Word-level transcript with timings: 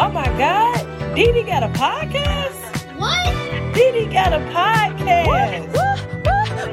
Oh 0.00 0.10
my 0.10 0.26
God. 0.38 1.14
Dee 1.16 1.32
Dee 1.32 1.42
got 1.42 1.64
a 1.64 1.68
podcast? 1.68 2.54
What? 2.98 3.74
Dee 3.74 3.90
Dee 3.92 4.06
got 4.12 4.32
a 4.32 4.38
podcast. 4.54 5.66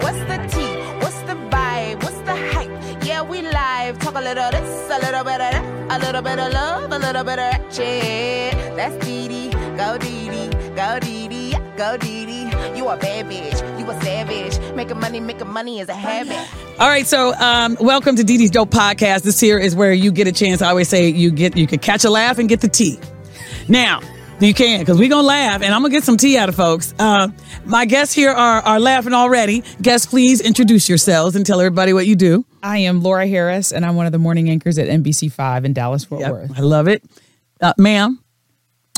What's 0.03 0.19
the 0.29 0.37
tea? 0.53 0.75
What's 1.03 1.19
the 1.21 1.33
vibe? 1.49 2.03
What's 2.03 2.19
the 2.19 2.35
hype? 2.53 3.03
Yeah, 3.03 3.23
we 3.23 3.41
live. 3.41 3.97
Talk 3.97 4.13
a 4.15 4.21
little 4.21 4.51
this, 4.51 4.91
a 4.91 4.99
little 4.99 5.23
bit 5.23 5.41
of 5.41 5.51
that, 5.53 5.63
a 5.89 6.05
little 6.05 6.21
bit 6.21 6.37
of 6.37 6.53
love, 6.53 6.91
a 6.91 6.99
little 6.99 7.23
bit 7.23 7.39
of 7.39 7.51
that 7.51 7.73
shit. 7.73 8.53
That's 8.75 8.95
Dee 9.03 9.27
Dee. 9.27 9.49
Go 9.75 9.97
Dee 9.97 10.29
Dee. 10.29 10.49
Go 10.75 10.99
Dee 10.99 11.27
Dee. 11.27 11.55
Go 11.77 11.97
Dee 11.97 12.25
Dee. 12.27 12.77
You 12.77 12.87
a 12.89 12.95
bad 12.97 13.25
bitch. 13.25 13.79
You 13.79 13.89
a 13.89 14.01
savage. 14.01 14.59
Making 14.75 14.99
money, 14.99 15.19
making 15.19 15.49
money 15.49 15.79
is 15.79 15.89
a 15.89 15.95
habit. 15.95 16.47
All 16.79 16.87
right, 16.87 17.07
so 17.07 17.33
um, 17.35 17.75
welcome 17.79 18.15
to 18.17 18.23
Dee 18.23 18.37
Dee's 18.37 18.51
Dope 18.51 18.69
Podcast. 18.69 19.23
This 19.23 19.39
here 19.39 19.57
is 19.57 19.75
where 19.75 19.93
you 19.93 20.11
get 20.11 20.27
a 20.27 20.31
chance. 20.31 20.61
I 20.61 20.69
always 20.69 20.89
say 20.89 21.09
you 21.09 21.31
get 21.31 21.57
you 21.57 21.65
could 21.65 21.81
catch 21.81 22.03
a 22.03 22.09
laugh 22.11 22.37
and 22.37 22.47
get 22.47 22.61
the 22.61 22.67
tea. 22.67 22.99
Now 23.67 24.01
you 24.39 24.53
can 24.53 24.79
because 24.79 24.99
we're 24.99 25.09
gonna 25.09 25.27
laugh 25.27 25.61
and 25.61 25.73
I'm 25.73 25.81
gonna 25.81 25.91
get 25.93 26.03
some 26.03 26.17
tea 26.17 26.37
out 26.37 26.49
of 26.49 26.55
folks. 26.55 26.93
Uh, 26.99 27.29
my 27.65 27.85
guests 27.85 28.13
here 28.13 28.31
are 28.31 28.61
are 28.61 28.79
laughing 28.79 29.13
already. 29.13 29.63
Guests, 29.81 30.05
please 30.05 30.41
introduce 30.41 30.87
yourselves 30.89 31.35
and 31.35 31.45
tell 31.45 31.59
everybody 31.59 31.93
what 31.93 32.05
you 32.05 32.15
do. 32.15 32.45
I 32.61 32.79
am 32.79 33.01
Laura 33.01 33.27
Harris, 33.27 33.71
and 33.71 33.85
I'm 33.85 33.95
one 33.95 34.05
of 34.05 34.11
the 34.11 34.19
morning 34.19 34.49
anchors 34.49 34.77
at 34.77 34.87
NBC5 34.87 35.65
in 35.65 35.73
Dallas, 35.73 36.05
Fort 36.05 36.21
Yep, 36.21 36.31
Worth. 36.31 36.57
I 36.57 36.61
love 36.61 36.87
it, 36.87 37.03
uh, 37.61 37.73
ma'am. 37.77 38.19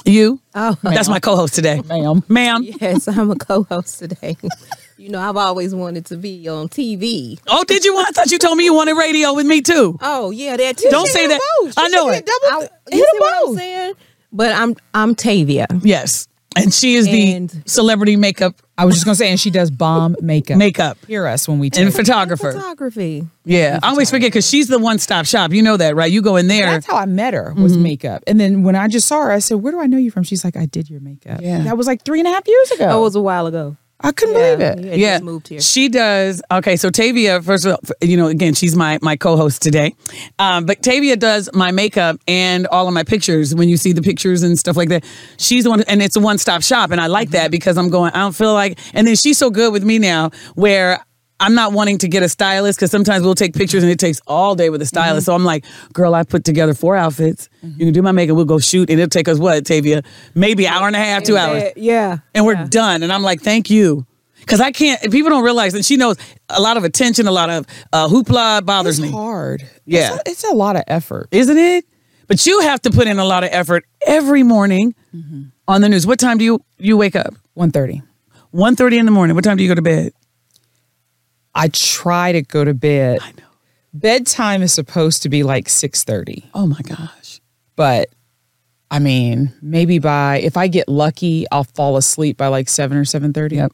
You? 0.06 0.40
Oh, 0.56 0.78
That's 0.84 1.09
my 1.09 1.20
co-host 1.20 1.54
today, 1.54 1.81
Ma'am. 1.81 2.23
Ma'am. 2.30 2.64
yes, 2.64 3.09
I'm 3.09 3.30
a 3.30 3.36
co-host 3.36 4.00
today. 4.00 4.38
you 4.98 5.09
know, 5.09 5.20
I've 5.20 5.36
always 5.36 5.76
wanted 5.76 6.06
to 6.06 6.18
be 6.18 6.48
on 6.48 6.70
TV. 6.70 7.38
Oh, 7.45 7.66
did 7.66 7.84
you? 7.84 7.94
want? 7.94 8.08
I 8.08 8.12
thought 8.12 8.31
you 8.31 8.38
told 8.38 8.58
me 8.58 8.64
you 8.64 8.73
wanted 8.73 8.94
radio 8.94 9.34
with 9.34 9.45
me 9.45 9.59
too. 9.59 9.98
Oh, 10.02 10.31
yeah, 10.31 10.56
that 10.56 10.78
too. 10.78 10.88
Don't 10.90 11.08
say 11.08 11.28
that. 11.28 11.42
I 11.76 11.90
know 11.90 12.09
it. 12.09 12.26
I, 12.26 12.70
you 12.90 12.98
see 13.00 13.20
what 13.20 13.50
I'm 13.50 13.56
saying? 13.58 13.94
But 14.31 14.55
I'm 14.55 14.76
I'm 14.94 15.16
Tavia. 15.16 15.67
Yes, 15.81 16.27
and 16.55 16.73
she 16.73 16.95
is 16.95 17.05
the 17.05 17.50
celebrity 17.66 18.16
makeup 18.16 18.56
I 18.80 18.86
was 18.86 18.94
just 18.94 19.06
gonna 19.06 19.16
say, 19.16 19.30
and 19.31 19.39
she 19.39 19.50
does 19.50 19.72
bomb 19.72 20.16
makeup. 20.22 20.58
makeup 20.58 20.97
Hear 21.08 21.25
us 21.25 21.47
when 21.47 21.58
we 21.58 21.67
and 21.67 21.88
take. 21.88 21.94
photographer. 21.94 22.52
Photography. 22.52 23.25
Yeah, 23.44 23.80
I 23.81 23.89
always 23.89 24.11
forget 24.11 24.28
because 24.31 24.47
she's 24.47 24.67
the 24.67 24.78
one-stop 24.78 25.25
shop. 25.25 25.52
You 25.52 25.64
know 25.64 25.78
that, 25.78 25.95
right? 25.95 26.11
You 26.11 26.22
go 26.22 26.36
in 26.36 26.47
there. 26.47 26.67
That's 26.67 26.86
how 26.86 26.95
I 26.95 27.08
met 27.08 27.34
her 27.34 27.53
was 27.56 27.73
mm-hmm. 27.73 27.84
makeup, 27.84 28.23
and 28.28 28.39
then 28.39 28.61
when 28.61 28.75
I 28.75 28.88
just 28.88 29.08
saw 29.08 29.23
her, 29.23 29.31
I 29.31 29.39
said, 29.39 29.56
"Where 29.56 29.72
do 29.72 29.80
I 29.80 29.88
know 29.88 29.97
you 29.97 30.11
from?" 30.11 30.23
She's 30.23 30.44
like, 30.44 30.56
"I 30.56 30.67
did 30.67 30.91
your 30.91 31.00
makeup." 31.00 31.41
Yeah. 31.41 31.64
that 31.64 31.75
was 31.75 31.88
like 31.88 32.03
three 32.03 32.19
and 32.19 32.28
a 32.28 32.31
half 32.31 32.47
years 32.47 32.72
ago. 32.72 32.86
Oh, 32.86 32.89
that 32.89 33.00
was 33.00 33.16
a 33.16 33.22
while 33.22 33.47
ago. 33.47 33.78
I 34.02 34.12
couldn't 34.12 34.36
Yeah, 34.36 34.56
believe 34.76 34.86
it. 34.94 35.00
yeah, 35.00 35.14
just 35.16 35.23
moved 35.23 35.48
here. 35.48 35.59
she 35.59 35.90
does. 35.90 36.42
Okay, 36.52 36.76
so 36.76 36.90
Tavia, 36.92 37.42
first 37.42 37.66
of 37.66 37.72
all, 37.73 37.80
you 38.08 38.16
know, 38.16 38.28
again, 38.28 38.53
she's 38.53 38.76
my 38.76 39.00
my 39.02 39.16
co-host 39.16 39.62
today, 39.62 39.95
um, 40.38 40.66
but 40.67 40.84
Tavia 40.84 41.16
does 41.16 41.50
my 41.53 41.72
makeup 41.72 42.18
and 42.28 42.68
all 42.68 42.88
of 42.88 42.94
my 42.94 43.03
pictures. 43.03 43.56
When 43.56 43.70
you 43.70 43.78
see 43.78 43.94
the 43.94 44.03
pictures 44.03 44.44
and 44.44 44.58
stuff 44.59 44.78
like 44.78 44.90
that, 44.90 45.03
she's 45.38 45.64
the 45.64 45.72
one, 45.72 45.81
and 45.88 46.02
it's 46.03 46.16
a 46.16 46.20
one-stop 46.20 46.62
shop, 46.62 46.92
and 46.92 47.02
I 47.02 47.08
like 47.08 47.31
that 47.31 47.50
because 47.50 47.75
I'm 47.78 47.90
going. 47.90 48.12
I 48.14 48.20
don't 48.20 48.36
feel 48.36 48.53
like, 48.53 48.78
and 48.94 49.08
then 49.08 49.16
she's 49.16 49.38
so 49.40 49.50
good 49.50 49.73
with 49.73 49.84
me 49.84 49.98
now, 49.98 50.30
where. 50.53 51.03
I'm 51.40 51.54
not 51.54 51.72
wanting 51.72 52.00
to 52.00 52.08
get 52.08 52.24
a 52.24 52.30
stylist 52.30 52.80
because 52.80 52.90
sometimes 52.90 53.24
we'll 53.24 53.36
take 53.36 53.54
pictures 53.54 53.84
and 53.84 53.92
it 53.92 54.00
takes 54.00 54.20
all 54.26 54.56
day 54.56 54.70
with 54.72 54.82
a 54.82 54.86
stylist. 54.86 55.26
So 55.28 55.36
I'm 55.36 55.44
like, 55.46 55.66
girl, 55.94 56.16
I 56.16 56.24
put 56.24 56.44
together 56.44 56.74
four 56.74 56.96
outfits. 56.96 57.48
You 57.62 57.86
can 57.86 57.94
do 57.94 58.02
my 58.02 58.12
makeup. 58.12 58.36
We'll 58.36 58.46
go 58.46 58.58
shoot, 58.60 58.90
and 58.90 59.00
it'll 59.00 59.10
take 59.10 59.28
us 59.28 59.38
what, 59.38 59.66
Tavia? 59.66 60.02
Maybe 60.34 60.66
an 60.66 60.74
hour 60.74 60.88
and 60.88 60.96
a 60.96 61.00
half, 61.00 61.24
two 61.24 61.38
hours 61.38 61.64
Yeah. 61.76 62.18
and 62.34 62.46
we're 62.46 62.66
done. 62.66 63.04
And 63.04 63.14
I'm 63.14 63.22
like, 63.24 63.42
thank 63.42 63.70
you. 63.70 64.06
Because 64.40 64.62
I 64.62 64.72
can't, 64.72 65.02
people 65.12 65.30
don't 65.30 65.44
realize, 65.44 65.74
and 65.74 65.84
she 65.86 65.98
knows 65.98 66.16
a 66.50 66.62
lot 66.62 66.78
of 66.78 66.84
attention, 66.84 67.28
a 67.28 67.32
lot 67.32 67.50
of 67.50 67.66
uh, 67.92 68.08
hoopla 68.08 68.66
bothers 68.66 68.98
It's 68.98 69.06
me. 69.08 69.12
hard. 69.12 69.68
Yeah. 69.86 70.16
it's 70.16 70.16
a, 70.16 70.32
it's 70.32 70.44
a 70.46 70.54
lot 70.56 70.76
of 70.76 70.84
effort. 70.88 71.28
Isn't 71.32 71.58
it? 71.58 71.86
But 72.28 72.46
you 72.46 72.62
have 72.62 72.82
to 72.84 72.92
put 72.92 73.08
in 73.08 73.20
a 73.20 73.26
lot 73.26 73.44
of 73.44 73.50
effort 73.52 73.86
every 74.06 74.44
morning 74.44 74.96
on 75.68 75.82
the 75.82 75.90
news. 75.90 76.08
What 76.08 76.20
time 76.20 76.38
do 76.38 76.46
you, 76.46 76.64
you 76.78 76.98
wake 76.98 77.16
up? 77.16 77.34
One 77.54 77.72
thirty. 77.72 78.02
1.30 78.54 79.00
in 79.00 79.06
the 79.06 79.12
morning. 79.12 79.36
What 79.36 79.44
time 79.44 79.58
do 79.58 79.64
you 79.64 79.70
go 79.70 79.76
to 79.76 79.82
bed? 79.82 80.14
I 81.57 81.69
try 81.69 82.31
to 82.31 82.41
go 82.41 82.63
to 82.63 82.73
bed. 82.73 83.19
I 83.22 83.31
know. 83.31 83.44
Bedtime 83.94 84.62
is 84.62 84.73
supposed 84.73 85.23
to 85.23 85.29
be 85.29 85.44
like 85.44 85.68
six 85.69 86.03
thirty. 86.03 86.50
Oh 86.53 86.68
my 86.68 86.81
gosh. 86.81 87.41
but 87.75 88.09
I 88.90 89.00
mean, 89.00 89.53
maybe 89.62 90.00
by 90.00 90.38
if 90.40 90.56
I 90.56 90.67
get 90.67 90.88
lucky, 90.88 91.46
I'll 91.51 91.63
fall 91.66 91.97
asleep 91.97 92.38
by 92.38 92.47
like 92.47 92.69
seven 92.69 92.97
or 92.97 93.06
seven 93.06 93.34
thirty. 93.34 93.57
Yep. 93.57 93.73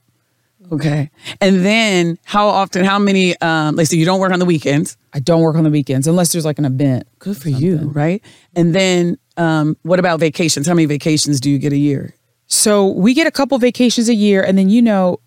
Okay. 0.72 1.12
And 1.42 1.64
then 1.64 2.18
how 2.24 2.48
often, 2.48 2.84
how 2.84 2.98
many, 2.98 3.40
um, 3.42 3.76
let's 3.76 3.90
see, 3.90 3.98
you 3.98 4.06
don't 4.06 4.20
work 4.20 4.32
on 4.32 4.40
the 4.40 4.46
weekends. 4.46 4.98
I 5.14 5.20
don't 5.20 5.42
work 5.42 5.56
on 5.56 5.64
the 5.64 5.70
weekends 5.70 6.08
unless 6.08 6.32
there's 6.32 6.46
like 6.46 6.58
an 6.58 6.66
event. 6.66 7.08
Good 7.20 7.38
for 7.38 7.50
you, 7.50 7.78
right? 7.94 8.24
And 8.56 8.74
then 8.74 9.18
um, 9.38 9.78
what 9.84 10.00
about 10.00 10.20
vacations? 10.20 10.66
How 10.66 10.74
many 10.74 10.86
vacations 10.86 11.40
do 11.40 11.52
you 11.52 11.60
get 11.60 11.74
a 11.74 11.78
year? 11.78 12.16
So 12.48 12.88
we 12.88 13.14
get 13.14 13.28
a 13.28 13.32
couple 13.32 13.58
vacations 13.60 14.10
a 14.10 14.16
year, 14.16 14.42
and 14.42 14.58
then 14.58 14.70
you 14.70 14.82
know, 14.82 15.20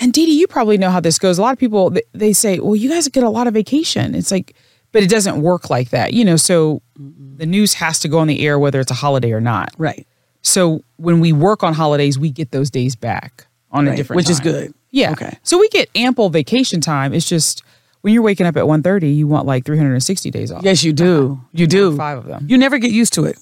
and 0.00 0.12
Dee, 0.12 0.24
you 0.24 0.46
probably 0.46 0.78
know 0.78 0.90
how 0.90 1.00
this 1.00 1.18
goes. 1.18 1.38
A 1.38 1.42
lot 1.42 1.52
of 1.52 1.58
people 1.58 1.94
they, 2.12 2.32
say, 2.32 2.58
"Well, 2.58 2.76
you 2.76 2.88
guys 2.88 3.06
get 3.08 3.22
a 3.22 3.30
lot 3.30 3.46
of 3.46 3.54
vacation." 3.54 4.14
It's 4.14 4.30
like, 4.30 4.54
but 4.92 5.02
it 5.02 5.10
doesn't 5.10 5.40
work 5.40 5.70
like 5.70 5.90
that, 5.90 6.12
you 6.12 6.24
know. 6.24 6.36
So 6.36 6.82
the 6.96 7.46
news 7.46 7.74
has 7.74 7.98
to 8.00 8.08
go 8.08 8.18
on 8.18 8.26
the 8.26 8.46
air 8.46 8.58
whether 8.58 8.80
it's 8.80 8.90
a 8.90 8.94
holiday 8.94 9.32
or 9.32 9.40
not. 9.40 9.70
Right. 9.78 10.06
So 10.42 10.82
when 10.96 11.20
we 11.20 11.32
work 11.32 11.62
on 11.62 11.74
holidays, 11.74 12.18
we 12.18 12.30
get 12.30 12.50
those 12.50 12.70
days 12.70 12.96
back 12.96 13.46
on 13.70 13.86
a 13.86 13.94
different, 13.94 14.16
which 14.16 14.30
is 14.30 14.40
good. 14.40 14.74
Yeah. 14.90 15.12
Okay. 15.12 15.38
So 15.42 15.58
we 15.58 15.68
get 15.68 15.88
ample 15.94 16.30
vacation 16.30 16.80
time. 16.80 17.12
It's 17.12 17.28
just 17.28 17.62
when 18.00 18.14
you're 18.14 18.22
waking 18.22 18.46
up 18.46 18.56
at 18.56 18.64
1.30, 18.64 19.14
you 19.14 19.26
want 19.26 19.46
like 19.46 19.64
360 19.64 20.30
days 20.30 20.50
off. 20.50 20.62
Yes, 20.64 20.82
you 20.82 20.92
do. 20.92 21.32
Uh-huh. 21.32 21.48
You 21.52 21.66
do. 21.66 21.96
Five 21.96 22.18
of 22.18 22.24
them. 22.24 22.46
You 22.48 22.56
never 22.56 22.78
get 22.78 22.90
used 22.90 23.12
to 23.14 23.24
it. 23.24 23.38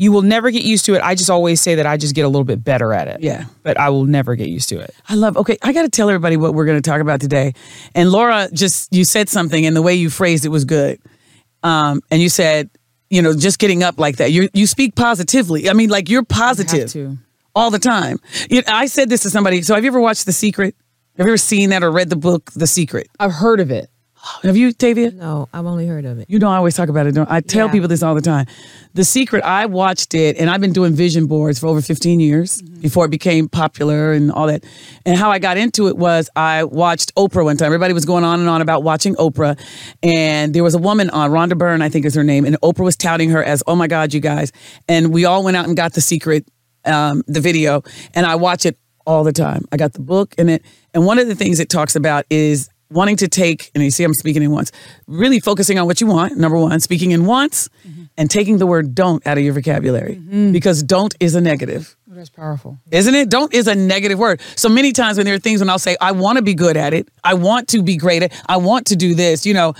You 0.00 0.12
will 0.12 0.22
never 0.22 0.52
get 0.52 0.62
used 0.62 0.84
to 0.84 0.94
it. 0.94 1.02
I 1.02 1.16
just 1.16 1.28
always 1.28 1.60
say 1.60 1.74
that 1.74 1.84
I 1.84 1.96
just 1.96 2.14
get 2.14 2.24
a 2.24 2.28
little 2.28 2.44
bit 2.44 2.62
better 2.62 2.92
at 2.94 3.08
it. 3.08 3.20
Yeah. 3.20 3.46
But 3.64 3.76
I 3.80 3.88
will 3.90 4.04
never 4.04 4.36
get 4.36 4.48
used 4.48 4.68
to 4.68 4.78
it. 4.78 4.94
I 5.08 5.16
love. 5.16 5.36
Okay, 5.36 5.58
I 5.60 5.72
got 5.72 5.82
to 5.82 5.88
tell 5.88 6.08
everybody 6.08 6.36
what 6.36 6.54
we're 6.54 6.66
going 6.66 6.80
to 6.80 6.88
talk 6.88 7.00
about 7.00 7.20
today. 7.20 7.52
And 7.96 8.12
Laura, 8.12 8.48
just 8.52 8.94
you 8.94 9.02
said 9.04 9.28
something, 9.28 9.66
and 9.66 9.74
the 9.74 9.82
way 9.82 9.94
you 9.96 10.08
phrased 10.08 10.46
it 10.46 10.50
was 10.50 10.64
good. 10.64 11.00
Um, 11.64 12.00
and 12.12 12.22
you 12.22 12.28
said, 12.28 12.70
you 13.10 13.22
know, 13.22 13.34
just 13.34 13.58
getting 13.58 13.82
up 13.82 13.98
like 13.98 14.18
that. 14.18 14.30
You 14.30 14.48
you 14.54 14.68
speak 14.68 14.94
positively. 14.94 15.68
I 15.68 15.72
mean, 15.72 15.90
like 15.90 16.08
you're 16.08 16.24
positive 16.24 16.92
to. 16.92 17.18
all 17.56 17.72
the 17.72 17.80
time. 17.80 18.18
You 18.48 18.62
I 18.68 18.86
said 18.86 19.08
this 19.10 19.22
to 19.22 19.30
somebody. 19.30 19.62
So 19.62 19.74
have 19.74 19.82
you 19.82 19.88
ever 19.90 20.00
watched 20.00 20.26
The 20.26 20.32
Secret? 20.32 20.76
Have 21.16 21.26
you 21.26 21.32
ever 21.32 21.38
seen 21.38 21.70
that 21.70 21.82
or 21.82 21.90
read 21.90 22.08
the 22.08 22.16
book 22.16 22.52
The 22.52 22.68
Secret? 22.68 23.08
I've 23.18 23.32
heard 23.32 23.58
of 23.58 23.72
it. 23.72 23.90
Have 24.42 24.56
you, 24.56 24.72
Tavia? 24.72 25.10
No, 25.12 25.48
I've 25.52 25.64
only 25.66 25.86
heard 25.86 26.04
of 26.04 26.18
it. 26.18 26.28
You 26.28 26.38
know, 26.38 26.48
I 26.50 26.56
always 26.56 26.74
talk 26.76 26.88
about 26.88 27.06
it. 27.06 27.12
Don't 27.12 27.30
I? 27.30 27.36
I 27.36 27.40
tell 27.40 27.66
Yeah. 27.66 27.72
people 27.72 27.88
this 27.88 28.02
all 28.02 28.14
the 28.14 28.20
time. 28.20 28.46
The 28.94 29.04
Secret, 29.04 29.42
I 29.44 29.66
watched 29.66 30.14
it, 30.14 30.36
and 30.38 30.50
I've 30.50 30.60
been 30.60 30.72
doing 30.72 30.92
vision 30.92 31.26
boards 31.26 31.58
for 31.58 31.68
over 31.68 31.80
15 31.80 32.18
years 32.20 32.60
before 32.80 33.04
it 33.04 33.10
became 33.10 33.48
popular 33.48 34.12
and 34.12 34.30
all 34.32 34.46
that. 34.48 34.64
And 35.06 35.16
how 35.16 35.30
I 35.30 35.38
got 35.38 35.56
into 35.56 35.86
it 35.88 35.96
was 35.96 36.28
I 36.36 36.64
watched 36.64 37.14
Oprah 37.14 37.44
one 37.44 37.56
time. 37.56 37.66
Everybody 37.66 37.94
was 37.94 38.04
going 38.04 38.24
on 38.24 38.40
and 38.40 38.48
on 38.48 38.60
about 38.60 38.82
watching 38.82 39.14
Oprah, 39.16 39.58
and 40.02 40.52
there 40.54 40.64
was 40.64 40.74
a 40.74 40.78
woman 40.78 41.10
on 41.10 41.30
Rhonda 41.30 41.56
Byrne, 41.56 41.80
I 41.82 41.88
think 41.88 42.04
is 42.04 42.14
her 42.14 42.24
name, 42.24 42.44
and 42.44 42.60
Oprah 42.60 42.84
was 42.84 42.96
touting 42.96 43.30
her 43.30 43.42
as, 43.42 43.62
"Oh 43.66 43.76
my 43.76 43.86
God, 43.86 44.12
you 44.12 44.20
guys!" 44.20 44.52
And 44.88 45.12
we 45.12 45.24
all 45.24 45.42
went 45.44 45.56
out 45.56 45.66
and 45.66 45.76
got 45.76 45.92
The 45.94 46.00
Secret, 46.00 46.44
um, 46.84 47.22
the 47.28 47.40
video, 47.40 47.82
and 48.14 48.26
I 48.26 48.34
watch 48.34 48.66
it 48.66 48.76
all 49.06 49.24
the 49.24 49.32
time. 49.32 49.64
I 49.72 49.76
got 49.76 49.94
the 49.94 50.00
book 50.02 50.34
and 50.36 50.50
it, 50.50 50.62
and 50.92 51.06
one 51.06 51.18
of 51.18 51.28
the 51.28 51.34
things 51.34 51.60
it 51.60 51.68
talks 51.70 51.96
about 51.96 52.24
is 52.30 52.68
wanting 52.90 53.16
to 53.16 53.28
take, 53.28 53.70
and 53.74 53.84
you 53.84 53.90
see 53.90 54.04
I'm 54.04 54.14
speaking 54.14 54.42
in 54.42 54.50
once, 54.50 54.72
really 55.06 55.40
focusing 55.40 55.78
on 55.78 55.86
what 55.86 56.00
you 56.00 56.06
want, 56.06 56.36
number 56.36 56.58
one, 56.58 56.80
speaking 56.80 57.10
in 57.10 57.26
once, 57.26 57.68
mm-hmm. 57.86 58.04
and 58.16 58.30
taking 58.30 58.58
the 58.58 58.66
word 58.66 58.94
don't 58.94 59.26
out 59.26 59.38
of 59.38 59.44
your 59.44 59.52
vocabulary. 59.52 60.16
Mm-hmm. 60.16 60.52
Because 60.52 60.82
don't 60.82 61.14
is 61.20 61.34
a 61.34 61.40
negative. 61.40 61.96
Oh, 62.10 62.14
that's 62.14 62.30
powerful. 62.30 62.78
Isn't 62.90 63.14
it? 63.14 63.28
Don't 63.28 63.52
is 63.52 63.66
a 63.66 63.74
negative 63.74 64.18
word. 64.18 64.40
So 64.56 64.68
many 64.68 64.92
times 64.92 65.16
when 65.16 65.26
there 65.26 65.34
are 65.34 65.38
things 65.38 65.60
when 65.60 65.68
I'll 65.68 65.78
say, 65.78 65.96
I 66.00 66.12
want 66.12 66.36
to 66.36 66.42
be 66.42 66.54
good 66.54 66.76
at 66.76 66.94
it, 66.94 67.08
I 67.22 67.34
want 67.34 67.68
to 67.68 67.82
be 67.82 67.96
great 67.96 68.22
at 68.22 68.32
I 68.48 68.56
want 68.56 68.86
to 68.86 68.96
do 68.96 69.14
this, 69.14 69.44
you 69.44 69.54
know, 69.54 69.74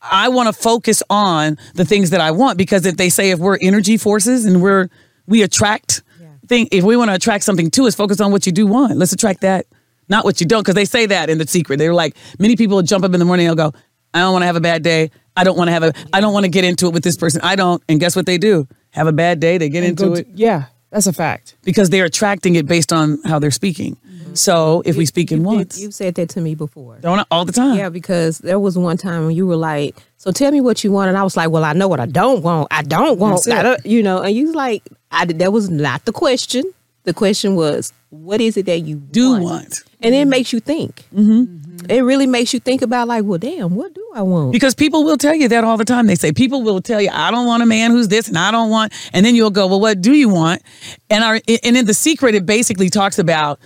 I 0.00 0.28
want 0.28 0.48
to 0.48 0.52
focus 0.52 1.02
on 1.08 1.56
the 1.74 1.84
things 1.84 2.10
that 2.10 2.20
I 2.20 2.30
want 2.30 2.58
because 2.58 2.84
if 2.84 2.96
they 2.96 3.08
say 3.08 3.30
if 3.30 3.38
we're 3.38 3.58
energy 3.60 3.96
forces 3.96 4.44
and 4.44 4.60
we're 4.60 4.88
we 5.26 5.42
attract 5.42 6.02
thing 6.46 6.68
if 6.70 6.84
we 6.84 6.96
want 6.96 7.10
to 7.10 7.14
attract 7.14 7.44
something 7.44 7.70
to 7.70 7.86
us, 7.86 7.94
focus 7.94 8.20
on 8.20 8.32
what 8.32 8.46
you 8.46 8.52
do 8.52 8.66
want. 8.66 8.96
Let's 8.96 9.12
attract 9.12 9.40
that, 9.42 9.66
not 10.08 10.24
what 10.24 10.40
you 10.40 10.46
don't. 10.46 10.60
Because 10.62 10.74
they 10.74 10.84
say 10.84 11.06
that 11.06 11.30
in 11.30 11.38
the 11.38 11.46
secret. 11.46 11.78
They're 11.78 11.94
like 11.94 12.16
many 12.38 12.56
people 12.56 12.76
will 12.76 12.82
jump 12.82 13.04
up 13.04 13.12
in 13.14 13.18
the 13.20 13.24
morning 13.26 13.46
and 13.48 13.58
they'll 13.58 13.70
go, 13.70 13.76
I 14.12 14.20
don't 14.20 14.32
want 14.32 14.42
to 14.42 14.46
have 14.46 14.56
a 14.56 14.60
bad 14.60 14.82
day. 14.82 15.10
I 15.36 15.42
don't 15.44 15.56
want 15.58 15.68
to 15.68 15.72
have 15.72 15.82
a 15.82 15.92
I 16.12 16.20
don't 16.20 16.32
want 16.32 16.44
to 16.44 16.50
get 16.50 16.64
into 16.64 16.86
it 16.86 16.92
with 16.94 17.02
this 17.04 17.16
person. 17.16 17.40
I 17.42 17.56
don't. 17.56 17.82
And 17.88 17.98
guess 18.00 18.14
what 18.16 18.26
they 18.26 18.38
do? 18.38 18.68
Have 18.90 19.06
a 19.08 19.12
bad 19.12 19.40
day, 19.40 19.58
they 19.58 19.68
get 19.68 19.82
into 19.82 20.06
Go 20.06 20.12
it 20.14 20.24
to- 20.24 20.30
yeah, 20.36 20.66
that's 20.90 21.08
a 21.08 21.12
fact. 21.12 21.56
because 21.64 21.90
they're 21.90 22.04
attracting 22.04 22.54
it 22.54 22.66
based 22.66 22.92
on 22.92 23.18
how 23.24 23.40
they're 23.40 23.50
speaking. 23.50 23.96
Mm-hmm. 24.06 24.34
So 24.34 24.82
if 24.84 24.96
we 24.96 25.04
speak 25.06 25.32
in 25.32 25.38
You 25.40 25.44
once, 25.44 25.80
You've 25.80 25.94
said 25.94 26.14
that 26.14 26.28
to 26.30 26.40
me 26.40 26.54
before. 26.54 26.98
don't 27.00 27.18
I- 27.18 27.24
all 27.32 27.44
the 27.44 27.50
time. 27.52 27.76
Yeah, 27.76 27.88
because 27.88 28.38
there 28.38 28.60
was 28.60 28.78
one 28.78 28.96
time 28.96 29.26
when 29.26 29.34
you 29.34 29.48
were 29.48 29.56
like, 29.56 29.96
"So 30.16 30.30
tell 30.30 30.52
me 30.52 30.60
what 30.60 30.84
you 30.84 30.92
want," 30.92 31.08
and 31.08 31.18
I 31.18 31.24
was 31.24 31.36
like, 31.36 31.50
"Well, 31.50 31.64
I 31.64 31.72
know 31.72 31.88
what 31.88 31.98
I 31.98 32.06
don't 32.06 32.42
want. 32.44 32.68
I 32.70 32.82
don't 32.82 33.18
want. 33.18 33.48
I 33.48 33.62
don't, 33.64 33.80
uh, 33.80 33.82
you 33.84 34.04
know." 34.04 34.22
And 34.22 34.36
you 34.36 34.46
was 34.46 34.54
like, 34.54 34.84
"I 35.10 35.24
that 35.24 35.52
was 35.52 35.68
not 35.70 36.04
the 36.04 36.12
question. 36.12 36.62
The 37.04 37.14
question 37.14 37.54
was, 37.54 37.92
what 38.10 38.40
is 38.40 38.56
it 38.56 38.66
that 38.66 38.80
you 38.80 38.96
Do 38.96 39.32
want? 39.32 39.44
want. 39.44 39.82
And 40.00 40.14
it 40.14 40.26
makes 40.26 40.52
you 40.52 40.60
think. 40.60 41.04
Mm-hmm. 41.14 41.90
It 41.90 42.00
really 42.00 42.26
makes 42.26 42.54
you 42.54 42.60
think 42.60 42.82
about 42.82 43.08
like, 43.08 43.24
well, 43.24 43.38
damn, 43.38 43.74
what 43.74 43.94
do 43.94 44.10
I 44.14 44.22
want? 44.22 44.52
Because 44.52 44.74
people 44.74 45.04
will 45.04 45.18
tell 45.18 45.34
you 45.34 45.48
that 45.48 45.64
all 45.64 45.76
the 45.76 45.84
time. 45.84 46.06
They 46.06 46.14
say 46.14 46.32
people 46.32 46.62
will 46.62 46.80
tell 46.80 47.00
you, 47.00 47.10
"I 47.12 47.30
don't 47.30 47.46
want 47.46 47.62
a 47.62 47.66
man 47.66 47.90
who's 47.90 48.08
this, 48.08 48.28
and 48.28 48.38
I 48.38 48.50
don't 48.50 48.70
want." 48.70 48.92
And 49.12 49.26
then 49.26 49.34
you'll 49.34 49.50
go, 49.50 49.66
"Well, 49.66 49.80
what 49.80 50.00
do 50.00 50.12
you 50.14 50.28
want?" 50.28 50.62
And 51.10 51.24
our 51.24 51.34
and 51.64 51.76
in 51.76 51.84
the 51.84 51.94
secret, 51.94 52.34
it 52.34 52.46
basically 52.46 52.88
talks 52.90 53.18
about 53.18 53.58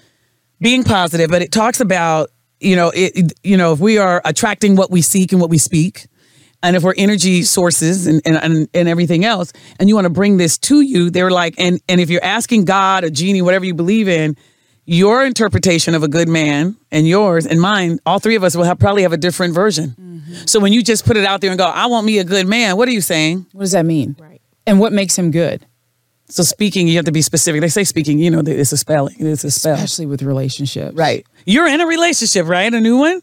being 0.61 0.85
positive, 0.85 1.31
but 1.31 1.43
it 1.43 1.53
talks 1.53 1.81
about 1.81 2.31
you 2.61 2.75
know 2.75 2.91
it. 2.95 3.35
You 3.45 3.57
know, 3.57 3.73
if 3.73 3.79
we 3.79 3.99
are 3.99 4.23
attracting 4.25 4.75
what 4.75 4.91
we 4.91 5.03
seek 5.03 5.33
and 5.33 5.41
what 5.41 5.51
we 5.51 5.59
speak, 5.59 6.07
and 6.63 6.77
if 6.77 6.83
we're 6.83 6.95
energy 6.97 7.43
sources 7.43 8.07
and 8.07 8.23
and 8.25 8.37
and, 8.37 8.69
and 8.75 8.89
everything 8.89 9.25
else, 9.25 9.53
and 9.79 9.89
you 9.89 9.95
want 9.95 10.07
to 10.07 10.11
bring 10.11 10.37
this 10.37 10.59
to 10.59 10.81
you, 10.81 11.11
they're 11.11 11.31
like, 11.31 11.55
and 11.59 11.81
and 11.89 12.01
if 12.01 12.11
you're 12.11 12.25
asking 12.25 12.65
God, 12.65 13.05
a 13.05 13.11
genie, 13.11 13.43
whatever 13.43 13.65
you 13.65 13.75
believe 13.75 14.09
in. 14.09 14.37
Your 14.91 15.27
interpretation 15.27 15.95
of 15.95 16.03
a 16.03 16.09
good 16.09 16.31
man 16.31 16.75
and 16.91 17.07
yours 17.07 17.47
and 17.47 17.61
mine, 17.61 17.99
all 18.07 18.19
three 18.21 18.37
of 18.37 18.43
us 18.43 18.57
will 18.57 18.65
have, 18.65 18.79
probably 18.79 19.03
have 19.03 19.13
a 19.13 19.19
different 19.19 19.53
version. 19.53 19.91
Mm-hmm. 19.91 20.47
So 20.47 20.61
when 20.61 20.73
you 20.73 20.83
just 20.83 21.05
put 21.05 21.19
it 21.19 21.27
out 21.27 21.43
there 21.43 21.51
and 21.51 21.59
go, 21.59 21.67
I 21.67 21.89
want 21.89 22.07
me 22.07 22.21
a 22.21 22.25
good 22.25 22.47
man, 22.47 22.79
what 22.79 22.89
are 22.89 22.93
you 22.93 23.03
saying? 23.03 23.45
What 23.53 23.65
does 23.65 23.73
that 23.73 23.85
mean? 23.85 24.17
Right. 24.19 24.41
And 24.67 24.81
what 24.81 24.95
makes 24.95 25.19
him 25.19 25.31
good? 25.31 25.67
So 26.31 26.43
speaking, 26.43 26.89
you 26.89 26.97
have 26.97 27.05
to 27.05 27.13
be 27.13 27.21
specific. 27.21 27.61
They 27.61 27.69
say 27.69 27.85
speaking, 27.85 28.19
you 28.19 28.31
know, 28.31 28.41
it's 28.41 28.73
a 28.73 28.79
spelling. 28.79 29.17
It's 29.19 29.45
a 29.45 29.51
spell. 29.51 29.75
Especially 29.75 30.07
with 30.07 30.23
relationships. 30.23 30.95
Right. 30.95 31.27
You're 31.45 31.67
in 31.67 31.83
a 31.83 31.87
relationship, 31.87 32.47
right? 32.47 32.73
A 32.73 32.81
new 32.81 32.97
one? 32.97 33.21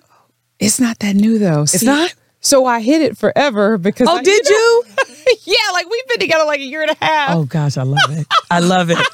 It's 0.59 0.79
not 0.79 0.99
that 0.99 1.15
new 1.15 1.39
though. 1.39 1.63
It's 1.63 1.81
not? 1.81 2.13
So 2.45 2.65
I 2.65 2.79
hid 2.81 3.01
it 3.01 3.17
forever 3.17 3.77
because 3.77 4.07
Oh, 4.07 4.17
I- 4.17 4.23
did 4.23 4.47
you? 4.47 4.83
yeah, 5.45 5.55
like 5.73 5.89
we've 5.89 6.07
been 6.07 6.19
together 6.19 6.45
like 6.45 6.59
a 6.59 6.63
year 6.65 6.81
and 6.83 6.91
a 6.91 7.05
half. 7.05 7.35
Oh 7.35 7.45
gosh, 7.45 7.77
I 7.77 7.83
love 7.83 8.09
it. 8.11 8.27
I 8.49 8.59
love 8.59 8.89
it. 8.91 8.97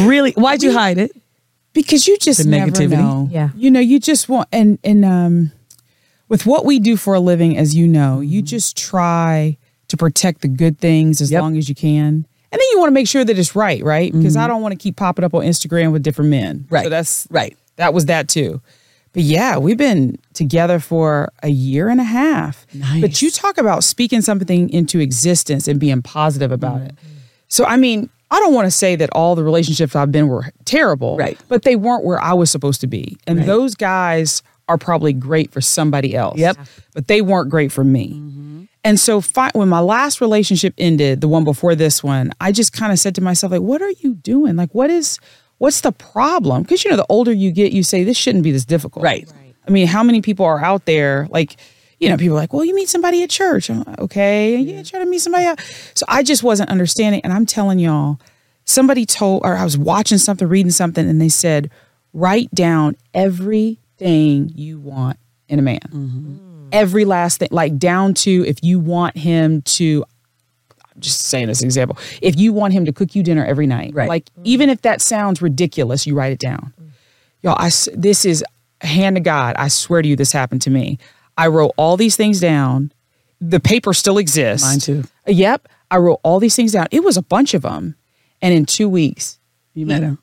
Really? 0.00 0.30
Why'd 0.32 0.62
you 0.62 0.72
hide 0.72 0.98
it? 0.98 1.10
because 1.72 2.06
you 2.06 2.16
just 2.18 2.44
The 2.44 2.48
never 2.48 2.70
negativity. 2.70 2.90
know. 2.98 3.28
Yeah. 3.32 3.48
you 3.56 3.68
know, 3.70 3.80
you 3.80 3.98
just 3.98 4.28
want 4.28 4.46
and 4.52 4.78
and 4.84 5.04
um, 5.04 5.50
with 6.28 6.46
what 6.46 6.64
we 6.64 6.78
do 6.78 6.96
for 6.96 7.14
a 7.14 7.20
living, 7.20 7.56
as 7.56 7.74
you 7.74 7.88
know, 7.88 8.20
you 8.20 8.42
just 8.42 8.76
try 8.76 9.56
to 9.88 9.96
protect 9.96 10.42
the 10.42 10.48
good 10.48 10.78
things 10.78 11.20
as 11.20 11.32
Yep. 11.32 11.42
long 11.42 11.56
as 11.56 11.68
you 11.68 11.74
can, 11.74 12.06
and 12.06 12.26
then 12.52 12.60
you 12.70 12.78
want 12.78 12.90
to 12.90 12.94
make 12.94 13.08
sure 13.08 13.24
that 13.24 13.36
it's 13.36 13.56
right, 13.56 13.82
right? 13.82 14.12
Because 14.12 14.36
I 14.36 14.46
don't 14.46 14.62
want 14.62 14.70
to 14.72 14.78
keep 14.78 14.94
popping 14.96 15.24
up 15.24 15.34
on 15.34 15.42
Instagram 15.42 15.90
with 15.90 16.02
different 16.04 16.30
men. 16.30 16.66
Right. 16.70 16.84
So 16.84 16.88
that's 16.90 17.26
Right. 17.28 17.56
That 17.76 17.92
was 17.92 18.06
that 18.06 18.28
too. 18.28 18.60
But 19.12 19.22
yeah, 19.22 19.58
we've 19.58 19.76
been 19.76 20.18
together 20.32 20.78
for 20.78 21.32
a 21.42 21.48
year 21.50 21.88
and 21.88 22.00
a 22.00 22.04
half. 22.04 22.66
Nice. 22.72 23.00
But 23.00 23.22
you 23.22 23.30
talk 23.30 23.58
about 23.58 23.84
speaking 23.84 24.22
something 24.22 24.70
into 24.70 25.00
existence 25.00 25.68
and 25.68 25.78
being 25.78 26.00
positive 26.02 26.50
about 26.50 26.80
it. 26.82 26.94
Mm-hmm. 26.94 27.08
So 27.48 27.64
I 27.66 27.76
mean, 27.76 28.08
I 28.30 28.40
don't 28.40 28.54
want 28.54 28.66
to 28.66 28.70
say 28.70 28.96
that 28.96 29.10
all 29.12 29.34
the 29.34 29.44
relationships 29.44 29.94
I've 29.94 30.10
been 30.10 30.28
were 30.28 30.46
terrible, 30.64 31.18
Right. 31.18 31.38
But 31.48 31.62
they 31.62 31.76
weren't 31.76 32.04
where 32.04 32.18
I 32.20 32.32
was 32.32 32.50
supposed 32.50 32.80
to 32.80 32.86
be. 32.86 33.18
And 33.26 33.42
those 33.44 33.74
guys 33.74 34.42
are 34.68 34.78
probably 34.78 35.12
great 35.12 35.52
for 35.52 35.60
somebody 35.60 36.16
else. 36.16 36.38
Yep. 36.38 36.56
But 36.94 37.08
they 37.08 37.20
weren't 37.20 37.50
great 37.50 37.70
for 37.70 37.84
me. 37.84 38.68
And 38.84 38.98
so 38.98 39.20
fi- 39.20 39.50
when 39.52 39.68
my 39.68 39.80
last 39.80 40.20
relationship 40.20 40.74
ended, 40.78 41.20
the 41.20 41.28
one 41.28 41.44
before 41.44 41.74
this 41.74 42.02
one, 42.02 42.32
I 42.40 42.52
just 42.52 42.72
kind 42.72 42.90
of 42.90 42.98
said 42.98 43.14
to 43.16 43.20
myself, 43.20 43.52
like, 43.52 43.60
what 43.60 43.82
are 43.82 43.92
you 44.00 44.14
doing? 44.14 44.56
Like, 44.56 44.74
what 44.74 44.90
is, 44.90 45.18
what's 45.62 45.82
the 45.82 45.92
problem? 45.92 46.62
Because, 46.62 46.84
you 46.84 46.90
know, 46.90 46.96
the 46.96 47.06
older 47.08 47.32
you 47.32 47.52
get, 47.52 47.70
you 47.70 47.84
say, 47.84 48.02
this 48.02 48.16
shouldn't 48.16 48.42
be 48.42 48.50
this 48.50 48.64
difficult. 48.64 49.04
Right. 49.04 49.32
I 49.64 49.70
mean, 49.70 49.86
how 49.86 50.02
many 50.02 50.20
people 50.20 50.44
are 50.44 50.58
out 50.58 50.86
there, 50.86 51.28
like, 51.30 51.54
you 52.00 52.08
know, 52.08 52.16
people 52.16 52.36
are 52.36 52.40
like, 52.40 52.52
well, 52.52 52.64
you 52.64 52.74
meet 52.74 52.88
somebody 52.88 53.22
at 53.22 53.30
church. 53.30 53.70
I'm 53.70 53.84
like, 53.84 54.00
okay. 54.00 54.56
Yeah, 54.56 54.82
try 54.82 54.98
to 54.98 55.06
meet 55.06 55.20
somebody 55.20 55.44
else. 55.44 55.92
So 55.94 56.04
I 56.08 56.24
just 56.24 56.42
wasn't 56.42 56.68
understanding. 56.68 57.20
And 57.22 57.32
I'm 57.32 57.46
telling 57.46 57.78
y'all, 57.78 58.18
somebody 58.64 59.06
told, 59.06 59.42
or 59.44 59.56
I 59.56 59.62
was 59.62 59.78
watching 59.78 60.18
something, 60.18 60.48
reading 60.48 60.72
something, 60.72 61.08
and 61.08 61.20
they 61.20 61.28
said, 61.28 61.70
write 62.12 62.52
down 62.52 62.96
everything 63.14 64.50
you 64.56 64.80
want 64.80 65.16
in 65.48 65.60
a 65.60 65.62
man. 65.62 65.78
Mm-hmm. 65.78 66.68
Every 66.72 67.04
last 67.04 67.38
thing, 67.38 67.50
like 67.52 67.78
down 67.78 68.14
to 68.14 68.44
if 68.48 68.64
you 68.64 68.80
want 68.80 69.16
him 69.16 69.62
to, 69.62 70.04
just 70.98 71.20
saying 71.22 71.46
this 71.48 71.62
example, 71.62 71.96
if 72.20 72.36
you 72.38 72.52
want 72.52 72.72
him 72.72 72.84
to 72.84 72.92
cook 72.92 73.14
you 73.14 73.22
dinner 73.22 73.44
every 73.44 73.66
night, 73.66 73.92
Right. 73.94 74.08
like 74.08 74.30
even 74.44 74.68
if 74.70 74.82
that 74.82 75.00
sounds 75.00 75.40
ridiculous, 75.42 76.06
you 76.06 76.14
write 76.14 76.32
it 76.32 76.38
down. 76.38 76.72
Mm-hmm. 76.80 76.88
Y'all, 77.42 77.56
I, 77.58 77.70
this 77.94 78.24
is 78.24 78.44
hand 78.80 79.16
to 79.16 79.20
God. 79.20 79.56
I 79.58 79.68
swear 79.68 80.02
to 80.02 80.08
you, 80.08 80.16
this 80.16 80.32
happened 80.32 80.62
to 80.62 80.70
me. 80.70 80.98
I 81.36 81.46
wrote 81.48 81.72
all 81.76 81.96
these 81.96 82.16
things 82.16 82.40
down. 82.40 82.92
The 83.40 83.60
paper 83.60 83.92
still 83.92 84.18
exists. 84.18 84.66
Mine 84.66 84.78
too. 84.78 85.04
Yep. 85.26 85.66
I 85.90 85.96
wrote 85.96 86.20
all 86.22 86.38
these 86.38 86.54
things 86.56 86.72
down. 86.72 86.86
It 86.90 87.02
was 87.04 87.16
a 87.16 87.22
bunch 87.22 87.54
of 87.54 87.62
them. 87.62 87.96
And 88.40 88.54
in 88.54 88.66
two 88.66 88.88
weeks, 88.88 89.38
You 89.74 89.86
met 89.86 90.02
him. 90.02 90.18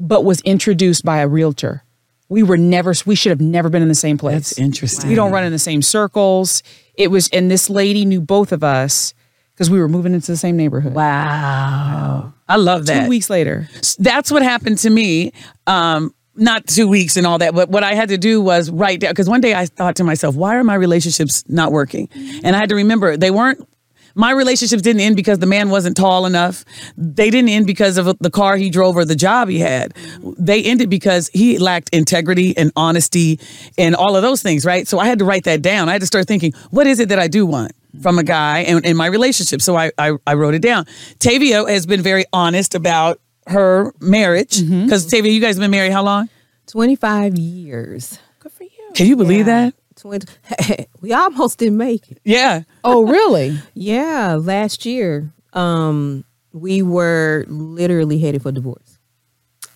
but 0.00 0.24
was 0.24 0.40
introduced 0.42 1.04
by 1.04 1.18
a 1.18 1.28
realtor. 1.28 1.84
We 2.30 2.42
were 2.42 2.56
never, 2.58 2.92
we 3.06 3.14
should 3.14 3.30
have 3.30 3.40
never 3.40 3.68
been 3.70 3.80
in 3.82 3.88
the 3.88 3.94
same 3.94 4.18
place. 4.18 4.34
That's 4.50 4.58
interesting. 4.58 5.08
We 5.08 5.14
don't 5.14 5.32
run 5.32 5.44
in 5.44 5.52
the 5.52 5.58
same 5.58 5.80
circles. 5.80 6.62
It 6.94 7.10
was, 7.10 7.28
and 7.30 7.50
this 7.50 7.70
lady 7.70 8.04
knew 8.04 8.20
both 8.20 8.52
of 8.52 8.62
us 8.62 9.14
because 9.58 9.70
we 9.70 9.80
were 9.80 9.88
moving 9.88 10.14
into 10.14 10.30
the 10.30 10.36
same 10.36 10.56
neighborhood. 10.56 10.94
Wow. 10.94 12.32
I 12.48 12.54
love 12.54 12.86
that. 12.86 13.02
Two 13.02 13.08
weeks 13.08 13.28
later. 13.28 13.68
that's 13.98 14.30
what 14.30 14.42
happened 14.42 14.78
to 14.78 14.90
me. 14.90 15.32
Um, 15.66 16.14
not 16.36 16.68
two 16.68 16.86
weeks 16.86 17.16
and 17.16 17.26
all 17.26 17.38
that, 17.38 17.52
but 17.56 17.68
what 17.68 17.82
I 17.82 17.94
had 17.94 18.10
to 18.10 18.18
do 18.18 18.40
was 18.40 18.70
write 18.70 19.00
down 19.00 19.10
because 19.10 19.28
one 19.28 19.40
day 19.40 19.56
I 19.56 19.66
thought 19.66 19.96
to 19.96 20.04
myself, 20.04 20.36
why 20.36 20.54
are 20.54 20.62
my 20.62 20.76
relationships 20.76 21.42
not 21.48 21.72
working? 21.72 22.08
And 22.44 22.54
I 22.54 22.60
had 22.60 22.68
to 22.68 22.76
remember 22.76 23.16
they 23.16 23.32
weren't. 23.32 23.68
My 24.14 24.30
relationships 24.30 24.80
didn't 24.82 25.00
end 25.00 25.16
because 25.16 25.40
the 25.40 25.46
man 25.46 25.70
wasn't 25.70 25.96
tall 25.96 26.24
enough. 26.24 26.64
They 26.96 27.28
didn't 27.28 27.50
end 27.50 27.66
because 27.66 27.98
of 27.98 28.16
the 28.20 28.30
car 28.30 28.56
he 28.56 28.70
drove 28.70 28.96
or 28.96 29.04
the 29.04 29.16
job 29.16 29.48
he 29.48 29.58
had. 29.58 29.92
They 30.38 30.62
ended 30.62 30.88
because 30.88 31.28
he 31.34 31.58
lacked 31.58 31.88
integrity 31.92 32.56
and 32.56 32.70
honesty 32.76 33.40
and 33.76 33.96
all 33.96 34.14
of 34.14 34.22
those 34.22 34.40
things, 34.40 34.64
right? 34.64 34.86
So 34.86 35.00
I 35.00 35.06
had 35.06 35.18
to 35.18 35.24
write 35.24 35.44
that 35.44 35.62
down. 35.62 35.88
I 35.88 35.92
had 35.92 36.00
to 36.02 36.06
start 36.06 36.28
thinking, 36.28 36.52
what 36.70 36.86
is 36.86 37.00
it 37.00 37.08
that 37.08 37.18
I 37.18 37.26
do 37.26 37.44
want? 37.44 37.72
From 38.02 38.18
a 38.18 38.22
guy 38.22 38.60
and 38.60 38.84
in 38.84 38.96
my 38.96 39.06
relationship. 39.06 39.60
So 39.62 39.76
I, 39.76 39.90
I 39.98 40.12
I 40.26 40.34
wrote 40.34 40.54
it 40.54 40.62
down. 40.62 40.86
Tavia 41.18 41.64
has 41.66 41.86
been 41.86 42.02
very 42.02 42.24
honest 42.32 42.74
about 42.74 43.20
her 43.46 43.92
marriage. 44.00 44.60
Because 44.60 45.06
Tavia, 45.06 45.32
you 45.32 45.40
guys 45.40 45.56
have 45.56 45.62
been 45.62 45.70
married 45.70 45.92
how 45.92 46.02
long? 46.04 46.28
25 46.66 47.36
years. 47.38 48.18
Good 48.40 48.52
for 48.52 48.64
you. 48.64 48.70
Can 48.94 49.06
you 49.06 49.16
believe 49.16 49.46
that? 49.46 49.74
20, 49.96 50.26
we 51.00 51.12
almost 51.12 51.58
didn't 51.58 51.76
make 51.76 52.10
it. 52.10 52.20
Yeah. 52.24 52.62
Oh, 52.84 53.02
really? 53.06 53.58
Yeah, 53.74 54.34
last 54.40 54.86
year, 54.86 55.32
um, 55.54 56.24
we 56.52 56.82
were 56.82 57.44
literally 57.48 58.18
headed 58.18 58.42
for 58.42 58.52
divorce. 58.52 58.98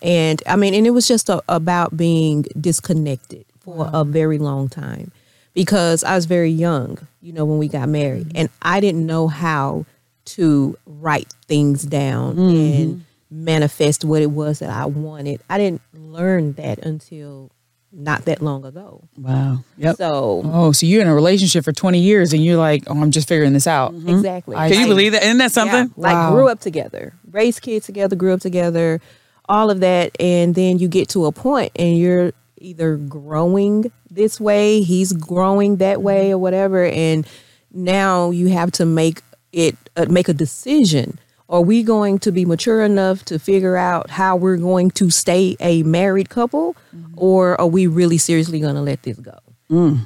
And 0.01 0.41
I 0.45 0.55
mean, 0.55 0.73
and 0.73 0.85
it 0.85 0.91
was 0.91 1.07
just 1.07 1.29
a, 1.29 1.41
about 1.49 1.95
being 1.97 2.43
disconnected 2.59 3.45
for 3.59 3.89
a 3.91 4.03
very 4.03 4.37
long 4.37 4.69
time 4.69 5.11
because 5.53 6.03
I 6.03 6.15
was 6.15 6.25
very 6.25 6.51
young, 6.51 6.99
you 7.21 7.33
know, 7.33 7.45
when 7.45 7.57
we 7.57 7.67
got 7.67 7.89
married. 7.89 8.31
And 8.35 8.49
I 8.61 8.79
didn't 8.79 9.05
know 9.05 9.27
how 9.27 9.85
to 10.25 10.77
write 10.85 11.33
things 11.47 11.83
down 11.83 12.37
and 12.39 12.95
mm-hmm. 12.95 12.99
manifest 13.45 14.03
what 14.05 14.21
it 14.21 14.31
was 14.31 14.59
that 14.59 14.69
I 14.69 14.85
wanted. 14.85 15.41
I 15.49 15.57
didn't 15.57 15.81
learn 15.93 16.53
that 16.53 16.79
until 16.79 17.51
not 17.91 18.25
that 18.25 18.41
long 18.41 18.65
ago. 18.65 19.03
Wow. 19.17 19.59
Yep. 19.77 19.97
So, 19.97 20.41
Oh, 20.45 20.71
so 20.71 20.85
you're 20.87 21.01
in 21.01 21.07
a 21.07 21.13
relationship 21.13 21.63
for 21.63 21.71
20 21.71 21.99
years 21.99 22.33
and 22.33 22.43
you're 22.43 22.57
like, 22.57 22.83
oh, 22.87 22.99
I'm 22.99 23.11
just 23.11 23.27
figuring 23.27 23.53
this 23.53 23.67
out. 23.67 23.91
Hmm? 23.93 24.09
exactly. 24.09 24.55
I 24.55 24.69
Can 24.69 24.79
you 24.79 24.85
Like- 24.85 24.89
believe 24.89 25.11
that? 25.11 25.23
Isn't 25.23 25.37
that 25.37 25.43
Yeah, 25.43 25.47
something? 25.49 25.93
like 25.95 26.15
Wow. 26.15 26.31
grew 26.31 26.47
up 26.49 26.59
together, 26.59 27.13
raised 27.31 27.61
kids 27.61 27.85
together, 27.85 28.15
grew 28.15 28.33
up 28.33 28.39
together, 28.39 28.99
all 29.47 29.69
of 29.69 29.81
that, 29.81 30.15
and 30.19 30.55
then 30.55 30.79
you 30.79 30.87
get 30.87 31.09
to 31.09 31.25
a 31.25 31.31
point 31.31 31.71
and 31.75 31.97
you're 31.97 32.31
either 32.63 32.97
growing 32.97 33.91
this 34.09 34.39
way, 34.39 34.81
he's 34.81 35.13
growing 35.13 35.77
that 35.77 36.01
way, 36.01 36.31
or 36.31 36.37
whatever, 36.37 36.85
and 36.85 37.27
now 37.71 38.31
you 38.31 38.47
have 38.49 38.71
to 38.71 38.85
make 38.85 39.21
it 39.51 39.75
uh, 39.95 40.05
make 40.09 40.29
a 40.29 40.33
decision. 40.33 41.19
Are 41.49 41.61
we 41.61 41.83
going 41.83 42.17
to 42.19 42.31
be 42.31 42.45
mature 42.45 42.81
enough 42.81 43.25
to 43.25 43.37
figure 43.37 43.77
out 43.77 44.09
how 44.09 44.35
we're 44.35 44.57
going 44.57 44.89
to 44.91 45.09
stay 45.11 45.55
a 45.59 45.83
married 45.83 46.29
couple, 46.29 46.75
or 47.15 47.59
are 47.61 47.67
we 47.67 47.85
really 47.85 48.17
seriously 48.17 48.59
going 48.59 48.75
to 48.75 48.81
let 48.81 49.03
this 49.03 49.17
go? 49.19 49.37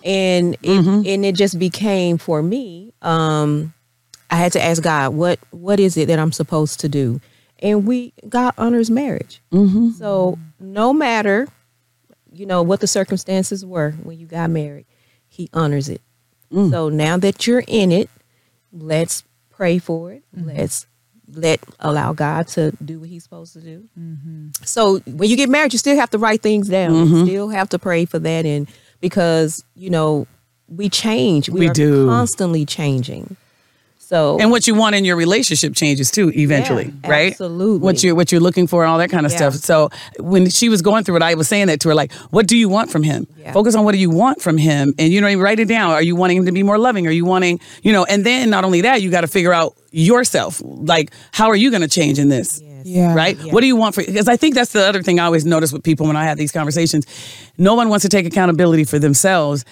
And 0.03 0.57
it, 0.61 0.85
and 1.07 1.25
it 1.25 1.35
just 1.35 1.57
became 1.59 2.17
for 2.17 2.41
me. 2.41 2.93
Um, 3.01 3.73
I 4.29 4.35
had 4.35 4.51
to 4.53 4.61
ask 4.61 4.81
God, 4.81 5.13
what 5.13 5.39
what 5.51 5.79
is 5.79 5.95
it 5.95 6.07
that 6.07 6.19
I'm 6.19 6.31
supposed 6.33 6.79
to 6.81 6.89
do? 6.89 7.21
And 7.59 7.87
we 7.87 8.13
God 8.27 8.53
honors 8.57 8.89
marriage. 8.89 9.41
Mm-hmm. 9.51 9.91
So 9.91 10.37
no 10.59 10.91
matter, 10.91 11.47
you 12.31 12.45
know, 12.45 12.61
what 12.61 12.79
the 12.79 12.87
circumstances 12.87 13.65
were 13.65 13.91
when 14.03 14.17
you 14.17 14.25
got 14.25 14.49
married, 14.49 14.85
He 15.27 15.49
honors 15.53 15.89
it. 15.89 16.01
Mm. 16.51 16.71
So 16.71 16.89
now 16.89 17.17
that 17.17 17.47
you're 17.47 17.63
in 17.67 17.91
it, 17.91 18.09
let's 18.71 19.23
pray 19.49 19.79
for 19.79 20.11
it. 20.11 20.23
Mm-hmm. 20.35 20.49
Let's 20.49 20.85
let 21.33 21.59
allow 21.79 22.13
God 22.13 22.47
to 22.49 22.71
do 22.83 22.99
what 22.99 23.09
He's 23.09 23.23
supposed 23.23 23.53
to 23.53 23.61
do. 23.61 23.89
Mm-hmm. 23.99 24.49
So 24.63 24.99
when 24.99 25.29
you 25.29 25.35
get 25.35 25.49
married, 25.49 25.73
you 25.73 25.79
still 25.79 25.95
have 25.97 26.09
to 26.11 26.17
write 26.17 26.41
things 26.41 26.69
down. 26.69 26.93
You 26.95 27.05
mm-hmm. 27.05 27.25
still 27.25 27.49
have 27.49 27.69
to 27.69 27.79
pray 27.79 28.05
for 28.05 28.19
that, 28.19 28.45
and 28.45 28.67
because 29.01 29.63
you 29.75 29.89
know 29.89 30.27
we 30.69 30.89
change, 30.89 31.49
we, 31.49 31.61
We 31.61 31.69
are 31.69 31.73
do. 31.73 32.07
constantly 32.07 32.65
changing. 32.65 33.35
So 34.07 34.37
and 34.39 34.51
what 34.51 34.67
you 34.67 34.73
want 34.73 34.95
in 34.95 35.03
your 35.03 35.17
relationship 35.17 35.75
changes 35.75 36.09
too 36.11 36.31
eventually 36.33 36.93
Yeah, 37.03 37.09
right? 37.11 37.31
Absolutely. 37.33 37.79
what 37.79 38.03
you 38.03 38.15
what 38.15 38.31
you're 38.31 38.39
looking 38.47 38.65
for 38.65 38.83
and 38.83 38.89
all 38.91 38.99
that 38.99 39.09
kind 39.09 39.25
of 39.25 39.31
Yeah. 39.33 39.37
stuff. 39.49 39.55
So 39.55 39.89
when 40.19 40.49
she 40.49 40.69
was 40.69 40.81
going 40.81 41.03
through 41.03 41.17
it 41.17 41.23
i 41.23 41.33
was 41.33 41.47
saying 41.49 41.67
that 41.67 41.81
to 41.81 41.89
her 41.89 41.95
like 41.95 42.13
what 42.35 42.47
do 42.47 42.55
you 42.55 42.69
want 42.69 42.89
from 42.89 43.03
him? 43.03 43.27
Yeah. 43.37 43.51
focus 43.51 43.75
on 43.75 43.83
what 43.85 43.91
do 43.91 43.97
you 43.97 44.09
want 44.09 44.41
from 44.41 44.57
him 44.57 44.93
and 44.97 45.11
you 45.11 45.19
know 45.21 45.27
you 45.27 45.41
write 45.41 45.59
it 45.59 45.67
down. 45.67 45.89
Are 45.91 46.01
you 46.09 46.15
wanting 46.15 46.37
him 46.37 46.45
to 46.45 46.53
be 46.53 46.63
more 46.63 46.77
loving? 46.77 47.05
Are 47.05 47.11
you 47.11 47.25
wanting 47.25 47.59
you 47.83 47.91
know 47.91 48.05
and 48.05 48.25
then 48.25 48.49
not 48.49 48.63
only 48.63 48.81
that 48.81 49.01
you 49.01 49.11
got 49.11 49.21
to 49.21 49.27
figure 49.27 49.51
out 49.53 49.75
yourself 49.91 50.61
like 50.63 51.11
how 51.33 51.47
are 51.49 51.55
you 51.63 51.69
going 51.69 51.81
to 51.89 51.93
change 51.99 52.17
in 52.19 52.29
this? 52.29 52.61
Yeah. 52.83 53.13
right? 53.13 53.37
What 53.51 53.59
do 53.59 53.67
you 53.67 53.75
want 53.75 53.95
for 53.95 54.03
because 54.05 54.29
i 54.29 54.37
think 54.37 54.55
that's 54.55 54.71
the 54.71 54.85
other 54.89 55.03
thing 55.03 55.19
i 55.19 55.25
always 55.25 55.45
notice 55.45 55.73
with 55.73 55.83
people 55.83 56.07
when 56.07 56.15
i 56.15 56.23
have 56.23 56.37
these 56.37 56.53
conversations. 56.53 57.05
No 57.57 57.73
one 57.75 57.89
wants 57.89 58.03
to 58.03 58.09
take 58.09 58.25
accountability 58.25 58.85
for 58.85 58.99
themselves 58.99 59.65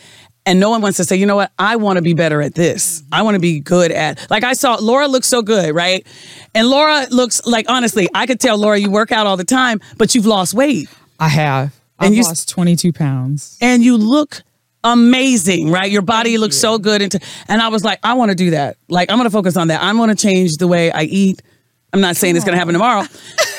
and 0.46 0.60
no 0.60 0.70
one 0.70 0.82
wants 0.82 0.98
to 0.98 1.04
say, 1.04 1.16
you 1.16 1.26
know 1.26 1.36
what, 1.36 1.52
I 1.58 1.76
want 1.78 1.98
to 1.98 2.02
be 2.02 2.14
better 2.14 2.42
at 2.42 2.54
this. 2.56 3.04
I 3.12 3.22
want 3.24 3.36
to 3.36 3.40
be 3.40 3.60
good 3.60 3.92
at, 3.92 4.30
like 4.30 4.44
I 4.44 4.54
saw 4.54 4.76
Laura 4.80 5.08
looks 5.08 5.28
so 5.28 5.42
good, 5.42 5.74
right? 5.74 6.06
And 6.54 6.68
Laura 6.68 7.08
looks 7.10 7.46
like, 7.46 7.70
honestly, 7.70 8.08
I 8.14 8.26
could 8.28 8.40
tell 8.40 8.58
Laura 8.58 8.78
you 8.78 8.90
work 8.92 9.12
out 9.12 9.26
all 9.28 9.38
the 9.38 9.44
time, 9.44 9.80
but 9.98 10.14
you've 10.16 10.26
lost 10.26 10.54
weight 10.54 10.90
I 11.20 11.30
have. 11.30 11.74
And 12.00 12.08
I've 12.08 12.14
you- 12.14 12.24
lost 12.24 12.50
22 12.50 12.92
pounds. 12.94 13.58
and 13.62 13.84
you 13.84 13.98
look 13.98 14.44
amazing, 14.84 15.72
right? 15.72 15.90
Your 15.92 16.02
body 16.04 16.38
looks 16.38 16.58
so 16.58 16.78
good. 16.78 17.02
And, 17.02 17.16
and 17.48 17.62
I 17.62 17.70
was 17.70 17.84
like, 17.84 18.00
I 18.04 18.14
want 18.14 18.30
to 18.30 18.36
do 18.36 18.52
that. 18.52 18.78
Like, 18.88 19.10
I'm 19.10 19.18
going 19.18 19.26
to 19.28 19.32
focus 19.34 19.58
on 19.58 19.70
that. 19.70 19.82
I'm 19.82 19.98
going 19.98 20.10
to 20.10 20.16
change 20.16 20.58
the 20.58 20.68
way 20.68 20.92
I 20.92 21.04
eat. 21.04 21.42
I'm 21.96 22.02
not 22.02 22.18
saying 22.18 22.36
it's 22.36 22.44
going 22.44 22.56
to 22.56 22.60
happen 22.60 22.74
tomorrow. 22.74 23.06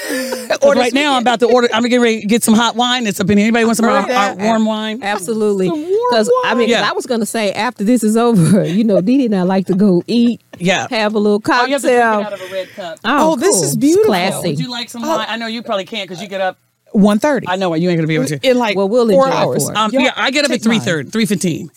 or 0.62 0.74
right 0.74 0.92
now, 0.92 1.14
I'm 1.16 1.22
about 1.22 1.40
to 1.40 1.46
order. 1.46 1.68
I'm 1.72 1.82
getting 1.84 2.02
ready 2.02 2.20
to 2.20 2.26
get 2.26 2.44
some 2.44 2.52
hot 2.52 2.76
wine. 2.76 3.04
That's 3.04 3.18
up 3.18 3.30
in 3.30 3.38
here. 3.38 3.46
Anybody 3.46 3.64
want 3.64 3.78
some 3.78 3.86
hot, 3.86 4.10
hot 4.12 4.36
warm 4.36 4.66
wine? 4.66 5.02
Absolutely. 5.02 5.70
Because 5.70 6.30
I 6.44 6.52
mean, 6.54 6.66
'cause 6.68 6.70
Yeah. 6.70 6.88
I 6.88 6.92
was 6.92 7.06
gonna 7.06 7.24
say 7.24 7.50
after 7.52 7.82
this 7.82 8.04
is 8.04 8.14
over, 8.14 8.62
you 8.66 8.84
know, 8.84 9.00
Dee 9.00 9.16
Dee 9.16 9.24
and 9.26 9.34
I 9.36 9.42
like 9.42 9.66
to 9.68 9.74
go 9.74 10.02
eat, 10.06 10.42
Yeah. 10.58 10.86
have 10.90 11.14
a 11.14 11.18
little 11.18 11.42
Oh, 11.48 11.64
you 11.64 11.72
have 11.72 11.80
to 11.82 11.88
cocktail. 11.88 12.02
out 12.26 12.32
of 12.34 12.40
a 12.42 12.52
red 12.52 12.68
cup. 12.74 12.98
Oh, 13.04 13.36
this 13.36 13.56
cool. 13.56 13.64
is 13.64 13.76
beautiful. 13.76 14.04
Classy. 14.04 14.50
Would 14.50 14.60
you 14.60 14.70
like 14.70 14.90
some 14.90 15.00
wine? 15.00 15.24
I 15.28 15.36
know 15.38 15.46
you 15.46 15.62
probably 15.62 15.86
can't 15.86 16.06
because 16.08 16.22
you 16.22 16.28
get 16.28 16.42
up. 16.42 16.58
1.30. 16.94 17.44
I 17.48 17.56
know 17.56 17.70
what 17.70 17.80
you 17.80 17.88
ain't 17.88 17.96
gonna 17.98 18.06
be 18.06 18.16
able 18.16 18.26
to. 18.26 18.38
In 18.48 18.58
like 18.58 18.76
Well, 18.76 18.88
we'll 18.90 19.08
four 19.08 19.26
enjoy 19.26 19.36
it 19.36 19.40
hours. 19.42 19.64
for. 19.70 19.76
Um, 19.78 19.90
yeah, 19.94 20.12
I 20.14 20.30
get 20.30 20.44
up 20.44 20.50
at 20.50 20.62
take 20.62 20.66
mine. 20.68 20.80
3.30, 20.80 21.10
3.15. 21.10 21.70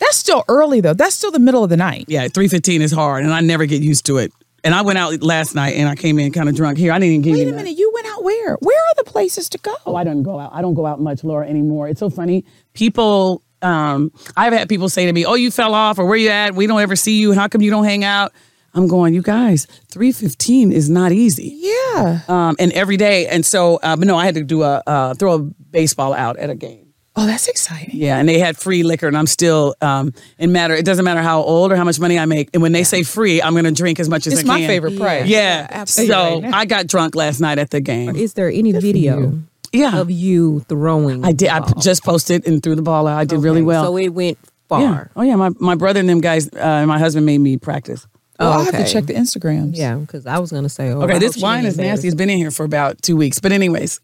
That's 0.00 0.16
still 0.18 0.44
early 0.48 0.80
though. 0.80 0.92
That's 0.94 1.14
still 1.16 1.30
the 1.30 1.38
middle 1.38 1.64
of 1.64 1.70
the 1.70 1.76
night. 1.76 2.04
Yeah, 2.08 2.28
3.15 2.28 2.80
is 2.82 2.92
hard, 2.92 3.24
and 3.24 3.32
I 3.32 3.40
never 3.40 3.64
get 3.66 3.80
used 3.82 4.06
to 4.06 4.18
it. 4.18 4.32
And 4.64 4.74
I 4.74 4.80
went 4.82 4.98
out 4.98 5.22
last 5.22 5.54
night, 5.54 5.74
and 5.76 5.88
I 5.88 5.94
came 5.94 6.18
in 6.18 6.32
kind 6.32 6.48
of 6.48 6.54
drunk. 6.56 6.78
Here, 6.78 6.90
I 6.90 6.98
didn't 6.98 7.10
even 7.12 7.22
give 7.22 7.34
Wait 7.34 7.42
a 7.42 7.50
that. 7.50 7.56
minute. 7.56 7.76
You 7.78 7.90
went 7.94 8.06
out 8.06 8.24
where? 8.24 8.56
Where 8.56 8.78
are 8.78 8.94
the 8.96 9.04
places 9.04 9.48
to 9.50 9.58
go? 9.58 9.74
Oh, 9.84 9.94
I 9.94 10.04
don't 10.04 10.22
go 10.22 10.40
out. 10.40 10.50
I 10.54 10.62
don't 10.62 10.74
go 10.74 10.86
out 10.86 11.00
much, 11.00 11.22
Laura, 11.22 11.46
anymore. 11.46 11.86
It's 11.88 12.00
so 12.00 12.08
funny. 12.08 12.44
People, 12.72 13.42
um, 13.62 14.10
I've 14.36 14.52
had 14.54 14.68
people 14.70 14.88
say 14.88 15.04
to 15.06 15.12
me, 15.12 15.24
"Oh, 15.26 15.34
you 15.34 15.50
fell 15.50 15.74
off, 15.74 15.98
or 15.98 16.06
where 16.06 16.16
you 16.16 16.30
at? 16.30 16.54
We 16.54 16.66
don't 16.66 16.80
ever 16.80 16.96
see 16.96 17.20
you. 17.20 17.32
How 17.34 17.46
come 17.46 17.60
you 17.60 17.70
don't 17.70 17.84
hang 17.84 18.04
out?" 18.04 18.32
I'm 18.76 18.88
going, 18.88 19.14
you 19.14 19.22
guys. 19.22 19.66
Three 19.88 20.10
fifteen 20.10 20.72
is 20.72 20.90
not 20.90 21.12
easy, 21.12 21.54
Yeah. 21.60 22.20
um, 22.26 22.56
and 22.58 22.72
every 22.72 22.96
day. 22.96 23.28
And 23.28 23.46
so, 23.46 23.76
uh, 23.84 23.94
but 23.96 24.08
no, 24.08 24.16
I 24.16 24.24
had 24.24 24.34
to 24.34 24.42
do 24.42 24.62
a 24.64 24.82
uh, 24.86 25.14
throw 25.14 25.34
a 25.34 25.38
baseball 25.38 26.12
out 26.12 26.38
at 26.38 26.50
a 26.50 26.56
game. 26.56 26.83
Oh, 27.16 27.26
that's 27.26 27.46
exciting. 27.46 27.90
Yeah, 27.94 28.18
and 28.18 28.28
they 28.28 28.40
had 28.40 28.56
free 28.56 28.82
liquor, 28.82 29.06
and 29.06 29.16
I'm 29.16 29.26
still 29.28 29.76
um, 29.80 30.12
in 30.38 30.50
matter. 30.50 30.74
It 30.74 30.84
doesn't 30.84 31.04
matter 31.04 31.22
how 31.22 31.42
old 31.42 31.70
or 31.70 31.76
how 31.76 31.84
much 31.84 32.00
money 32.00 32.18
I 32.18 32.26
make, 32.26 32.50
and 32.52 32.60
when 32.62 32.72
they 32.72 32.82
say 32.82 33.04
free, 33.04 33.40
I'm 33.40 33.52
going 33.52 33.64
to 33.66 33.70
drink 33.72 34.00
as 34.00 34.08
much 34.08 34.26
as 34.26 34.32
It's 34.32 34.42
I 34.42 34.46
my 34.46 34.66
favorite 34.66 34.96
price. 34.98 35.26
Yeah, 35.28 35.66
absolutely. 35.70 36.12
So 36.12 36.56
I 36.56 36.64
got 36.64 36.88
drunk 36.88 37.14
last 37.14 37.38
night 37.40 37.58
at 37.58 37.70
the 37.70 37.80
game. 37.80 38.16
Is 38.16 38.34
there 38.34 38.50
any 38.50 38.72
video 38.72 39.38
Yeah, 39.72 39.98
of 40.00 40.10
you 40.10 40.60
throwing? 40.68 41.24
I 41.24 41.28
did. 41.30 41.50
the 41.50 41.54
I 41.54 41.60
ball? 41.60 41.68
p- 41.74 41.80
just 41.82 42.02
posted 42.04 42.48
and 42.48 42.60
threw 42.62 42.74
the 42.74 42.82
ball 42.82 43.06
out. 43.06 43.16
I 43.18 43.24
did 43.24 43.38
really 43.38 43.62
well. 43.62 43.84
So 43.84 43.96
it 43.96 44.08
went 44.08 44.36
yeah. 44.42 44.48
far. 44.68 45.10
Oh 45.14 45.22
yeah, 45.22 45.36
my, 45.36 45.50
my 45.60 45.76
brother 45.76 46.00
and 46.00 46.08
them 46.08 46.20
guys 46.20 46.48
uh, 46.52 46.56
and 46.58 46.88
my 46.88 46.98
husband 46.98 47.26
made 47.26 47.38
me 47.38 47.56
practice. 47.58 48.08
Well, 48.40 48.52
I'll 48.52 48.60
Oh, 48.60 48.64
have 48.64 48.84
to 48.84 48.92
check 48.92 49.04
the 49.06 49.14
Instagrams. 49.14 49.76
Yeah, 49.76 49.94
because 49.94 50.26
I 50.26 50.40
was 50.40 50.50
gonna 50.50 50.68
say, 50.68 50.90
oh, 50.90 51.02
Okay, 51.02 51.12
hope 51.12 51.20
this 51.20 51.36
wine 51.36 51.64
is 51.64 51.78
nasty. 51.78 52.08
It's 52.08 52.16
been 52.16 52.28
in 52.30 52.38
here 52.38 52.50
for 52.50 52.64
about 52.64 53.00
two 53.02 53.16
weeks. 53.16 53.38
But 53.38 53.52
anyways. 53.52 54.00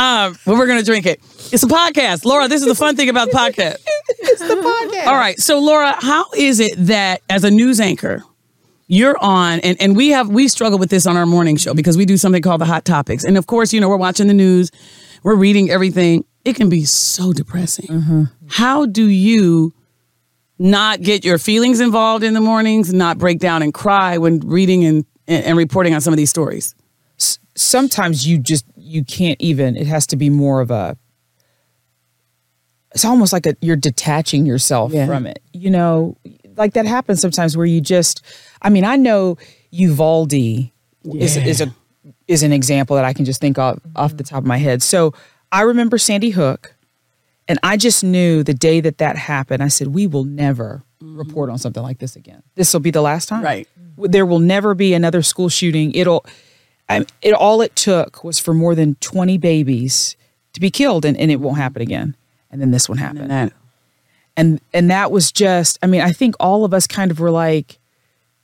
Um, 0.00 0.38
but 0.46 0.56
we're 0.56 0.66
gonna 0.66 0.82
drink 0.82 1.06
it. 1.06 1.20
It's 1.52 1.62
a 1.62 1.66
podcast. 1.66 2.24
Laura, 2.24 2.48
this 2.48 2.62
is 2.62 2.68
the 2.68 2.74
fun 2.74 2.96
thing 2.96 3.08
about 3.08 3.30
the 3.30 3.36
podcast. 3.36 3.76
It's 4.22 4.40
the 4.40 4.56
podcast. 4.56 5.06
All 5.06 5.14
right. 5.14 5.38
So 5.38 5.60
Laura, 5.60 5.94
how 5.98 6.26
is 6.36 6.60
it 6.60 6.72
that 6.86 7.22
as 7.30 7.44
a 7.44 7.50
news 7.50 7.80
anchor, 7.80 8.22
you're 8.86 9.16
on 9.20 9.60
and, 9.60 9.80
and 9.80 9.96
we 9.96 10.08
have 10.08 10.28
we 10.28 10.48
struggle 10.48 10.78
with 10.78 10.90
this 10.90 11.06
on 11.06 11.16
our 11.16 11.26
morning 11.26 11.56
show 11.56 11.74
because 11.74 11.96
we 11.96 12.04
do 12.04 12.16
something 12.16 12.42
called 12.42 12.60
the 12.60 12.64
hot 12.66 12.84
topics. 12.84 13.24
And 13.24 13.38
of 13.38 13.46
course, 13.46 13.72
you 13.72 13.80
know, 13.80 13.88
we're 13.88 13.96
watching 13.96 14.26
the 14.26 14.34
news, 14.34 14.70
we're 15.22 15.36
reading 15.36 15.70
everything. 15.70 16.24
It 16.44 16.56
can 16.56 16.68
be 16.68 16.84
so 16.84 17.32
depressing. 17.32 17.86
How 18.48 18.84
do 18.86 19.06
you 19.08 19.72
not 20.58 21.00
get 21.02 21.24
your 21.24 21.38
feelings 21.38 21.80
involved 21.80 22.24
in 22.24 22.34
the 22.34 22.40
mornings, 22.40 22.92
not 22.92 23.16
break 23.18 23.38
down 23.38 23.62
and 23.62 23.72
cry 23.72 24.18
when 24.18 24.40
reading 24.40 24.84
and, 24.84 25.04
and, 25.28 25.44
and 25.44 25.56
reporting 25.56 25.94
on 25.94 26.00
some 26.00 26.12
of 26.12 26.18
these 26.18 26.30
stories? 26.30 26.74
Sometimes 27.60 28.26
you 28.26 28.38
just 28.38 28.64
you 28.76 29.04
can't 29.04 29.40
even 29.40 29.76
it 29.76 29.86
has 29.86 30.06
to 30.06 30.16
be 30.16 30.30
more 30.30 30.60
of 30.60 30.70
a 30.70 30.96
it's 32.94 33.04
almost 33.04 33.32
like 33.32 33.46
a 33.46 33.54
you're 33.60 33.76
detaching 33.76 34.46
yourself 34.46 34.92
Yeah. 34.92 35.06
from 35.06 35.26
it 35.26 35.42
you 35.52 35.70
know? 35.70 36.16
Like 36.56 36.74
that 36.74 36.86
happens 36.86 37.20
sometimes 37.20 37.56
where 37.56 37.66
you 37.66 37.80
just 37.80 38.22
i 38.62 38.68
mean 38.70 38.84
i 38.84 38.96
know 38.96 39.36
uvalde 39.70 40.32
is, 40.34 41.36
is 41.36 41.60
a 41.60 41.72
is 42.26 42.42
an 42.42 42.52
example 42.52 42.96
that 42.96 43.04
i 43.04 43.12
can 43.12 43.24
just 43.24 43.40
think 43.40 43.58
of 43.58 43.80
off 43.96 44.16
the 44.16 44.24
top 44.24 44.38
of 44.38 44.46
my 44.46 44.58
head. 44.58 44.82
So 44.82 45.14
i 45.52 45.62
remember 45.62 45.96
sandy 45.98 46.30
hook 46.30 46.74
and 47.48 47.58
i 47.62 47.76
just 47.76 48.02
knew 48.04 48.42
the 48.42 48.54
day 48.54 48.80
that 48.80 48.98
that 48.98 49.16
happened 49.16 49.62
i 49.62 49.68
said 49.68 49.88
we 49.88 50.06
will 50.06 50.24
never 50.24 50.82
report 51.00 51.48
on 51.50 51.56
something 51.58 51.82
like 51.82 51.98
this 51.98 52.14
again. 52.16 52.42
This 52.56 52.72
will 52.74 52.80
be 52.80 52.90
the 52.90 53.00
last 53.00 53.28
time. 53.28 53.42
Right. 53.42 53.66
there 53.96 54.26
will 54.26 54.38
never 54.38 54.74
be 54.74 54.92
another 54.92 55.22
school 55.22 55.48
shooting. 55.48 55.92
It'll 55.94 56.26
I, 56.90 57.06
it 57.22 57.32
all 57.32 57.60
it 57.62 57.74
took 57.76 58.24
was 58.24 58.38
for 58.38 58.52
more 58.54 58.74
than 58.74 58.96
20 58.96 59.38
babies 59.38 60.16
to 60.52 60.60
be 60.60 60.70
killed 60.70 61.04
and, 61.04 61.16
and 61.16 61.30
it 61.30 61.36
won't 61.36 61.56
happen 61.56 61.82
again. 61.82 62.16
And 62.50 62.60
then 62.60 62.70
this 62.70 62.88
one 62.88 62.98
happened. 62.98 63.22
And 63.22 63.30
that. 63.30 63.52
And 64.36 64.60
and 64.72 64.90
that 64.90 65.10
was 65.10 65.32
just 65.32 65.78
i 65.82 65.86
mean 65.86 66.00
i 66.00 66.12
think 66.12 66.34
all 66.40 66.64
of 66.64 66.72
us 66.72 66.86
kind 66.86 67.10
of 67.10 67.20
were 67.20 67.32
like 67.32 67.78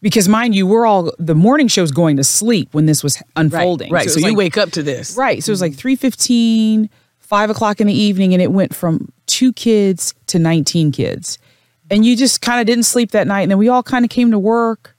because 0.02 0.28
mind 0.28 0.54
you 0.54 0.66
we're 0.66 0.86
all 0.86 1.12
the 1.18 1.34
morning 1.34 1.68
show's 1.68 1.90
going 1.90 2.16
to 2.16 2.24
sleep 2.24 2.68
when 2.72 2.86
this 2.86 3.02
was 3.02 3.22
unfolding. 3.34 3.92
Right. 3.92 4.06
it 4.06 4.10
So, 4.10 4.16
was 4.16 4.24
you 4.24 4.30
like- 4.30 4.36
wake 4.36 4.56
up 4.56 4.70
to 4.72 4.82
this. 4.82 5.16
right. 5.16 5.42
So 5.42 5.50
it 5.50 5.54
was 5.54 5.60
like 5.60 5.72
mm-hmm. 5.72 6.06
3.15 6.06 6.88
5 7.18 7.50
o'clock 7.50 7.80
in 7.80 7.88
the 7.88 7.94
evening 7.94 8.32
and 8.32 8.40
it 8.40 8.52
went 8.52 8.74
from 8.74 9.12
two 9.26 9.52
kids 9.52 10.14
to 10.28 10.38
19 10.38 10.92
kids. 10.92 11.38
And 11.90 12.04
you 12.04 12.16
just 12.16 12.40
kind 12.40 12.60
of 12.60 12.66
didn't 12.66 12.84
sleep 12.84 13.12
that 13.12 13.26
night 13.26 13.42
and 13.42 13.50
then 13.50 13.58
we 13.58 13.68
all 13.68 13.82
kind 13.82 14.04
of 14.04 14.10
came 14.10 14.30
to 14.30 14.38
work 14.38 14.96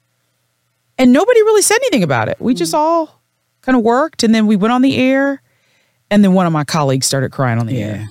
and 0.97 1.13
nobody 1.13 1.41
really 1.41 1.61
said 1.61 1.77
anything 1.77 2.03
about 2.03 2.27
it. 2.27 2.37
We 2.41 2.53
just 2.53 2.73
mm-hmm. 2.73 2.81
all 2.81 3.16
kind 3.67 3.77
of 3.77 3.83
worked 3.83 4.23
and 4.23 4.33
then 4.33 4.47
we 4.47 4.55
went 4.55 4.71
on 4.71 4.81
the 4.81 4.95
air 4.95 5.41
and 6.09 6.23
then 6.23 6.33
one 6.33 6.45
of 6.45 6.53
my 6.53 6.63
colleagues 6.63 7.05
started 7.05 7.33
crying 7.33 7.59
on 7.59 7.67
the 7.67 7.83
air. 7.83 8.09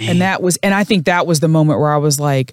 And 0.00 0.20
that 0.20 0.42
was 0.42 0.58
and 0.60 0.74
i 0.74 0.82
think 0.82 1.06
that 1.06 1.24
was 1.24 1.38
the 1.38 1.46
moment 1.46 1.78
where 1.78 1.92
i 1.92 1.96
was 1.96 2.18
like 2.18 2.52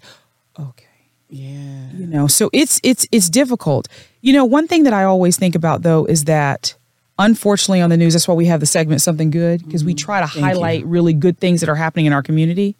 okay. 0.59 0.85
Yeah. 1.27 1.91
you 1.91 2.05
know 2.05 2.27
so 2.27 2.51
it's 2.53 2.79
it's 2.83 3.07
it's 3.11 3.29
difficult. 3.29 3.87
You 4.21 4.33
know 4.33 4.45
one 4.45 4.67
thing 4.67 4.83
that 4.83 4.93
i 4.93 5.03
always 5.05 5.37
think 5.37 5.55
about 5.55 5.81
though 5.81 6.05
is 6.05 6.25
that 6.25 6.75
unfortunately 7.17 7.81
on 7.81 7.89
the 7.89 7.97
news 7.97 8.13
that's 8.13 8.27
why 8.27 8.35
we 8.35 8.45
have 8.45 8.59
the 8.59 8.67
segment 8.67 9.01
something 9.01 9.31
good 9.31 9.65
because 9.65 9.83
we 9.83 9.95
try 9.95 10.19
to 10.19 10.27
highlight 10.27 10.85
really 10.85 11.13
good 11.13 11.39
things 11.39 11.61
that 11.61 11.69
are 11.69 11.75
happening 11.75 12.05
in 12.05 12.13
our 12.13 12.21
community. 12.21 12.75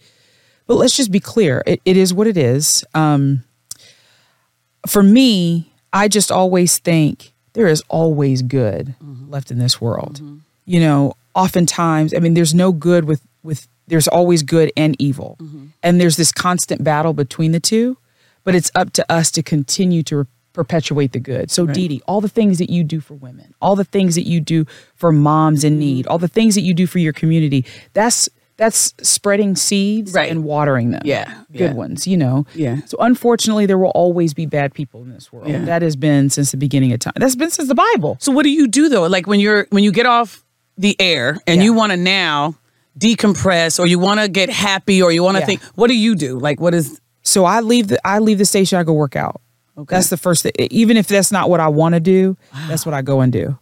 But 0.67 0.75
let's 0.75 0.95
just 0.95 1.11
be 1.11 1.19
clear 1.19 1.63
it, 1.65 1.81
it 1.85 1.97
is 1.97 2.13
what 2.13 2.27
it 2.27 2.37
is. 2.37 2.83
Um, 2.93 3.43
for 4.87 5.01
me 5.01 5.73
i 5.91 6.07
just 6.07 6.31
always 6.31 6.77
think 6.77 7.33
there 7.53 7.67
is 7.67 7.83
always 7.87 8.41
good 8.41 8.95
mm-hmm. 9.03 9.29
left 9.29 9.51
in 9.51 9.59
this 9.59 9.79
world. 9.81 10.15
Mm-hmm. 10.15 10.37
You 10.65 10.79
know 10.79 11.13
oftentimes 11.35 12.13
i 12.13 12.19
mean 12.19 12.33
there's 12.33 12.55
no 12.55 12.71
good 12.71 13.05
with 13.05 13.21
with 13.43 13.67
there's 13.87 14.07
always 14.07 14.43
good 14.43 14.71
and 14.77 14.95
evil. 14.99 15.37
Mm-hmm. 15.39 15.65
And 15.81 15.99
there's 15.99 16.15
this 16.17 16.31
constant 16.31 16.83
battle 16.83 17.13
between 17.13 17.51
the 17.51 17.59
two 17.59 17.97
but 18.43 18.55
it's 18.55 18.71
up 18.75 18.91
to 18.93 19.11
us 19.11 19.29
to 19.31 19.43
continue 19.43 20.01
to 20.03 20.25
perpetuate 20.53 21.11
the 21.11 21.19
good. 21.19 21.51
So 21.51 21.67
Dee 21.67 21.87
Dee, 21.87 22.01
all 22.07 22.21
the 22.21 22.29
things 22.29 22.57
that 22.57 22.69
you 22.69 22.83
do 22.83 22.99
for 22.99 23.13
women 23.13 23.53
all 23.61 23.75
the 23.75 23.83
things 23.83 24.15
that 24.15 24.27
you 24.27 24.39
do 24.39 24.65
for 24.95 25.11
moms 25.11 25.63
in 25.63 25.79
need 25.79 26.07
all 26.07 26.17
the 26.17 26.27
things 26.27 26.55
that 26.55 26.61
you 26.61 26.73
do 26.73 26.87
for 26.87 26.99
your 26.99 27.13
community 27.13 27.65
that's 27.93 28.29
that's 28.59 28.93
spreading 29.01 29.55
seeds 29.55 30.13
Right. 30.13 30.29
and 30.29 30.43
watering 30.43 30.91
them 30.91 31.01
Yeah, 31.03 31.25
good 31.51 31.59
yeah. 31.59 31.73
ones 31.73 32.05
you 32.05 32.17
know 32.17 32.45
Yeah. 32.53 32.81
so 32.85 32.95
unfortunately 32.99 33.65
there 33.65 33.77
will 33.79 33.95
always 33.95 34.33
be 34.35 34.45
bad 34.45 34.73
people 34.75 35.01
in 35.01 35.09
this 35.11 35.31
world 35.33 35.47
Yeah. 35.49 35.65
that 35.65 35.81
has 35.81 35.95
been 35.95 36.29
since 36.29 36.51
the 36.51 36.57
beginning 36.57 36.91
of 36.93 36.99
time 36.99 37.13
that's 37.15 37.35
been 37.35 37.49
since 37.49 37.67
the 37.67 37.75
bible 37.75 38.17
So 38.19 38.31
what 38.31 38.43
do 38.43 38.51
you 38.51 38.67
do 38.67 38.89
though? 38.89 39.07
Like 39.07 39.25
when 39.25 39.39
you're 39.39 39.65
when 39.71 39.83
you 39.83 39.91
get 39.91 40.05
off 40.05 40.43
the 40.77 40.95
air 40.99 41.37
and 41.47 41.57
Yeah. 41.57 41.63
you 41.65 41.73
want 41.73 41.91
to 41.93 41.97
now 41.97 42.55
decompress 42.97 43.79
or 43.79 43.87
you 43.87 43.97
want 43.99 44.19
to 44.19 44.27
get 44.27 44.49
happy 44.49 45.01
or 45.01 45.11
you 45.11 45.23
want 45.23 45.37
to 45.37 45.45
think 45.45 45.61
what 45.75 45.87
do 45.87 45.95
you 45.97 46.15
do? 46.15 46.37
Like 46.37 46.59
what 46.59 46.73
is 46.73 46.99
So 47.23 47.45
I 47.45 47.61
leave 47.61 47.87
the 47.87 47.99
I 48.07 48.19
leave 48.19 48.37
the 48.37 48.45
station. 48.45 48.77
I 48.79 48.83
go 48.83 48.93
work 48.93 49.15
out. 49.15 49.41
Okay. 49.77 49.95
That's 49.95 50.09
the 50.09 50.17
first 50.17 50.43
thing. 50.43 50.51
Even 50.71 50.97
if 50.97 51.07
that's 51.07 51.31
not 51.31 51.49
what 51.49 51.59
I 51.61 51.69
want 51.69 51.93
to 51.95 51.99
do, 52.01 52.35
that's 52.67 52.85
what 52.85 52.93
I 52.93 53.01
go 53.01 53.21
and 53.21 53.31
do. 53.31 53.57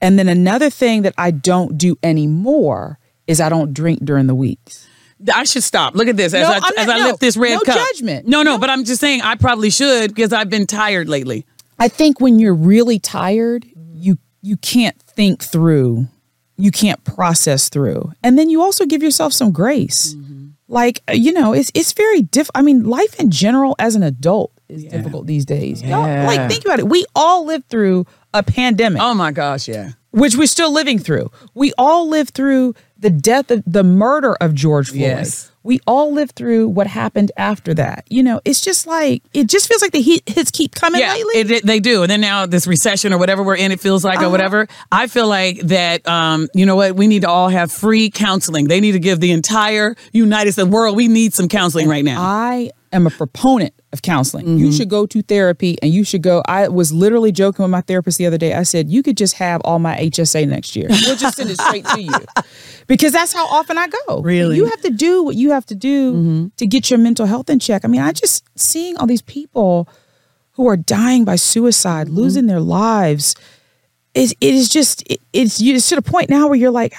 And 0.00 0.18
then 0.18 0.28
another 0.28 0.70
thing 0.70 1.02
that 1.02 1.14
I 1.18 1.30
don't 1.32 1.76
do 1.76 1.96
anymore 2.02 2.98
is 3.26 3.40
I 3.40 3.48
don't 3.48 3.72
drink 3.74 4.04
during 4.04 4.26
the 4.26 4.34
weeks. 4.34 4.86
I 5.34 5.44
should 5.44 5.62
stop. 5.62 5.94
Look 5.94 6.08
at 6.08 6.16
this 6.16 6.32
as 6.32 6.42
No, 6.48 6.52
I 6.52 6.54
I'm 6.56 6.60
not- 6.60 6.78
as 6.78 6.88
I 6.88 6.98
no, 6.98 7.04
lift 7.08 7.20
this 7.20 7.36
red 7.36 7.54
no 7.54 7.60
cup. 7.60 7.76
judgment. 7.76 8.26
No, 8.26 8.42
no, 8.42 8.58
but 8.58 8.70
I'm 8.70 8.84
just 8.84 9.00
saying 9.00 9.20
I 9.22 9.34
probably 9.34 9.68
should 9.70 10.14
because 10.14 10.32
I've 10.32 10.48
been 10.50 10.66
tired 10.66 11.08
lately. 11.08 11.44
I 11.78 11.88
think 11.88 12.20
when 12.20 12.38
you're 12.38 12.54
really 12.54 12.98
tired, 12.98 13.66
you 13.94 14.18
you 14.42 14.56
can't 14.56 14.98
think 15.02 15.42
through, 15.42 16.06
you 16.56 16.70
can't 16.70 17.02
process 17.04 17.68
through, 17.68 18.12
and 18.22 18.38
then 18.38 18.48
you 18.48 18.62
also 18.62 18.86
give 18.86 19.02
yourself 19.02 19.32
some 19.34 19.52
grace. 19.52 20.14
Like 20.68 21.02
uh, 21.08 21.12
you 21.12 21.32
know, 21.32 21.52
it's 21.52 21.70
it's 21.74 21.92
very 21.92 22.22
diff. 22.22 22.48
I 22.54 22.62
mean, 22.62 22.84
life 22.84 23.18
in 23.20 23.30
general 23.30 23.74
as 23.78 23.96
an 23.96 24.02
adult 24.02 24.52
is 24.68 24.84
difficult 24.84 25.26
these 25.26 25.44
days. 25.44 25.82
Y'all, 25.82 26.02
Like 26.26 26.48
think 26.50 26.64
about 26.64 26.78
it. 26.78 26.88
We 26.88 27.04
all 27.14 27.44
lived 27.44 27.68
through 27.68 28.06
a 28.32 28.42
pandemic, 28.42 29.02
Oh 29.02 29.12
my 29.14 29.32
gosh, 29.32 29.66
yeah. 29.68 29.90
Which 30.12 30.36
we're 30.36 30.46
still 30.46 30.72
living 30.72 30.98
through. 30.98 31.30
We 31.54 31.72
all 31.78 32.08
lived 32.08 32.34
through 32.34 32.74
the 32.98 33.10
death 33.10 33.50
of 33.50 33.62
the 33.66 33.82
murder 33.84 34.34
of 34.40 34.54
George 34.54 34.88
Floyd. 34.90 35.00
Yes. 35.00 35.50
We 35.62 35.78
all 35.86 36.12
lived 36.12 36.36
through 36.36 36.68
what 36.68 36.86
happened 36.86 37.32
after 37.36 37.74
that. 37.74 38.04
You 38.08 38.22
know, 38.22 38.40
it's 38.46 38.60
just 38.62 38.86
like 38.86 39.22
it 39.34 39.46
just 39.46 39.68
feels 39.68 39.82
like 39.82 39.92
the 39.92 40.00
hit, 40.00 40.26
hits 40.26 40.50
keep 40.50 40.74
coming 40.74 41.00
Yeah, 41.02 41.12
lately. 41.12 41.34
it, 41.40 41.50
it- 41.50 41.66
they 41.66 41.80
do. 41.80 42.02
And 42.02 42.10
then 42.10 42.20
now 42.22 42.46
this 42.46 42.66
recession 42.66 43.12
or 43.12 43.18
whatever 43.18 43.42
we're 43.42 43.56
in, 43.56 43.70
it 43.70 43.78
feels 43.80 44.02
like 44.04 44.18
Uh-huh. 44.18 44.28
or 44.28 44.30
whatever. 44.30 44.68
I 44.90 45.06
feel 45.06 45.28
like 45.28 45.60
that. 45.60 46.06
Um, 46.08 46.48
you 46.54 46.64
know 46.66 46.76
what? 46.76 46.96
We 46.96 47.06
need 47.06 47.22
to 47.22 47.28
all 47.28 47.48
have 47.50 47.70
free 47.70 48.10
counseling. 48.10 48.68
They 48.68 48.80
need 48.80 48.92
to 48.92 48.98
give 48.98 49.20
the 49.20 49.32
entire 49.32 49.96
United 50.12 50.52
States 50.52 50.68
world. 50.68 50.96
We 50.96 51.08
need 51.08 51.34
some 51.34 51.46
counseling 51.48 51.88
right 51.88 52.04
now. 52.04 52.20
I 52.22 52.70
am 52.92 53.06
a 53.06 53.10
proponent 53.10 53.72
of 53.92 54.02
counseling. 54.02 54.46
Mm-hmm. 54.46 54.58
You 54.58 54.72
should 54.72 54.88
go 54.88 55.06
to 55.06 55.22
therapy 55.22 55.76
and 55.82 55.92
you 55.92 56.02
should 56.04 56.22
go. 56.22 56.42
I 56.46 56.68
was 56.68 56.92
literally 56.92 57.30
joking 57.32 57.62
with 57.62 57.70
my 57.70 57.80
therapist 57.82 58.18
the 58.18 58.26
other 58.26 58.38
day. 58.38 58.54
I 58.54 58.62
said, 58.64 58.88
You 58.90 59.02
could 59.02 59.16
just 59.16 59.34
have 59.34 59.60
all 59.64 59.78
my 59.78 59.96
HSA 59.96 60.48
next 60.48 60.74
year. 60.76 60.88
We'll 60.88 61.16
just 61.16 61.36
send 61.36 61.50
it 61.50 61.60
straight 61.60 61.84
to 61.86 62.02
you. 62.02 62.10
Because 62.86 63.12
that's 63.12 63.32
how 63.32 63.46
often 63.46 63.78
I 63.78 63.86
go. 64.08 64.20
Really? 64.20 64.56
You 64.56 64.64
have 64.66 64.80
to 64.80 64.90
do 64.90 65.22
what 65.22 65.36
you 65.36 65.50
have 65.52 65.64
to 65.66 65.76
do 65.76 66.12
Mm-hmm. 66.12 66.46
to 66.56 66.66
get 66.66 66.90
your 66.90 66.98
mental 66.98 67.24
health 67.26 67.48
in 67.48 67.60
check. 67.60 67.84
I 67.84 67.88
mean, 67.88 68.00
I 68.00 68.10
just 68.10 68.42
seeing 68.58 68.96
all 68.96 69.06
these 69.06 69.22
people 69.22 69.88
who 70.54 70.66
are 70.66 70.76
dying 70.76 71.24
by 71.24 71.36
suicide, 71.36 72.08
Mm-hmm. 72.08 72.16
losing 72.16 72.46
their 72.46 72.58
lives. 72.58 73.36
It, 74.12 74.32
it 74.40 74.54
is 74.54 74.68
just, 74.68 75.04
it, 75.08 75.20
it's, 75.32 75.62
it's 75.62 75.88
to 75.90 75.94
the 75.94 76.02
point 76.02 76.30
now 76.30 76.48
where 76.48 76.56
you're 76.56 76.72
like, 76.72 76.94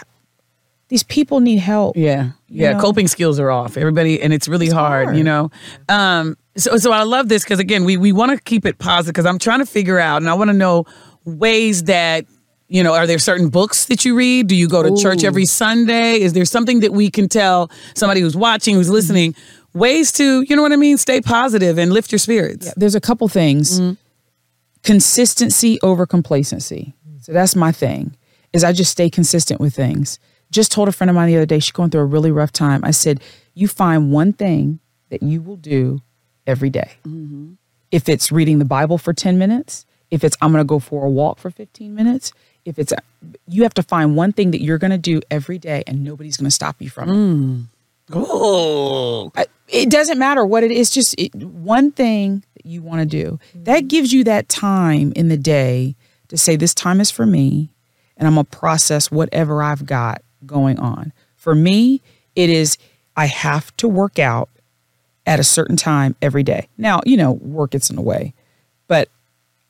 these 0.92 1.04
people 1.04 1.40
need 1.40 1.60
help. 1.60 1.96
Yeah. 1.96 2.32
Yeah. 2.50 2.74
know? 2.74 2.82
Coping 2.82 3.08
skills 3.08 3.40
are 3.40 3.50
off. 3.50 3.78
Everybody, 3.78 4.22
and 4.22 4.34
it's 4.34 4.50
really 4.50 4.68
hard, 4.68 5.06
hard. 5.06 5.18
you 5.18 5.24
know? 5.24 5.50
Um, 5.88 6.38
so, 6.58 6.76
so 6.76 6.92
I 6.92 7.04
love 7.04 7.30
this 7.30 7.44
because, 7.44 7.60
again, 7.60 7.86
we, 7.86 7.96
we 7.96 8.12
want 8.12 8.34
to 8.34 8.44
keep 8.44 8.66
it 8.66 8.78
positive 8.78 9.14
because 9.14 9.26
I'm 9.26 9.40
trying 9.40 9.60
to 9.60 9.66
figure 9.66 10.00
out 10.00 10.18
and 10.18 10.30
I 10.30 10.34
want 10.34 10.50
to 10.50 10.54
know 10.54 10.84
ways 11.24 11.86
that, 11.86 12.26
you 12.68 12.84
know, 12.84 12.94
are 12.94 13.08
there 13.08 13.20
certain 13.20 13.48
books 13.48 13.86
that 13.86 14.04
you 14.04 14.18
read? 14.18 14.48
Do 14.48 14.56
you 14.56 14.68
go 14.68 14.84
to 14.84 15.02
church 15.02 15.24
every 15.24 15.46
Sunday? 15.46 16.20
Is 16.20 16.34
there 16.34 16.44
something 16.44 16.82
that 16.82 16.92
we 16.92 17.10
can 17.10 17.30
tell 17.30 17.72
somebody 17.96 18.20
who's 18.20 18.36
watching, 18.36 18.76
who's 18.76 18.90
listening, 18.90 19.34
ways 19.74 20.12
to, 20.14 20.42
you 20.42 20.58
know 20.58 20.62
what 20.62 20.74
I 20.74 20.76
mean, 20.76 20.98
stay 20.98 21.22
positive 21.22 21.78
and 21.78 21.94
lift 21.94 22.12
your 22.12 22.20
spirits? 22.20 22.74
there's 22.76 22.96
a 22.96 23.02
couple 23.02 23.30
things 23.30 23.80
consistency 24.84 25.80
over 25.82 26.06
complacency 26.06 26.94
so 27.22 27.32
that's 27.32 27.56
my 27.56 27.72
thing 27.72 28.18
is 28.52 28.64
i 28.64 28.74
just 28.74 28.92
stay 28.92 29.12
consistent 29.12 29.62
with 29.62 29.76
things 29.76 30.20
just 30.52 30.72
told 30.72 30.88
a 30.88 30.92
friend 30.92 31.10
of 31.10 31.16
mine 31.16 31.28
the 31.28 31.38
other 31.38 31.46
day 31.46 31.60
she's 31.60 31.72
going 31.72 31.90
through 31.90 32.02
a 32.02 32.06
really 32.06 32.32
rough 32.32 32.52
time. 32.52 32.84
I 32.84 32.92
said 32.92 33.22
you 33.54 33.68
find 33.68 34.12
one 34.12 34.34
thing 34.34 34.80
that 35.10 35.24
you 35.24 35.42
will 35.42 35.58
do 35.58 36.02
every 36.48 36.70
day. 36.70 36.92
Mm-hmm. 37.08 37.54
if 37.92 38.10
it's 38.10 38.32
reading 38.32 38.60
the 38.60 38.66
bible 38.66 38.98
for 38.98 39.14
10 39.14 39.38
minutes 39.38 39.86
if 40.10 40.24
it's 40.24 40.36
i'm 40.42 40.52
going 40.52 40.64
to 40.64 40.68
go 40.68 40.80
for 40.80 41.06
a 41.06 41.10
walk 41.10 41.38
for 41.38 41.52
15 41.52 41.94
minutes 41.94 42.34
if 42.66 42.80
it's 42.80 42.94
you 43.48 43.64
have 43.64 43.74
to 43.76 43.84
find 43.84 44.16
one 44.16 44.32
thing 44.32 44.52
that 44.52 44.62
you're 44.62 44.78
going 44.78 44.92
to 44.92 44.98
do 44.98 45.22
every 45.30 45.60
day 45.60 45.84
and 45.88 46.04
nobody's 46.04 46.38
going 46.38 46.48
to 46.48 46.52
stop 46.52 46.82
you 46.82 46.90
from 46.90 47.10
it. 47.10 47.14
Oh, 48.14 49.32
it 49.68 49.90
doesn't 49.90 50.20
matter 50.20 50.46
what 50.46 50.64
it 50.64 50.72
is 50.72 50.90
just 50.90 51.16
it, 51.18 51.34
one 51.36 51.92
thing 51.92 52.44
that 52.56 52.66
you 52.66 52.82
want 52.82 53.00
to 53.00 53.06
do. 53.06 53.40
That 53.56 53.80
mm-hmm. 53.80 53.88
gives 53.88 54.12
you 54.12 54.24
that 54.26 54.50
time 54.50 55.14
in 55.16 55.30
the 55.30 55.38
day 55.38 55.96
to 56.32 56.38
say 56.38 56.56
this 56.56 56.74
time 56.74 57.00
is 57.02 57.12
for 57.12 57.26
me 57.26 57.70
and 58.18 58.28
i'm 58.28 58.36
going 58.36 58.46
to 58.46 58.58
process 58.58 59.12
whatever 59.12 59.62
i've 59.62 59.86
got 59.86 60.22
going 60.46 60.80
on 60.80 61.14
for 61.36 61.54
me 61.56 62.02
it 62.36 62.50
is 62.50 62.78
i 63.16 63.26
have 63.26 63.76
to 63.78 63.88
work 63.88 64.20
out 64.20 64.50
at 65.26 65.40
a 65.40 65.44
certain 65.44 65.76
time 65.76 66.16
every 66.22 66.44
day 66.44 66.68
now 66.78 67.00
you 67.06 67.18
know 67.18 67.32
work 67.34 67.72
gets 67.72 67.90
in 67.90 67.96
the 67.96 68.02
way 68.02 68.34
but 68.88 69.10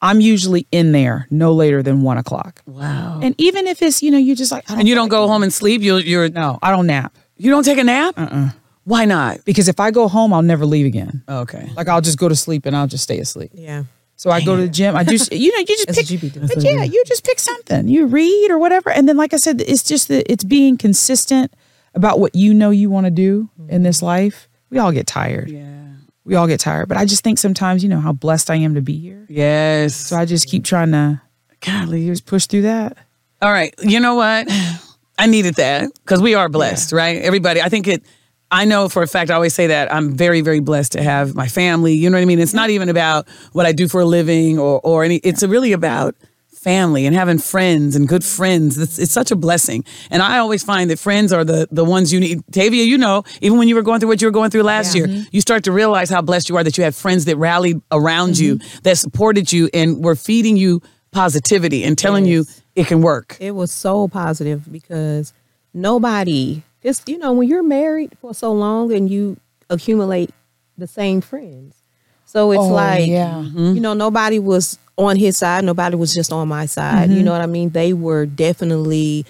i'm 0.01 0.19
usually 0.21 0.65
in 0.71 0.91
there 0.91 1.27
no 1.29 1.53
later 1.53 1.83
than 1.83 2.01
one 2.01 2.17
o'clock 2.17 2.61
wow. 2.65 3.19
and 3.21 3.35
even 3.37 3.67
if 3.67 3.81
it's 3.81 4.01
you 4.01 4.09
know 4.11 4.17
you're 4.17 4.35
just 4.35 4.51
like 4.51 4.69
I 4.69 4.79
And 4.79 4.87
you 4.87 4.95
don't 4.95 5.09
go 5.09 5.27
home 5.27 5.43
and 5.43 5.53
sleep? 5.53 5.81
You're, 5.81 5.99
you're 5.99 6.29
no 6.29 6.57
i 6.61 6.71
don't 6.71 6.87
nap 6.87 7.15
you 7.37 7.49
don't 7.49 7.63
take 7.63 7.79
a 7.79 7.83
nap? 7.83 8.13
Uh-uh. 8.17 8.51
Why 8.83 9.05
not? 9.05 9.43
because 9.45 9.67
if 9.67 9.79
i 9.79 9.91
go 9.91 10.07
home 10.07 10.33
i'll 10.33 10.41
never 10.41 10.65
leave 10.65 10.85
again 10.85 11.23
Okay. 11.29 11.69
Like 11.75 11.87
I'll 11.87 12.01
just 12.01 12.17
go 12.17 12.29
to 12.29 12.35
sleep 12.35 12.65
and 12.65 12.75
I'll 12.75 12.87
just 12.87 13.03
stay 13.03 13.19
asleep. 13.19 13.51
Yeah. 13.53 13.83
So 14.21 14.29
I 14.29 14.39
go 14.45 14.55
to 14.55 14.61
the 14.61 14.69
gym. 14.69 14.95
I 14.95 15.03
just 15.03 15.33
you 15.33 15.51
know 15.51 15.57
you 15.57 15.65
just 15.65 15.87
pick. 15.87 15.97
what 15.97 16.11
you 16.11 16.19
be 16.19 16.29
doing. 16.29 16.45
But 16.45 16.63
yeah, 16.63 16.83
you 16.83 17.03
just 17.07 17.25
pick 17.25 17.39
something. 17.39 17.87
You 17.87 18.05
read 18.05 18.51
or 18.51 18.59
whatever, 18.59 18.91
and 18.91 19.09
then 19.09 19.17
like 19.17 19.33
I 19.33 19.37
said, 19.37 19.61
it's 19.61 19.81
just 19.81 20.09
that 20.09 20.31
it's 20.31 20.43
being 20.43 20.77
consistent 20.77 21.51
about 21.95 22.19
what 22.19 22.35
you 22.35 22.53
know 22.53 22.69
you 22.69 22.91
want 22.91 23.07
to 23.07 23.11
do 23.11 23.49
in 23.67 23.81
this 23.81 23.97
mm-hmm. 23.97 24.05
life. 24.05 24.47
We 24.69 24.77
all 24.77 24.91
get 24.91 25.07
tired. 25.07 25.49
Yeah. 25.49 25.87
We 26.23 26.35
all 26.35 26.45
get 26.45 26.59
tired. 26.59 26.87
But 26.87 26.97
I 26.97 27.05
just 27.05 27.23
think 27.23 27.39
sometimes 27.39 27.81
you 27.81 27.89
know 27.89 27.99
how 27.99 28.13
blessed 28.13 28.51
I 28.51 28.57
am 28.57 28.75
to 28.75 28.81
be 28.81 28.95
here. 28.95 29.25
Yes. 29.27 29.95
So 29.95 30.17
I 30.17 30.25
just 30.25 30.47
keep 30.47 30.65
trying 30.65 30.91
to 30.91 31.19
Golly, 31.61 32.05
just 32.05 32.27
push 32.27 32.45
through 32.45 32.61
that. 32.61 32.97
All 33.41 33.51
right. 33.51 33.73
You 33.81 33.99
know 33.99 34.13
what? 34.13 34.47
I 35.17 35.25
needed 35.25 35.55
that 35.55 35.91
because 36.05 36.21
we 36.21 36.35
are 36.35 36.47
blessed, 36.47 36.91
right? 36.91 37.19
Everybody. 37.23 37.59
I 37.59 37.69
think 37.69 37.87
it. 37.87 38.03
I 38.51 38.65
know 38.65 38.89
for 38.89 39.01
a 39.01 39.07
fact. 39.07 39.31
I 39.31 39.35
always 39.35 39.53
say 39.53 39.67
that 39.67 39.93
I'm 39.93 40.15
very, 40.15 40.41
very 40.41 40.59
blessed 40.59 40.91
to 40.93 41.03
have 41.03 41.35
my 41.35 41.47
family. 41.47 41.93
You 41.93 42.09
know 42.09 42.17
what 42.17 42.23
I 42.23 42.25
mean? 42.25 42.39
It's 42.39 42.53
not 42.53 42.69
even 42.69 42.89
about 42.89 43.27
what 43.53 43.65
I 43.65 43.71
do 43.71 43.87
for 43.87 44.01
a 44.01 44.05
living 44.05 44.59
or 44.59 44.81
or 44.83 45.03
any. 45.03 45.17
It's 45.17 45.41
really 45.43 45.71
about 45.71 46.15
family 46.61 47.07
and 47.07 47.15
having 47.15 47.39
friends 47.39 47.95
and 47.95 48.07
good 48.07 48.23
friends. 48.23 48.77
It's, 48.77 48.99
it's 48.99 49.11
such 49.11 49.31
a 49.31 49.35
blessing. 49.35 49.83
And 50.11 50.21
I 50.21 50.37
always 50.37 50.63
find 50.63 50.91
that 50.91 50.99
friends 50.99 51.33
are 51.33 51.43
the 51.43 51.67
the 51.71 51.83
ones 51.83 52.13
you 52.13 52.19
need. 52.19 52.41
Tavia, 52.51 52.83
you 52.83 52.97
know, 52.97 53.23
even 53.41 53.57
when 53.57 53.67
you 53.67 53.75
were 53.75 53.81
going 53.81 53.99
through 53.99 54.09
what 54.09 54.21
you 54.21 54.27
were 54.27 54.31
going 54.31 54.51
through 54.51 54.63
last 54.63 54.95
year, 54.95 55.07
mm-hmm. 55.07 55.23
you 55.31 55.41
start 55.41 55.63
to 55.63 55.71
realize 55.71 56.09
how 56.09 56.21
blessed 56.21 56.49
you 56.49 56.57
are 56.57 56.63
that 56.63 56.77
you 56.77 56.83
had 56.83 56.93
friends 56.93 57.25
that 57.25 57.37
rallied 57.37 57.81
around 57.91 58.37
you, 58.37 58.57
mm-hmm. 58.57 58.79
that 58.83 58.97
supported 58.97 59.51
you, 59.51 59.69
and 59.73 60.03
were 60.03 60.15
feeding 60.15 60.57
you 60.57 60.81
positivity 61.11 61.83
and 61.83 61.97
telling 61.97 62.25
you 62.25 62.45
it 62.75 62.87
can 62.87 63.01
work. 63.01 63.37
It 63.39 63.51
was 63.51 63.71
so 63.71 64.07
positive 64.07 64.71
because 64.71 65.33
nobody, 65.73 66.63
just, 66.83 67.07
you 67.09 67.17
know, 67.17 67.33
when 67.33 67.47
you're 67.47 67.63
married 67.63 68.17
for 68.19 68.33
so 68.33 68.51
long 68.51 68.91
and 68.91 69.09
you 69.09 69.37
accumulate 69.69 70.31
the 70.77 70.87
same 70.87 71.21
friends. 71.21 71.81
So 72.25 72.51
it's 72.51 72.61
Oh, 72.61 72.67
like, 72.67 73.07
yeah. 73.07 73.33
Mm-hmm. 73.33 73.73
you 73.75 73.81
know, 73.81 73.93
nobody 73.93 74.39
was 74.39 74.79
on 74.97 75.17
his 75.17 75.37
side. 75.37 75.63
Nobody 75.63 75.95
was 75.95 76.13
just 76.13 76.31
on 76.31 76.47
my 76.47 76.65
side. 76.65 77.09
You 77.09 77.17
mm-hmm. 77.17 77.25
know 77.25 77.31
what 77.31 77.41
I 77.41 77.45
mean? 77.45 77.69
They 77.69 77.93
were 77.93 78.25
definitely 78.25 79.25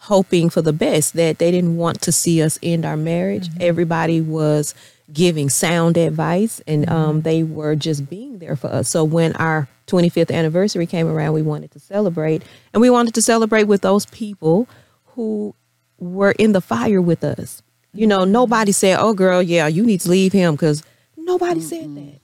hoping 0.00 0.50
for 0.50 0.60
the 0.60 0.72
best 0.72 1.14
that 1.14 1.38
they 1.38 1.50
didn't 1.50 1.76
want 1.76 2.02
to 2.02 2.12
see 2.12 2.42
us 2.42 2.58
end 2.62 2.84
our 2.84 2.96
marriage. 2.96 3.48
Mm-hmm. 3.48 3.62
Everybody 3.62 4.20
was 4.20 4.74
giving 5.12 5.48
sound 5.48 5.96
advice 5.96 6.60
and 6.66 6.88
um, 6.88 7.22
they 7.22 7.42
were 7.42 7.74
just 7.74 8.08
being 8.08 8.38
there 8.38 8.56
for 8.56 8.68
us. 8.68 8.88
So 8.88 9.04
when 9.04 9.34
our 9.36 9.68
25th 9.86 10.34
anniversary 10.34 10.86
came 10.86 11.06
around, 11.06 11.34
we 11.34 11.42
wanted 11.42 11.70
to 11.72 11.80
celebrate 11.80 12.42
and 12.72 12.80
we 12.80 12.90
wanted 12.90 13.14
to 13.14 13.22
celebrate 13.22 13.64
with 13.64 13.82
those 13.82 14.06
people 14.06 14.68
who 15.08 15.54
were 15.98 16.32
in 16.32 16.52
the 16.52 16.60
fire 16.60 17.00
with 17.00 17.24
us. 17.24 17.62
You 17.92 18.06
know, 18.06 18.24
nobody 18.24 18.72
said, 18.72 18.98
"Oh 19.00 19.14
girl, 19.14 19.42
yeah, 19.42 19.66
you 19.66 19.84
need 19.84 20.00
to 20.00 20.10
leave 20.10 20.32
him" 20.32 20.56
cuz 20.56 20.82
nobody 21.16 21.60
said 21.60 21.94
that. 21.96 22.20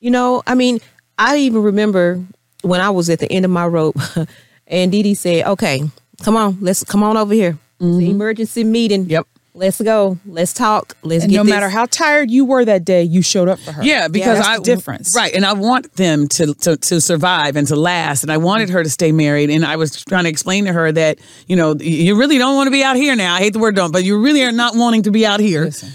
You 0.00 0.10
know, 0.10 0.42
I 0.46 0.54
mean, 0.54 0.80
I 1.18 1.36
even 1.38 1.62
remember 1.62 2.24
when 2.62 2.80
I 2.80 2.90
was 2.90 3.10
at 3.10 3.18
the 3.18 3.30
end 3.30 3.44
of 3.44 3.50
my 3.50 3.66
rope 3.66 3.96
and 4.66 4.90
Dee 4.90 5.02
Dee 5.02 5.14
said, 5.14 5.46
Okay, 5.46 5.82
come 6.22 6.36
on, 6.36 6.58
let's 6.60 6.84
come 6.84 7.02
on 7.02 7.16
over 7.16 7.34
here. 7.34 7.58
The 7.78 7.86
mm-hmm. 7.86 8.10
emergency 8.10 8.64
meeting. 8.64 9.08
Yep. 9.08 9.26
Let's 9.54 9.80
go. 9.82 10.16
Let's 10.24 10.54
talk. 10.54 10.96
Let's 11.02 11.24
And 11.24 11.30
get 11.30 11.36
no 11.36 11.44
this. 11.44 11.50
matter 11.50 11.68
how 11.68 11.84
tired 11.84 12.30
you 12.30 12.46
were 12.46 12.64
that 12.64 12.86
day, 12.86 13.02
you 13.02 13.20
showed 13.20 13.48
up 13.50 13.58
for 13.58 13.72
her. 13.72 13.84
Yeah, 13.84 14.08
because 14.08 14.38
that's 14.38 14.48
I 14.48 14.56
the 14.56 14.64
difference. 14.64 15.14
right, 15.14 15.34
and 15.34 15.44
I 15.44 15.52
want 15.52 15.92
them 15.96 16.26
to, 16.28 16.54
to 16.54 16.76
to 16.78 17.00
survive 17.02 17.56
and 17.56 17.68
to 17.68 17.76
last, 17.76 18.22
and 18.22 18.32
I 18.32 18.38
wanted 18.38 18.70
her 18.70 18.82
to 18.82 18.88
stay 18.88 19.12
married, 19.12 19.50
and 19.50 19.62
I 19.62 19.76
was 19.76 20.02
trying 20.06 20.24
to 20.24 20.30
explain 20.30 20.64
to 20.64 20.72
her 20.72 20.90
that 20.92 21.18
you 21.48 21.56
know 21.56 21.74
you 21.78 22.16
really 22.18 22.38
don't 22.38 22.54
want 22.56 22.68
to 22.68 22.70
be 22.70 22.82
out 22.82 22.96
here 22.96 23.14
now. 23.14 23.34
I 23.34 23.40
hate 23.40 23.52
the 23.52 23.58
word 23.58 23.76
don't, 23.76 23.92
but 23.92 24.04
you 24.04 24.18
really 24.22 24.42
are 24.42 24.52
not 24.52 24.74
wanting 24.74 25.02
to 25.02 25.10
be 25.10 25.26
out 25.26 25.38
here, 25.40 25.64
Listen, 25.66 25.90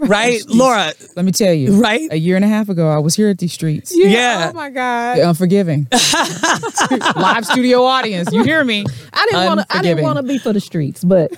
right, 0.08 0.42
Laura? 0.48 0.92
let 1.16 1.24
me 1.24 1.32
tell 1.32 1.52
you. 1.52 1.80
Right? 1.80 2.10
A 2.10 2.18
year 2.18 2.36
and 2.36 2.44
a 2.44 2.48
half 2.48 2.68
ago, 2.68 2.88
I 2.88 2.98
was 2.98 3.14
here 3.14 3.28
at 3.28 3.38
these 3.38 3.52
streets. 3.52 3.92
Yeah. 3.94 4.50
Oh 4.50 4.56
my 4.56 4.70
God. 4.70 5.18
The 5.18 5.28
unforgiving. 5.28 5.86
Live 7.16 7.44
studio 7.46 7.82
audience. 7.82 8.32
You 8.32 8.42
hear 8.42 8.64
me? 8.64 8.84
I 9.12 9.26
didn't 9.26 9.46
want 9.46 9.60
to. 9.60 9.66
I 9.70 9.82
didn't 9.82 10.02
want 10.02 10.16
to 10.16 10.22
be 10.22 10.38
for 10.38 10.52
the 10.52 10.60
streets, 10.60 11.04
but 11.04 11.32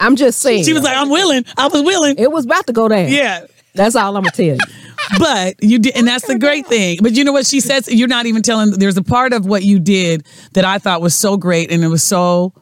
I'm 0.00 0.16
just 0.16 0.40
saying. 0.40 0.64
She 0.64 0.72
was 0.72 0.82
like, 0.82 0.96
"I'm 0.96 1.10
willing. 1.10 1.44
I 1.56 1.68
was 1.68 1.82
willing." 1.82 2.16
it 2.18 2.30
was 2.30 2.44
about 2.44 2.66
to 2.66 2.72
go 2.72 2.88
down. 2.88 3.08
Yeah. 3.08 3.46
That's 3.74 3.94
all 3.94 4.16
I'm 4.16 4.24
gonna 4.24 4.32
tell 4.32 4.44
you. 4.44 4.58
but 5.18 5.62
you 5.62 5.78
did, 5.78 5.96
and 5.96 6.06
that's 6.06 6.26
the 6.26 6.38
great 6.38 6.66
thing. 6.66 6.98
But 7.00 7.12
you 7.12 7.24
know 7.24 7.32
what 7.32 7.46
she 7.46 7.60
says? 7.60 7.88
You're 7.88 8.08
not 8.08 8.26
even 8.26 8.42
telling. 8.42 8.72
There's 8.72 8.96
a 8.96 9.02
part 9.02 9.32
of 9.32 9.46
what 9.46 9.62
you 9.62 9.78
did 9.78 10.26
that 10.54 10.64
I 10.64 10.78
thought 10.78 11.00
was 11.00 11.14
so 11.14 11.36
great, 11.36 11.70
and 11.70 11.84
it 11.84 11.88
was 11.88 12.02
so. 12.02 12.52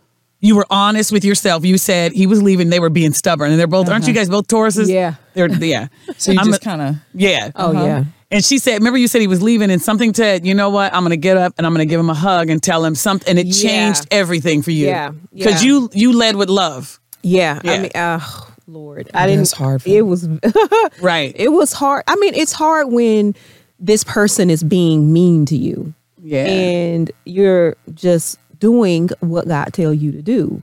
You 0.47 0.55
were 0.57 0.67
honest 0.71 1.11
with 1.13 1.25
yourself. 1.25 1.65
You 1.65 1.77
said 1.77 2.13
he 2.13 2.27
was 2.27 2.43
leaving. 2.43 2.71
They 2.71 2.81
were 2.81 2.91
being 2.91 3.13
stubborn, 3.13 3.51
and 3.51 3.59
they're 3.59 3.67
both. 3.67 3.89
Aren't 3.91 4.07
you 4.07 4.15
guys 4.15 4.29
both 4.29 4.47
Tauruses? 4.47 4.89
Yeah. 4.89 5.15
They're 5.35 5.49
yeah. 5.49 5.89
So 6.19 6.33
you 6.33 6.39
I'm 6.39 6.47
just 6.47 6.63
kind 6.63 6.81
of 6.81 6.97
yeah. 7.13 7.51
Oh 7.57 7.73
yeah. 7.73 8.05
And 8.31 8.45
she 8.45 8.59
said, 8.59 8.75
remember 8.75 8.99
you 8.99 9.07
said 9.07 9.21
he 9.21 9.29
was 9.29 9.41
leaving 9.41 9.71
and 9.71 9.81
something 9.81 10.13
said, 10.13 10.45
you 10.45 10.53
know 10.53 10.69
what? 10.69 10.93
I'm 10.93 11.03
going 11.03 11.11
to 11.11 11.17
get 11.17 11.37
up 11.37 11.55
and 11.59 11.67
I'm 11.67 11.73
going 11.73 11.87
to 11.87 11.91
give 11.91 12.01
him 12.01 12.11
a 12.11 12.15
hug 12.15 12.51
and 12.51 12.61
tell 12.61 12.85
him 12.85 12.97
something. 12.97 13.29
And 13.31 13.39
it 13.39 13.47
Yeah. 13.47 13.71
changed 13.71 14.09
everything 14.11 14.63
for 14.63 14.73
you. 14.73 14.87
Yeah, 14.87 15.13
Because 15.33 15.63
yeah. 15.63 15.69
you, 15.69 15.91
you 15.93 16.13
led 16.13 16.35
with 16.35 16.49
love. 16.51 16.99
Yeah. 17.23 17.61
Yeah. 17.63 17.71
I 17.73 17.79
mean, 17.79 17.91
uh, 17.95 18.21
Lord, 18.67 19.09
I 19.15 19.27
didn't. 19.29 19.43
it's 19.43 19.53
hard 19.53 19.81
for 19.83 19.89
It 19.89 20.03
was. 20.03 20.29
Right. 21.01 21.37
It 21.39 21.51
was 21.51 21.73
hard. 21.73 22.03
I 22.09 22.17
mean, 22.17 22.35
it's 22.35 22.51
hard 22.53 22.91
when 22.91 23.37
this 23.79 24.03
person 24.03 24.51
is 24.51 24.65
being 24.65 25.13
mean 25.13 25.47
to 25.47 25.57
you. 25.57 25.95
Yeah. 26.21 26.47
And 26.47 27.13
you're 27.27 27.77
just 27.95 28.41
doing 28.59 29.11
what 29.21 29.47
God 29.49 29.73
tell 29.73 29.93
you 29.95 30.13
to 30.13 30.23
do. 30.23 30.63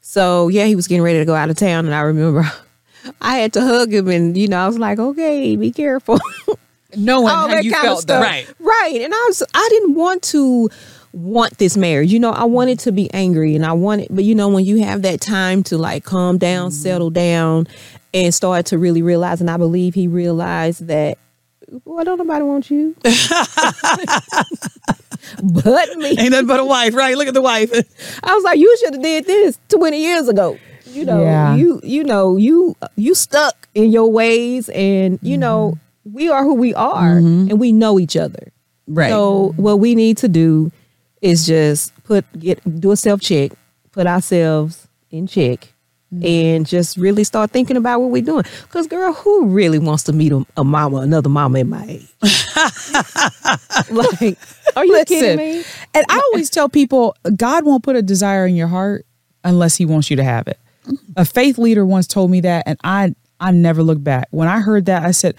So 0.00 0.48
yeah, 0.48 0.64
he 0.66 0.76
was 0.76 0.86
getting 0.88 1.02
ready 1.02 1.18
to 1.18 1.24
go 1.24 1.34
out 1.34 1.50
of 1.50 1.56
town, 1.56 1.86
and 1.86 1.94
I 1.94 2.00
remember 2.00 2.50
I 3.20 3.38
had 3.38 3.52
to 3.54 3.60
hug 3.60 3.92
him, 3.92 4.08
and 4.08 4.36
you 4.36 4.48
know, 4.48 4.58
I 4.58 4.66
was 4.66 4.78
like, 4.78 4.98
"Okay, 4.98 5.56
be 5.56 5.70
careful." 5.72 6.18
knowing 6.96 7.28
all 7.28 7.34
how 7.42 7.48
that 7.48 7.64
you 7.64 7.70
kind 7.70 7.84
felt 7.84 7.98
of 7.98 8.02
stuff. 8.02 8.20
though. 8.22 8.26
Right. 8.26 8.46
Right. 8.58 9.02
And 9.02 9.12
I 9.12 9.24
was 9.28 9.42
I 9.54 9.68
didn't 9.70 9.94
want 9.94 10.22
to 10.24 10.70
want 11.12 11.58
this 11.58 11.76
marriage. 11.76 12.10
You 12.12 12.18
know, 12.18 12.30
I 12.30 12.44
wanted 12.44 12.78
to 12.80 12.92
be 12.92 13.12
angry 13.12 13.54
and 13.54 13.64
I 13.66 13.72
wanted 13.72 14.08
but 14.10 14.24
you 14.24 14.34
know, 14.34 14.48
when 14.48 14.64
you 14.64 14.82
have 14.82 15.02
that 15.02 15.20
time 15.20 15.62
to 15.64 15.76
like 15.76 16.04
calm 16.04 16.38
down, 16.38 16.70
Mm-hmm. 16.70 16.82
settle 16.82 17.10
down 17.10 17.66
and 18.14 18.32
start 18.34 18.64
to 18.66 18.78
really 18.78 19.02
realize 19.02 19.40
and 19.42 19.50
I 19.50 19.58
believe 19.58 19.92
he 19.94 20.08
realized 20.08 20.86
that 20.86 21.18
well, 21.84 22.04
don't 22.04 22.18
nobody 22.18 22.44
want 22.44 22.70
you. 22.70 22.94
but 25.42 25.96
me. 25.96 26.16
Ain't 26.18 26.30
nothing 26.30 26.46
but 26.46 26.60
a 26.60 26.64
wife, 26.64 26.94
right? 26.94 27.16
Look 27.16 27.28
at 27.28 27.34
the 27.34 27.42
wife. 27.42 27.70
I 28.22 28.34
was 28.34 28.44
like, 28.44 28.58
you 28.58 28.74
should 28.78 28.94
have 28.94 29.02
did 29.02 29.26
this 29.26 29.58
20 29.68 30.00
years 30.00 30.28
ago. 30.28 30.58
You 30.86 31.04
know, 31.04 31.20
Yeah. 31.22 31.54
you 31.54 31.80
you 31.84 32.02
know, 32.04 32.36
you 32.36 32.74
you 32.96 33.14
stuck 33.14 33.68
in 33.74 33.90
your 33.92 34.10
ways 34.10 34.68
and 34.70 35.18
you 35.22 35.36
know, 35.36 35.74
Mm-hmm. 36.06 36.14
we 36.16 36.28
are 36.30 36.42
who 36.44 36.54
we 36.54 36.72
are 36.74 37.18
and 37.18 37.60
we 37.60 37.72
know 37.72 37.98
each 37.98 38.16
other. 38.16 38.50
Right. 38.86 39.10
So 39.10 39.52
what 39.56 39.76
we 39.80 39.94
need 39.94 40.16
to 40.18 40.28
do 40.28 40.72
is 41.20 41.46
just 41.46 41.92
put 42.04 42.24
get 42.38 42.58
do 42.80 42.90
a 42.92 42.96
self 42.96 43.20
check, 43.20 43.52
put 43.92 44.06
ourselves 44.06 44.88
in 45.10 45.26
check, 45.26 45.74
Mm-hmm. 46.12 46.24
and 46.24 46.66
just 46.66 46.96
really 46.96 47.22
start 47.22 47.50
thinking 47.50 47.76
about 47.76 48.00
what 48.00 48.10
we're 48.10 48.22
doing. 48.22 48.42
Cause 48.70 48.86
girl, 48.86 49.12
who 49.12 49.44
really 49.48 49.78
wants 49.78 50.04
to 50.04 50.14
meet 50.14 50.32
a, 50.32 50.42
a 50.56 50.64
mama, 50.64 50.98
another 50.98 51.28
mama 51.28 51.58
in 51.58 51.68
my 51.68 51.84
age? 51.84 52.08
like, 53.90 54.38
are 54.74 54.86
you 54.86 55.04
kidding 55.04 55.36
me? 55.36 55.62
And 55.92 56.06
I 56.08 56.18
always 56.32 56.48
tell 56.48 56.70
people, 56.70 57.14
God 57.36 57.66
won't 57.66 57.82
put 57.82 57.94
a 57.94 58.00
desire 58.00 58.46
in 58.46 58.56
your 58.56 58.68
heart 58.68 59.04
unless 59.44 59.76
He 59.76 59.84
wants 59.84 60.08
you 60.08 60.16
to 60.16 60.24
have 60.24 60.48
it. 60.48 60.58
Mm. 60.86 60.98
A 61.18 61.24
faith 61.26 61.58
leader 61.58 61.84
once 61.84 62.06
told 62.06 62.30
me 62.30 62.40
that, 62.40 62.64
and 62.66 62.78
I 62.82 63.14
I 63.38 63.50
never 63.50 63.82
looked 63.82 64.02
back. 64.02 64.28
When 64.30 64.48
I 64.48 64.60
heard 64.60 64.86
that, 64.86 65.02
I 65.02 65.10
said, 65.10 65.36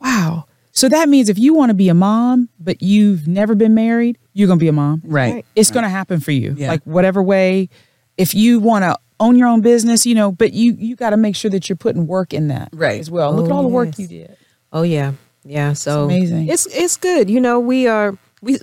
"Wow." 0.00 0.46
So 0.72 0.88
that 0.88 1.10
means 1.10 1.28
if 1.28 1.38
you 1.38 1.52
want 1.52 1.68
to 1.68 1.74
be 1.74 1.90
a 1.90 1.94
mom, 1.94 2.48
but 2.58 2.82
you've 2.82 3.28
never 3.28 3.54
been 3.54 3.74
married, 3.74 4.16
you're 4.32 4.48
gonna 4.48 4.58
be 4.58 4.68
a 4.68 4.72
mom. 4.72 5.02
right. 5.04 5.44
It's 5.54 5.70
gonna 5.70 5.90
happen 5.90 6.20
for 6.20 6.32
you. 6.32 6.54
Yeah. 6.56 6.68
Like 6.68 6.82
whatever 6.84 7.22
way. 7.22 7.68
If 8.16 8.34
you 8.34 8.60
want 8.60 8.84
to 8.84 8.96
own 9.22 9.36
your 9.38 9.48
own 9.48 9.60
business, 9.60 10.04
you 10.06 10.14
know, 10.14 10.32
but 10.32 10.52
you 10.52 10.74
you 10.78 10.96
got 10.96 11.10
to 11.10 11.16
make 11.16 11.36
sure 11.36 11.50
that 11.50 11.68
you're 11.68 11.76
putting 11.76 12.06
work 12.06 12.34
in 12.34 12.48
that 12.48 12.68
Right. 12.72 13.00
as 13.00 13.10
well. 13.10 13.32
Look 13.32 13.44
Oh, 13.44 13.46
at 13.46 13.52
all 13.52 13.62
the 13.62 13.68
oh, 13.68 13.72
work 13.72 13.88
yes. 13.88 13.98
you 14.00 14.06
did. 14.08 14.36
Oh 14.72 14.82
yeah, 14.82 15.12
yeah. 15.44 15.72
So 15.74 16.04
amazing. 16.04 16.48
It's 16.48 16.66
it's 16.66 16.96
good. 16.96 17.30
You 17.30 17.40
know, 17.40 17.60
we 17.60 17.86
are 17.86 18.16
we 18.42 18.58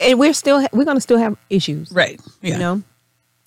and 0.00 0.18
we're 0.18 0.32
still 0.34 0.66
we're 0.72 0.84
gonna 0.84 1.00
still 1.00 1.18
have 1.18 1.36
issues. 1.48 1.90
Right. 1.92 2.20
Yeah. 2.42 2.52
you 2.52 2.58
know 2.58 2.82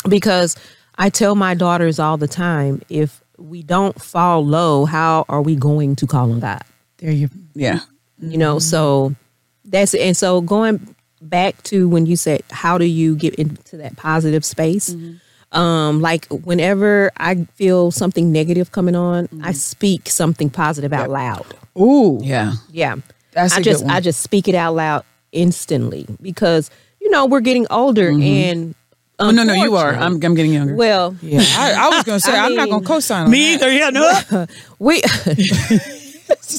because 0.09 0.57
i 0.97 1.09
tell 1.09 1.33
my 1.33 1.53
daughters 1.53 1.97
all 1.97 2.17
the 2.17 2.27
time 2.27 2.81
if 2.89 3.23
we 3.37 3.63
don't 3.63 3.99
fall 4.01 4.45
low 4.45 4.83
how 4.83 5.23
are 5.29 5.41
we 5.41 5.55
going 5.55 5.95
to 5.95 6.05
call 6.05 6.29
on 6.31 6.39
god 6.41 6.61
There 6.97 7.09
you. 7.11 7.29
Yeah. 7.55 7.79
you 8.19 8.37
know 8.37 8.59
so 8.59 9.15
that's 9.63 9.93
and 9.93 10.15
so 10.17 10.41
going 10.41 10.95
back 11.21 11.63
to 11.63 11.87
when 11.87 12.05
you 12.05 12.17
said 12.17 12.43
how 12.51 12.77
do 12.77 12.83
you 12.85 13.15
get 13.15 13.33
into 13.35 13.77
that 13.77 13.95
positive 13.95 14.43
space 14.43 14.89
mm-hmm. 14.89 15.13
Um 15.53 16.01
like 16.01 16.25
whenever 16.27 17.11
i 17.17 17.35
feel 17.55 17.91
something 17.91 18.31
negative 18.31 18.71
coming 18.71 18.95
on 18.95 19.27
i 19.43 19.51
speak 19.51 20.09
something 20.09 20.49
positive 20.49 20.91
out 20.93 21.09
loud 21.09 21.45
Ooh. 21.79 22.19
Yeah. 22.21 22.53
yeah. 22.71 22.95
That's 23.31 23.53
I 23.53 23.57
a 23.57 23.59
good 23.59 23.63
just 23.71 23.83
one. 23.85 23.95
I 23.95 23.99
just 23.99 24.21
speak 24.21 24.47
it 24.47 24.53
out 24.53 24.75
loud 24.75 25.03
instantly 25.31 26.05
because 26.21 26.69
you 27.01 27.09
know 27.09 27.25
we're 27.25 27.41
getting 27.41 27.65
older 27.71 28.09
and 28.09 28.75
Oh, 29.19 29.29
no, 29.31 29.43
no, 29.43 29.53
you 29.53 29.75
are. 29.75 29.93
I'm, 29.93 30.13
I'm 30.23 30.35
getting 30.35 30.53
younger. 30.53 30.75
well 30.75 31.15
Yeah. 31.21 31.41
I, 31.41 31.73
I 31.85 31.89
was 31.95 32.03
gonna 32.03 32.19
say 32.27 32.37
I 32.37 32.45
I'm 32.45 32.55
not 32.55 32.69
gonna 32.69 32.85
co-sign 32.85 33.25
on 33.25 33.31
Me 33.31 33.55
that. 33.55 33.67
either. 33.67 33.71
Yeah. 33.71 33.89
No. 33.89 34.45
we 34.79 35.01
she 36.47 36.57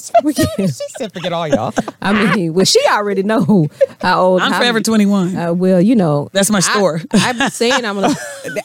said, 0.98 1.12
"Forget 1.12 1.32
all 1.32 1.48
y'all." 1.48 1.72
I 2.02 2.34
mean 2.37 2.54
well 2.54 2.64
she 2.64 2.80
already 2.90 3.22
know 3.22 3.68
how 4.00 4.20
old 4.22 4.42
I'm 4.42 4.52
how- 4.52 4.58
forever 4.60 4.80
21. 4.80 5.37
uh, 5.37 5.52
well 5.52 5.80
you 5.80 5.94
know 5.96 6.28
That's 6.32 6.50
my 6.50 6.58
I- 6.58 6.60
store. 6.60 7.00
I've 7.12 7.38
been 7.38 7.50
saying 7.50 7.84
I'm 7.84 7.94
gonna 8.00 8.14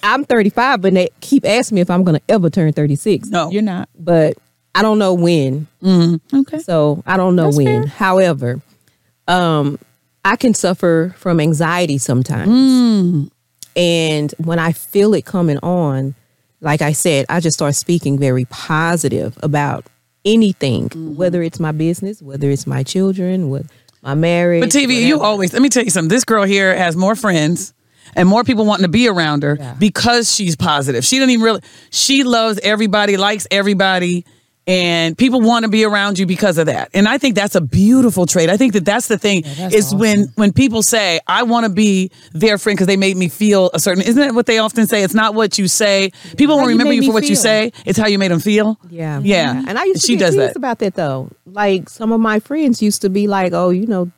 I'm 0.03 0.23
35 0.25 0.81
but 0.81 0.93
they 0.93 1.09
keep 1.21 1.45
asking 1.45 1.75
me 1.75 1.81
if 1.81 1.89
I'm 1.89 2.03
gonna 2.03 2.21
ever 2.29 2.49
turn 2.49 2.71
36 2.73 3.29
no. 3.29 3.49
You're 3.51 3.61
not. 3.61 3.89
but 3.97 4.37
I 4.75 4.81
don't 4.81 4.99
know 4.99 5.13
when 5.13 5.67
Okay. 5.83 6.59
So 6.59 7.03
I 7.05 7.17
don't 7.17 7.35
know 7.35 7.45
That's 7.45 7.57
when. 7.57 7.65
fair. 7.83 7.87
However, 7.87 8.61
um, 9.27 9.79
I 10.23 10.35
can 10.35 10.53
suffer 10.53 11.13
from 11.17 11.39
anxiety 11.39 11.97
sometimes. 11.97 12.49
Mm. 12.51 13.31
And 13.75 14.33
when 14.37 14.59
I 14.59 14.71
feel 14.73 15.13
it 15.13 15.25
coming 15.25 15.57
on, 15.59 16.13
like 16.61 16.81
I 16.81 16.91
said, 16.91 17.25
I 17.29 17.39
just 17.39 17.55
start 17.57 17.75
speaking 17.75 18.19
very 18.19 18.45
positive 18.45 19.37
about 19.41 19.85
anything, 20.25 20.89
Mm-hmm. 20.89 21.15
whether 21.15 21.41
it's 21.41 21.59
my 21.59 21.71
business, 21.71 22.21
whether 22.21 22.49
it's 22.49 22.67
my 22.67 22.83
children, 22.83 23.49
with 23.49 23.69
my 24.01 24.13
marriage. 24.15 24.61
But 24.61 24.71
Tavia, 24.71 24.99
you 25.05 25.19
always, 25.21 25.53
let 25.53 25.61
me 25.61 25.69
tell 25.69 25.83
you 25.83 25.89
something. 25.89 26.09
This 26.09 26.23
girl 26.23 26.43
here 26.43 26.75
has 26.75 26.95
more 26.95 27.15
friends 27.15 27.73
and 28.15 28.27
more 28.27 28.43
people 28.43 28.65
wanting 28.65 28.83
to 28.85 28.89
be 28.89 29.07
around 29.07 29.43
her 29.43 29.57
Yeah. 29.59 29.75
because 29.77 30.33
she's 30.33 30.55
positive. 30.55 31.03
She 31.05 31.17
doesn't 31.17 31.29
even 31.31 31.43
really, 31.43 31.61
she 31.91 32.23
loves 32.23 32.59
everybody, 32.63 33.17
likes 33.17 33.45
everybody, 33.51 34.25
and 34.69 35.17
people 35.17 35.41
want 35.41 35.63
to 35.63 35.69
be 35.69 35.83
around 35.83 36.19
you 36.19 36.27
because 36.27 36.59
of 36.59 36.67
that. 36.67 36.91
And 36.93 37.07
I 37.07 37.17
think 37.17 37.33
that's 37.33 37.55
a 37.55 37.61
beautiful 37.61 38.27
trait. 38.27 38.49
I 38.51 38.57
think 38.57 38.73
that 38.73 38.85
that's 38.85 39.07
the 39.07 39.17
thing 39.17 39.41
that's 39.57 39.73
is 39.73 39.95
when 39.95 40.25
when 40.35 40.53
people 40.53 40.83
say, 40.83 41.19
I 41.25 41.41
want 41.43 41.65
to 41.65 41.71
be 41.71 42.11
their 42.33 42.59
friend 42.59 42.77
because 42.77 42.85
they 42.85 42.95
made 42.97 43.17
me 43.17 43.29
feel 43.29 43.71
a 43.73 43.79
certain, 43.79 44.03
isn't 44.03 44.21
that 44.21 44.35
what 44.35 44.45
they 44.45 44.59
often 44.59 44.85
say? 44.85 45.01
It's 45.01 45.15
not 45.15 45.33
what 45.33 45.57
you 45.57 45.67
say. 45.67 46.11
People 46.37 46.55
won't 46.57 46.67
remember 46.67 46.91
made 46.91 47.03
you 47.03 47.07
for 47.09 47.13
what 47.13 47.27
you 47.27 47.35
say. 47.35 47.71
It's 47.85 47.97
how 47.97 48.05
you 48.07 48.19
made 48.19 48.29
them 48.29 48.39
feel. 48.39 48.79
Yeah. 48.91 49.19
Yeah. 49.23 49.63
And 49.67 49.79
I 49.79 49.85
used 49.85 50.01
to 50.01 50.07
She 50.07 50.15
does 50.15 50.35
that. 50.35 50.55
about 50.55 50.77
that 50.79 50.93
though. 50.93 51.31
Like 51.47 51.89
some 51.89 52.11
of 52.11 52.19
my 52.19 52.39
friends 52.39 52.79
used 52.81 53.01
to 53.01 53.09
be 53.09 53.27
like, 53.27 53.53
oh, 53.53 53.71
you 53.71 53.87
know, 53.87 54.11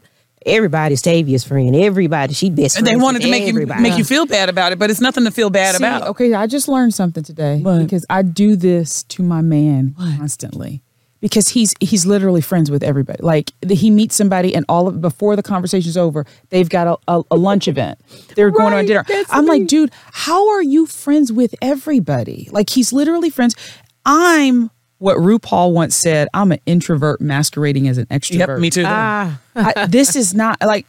everybody's 0.46 1.02
Tavia's 1.02 1.44
friend. 1.44 1.76
Everybody, 1.76 2.34
she 2.34 2.50
best 2.50 2.78
And 2.78 2.86
friend. 2.86 3.00
they 3.00 3.04
wanted 3.04 3.22
to 3.24 3.30
make 3.32 3.44
you 3.44 3.50
everybody. 3.50 3.82
make 3.82 3.98
you 3.98 4.04
feel 4.04 4.26
bad 4.26 4.50
about 4.50 4.72
it, 4.72 4.80
but 4.80 4.90
it's 4.90 5.02
nothing 5.02 5.24
to 5.26 5.32
feel 5.32 5.50
bad 5.50 5.76
See, 5.76 5.84
about. 5.84 6.08
Okay, 6.10 6.34
I 6.34 6.48
just 6.48 6.68
learned 6.68 6.94
something 6.94 7.24
today 7.24 7.60
What? 7.60 7.80
because 7.80 8.06
I 8.10 8.22
do 8.22 8.56
this 8.56 9.04
to 9.04 9.24
my 9.24 9.42
man 9.42 9.96
constantly. 10.18 10.82
Because 11.20 11.50
he's 11.50 11.76
he's 11.80 12.04
literally 12.08 12.42
friends 12.42 12.72
with 12.72 12.82
everybody. 12.82 13.20
Like 13.22 13.52
the, 13.62 13.76
he 13.76 13.92
meets 13.92 14.16
somebody, 14.16 14.56
and 14.56 14.66
all 14.68 14.88
of 14.88 15.02
before 15.02 15.36
the 15.36 15.44
conversation's 15.44 15.96
over, 15.96 16.26
they've 16.50 16.68
got 16.68 16.88
a, 16.88 16.98
a, 17.20 17.24
a 17.30 17.36
lunch 17.36 17.68
event. 17.68 18.00
They're 18.36 18.50
going 18.50 18.74
on 18.74 18.80
a 18.80 18.88
dinner. 18.88 19.06
I'm 19.30 19.46
me. 19.46 19.52
like, 19.52 19.68
dude, 19.68 19.92
how 20.12 20.50
are 20.50 20.64
you 20.64 20.88
friends 20.88 21.32
with 21.32 21.54
everybody? 21.62 22.50
Like 22.52 22.72
he's 22.72 22.92
literally 22.92 23.30
friends. 23.30 23.56
I'm 24.04 24.72
what 25.02 25.18
RuPaul 25.18 25.74
once 25.74 25.96
said. 25.96 26.28
I'm 26.34 26.52
an 26.52 26.60
introvert 26.66 27.20
masquerading 27.22 27.88
as 27.88 27.98
an 27.98 28.06
extrovert. 28.08 28.48
Yep, 28.50 28.60
me 28.60 28.70
too. 28.70 28.84
Ah, 28.86 29.40
I, 29.56 29.88
this 29.88 30.16
is 30.16 30.34
not 30.34 30.62
like 30.62 30.86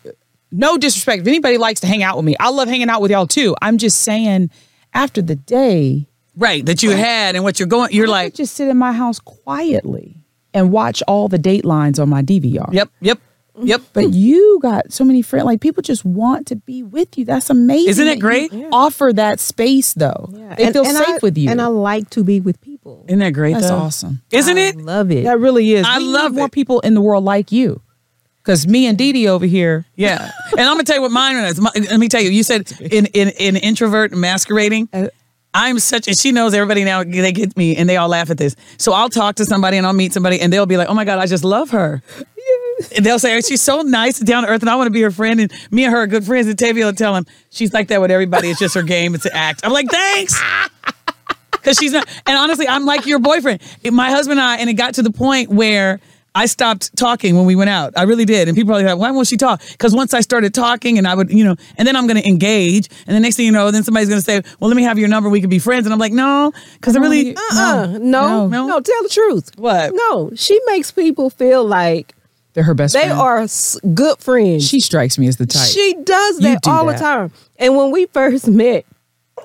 no 0.50 0.76
disrespect. 0.76 1.22
If 1.22 1.26
anybody 1.28 1.56
likes 1.58 1.80
to 1.80 1.86
hang 1.86 2.02
out 2.02 2.16
with 2.16 2.24
me, 2.26 2.36
I 2.38 2.50
love 2.50 2.68
hanging 2.68 2.90
out 2.90 3.00
with 3.00 3.10
y'all 3.10 3.26
too. 3.26 3.56
I'm 3.62 3.78
just 3.78 4.02
saying, 4.02 4.50
after 4.92 5.22
the 5.22 5.34
day, 5.36 6.06
right, 6.36 6.64
that 6.66 6.82
you 6.82 6.90
had 6.90 7.34
and 7.36 7.42
what 7.42 7.58
you're 7.58 7.66
going, 7.68 7.92
you're 7.92 8.06
I 8.08 8.10
like, 8.10 8.32
could 8.32 8.36
just 8.38 8.54
sit 8.54 8.68
in 8.68 8.76
my 8.76 8.92
house 8.92 9.18
quietly 9.18 10.18
and 10.54 10.70
watch 10.70 11.02
all 11.08 11.28
the 11.28 11.38
datelines 11.38 12.00
on 12.00 12.08
my 12.10 12.22
DVR. 12.22 12.70
yep, 12.72 12.90
yep, 13.00 13.18
yep. 13.62 13.80
But 13.94 14.12
you 14.12 14.58
got 14.60 14.92
so 14.92 15.04
many 15.04 15.22
friends. 15.22 15.46
Like 15.46 15.62
people 15.62 15.82
just 15.82 16.04
want 16.04 16.46
to 16.48 16.56
be 16.56 16.82
with 16.82 17.16
you. 17.16 17.24
That's 17.24 17.48
amazing. 17.48 17.88
Isn't 17.88 18.06
it 18.06 18.10
that 18.10 18.16
you 18.16 18.20
great? 18.20 18.52
Offer 18.72 19.14
that 19.14 19.40
space 19.40 19.94
though. 19.94 20.28
yeah. 20.32 20.54
They 20.56 20.64
And- 20.64 20.74
feel 20.74 20.84
and 20.86 20.96
safe 20.98 21.08
I- 21.08 21.18
with 21.22 21.38
you. 21.38 21.48
And 21.48 21.62
I 21.62 21.68
like 21.68 22.10
to 22.10 22.22
be 22.24 22.40
with 22.40 22.60
people. 22.60 22.71
Isn't 23.06 23.20
that 23.20 23.30
great? 23.30 23.54
That's 23.54 23.68
though? 23.68 23.76
awesome. 23.78 24.22
Isn't 24.32 24.58
it? 24.58 24.76
I 24.76 24.80
love 24.80 25.10
it. 25.10 25.24
That 25.24 25.38
really 25.38 25.72
is. 25.72 25.86
I 25.86 25.98
We 25.98 26.04
need 26.06 26.10
love 26.10 26.32
more 26.34 26.46
it. 26.46 26.52
people 26.52 26.80
in 26.80 26.94
the 26.94 27.00
world 27.00 27.24
like 27.24 27.52
you. 27.52 27.80
Because 28.42 28.66
me 28.66 28.86
and 28.86 28.98
Dee 28.98 29.12
Dee 29.12 29.28
over 29.28 29.46
here, 29.46 29.84
Yeah. 29.94 30.30
and 30.50 30.60
I'm 30.60 30.74
gonna 30.74 30.82
tell 30.82 30.96
you 30.96 31.02
what 31.02 31.12
mine 31.12 31.36
is. 31.44 31.60
My- 31.60 31.70
Let 31.76 32.00
me 32.00 32.08
tell 32.08 32.20
you. 32.20 32.30
You 32.30 32.42
said 32.42 32.72
in 32.80 33.06
in 33.06 33.28
in 33.38 33.56
introvert 33.56 34.12
masquerading. 34.12 34.88
Uh, 34.92 35.06
I'm 35.54 35.78
such, 35.78 36.08
and 36.08 36.18
she 36.18 36.32
knows 36.32 36.54
everybody 36.54 36.82
now. 36.82 37.04
They 37.04 37.30
get 37.30 37.56
me, 37.58 37.76
and 37.76 37.86
they 37.88 37.98
all 37.98 38.08
laugh 38.08 38.30
at 38.30 38.38
this. 38.38 38.56
So 38.78 38.92
I'll 38.94 39.10
talk 39.10 39.36
to 39.36 39.44
somebody, 39.44 39.76
and 39.76 39.86
I'll 39.86 39.92
meet 39.92 40.12
somebody, 40.14 40.40
and 40.40 40.50
they'll 40.52 40.64
be 40.66 40.76
like, 40.78 40.88
"Oh 40.88 40.94
my 40.94 41.04
god, 41.04 41.18
I 41.18 41.26
just 41.26 41.44
love 41.44 41.70
her." 41.70 42.02
And 42.96 43.06
they'll 43.06 43.18
say, 43.20 43.40
she's 43.42 43.62
so 43.62 43.82
nice 43.82 44.18
down 44.18 44.42
to 44.42 44.48
earth, 44.48 44.62
and 44.62 44.68
I 44.70 44.74
want 44.74 44.86
to 44.86 44.90
be 44.90 45.02
her 45.02 45.10
friend. 45.12 45.38
And 45.38 45.52
me 45.70 45.84
and 45.84 45.92
her 45.92 46.00
are 46.00 46.06
good 46.08 46.24
friends. 46.24 46.48
And 46.48 46.58
Tavia 46.58 46.84
will 46.86 46.92
tell 46.94 47.14
him, 47.14 47.26
she's 47.50 47.72
like 47.72 47.86
that 47.88 48.00
with 48.00 48.10
everybody. 48.10 48.50
It's 48.50 48.58
just 48.58 48.74
her 48.74 48.82
game. 48.82 49.14
It's 49.14 49.24
an 49.26 49.30
act. 49.34 49.60
I'm 49.62 49.72
like, 49.72 49.88
thanks. 49.88 50.42
Because 51.62 51.78
she's 51.78 51.92
not. 51.92 52.06
And 52.26 52.36
honestly, 52.36 52.66
I'm 52.68 52.84
like 52.84 53.06
your 53.06 53.18
boyfriend. 53.20 53.60
My 53.90 54.10
husband 54.10 54.40
and 54.40 54.48
I, 54.48 54.56
and 54.56 54.68
it 54.68 54.74
got 54.74 54.94
to 54.94 55.02
the 55.02 55.12
point 55.12 55.48
where 55.48 56.00
I 56.34 56.46
stopped 56.46 56.96
talking 56.96 57.36
when 57.36 57.44
we 57.44 57.54
went 57.54 57.68
out. 57.70 57.92
I 57.96 58.02
really 58.04 58.24
did. 58.24 58.48
And 58.48 58.56
people 58.56 58.74
are 58.74 58.82
like, 58.82 58.96
why 58.98 59.10
won't 59.10 59.26
she 59.28 59.36
talk? 59.36 59.60
Because 59.72 59.94
once 59.94 60.14
I 60.14 60.20
started 60.20 60.54
talking 60.54 60.96
and 60.96 61.06
I 61.06 61.14
would, 61.14 61.30
you 61.30 61.44
know, 61.44 61.56
and 61.76 61.86
then 61.86 61.94
I'm 61.94 62.06
going 62.06 62.20
to 62.20 62.26
engage. 62.26 62.88
And 63.06 63.14
the 63.14 63.20
next 63.20 63.36
thing 63.36 63.44
you 63.46 63.52
know, 63.52 63.70
then 63.70 63.84
somebody's 63.84 64.08
going 64.08 64.18
to 64.20 64.24
say, 64.24 64.42
well, 64.58 64.68
let 64.68 64.76
me 64.76 64.82
have 64.82 64.98
your 64.98 65.08
number. 65.08 65.28
We 65.28 65.40
could 65.42 65.50
be 65.50 65.58
friends. 65.58 65.84
And 65.86 65.92
I'm 65.92 65.98
like, 65.98 66.12
no, 66.12 66.50
because 66.74 66.96
I 66.96 67.00
really. 67.00 67.36
Uh, 67.52 67.98
no, 68.00 68.46
No. 68.48 68.66
no, 68.66 68.80
Tell 68.80 69.02
the 69.02 69.08
truth. 69.10 69.50
What? 69.56 69.92
No, 69.94 70.30
she 70.34 70.58
makes 70.66 70.90
people 70.90 71.28
feel 71.28 71.64
like 71.66 72.14
They're 72.54 72.64
her 72.64 72.72
best 72.74 72.94
friend. 72.94 73.10
they 73.10 73.14
friend. 73.14 73.20
are 73.84 73.88
good 73.94 74.18
friends. 74.18 74.66
She 74.66 74.80
strikes 74.80 75.18
me 75.18 75.28
as 75.28 75.36
the 75.36 75.44
type. 75.46 75.68
She 75.68 75.94
does 76.02 76.38
that 76.38 76.62
do 76.62 76.70
all 76.70 76.86
that. 76.86 76.94
the 76.94 76.98
time. 76.98 77.32
And 77.58 77.76
when 77.76 77.90
we 77.92 78.06
first 78.06 78.48
met, 78.48 78.86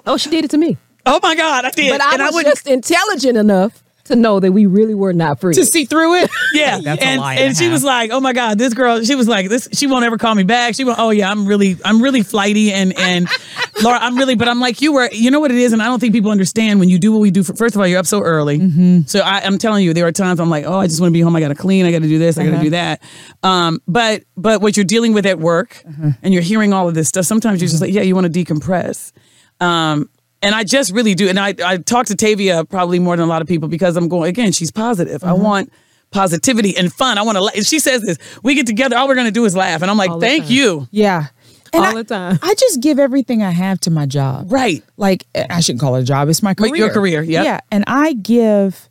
oh, 0.06 0.16
she 0.16 0.30
did 0.30 0.46
it 0.46 0.52
to 0.52 0.58
me. 0.58 0.78
Oh 1.08 1.20
my 1.24 1.36
God, 1.36 1.66
I 1.66 1.72
did. 1.72 1.92
But 1.92 2.02
I 2.02 2.14
and 2.14 2.22
was 2.24 2.32
I 2.32 2.36
wouldn't. 2.36 2.56
just 2.56 2.68
intelligent 2.68 3.38
enough 3.38 3.84
to 4.06 4.16
know 4.16 4.40
that 4.40 4.54
we 4.54 4.66
really 4.66 4.96
were 4.96 5.12
not 5.12 5.38
free. 5.42 5.54
to 5.54 5.66
see 5.66 5.84
through 5.84 6.16
it. 6.16 6.30
Yeah, 6.54 6.80
That's 6.82 7.02
a 7.02 7.06
and, 7.06 7.20
lie 7.22 7.34
and 7.34 7.44
and 7.50 7.58
she 7.58 7.66
half. 7.66 7.74
was 7.74 7.84
like, 7.84 8.10
"Oh 8.12 8.20
my 8.22 8.32
God, 8.34 8.58
this 8.58 8.74
girl." 8.74 9.04
She 9.04 9.16
was 9.16 9.28
like, 9.28 9.50
"This." 9.50 9.68
She 9.74 9.86
won't 9.86 10.06
ever 10.06 10.18
call 10.18 10.34
me 10.34 10.44
back. 10.44 10.76
She 10.76 10.86
won't. 10.86 10.98
Oh 10.98 11.10
yeah, 11.10 11.30
I'm 11.30 11.46
really, 11.46 11.76
I'm 11.84 12.02
really 12.02 12.24
flighty, 12.24 12.72
and 12.72 12.98
and 12.98 13.28
Laura, 13.84 14.00
I'm 14.00 14.16
really. 14.18 14.36
But 14.36 14.48
I'm 14.48 14.60
like, 14.62 14.82
you 14.82 14.94
were. 14.94 15.10
You 15.12 15.30
know 15.30 15.42
what 15.42 15.52
it 15.52 15.58
is, 15.58 15.74
and 15.74 15.82
I 15.84 15.86
don't 15.88 16.00
think 16.00 16.14
people 16.14 16.32
understand 16.32 16.80
when 16.80 16.88
you 16.90 16.98
do 16.98 17.12
what 17.12 17.20
we 17.20 17.32
do. 17.32 17.44
For, 17.44 17.54
first 17.54 17.76
of 17.76 17.82
all, 17.82 17.86
you're 17.88 18.00
up 18.00 18.06
so 18.06 18.22
early. 18.22 18.60
Mm-hmm. 18.60 19.02
So 19.08 19.20
I, 19.20 19.42
I'm 19.42 19.58
telling 19.58 19.84
you, 19.84 19.94
there 19.94 20.08
are 20.08 20.12
times 20.14 20.40
I'm 20.40 20.50
like, 20.50 20.64
oh, 20.66 20.80
I 20.80 20.88
just 20.88 21.02
want 21.02 21.12
to 21.12 21.14
be 21.14 21.22
home. 21.22 21.36
I 21.36 21.42
got 21.42 21.50
to 21.50 21.56
clean. 21.56 21.86
I 21.86 21.92
got 21.92 22.02
to 22.02 22.08
do 22.08 22.18
this. 22.18 22.38
I 22.38 22.44
got 22.46 22.52
to 22.52 22.56
Uh-huh. 22.56 22.64
do 22.64 22.70
that. 22.72 23.02
Um, 23.44 23.82
but 23.90 24.24
but 24.38 24.62
what 24.62 24.78
you're 24.78 24.86
dealing 24.86 25.12
with 25.14 25.26
at 25.26 25.38
work, 25.38 25.84
Uh-huh. 25.88 26.12
and 26.24 26.34
you're 26.34 26.44
hearing 26.44 26.72
all 26.74 26.88
of 26.88 26.96
this 26.96 27.10
stuff. 27.10 27.26
Sometimes 27.26 27.62
you're 27.62 27.70
just 27.70 27.82
like, 27.82 27.94
yeah, 27.94 28.04
you 28.04 28.16
want 28.16 28.34
to 28.34 28.46
decompress. 28.46 29.12
Um, 29.60 30.10
and 30.42 30.54
I 30.56 30.64
just 30.64 30.94
really 30.94 31.16
do. 31.16 31.28
And 31.30 31.40
I, 31.40 31.54
I 31.66 31.78
talk 31.78 32.06
to 32.08 32.16
Tavia 32.16 32.66
probably 32.66 33.00
more 33.00 33.16
than 33.16 33.26
a 33.26 33.30
lot 33.30 33.42
of 33.42 33.48
people 33.48 33.68
because 33.70 33.96
I'm 33.98 34.08
going, 34.08 34.30
again, 34.30 34.52
she's 34.52 34.72
positive. 34.72 35.22
Mm-hmm. 35.22 35.30
I 35.30 35.34
want 35.34 35.74
positivity 36.12 36.76
and 36.78 36.92
fun. 36.92 37.18
I 37.18 37.24
want 37.24 37.36
to, 37.38 37.42
la- 37.42 37.52
and 37.56 37.66
she 37.66 37.80
says 37.80 38.02
this, 38.02 38.18
we 38.44 38.56
get 38.56 38.66
together, 38.68 38.96
all 38.98 39.08
we're 39.08 39.16
going 39.16 39.28
to 39.28 39.32
do 39.32 39.46
is 39.46 39.56
laugh. 39.56 39.82
And 39.82 39.92
I'm 39.92 39.98
like, 39.98 40.10
All 40.12 40.20
thank 40.22 40.50
you. 40.50 40.88
Yeah. 40.92 41.28
And 41.74 41.84
All 41.84 41.92
I- 41.92 41.94
the 41.96 42.04
time. 42.06 42.40
I 42.42 42.54
just 42.56 42.82
give 42.82 42.98
everything 43.00 43.44
I 43.44 43.52
have 43.52 43.80
to 43.82 43.92
my 43.92 44.06
job. 44.06 44.52
Right. 44.52 44.84
Like 44.96 45.26
I 45.36 45.60
shouldn't 45.60 45.82
call 45.82 45.96
it 45.96 46.02
a 46.02 46.06
job. 46.06 46.30
It's 46.30 46.42
my 46.44 46.54
career. 46.54 46.76
your 46.76 46.90
career, 46.92 47.22
yep. 47.22 47.44
Yeah. 47.46 47.60
And 47.72 47.84
I 47.88 48.14
give 48.14 48.90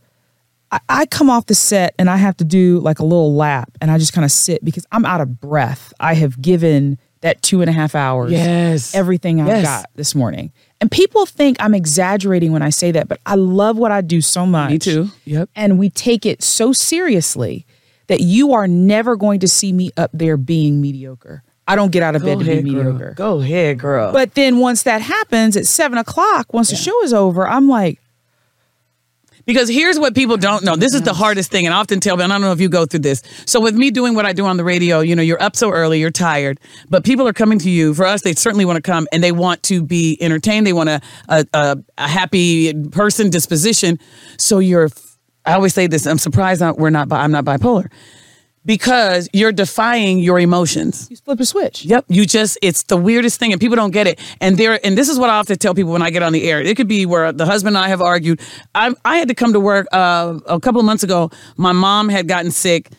I, 0.71 0.81
I 0.89 1.07
come 1.07 1.31
off 1.31 1.47
the 1.47 1.55
set 1.55 1.95
and 1.99 2.11
I 2.11 2.17
have 2.17 2.37
to 2.39 2.45
do 2.45 2.81
like 2.81 2.99
a 2.99 3.05
little 3.05 3.35
lap 3.35 3.71
and 3.81 3.91
I 3.91 3.99
just 3.99 4.13
kind 4.13 4.25
of 4.25 4.31
sit 4.33 4.65
because 4.65 4.85
I'm 4.93 5.05
out 5.07 5.21
of 5.21 5.41
breath. 5.41 5.93
I 6.01 6.15
have 6.15 6.43
given 6.43 6.99
that 7.23 7.41
two 7.41 7.61
and 7.63 7.71
a 7.71 7.73
half 7.73 7.95
hours. 7.95 8.31
Yes. 8.33 8.95
Everything 8.95 9.41
I've 9.41 9.47
Yes. 9.47 9.65
got 9.65 9.87
this 9.95 10.15
morning. 10.15 10.53
And 10.81 10.91
people 10.91 11.25
think 11.27 11.57
I'm 11.59 11.75
exaggerating 11.75 12.53
when 12.53 12.63
I 12.63 12.71
say 12.71 12.91
that, 12.93 13.09
but 13.09 13.21
I 13.25 13.35
love 13.35 13.79
what 13.79 13.93
I 13.93 14.03
do 14.03 14.21
so 14.21 14.45
much. 14.45 14.71
Me 14.71 14.79
too. 14.79 15.09
Yep. 15.25 15.49
And 15.57 15.79
we 15.79 15.91
take 15.91 16.27
it 16.27 16.43
so 16.43 16.73
seriously 16.73 17.67
that 18.09 18.21
you 18.21 18.53
are 18.53 18.69
never 18.69 19.17
going 19.17 19.41
to 19.41 19.49
see 19.49 19.73
me 19.73 19.91
up 19.97 20.11
there 20.13 20.37
being 20.37 20.81
mediocre. 20.81 21.43
I 21.69 21.75
don't 21.75 21.91
get 21.91 22.03
out 22.03 22.15
of 22.15 22.23
bed 22.23 22.39
to 22.39 22.45
be 22.45 22.63
mediocre. 22.63 23.15
Go 23.17 23.41
ahead, 23.41 23.79
girl. 23.79 24.13
But 24.13 24.35
then 24.35 24.59
once 24.59 24.85
that 24.85 25.01
happens 25.01 25.57
at 25.57 25.67
seven 25.67 25.99
o'clock, 25.99 26.53
once 26.53 26.71
the 26.71 26.77
show 26.77 27.03
is 27.03 27.13
over, 27.13 27.49
I'm 27.49 27.69
like, 27.69 28.01
Because 29.47 29.69
here's 29.69 29.99
what 29.99 30.17
people 30.17 30.37
don't 30.37 30.65
know. 30.65 30.75
This 30.75 30.93
is 30.93 31.03
the 31.03 31.15
hardest 31.15 31.53
thing, 31.53 31.67
and 31.67 31.75
I 31.75 31.79
often 31.79 32.01
tell 32.01 32.17
them, 32.17 32.33
I 32.33 32.35
don't 32.35 32.43
know 32.43 32.51
if 32.51 32.61
you 32.61 32.69
go 32.69 32.85
through 32.85 33.01
this. 33.01 33.23
So 33.47 33.61
with 33.61 33.77
me 33.77 33.93
doing 33.93 34.15
what 34.15 34.27
I 34.27 34.33
do 34.33 34.45
on 34.45 34.57
the 34.57 34.65
radio, 34.65 34.99
you 35.01 35.15
know, 35.15 35.23
you're 35.23 35.41
up 35.41 35.55
so 35.55 35.71
early, 35.71 36.01
you're 36.01 36.11
tired, 36.11 36.59
but 36.91 37.05
people 37.05 37.29
are 37.29 37.33
coming 37.33 37.61
to 37.61 37.71
you. 37.71 37.95
For 37.95 38.05
us, 38.05 38.23
they 38.23 38.35
certainly 38.35 38.65
want 38.65 38.77
to 38.77 38.83
come 38.83 39.07
and 39.13 39.23
they 39.23 39.31
want 39.31 39.63
to 39.65 39.85
be 39.85 40.19
entertained. 40.21 40.67
They 40.67 40.73
want 40.73 40.89
a 40.89 41.01
a, 41.29 41.47
a, 41.55 41.77
a 41.97 42.09
happy 42.09 42.75
person 42.91 43.31
disposition. 43.31 44.01
So 44.39 44.59
you're. 44.59 44.91
I 45.45 45.55
always 45.55 45.75
say 45.75 45.87
this. 45.87 46.07
I'm 46.07 46.19
surprised 46.19 46.61
we're 46.77 46.91
not. 46.91 47.13
I'm 47.13 47.31
not 47.31 47.45
bipolar 47.45 47.89
because 48.67 49.29
you're 49.33 49.53
defying 49.53 50.19
your 50.19 50.39
emotions. 50.41 51.07
you 51.11 51.17
flip 51.17 51.41
a 51.41 51.47
switch. 51.47 51.85
Yep. 51.85 52.07
You 52.09 52.27
just, 52.27 52.59
it's 52.61 52.83
the 52.83 52.97
weirdest 52.97 53.39
thing 53.39 53.53
and 53.53 53.61
people 53.61 53.77
don't 53.77 53.93
get 53.93 54.07
it. 54.07 54.19
And 54.41 54.59
there, 54.59 54.79
and 54.85 54.99
this 54.99 55.09
is 55.09 55.19
what 55.19 55.31
I 55.31 55.37
often 55.37 55.57
tell 55.57 55.73
people 55.75 55.93
when 55.93 56.03
I 56.03 56.11
get 56.11 56.23
on 56.23 56.33
the 56.33 56.51
air. 56.51 56.61
It 56.61 56.77
could 56.77 56.89
be 56.89 57.07
where 57.07 57.33
the 57.33 57.47
husband 57.47 57.77
and 57.77 57.85
I 57.85 57.89
have 57.89 58.03
argued. 58.03 58.41
I, 58.75 58.93
I 59.05 59.17
had 59.17 59.29
to 59.29 59.35
come 59.35 59.53
to 59.53 59.61
work 59.61 59.87
uh, 59.93 60.39
a 60.47 60.61
couple 60.61 60.81
of 60.81 60.85
months 60.85 61.05
ago. 61.05 61.31
My 61.57 61.73
mom 61.73 62.09
had 62.09 62.27
gotten 62.29 62.51
sick 62.51 62.91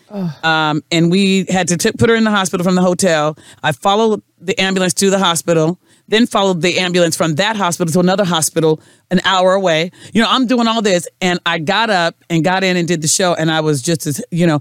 um, 0.43 0.83
and 0.91 1.11
we 1.11 1.45
had 1.49 1.67
to 1.67 1.77
t- 1.77 1.91
put 1.91 2.09
her 2.09 2.15
in 2.15 2.23
the 2.23 2.31
hospital 2.31 2.63
from 2.63 2.75
the 2.75 2.81
hotel. 2.81 3.37
I 3.61 3.73
followed 3.73 4.21
the 4.39 4.59
ambulance 4.61 4.93
to 4.93 5.09
the 5.09 5.19
hospital, 5.19 5.79
then 6.07 6.25
followed 6.25 6.61
the 6.61 6.79
ambulance 6.79 7.15
from 7.15 7.35
that 7.35 7.55
hospital 7.55 7.91
to 7.91 7.99
another 7.99 8.23
hospital 8.25 8.81
an 9.11 9.19
hour 9.25 9.53
away. 9.53 9.91
You 10.13 10.21
know, 10.21 10.27
I'm 10.29 10.47
doing 10.47 10.67
all 10.67 10.81
this 10.81 11.07
and 11.21 11.39
I 11.45 11.59
got 11.59 11.89
up 11.89 12.15
and 12.29 12.43
got 12.43 12.63
in 12.63 12.77
and 12.77 12.87
did 12.87 13.01
the 13.01 13.07
show 13.07 13.33
and 13.33 13.51
I 13.51 13.61
was 13.61 13.81
just 13.81 14.07
as, 14.07 14.21
you 14.31 14.47
know, 14.47 14.59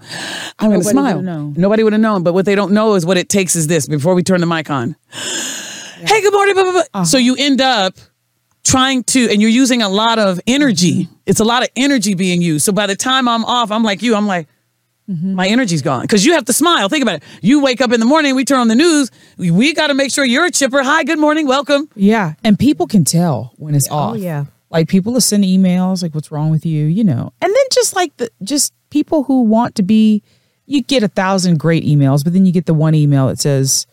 I'm 0.58 0.70
going 0.70 0.82
to 0.82 0.86
smile. 0.86 1.22
Nobody 1.22 1.82
would 1.82 1.92
have 1.92 2.02
known. 2.02 2.22
But 2.22 2.34
what 2.34 2.44
they 2.46 2.54
don't 2.54 2.72
know 2.72 2.94
is 2.94 3.06
what 3.06 3.16
it 3.16 3.28
takes 3.28 3.56
is 3.56 3.66
this 3.66 3.86
before 3.86 4.14
we 4.14 4.22
turn 4.22 4.40
the 4.40 4.46
mic 4.46 4.70
on. 4.70 4.96
Hey, 5.10 6.20
good 6.20 6.32
morning. 6.32 6.54
Blah, 6.54 6.64
blah, 6.64 6.82
blah. 6.92 7.02
So 7.04 7.18
you 7.18 7.36
end 7.38 7.60
up 7.60 7.94
trying 8.64 9.04
to, 9.04 9.28
and 9.30 9.40
you're 9.40 9.50
using 9.50 9.82
a 9.82 9.88
lot 9.88 10.18
of 10.18 10.40
energy. 10.46 11.08
It's 11.24 11.40
a 11.40 11.44
lot 11.44 11.62
of 11.62 11.68
energy 11.76 12.14
being 12.14 12.42
used. 12.42 12.64
So 12.64 12.72
by 12.72 12.86
the 12.86 12.96
time 12.96 13.28
I'm 13.28 13.44
off, 13.44 13.70
I'm 13.70 13.82
like 13.82 14.02
you, 14.02 14.14
I'm 14.14 14.26
like, 14.26 14.48
Mm-hmm. 15.08 15.34
my 15.34 15.46
energy's 15.46 15.82
gone. 15.82 16.02
Because 16.02 16.26
you 16.26 16.32
have 16.32 16.44
to 16.46 16.52
smile. 16.52 16.88
Think 16.88 17.02
about 17.02 17.16
it. 17.16 17.22
You 17.40 17.60
wake 17.62 17.80
up 17.80 17.92
in 17.92 18.00
the 18.00 18.06
morning, 18.06 18.34
we 18.34 18.44
turn 18.44 18.58
on 18.60 18.68
the 18.68 18.74
news, 18.74 19.10
we, 19.36 19.50
we 19.50 19.72
got 19.72 19.86
to 19.88 19.94
make 19.94 20.10
sure 20.12 20.24
you're 20.24 20.46
a 20.46 20.50
chipper. 20.50 20.82
Hi, 20.82 21.04
good 21.04 21.18
morning, 21.18 21.46
welcome. 21.46 21.88
Yeah. 21.94 22.34
And 22.42 22.58
people 22.58 22.86
can 22.86 23.04
tell 23.04 23.52
when 23.56 23.74
it's 23.74 23.88
Oh, 23.90 23.94
off. 23.96 24.16
yeah. 24.18 24.46
Like 24.68 24.88
people 24.88 25.12
will 25.12 25.20
send 25.20 25.44
emails, 25.44 26.02
like, 26.02 26.12
what's 26.14 26.32
wrong 26.32 26.50
with 26.50 26.66
you? 26.66 26.86
You 26.86 27.04
know. 27.04 27.32
And 27.40 27.54
then 27.54 27.64
just 27.70 27.94
like 27.94 28.16
the 28.16 28.30
just 28.42 28.72
people 28.90 29.22
who 29.24 29.42
want 29.42 29.76
to 29.76 29.82
be 29.84 30.22
you 30.68 30.82
get 30.82 31.04
a 31.04 31.08
thousand 31.08 31.58
great 31.60 31.84
emails, 31.84 32.24
but 32.24 32.32
then 32.32 32.44
you 32.44 32.50
get 32.50 32.66
the 32.66 32.74
one 32.74 32.92
email 32.96 33.28
that 33.28 33.38
says, 33.38 33.86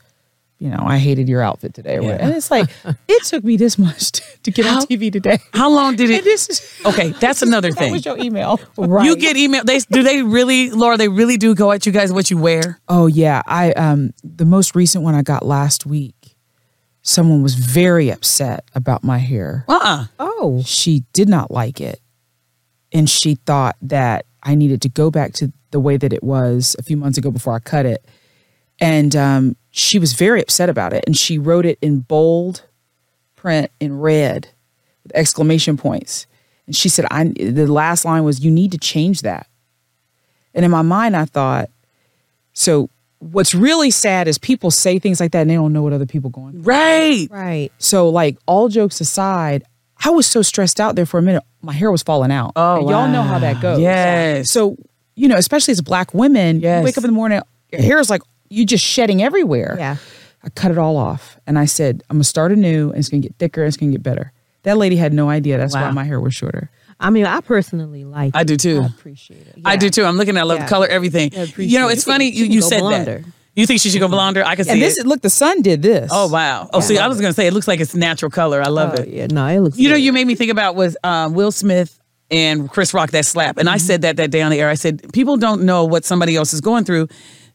you 0.63 0.69
know, 0.69 0.82
I 0.95 0.97
hated 0.97 1.28
your 1.28 1.41
outfit 1.41 1.73
today. 1.73 1.97
or 1.97 2.04
Yeah. 2.04 2.17
And 2.23 2.34
it's 2.34 2.49
like, 2.49 2.69
it 3.10 3.23
took 3.26 3.43
me 3.43 3.58
this 3.58 3.78
much 3.78 4.13
to, 4.13 4.21
to 4.43 4.52
get 4.52 4.65
How- 4.65 4.80
on 4.80 4.86
TV 4.88 5.12
today. 5.12 5.39
How 5.54 5.69
long 5.69 5.97
did 5.97 6.10
And 6.10 6.19
it? 6.19 6.23
this 6.23 6.47
is 6.49 6.82
Okay, 6.86 7.10
that's 7.19 7.41
another 7.41 7.69
that 7.71 7.78
thing. 7.78 7.91
was 7.91 8.06
your 8.06 8.17
email. 8.17 8.60
Right. 8.78 9.06
You 9.06 9.17
get 9.17 9.36
email. 9.36 9.63
They 9.65 9.80
do 9.80 10.04
they 10.04 10.23
really, 10.23 10.69
Laura? 10.71 10.95
They 10.97 11.10
really 11.10 11.36
do 11.38 11.54
go 11.54 11.71
at 11.73 11.86
you 11.86 11.91
guys 11.91 12.13
what 12.13 12.32
you 12.32 12.38
wear. 12.38 12.80
Oh 12.88 13.08
yeah, 13.08 13.41
I 13.45 13.71
um 13.73 14.13
the 14.23 14.45
most 14.45 14.73
recent 14.76 15.04
one 15.04 15.15
I 15.15 15.21
got 15.21 15.45
last 15.45 15.86
week. 15.86 16.15
Someone 17.02 17.43
was 17.43 17.56
very 17.56 18.10
upset 18.10 18.63
about 18.73 19.04
my 19.04 19.17
hair. 19.17 19.65
Uh 19.67 19.80
uh 19.84 20.06
Oh, 20.19 20.63
She 20.65 21.04
did 21.12 21.28
not 21.28 21.52
like 21.52 21.82
it, 21.82 21.99
and 22.93 23.10
she 23.10 23.36
thought 23.36 23.76
that 23.82 24.26
I 24.41 24.56
needed 24.56 24.82
to 24.84 24.89
go 24.89 25.12
back 25.12 25.34
to 25.34 25.52
the 25.71 25.80
way 25.82 25.97
that 25.97 26.13
it 26.13 26.23
was 26.23 26.76
a 26.80 26.84
few 26.84 26.95
months 26.97 27.17
ago 27.17 27.32
before 27.32 27.54
I 27.56 27.60
cut 27.60 27.86
it. 27.86 28.06
And 28.80 29.15
um, 29.15 29.56
she 29.75 29.97
was 29.97 30.13
very 30.13 30.39
upset 30.39 30.69
about 30.69 30.93
it, 30.93 31.03
and 31.07 31.17
she 31.17 31.38
wrote 31.39 31.65
it 31.65 31.79
in 31.81 31.99
bold 32.01 32.62
print 33.36 33.71
in 33.79 33.99
red 33.99 34.47
with 35.01 35.12
exclamation 35.15 35.77
points. 35.77 36.27
And 36.67 36.75
she 36.75 36.88
said, 36.89 37.05
"I." 37.09 37.25
The 37.36 37.65
last 37.67 38.05
line 38.05 38.23
was, 38.23 38.39
"You 38.39 38.51
need 38.51 38.71
to 38.71 38.77
change 38.77 39.23
that." 39.23 39.47
And 40.53 40.63
in 40.63 40.69
my 40.69 40.83
mind, 40.83 41.15
I 41.15 41.25
thought, 41.25 41.69
so 42.53 42.88
what's 43.17 43.55
really 43.55 43.89
sad 43.89 44.27
is 44.27 44.38
people 44.38 44.69
say 44.69 44.99
things 44.99 45.19
like 45.19 45.31
that 45.31 45.41
and 45.41 45.49
they 45.49 45.55
don't 45.55 45.73
know 45.73 45.81
what 45.81 45.93
other 45.93 46.05
people 46.05 46.29
going 46.29 46.51
through. 46.53 46.62
Right. 46.62 47.27
right. 47.31 47.71
So 47.79 48.09
like 48.09 48.38
all 48.45 48.69
jokes 48.69 49.01
aside, 49.01 49.63
I 50.05 50.12
was 50.12 50.27
so 50.27 50.43
stressed 50.43 50.79
out 50.79 50.95
there 50.95 51.07
for 51.07 51.17
a 51.17 51.23
minute. 51.23 51.41
My 51.63 51.73
hair 51.73 51.91
was 51.91 52.03
falling 52.03 52.31
out. 52.31 52.51
Oh, 52.55 52.81
And 52.81 52.89
y'all 52.89 53.07
know 53.07 53.23
how 53.23 53.39
that 53.39 53.59
goes. 53.62 53.79
Yes. 53.79 54.51
So, 54.51 54.77
you 55.15 55.27
know, 55.27 55.38
especially 55.38 55.71
as 55.71 55.81
black 55.81 56.13
women, 56.13 56.59
Yes. 56.59 56.81
you 56.81 56.86
wake 56.86 56.97
up 56.97 57.03
in 57.03 57.09
the 57.09 57.15
morning, 57.15 57.41
your 57.71 57.81
hair 57.81 57.97
is 57.99 58.09
like 58.12 58.21
you 58.54 58.66
just 58.66 58.84
shedding 58.86 59.22
everywhere. 59.24 59.76
Yeah. 59.78 59.98
I 60.44 60.50
cut 60.50 60.72
it 60.72 60.78
all 60.78 60.98
off 60.98 61.38
and 61.48 61.58
I 61.58 61.66
said, 61.66 62.04
I'm 62.10 62.18
gonna 62.18 62.24
start 62.26 62.52
anew 62.52 62.89
and 62.89 62.98
it's 63.00 63.10
gonna 63.10 63.22
get 63.22 63.36
thicker 63.38 63.62
and 63.62 63.68
it's 63.68 63.78
gonna 63.78 63.92
get 63.94 64.04
better. 64.04 64.32
That 64.63 64.78
lady 64.78 64.96
had 64.98 65.13
no 65.13 65.30
idea. 65.30 65.58
That's 65.58 65.74
Wow. 65.74 65.84
why 65.88 65.92
my 65.92 66.04
hair 66.04 66.20
was 66.20 66.34
shorter. 66.34 66.70
I 67.00 67.10
mean, 67.10 67.26
I 67.26 67.42
personally 67.42 68.04
like. 68.06 68.36
I 68.36 68.44
do 68.44 68.56
too. 68.56 68.82
I 68.82 68.86
appreciate 68.86 69.48
it. 69.48 69.56
I 69.66 69.76
do 69.78 69.89
too. 69.89 70.06
I'm 70.06 70.16
looking 70.18 70.38
at 70.38 70.42
I 70.42 70.44
love 70.44 70.60
the 70.60 70.66
color, 70.68 70.88
everything. 70.88 71.32
Yeah, 71.34 71.46
you 71.58 71.80
know, 71.80 71.89
it. 71.89 71.94
it's 71.94 72.04
funny 72.04 72.30
you, 72.30 72.46
you 72.46 72.62
said 72.62 72.80
blonder. 72.82 73.20
that. 73.20 73.30
You 73.56 73.66
think 73.68 73.82
she 73.82 73.89
should 73.89 74.00
go 74.00 74.08
blonder? 74.08 74.44
I 74.44 74.56
can 74.56 74.66
see 74.66 74.72
And 74.72 74.82
this 74.82 74.98
it. 74.98 75.06
look, 75.06 75.22
the 75.22 75.30
sun 75.30 75.62
did 75.62 75.82
this. 75.82 76.10
Oh 76.13 76.28
wow. 76.28 76.70
Oh, 76.74 76.80
see, 76.80 76.98
I 76.98 77.08
was 77.08 77.20
gonna 77.22 77.34
say 77.34 77.48
it 77.48 77.54
looks 77.54 77.68
like 77.68 77.80
it's 77.80 77.94
natural 77.96 78.32
color. 78.32 78.62
I 78.62 78.68
love 78.70 78.96
Oh, 78.98 79.02
it. 79.04 79.10
yeah, 79.10 79.28
no, 79.28 79.46
it 79.48 79.60
looks. 79.60 79.78
You 79.78 79.89
know, 79.89 79.96
you 79.96 80.12
made 80.13 80.26
me 80.28 80.36
think 80.36 80.52
about 80.52 80.76
was 80.76 80.96
um, 81.04 81.34
Will 81.34 81.52
Smith 81.52 82.00
and 82.32 82.70
Chris 82.70 82.94
Rock 82.94 83.12
that 83.12 83.26
slap, 83.26 83.58
and 83.58 83.70
I 83.70 83.78
said 83.78 84.02
that 84.04 84.18
that 84.18 84.32
day 84.32 84.42
on 84.42 84.50
the 84.52 84.60
air. 84.60 84.70
I 84.70 84.74
said 84.76 85.12
people 85.13 85.38
don't 85.38 85.63
know 85.63 85.86
what 85.86 86.04
somebody 86.06 86.36
else 86.36 86.54
is 86.54 86.62
going 86.62 86.84
through. 86.86 87.08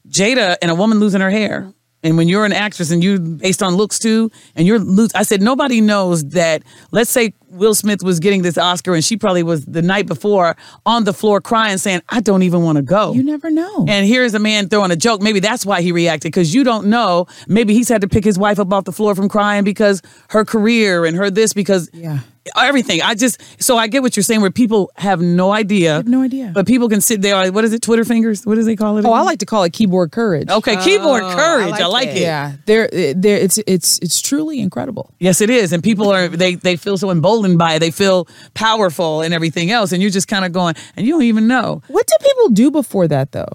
Jada 0.09 0.57
and 0.63 0.71
a 0.71 0.75
woman 0.75 1.01
losing 1.01 1.21
her 1.21 1.31
hair, 1.31 1.73
and 2.03 2.17
when 2.17 2.29
you're 2.29 2.45
an 2.45 2.53
actress 2.53 2.91
and 2.91 3.03
you 3.03 3.19
based 3.19 3.63
on 3.63 3.75
looks 3.77 3.99
too, 3.99 4.31
and 4.55 4.67
you're 4.67 4.79
lose. 4.79 5.13
I 5.15 5.23
said 5.23 5.43
nobody 5.43 5.81
knows 5.81 6.25
that. 6.31 6.63
Let's 6.91 7.11
say 7.11 7.35
Will 7.51 7.75
Smith 7.75 8.03
was 8.03 8.21
getting 8.21 8.43
this 8.43 8.59
Oscar, 8.59 8.95
and 8.95 9.05
she 9.05 9.17
probably 9.17 9.43
was 9.43 9.65
the 9.65 9.83
night 9.83 10.07
before 10.07 10.57
on 10.87 11.05
the 11.05 11.13
floor 11.13 11.41
crying, 11.41 11.79
saying, 11.79 12.03
"I 12.09 12.21
don't 12.21 12.43
even 12.43 12.63
want 12.63 12.77
to 12.77 12.83
go." 12.83 13.13
You 13.13 13.23
never 13.23 13.51
know. 13.51 13.87
And 13.89 14.07
here's 14.07 14.35
a 14.35 14.39
man 14.39 14.69
throwing 14.69 14.91
a 14.91 14.97
joke. 14.97 15.23
Maybe 15.23 15.41
that's 15.41 15.65
why 15.67 15.81
he 15.83 15.93
reacted 15.93 16.31
because 16.33 16.55
you 16.55 16.65
don't 16.65 16.87
know. 16.89 17.27
Maybe 17.47 17.75
he's 17.75 17.89
had 17.89 18.01
to 18.03 18.09
pick 18.09 18.25
his 18.25 18.39
wife 18.39 18.59
up 18.59 18.73
off 18.73 18.85
the 18.85 18.93
floor 18.93 19.15
from 19.15 19.29
crying 19.29 19.65
because 19.65 20.03
her 20.31 20.45
career 20.45 21.05
and 21.05 21.17
her 21.17 21.31
this 21.31 21.53
because 21.53 21.89
Yeah. 21.93 22.19
everything. 22.57 23.03
I 23.03 23.15
just 23.15 23.41
so 23.63 23.77
I 23.77 23.89
get 23.89 24.03
what 24.03 24.17
you're 24.17 24.25
saying 24.25 24.41
where 24.41 24.51
people 24.51 24.91
have 24.97 25.21
no 25.21 25.53
idea. 25.53 25.95
have 25.95 26.09
no 26.09 26.23
idea. 26.23 26.51
But 26.55 26.67
people 26.67 26.89
can 26.89 27.01
sit 27.01 27.21
there. 27.23 27.51
What 27.53 27.65
is 27.65 27.73
it? 27.73 27.83
Twitter 27.83 28.05
fingers? 28.05 28.45
What 28.47 28.55
do 28.57 28.63
they 28.63 28.77
call 28.77 28.99
it? 28.99 29.05
oh, 29.05 29.13
I 29.13 29.23
like 29.23 29.39
to 29.41 29.47
call 29.47 29.65
it 29.65 29.73
keyboard 29.73 30.13
courage. 30.13 30.49
Okay, 30.51 30.77
oh, 30.79 30.85
keyboard 30.85 31.23
Oh, 31.23 31.29
I 31.29 31.35
courage. 31.35 31.75
I 31.75 31.87
like 31.87 31.93
like, 31.93 32.09
that. 32.11 32.17
it. 32.17 32.21
Yeah, 32.23 32.53
there, 32.67 32.89
there. 33.15 33.37
It's 33.39 33.59
it's 33.67 33.99
it's 34.01 34.21
truly 34.23 34.61
incredible. 34.61 35.13
Yes, 35.19 35.41
it 35.41 35.51
is. 35.51 35.73
And 35.73 35.83
people 35.83 36.11
are 36.11 36.29
they 36.29 36.55
they 36.55 36.77
feel 36.77 36.97
so 36.97 37.11
emboldened 37.11 37.38
by 37.59 37.75
it. 37.75 37.79
They 37.79 37.91
feel 37.91 38.27
powerful 38.55 39.23
and 39.23 39.33
everything 39.35 39.71
else. 39.71 39.93
And 39.93 40.03
you're 40.03 40.11
just 40.11 40.29
kind 40.29 40.45
of 40.45 40.53
going, 40.53 40.75
and 40.97 41.07
you 41.07 41.13
don't 41.13 41.23
even 41.23 41.47
know. 41.47 41.83
What 41.89 42.07
did 42.07 42.27
people 42.27 42.49
do 42.51 42.71
before 42.71 43.09
that 43.09 43.33
though? 43.33 43.49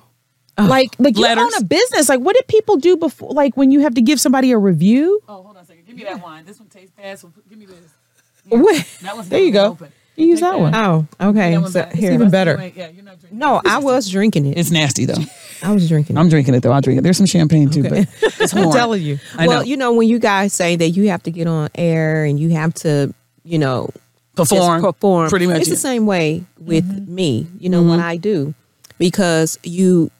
like 0.57 0.89
like 0.99 1.15
you 1.17 1.23
letters. 1.23 1.43
own 1.43 1.61
a 1.61 1.65
business. 1.65 2.09
Like 2.09 2.19
what 2.19 2.35
did 2.35 2.47
people 2.47 2.77
do 2.77 2.95
before? 2.95 3.31
Like 3.31 3.57
when 3.57 3.71
you 3.71 3.79
have 3.81 3.95
to 3.95 4.01
give 4.01 4.19
somebody 4.19 4.51
a 4.51 4.57
review. 4.57 5.19
Oh, 5.27 5.41
hold 5.41 5.57
on 5.57 5.63
a 5.63 5.65
second. 5.65 5.85
Give 5.87 5.95
me 5.95 6.03
that 6.03 6.21
wine. 6.21 6.45
This 6.45 6.59
one 6.59 6.69
tastes 6.69 6.91
bad, 6.95 7.17
so 7.19 7.31
give 7.49 7.57
me 7.57 7.65
this. 7.65 7.77
What? 8.49 8.85
That 9.01 9.15
one's 9.15 9.29
There 9.29 9.39
you 9.39 9.51
go. 9.51 9.77
You 10.15 10.27
use 10.27 10.41
that 10.41 10.59
one. 10.59 10.75
Oh, 10.75 11.07
okay. 11.19 11.51
That 11.53 11.61
one's 11.61 11.73
So 11.73 11.81
bad. 11.83 11.95
here. 11.95 12.11
even 12.11 12.29
better. 12.29 12.71
Yeah, 12.75 12.89
you're 12.89 13.03
not 13.03 13.19
drinking. 13.19 13.39
No, 13.39 13.61
I 13.65 13.79
was 13.79 14.07
drinking 14.09 14.45
it. 14.45 14.57
It's 14.59 14.69
nasty 14.69 15.05
though. 15.05 15.23
I 15.63 15.71
was 15.73 15.87
drinking 15.87 16.17
it. 16.17 16.19
I'm 16.19 16.29
drinking 16.29 16.53
it 16.53 16.61
though. 16.61 16.71
I'll 16.71 16.81
drink 16.81 16.99
it. 16.99 17.01
There's 17.03 17.17
some 17.17 17.25
champagne 17.25 17.69
too, 17.71 17.81
but 17.83 18.07
it's 18.21 18.53
I'm 18.53 18.71
telling 18.71 19.01
you. 19.01 19.17
I 19.37 19.47
well, 19.47 19.59
know. 19.59 19.63
you 19.65 19.75
know, 19.77 19.93
when 19.93 20.07
you 20.07 20.19
guys 20.19 20.53
say 20.53 20.75
that 20.75 20.89
you 20.89 21.09
have 21.09 21.23
to 21.23 21.31
get 21.31 21.47
on 21.47 21.69
air 21.73 22.25
and 22.25 22.39
you 22.39 22.49
have 22.49 22.73
to, 22.75 23.15
you 23.43 23.57
know, 23.59 23.89
perform, 24.35 24.81
perform. 24.81 25.29
Pretty 25.29 25.47
much. 25.47 25.61
It's 25.61 25.69
the 25.69 25.75
same 25.75 26.05
way 26.05 26.43
with 26.59 26.85
Mm-hmm. 26.87 27.15
me, 27.15 27.47
you 27.59 27.69
know, 27.69 27.83
what 27.83 27.99
I 27.99 28.17
do, 28.17 28.53
because 28.97 29.59
you 29.63 30.11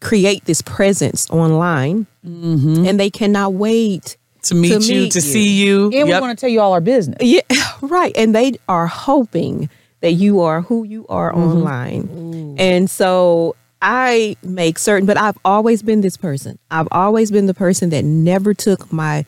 create 0.00 0.44
this 0.46 0.62
presence 0.62 1.28
online 1.30 2.06
Mm-hmm. 2.26 2.86
and 2.86 3.00
they 3.00 3.10
cannot 3.10 3.54
wait. 3.54 4.16
to 4.42 4.54
meet 4.56 4.80
to 4.82 4.92
you, 4.94 5.00
meet 5.02 5.12
to 5.12 5.18
you. 5.18 5.22
see 5.22 5.48
you. 5.64 5.84
And 5.84 6.04
we 6.04 6.10
Yep. 6.10 6.20
want 6.20 6.36
to 6.36 6.40
tell 6.40 6.50
you 6.50 6.60
all 6.60 6.72
our 6.72 6.80
business. 6.80 7.18
Yeah, 7.20 7.40
right. 7.80 8.12
And 8.16 8.34
they 8.34 8.54
are 8.68 8.86
hoping 8.88 9.68
that 10.00 10.12
you 10.12 10.40
are 10.40 10.62
who 10.62 10.82
you 10.84 11.06
are 11.08 11.32
Mm-hmm. 11.32 11.40
online. 11.42 12.56
And 12.58 12.90
so 12.90 13.54
I 13.80 14.36
make 14.42 14.78
certain, 14.78 15.06
but 15.06 15.16
I've 15.16 15.38
always 15.44 15.82
been 15.82 16.00
this 16.00 16.16
person. 16.16 16.58
I've 16.72 16.88
always 16.92 17.30
been 17.30 17.46
the 17.46 17.54
person 17.54 17.90
that 17.90 18.04
never 18.04 18.52
took 18.54 18.92
my 18.92 19.24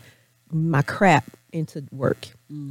my 0.53 0.83
crap 0.83 1.25
into 1.55 1.85
work. 1.93 2.27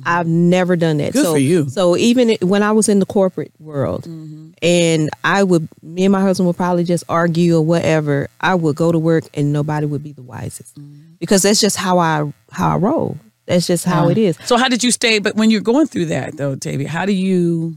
I've 0.06 0.28
never 0.28 0.76
done 0.76 0.98
that. 0.98 1.10
Mm-hmm. 1.14 1.18
Good 1.20 1.26
so, 1.26 1.32
for 1.34 1.38
you. 1.40 1.70
So 1.70 1.98
even 1.98 2.38
when 2.42 2.64
I 2.64 2.72
was 2.72 2.88
in 2.90 3.00
the 3.00 3.06
corporate 3.06 3.52
world, 3.60 4.04
Mm-hmm. 4.04 4.52
and 4.62 5.10
I 5.24 5.44
would, 5.44 5.68
me 5.82 6.06
and 6.06 6.12
my 6.12 6.22
husband 6.22 6.48
would 6.48 6.56
probably 6.58 6.84
just 6.84 7.04
argue 7.10 7.58
or 7.58 7.62
whatever. 7.62 8.30
I 8.40 8.56
would 8.56 8.76
go 8.76 8.92
to 8.92 9.00
work 9.00 9.26
and 9.34 9.52
nobody 9.52 9.86
would 9.86 10.04
be 10.04 10.12
the 10.14 10.22
wisest 10.22 10.76
Mm-hmm. 10.80 11.16
because 11.20 11.42
that's 11.42 11.60
just 11.60 11.76
how 11.78 11.98
I 12.00 12.32
how 12.52 12.76
I 12.76 12.78
roll. 12.78 13.18
That's 13.46 13.68
just 13.68 13.84
how 13.84 14.08
it 14.10 14.18
is. 14.18 14.38
So 14.46 14.56
how 14.56 14.70
did 14.70 14.84
you 14.86 14.92
stay? 14.92 15.20
But 15.20 15.36
when 15.36 15.52
you're 15.52 15.60
going 15.62 15.88
through 15.88 16.06
that 16.06 16.38
though, 16.38 16.56
Tavia, 16.56 16.88
how 16.88 17.06
do 17.06 17.12
you, 17.12 17.76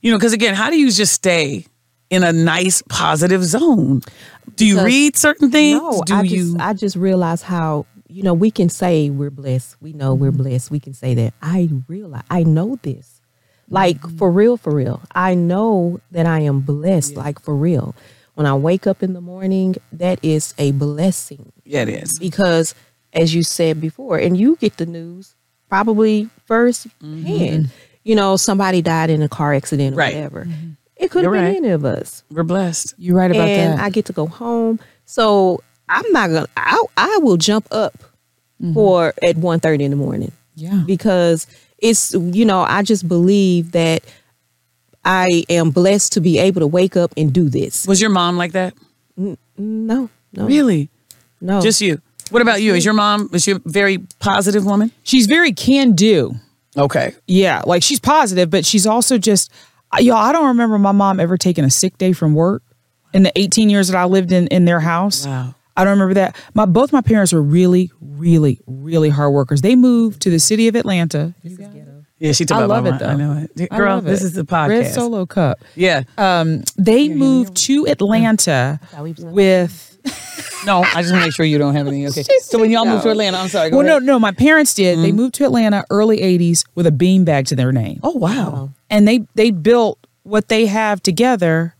you 0.00 0.12
know, 0.12 0.16
because 0.18 0.32
again, 0.32 0.54
how 0.54 0.70
do 0.70 0.78
you 0.78 0.92
just 0.92 1.12
stay 1.12 1.66
in 2.08 2.22
a 2.22 2.32
nice 2.32 2.80
positive 2.88 3.42
zone? 3.42 4.02
Do 4.54 4.64
you 4.66 4.74
Because- 4.74 4.84
read 4.86 5.16
certain 5.16 5.50
things? 5.50 5.80
No, 5.80 6.02
do 6.06 6.14
I 6.14 6.22
you? 6.22 6.52
just 6.52 6.60
I 6.60 6.72
just 6.74 6.94
realize 6.96 7.42
how 7.42 7.86
you 8.10 8.22
know 8.22 8.34
we 8.34 8.50
can 8.50 8.68
say 8.68 9.10
we're 9.10 9.30
blessed. 9.30 9.76
We 9.80 9.92
know 9.92 10.14
we're 10.14 10.30
Mm-hmm. 10.30 10.42
blessed. 10.42 10.70
We 10.70 10.80
can 10.80 10.94
say 10.94 11.14
that. 11.14 11.34
I 11.42 11.70
realize 11.88 12.24
I 12.30 12.42
know 12.42 12.78
this. 12.82 13.20
Like 13.68 13.98
Mm-hmm. 14.00 14.16
for 14.18 14.30
real, 14.30 14.56
for 14.56 14.74
real. 14.74 15.02
I 15.14 15.34
know 15.34 16.00
that 16.10 16.26
I 16.26 16.40
am 16.40 16.60
blessed. 16.60 17.16
Like 17.16 17.40
for 17.40 17.54
real. 17.54 17.94
When 18.34 18.46
I 18.46 18.54
wake 18.54 18.86
up 18.86 19.02
in 19.02 19.12
the 19.12 19.20
morning, 19.20 19.76
that 19.92 20.18
is 20.24 20.54
a 20.58 20.72
blessing 20.72 21.52
yeah, 21.64 21.82
it 21.82 21.88
is. 21.90 22.18
because, 22.18 22.74
as 23.12 23.34
you 23.34 23.42
said 23.42 23.80
before, 23.80 24.16
and 24.18 24.36
you 24.36 24.56
get 24.56 24.76
the 24.78 24.86
news 24.86 25.34
probably 25.68 26.28
first 26.46 26.86
Mm-hmm. 27.00 27.22
hand. 27.24 27.70
You 28.02 28.14
know, 28.16 28.36
somebody 28.36 28.80
died 28.82 29.10
in 29.10 29.20
a 29.22 29.28
car 29.28 29.52
accident 29.54 29.94
or 29.94 29.98
Right. 29.98 30.14
whatever. 30.14 30.48
It 30.96 31.10
could 31.10 31.24
have 31.24 31.32
been 31.32 31.44
right. 31.44 31.56
any 31.56 31.68
of 31.68 31.84
us 31.84 32.24
We're 32.30 32.42
blessed. 32.44 32.94
You're 32.98 33.16
right 33.16 33.30
about 33.30 33.48
and 33.48 33.78
that. 33.78 33.84
I 33.84 33.90
get 33.90 34.06
to 34.06 34.12
go 34.12 34.26
home. 34.26 34.80
So 35.04 35.62
I'm 35.90 36.10
not 36.12 36.30
gonna. 36.30 36.48
I 36.56 36.82
I 36.96 37.18
will 37.20 37.36
jump 37.36 37.66
up 37.70 37.94
mm-hmm. 38.62 38.72
for 38.74 39.08
at 39.22 39.36
1.30 39.36 39.80
in 39.80 39.90
the 39.90 39.96
morning 39.96 40.32
yeah. 40.54 40.82
because 40.86 41.46
it's 41.78 42.14
you 42.14 42.44
know 42.44 42.60
I 42.60 42.82
just 42.82 43.08
believe 43.08 43.72
that 43.72 44.02
I 45.04 45.44
am 45.48 45.70
blessed 45.70 46.12
to 46.14 46.20
be 46.20 46.38
able 46.38 46.60
to 46.60 46.66
wake 46.66 46.96
up 46.96 47.12
and 47.16 47.32
do 47.32 47.48
this. 47.48 47.86
Was 47.86 48.00
your 48.00 48.10
mom 48.10 48.36
like 48.36 48.52
that? 48.52 48.74
No, 49.16 49.36
no, 49.56 50.08
Really? 50.32 50.88
no. 51.40 51.60
Just 51.60 51.80
you? 51.80 52.00
What 52.30 52.42
about 52.42 52.62
you? 52.62 52.74
Is 52.74 52.84
your 52.84 52.94
mom? 52.94 53.28
Was 53.32 53.42
she 53.42 53.52
a 53.52 53.58
very 53.64 53.98
positive 54.20 54.64
woman? 54.64 54.92
She's 55.02 55.26
very 55.26 55.52
can 55.52 55.92
do. 55.92 56.36
Okay. 56.76 57.14
Yeah, 57.26 57.62
like 57.66 57.82
she's 57.82 57.98
positive, 57.98 58.50
but 58.50 58.64
she's 58.64 58.86
also 58.86 59.18
just 59.18 59.50
y'all. 59.98 60.16
I 60.16 60.32
don't 60.32 60.46
remember 60.46 60.78
my 60.78 60.92
mom 60.92 61.18
ever 61.18 61.36
taking 61.36 61.64
a 61.64 61.70
sick 61.70 61.98
day 61.98 62.12
from 62.12 62.34
work 62.34 62.62
in 63.12 63.24
the 63.24 63.32
18 63.36 63.68
years 63.68 63.88
that 63.88 63.96
I 63.96 64.04
lived 64.04 64.30
in 64.30 64.46
in 64.48 64.64
their 64.64 64.80
house. 64.80 65.26
Wow. 65.26 65.54
I 65.76 65.84
don't 65.84 65.92
remember 65.92 66.14
that. 66.14 66.36
My 66.54 66.66
both 66.66 66.92
my 66.92 67.00
parents 67.00 67.32
were 67.32 67.42
really, 67.42 67.90
really, 68.00 68.60
really 68.66 69.08
hard 69.08 69.32
workers. 69.32 69.62
They 69.62 69.76
moved 69.76 70.20
to 70.22 70.30
the 70.30 70.38
city 70.40 70.68
of 70.68 70.74
Atlanta. 70.76 71.34
Yeah, 72.18 72.32
she 72.32 72.44
talked 72.44 72.60
I 72.60 72.64
about 72.66 72.84
love 72.84 72.84
my 72.84 72.88
it 72.90 72.92
mom. 72.92 72.98
though. 73.00 73.08
I 73.08 73.16
know 73.16 73.48
it. 73.56 73.68
I 73.72 73.76
Girl, 73.78 73.94
love 73.94 74.04
this 74.04 74.20
it. 74.22 74.26
is 74.26 74.32
the 74.34 74.44
podcast. 74.44 74.68
Red 74.68 74.92
Solo 74.94 75.24
Cup. 75.24 75.58
Yeah. 75.74 76.02
Um, 76.18 76.64
they 76.76 77.08
moved 77.08 77.56
to 77.64 77.86
Atlanta 77.88 78.78
with. 79.18 79.86
no, 80.66 80.82
I 80.82 81.00
just 81.02 81.12
want 81.12 81.22
to 81.22 81.26
make 81.28 81.32
sure 81.34 81.46
you 81.46 81.56
don't 81.58 81.74
have 81.74 81.86
any. 81.86 82.06
Okay. 82.08 82.22
So 82.42 82.58
when 82.58 82.70
y'all 82.70 82.84
moved 82.84 83.04
to 83.04 83.10
Atlanta, 83.10 83.38
I'm 83.38 83.48
sorry. 83.48 83.70
Go 83.70 83.78
Well, 83.78 83.86
no, 83.86 83.92
ahead. 83.96 84.02
no. 84.04 84.18
My 84.18 84.32
parents 84.32 84.74
did. 84.74 84.98
They 84.98 85.12
moved 85.12 85.34
to 85.36 85.44
Atlanta 85.44 85.84
early 85.90 86.18
'80s 86.18 86.64
with 86.74 86.86
a 86.86 86.90
beanbag 86.90 87.46
to 87.48 87.56
their 87.56 87.72
name. 87.72 88.00
Oh 88.02 88.16
wow. 88.16 88.70
and 88.90 89.06
they 89.08 89.20
they 89.34 89.50
built 89.50 89.98
what 90.22 90.48
they 90.48 90.66
have 90.66 91.02
together 91.02 91.74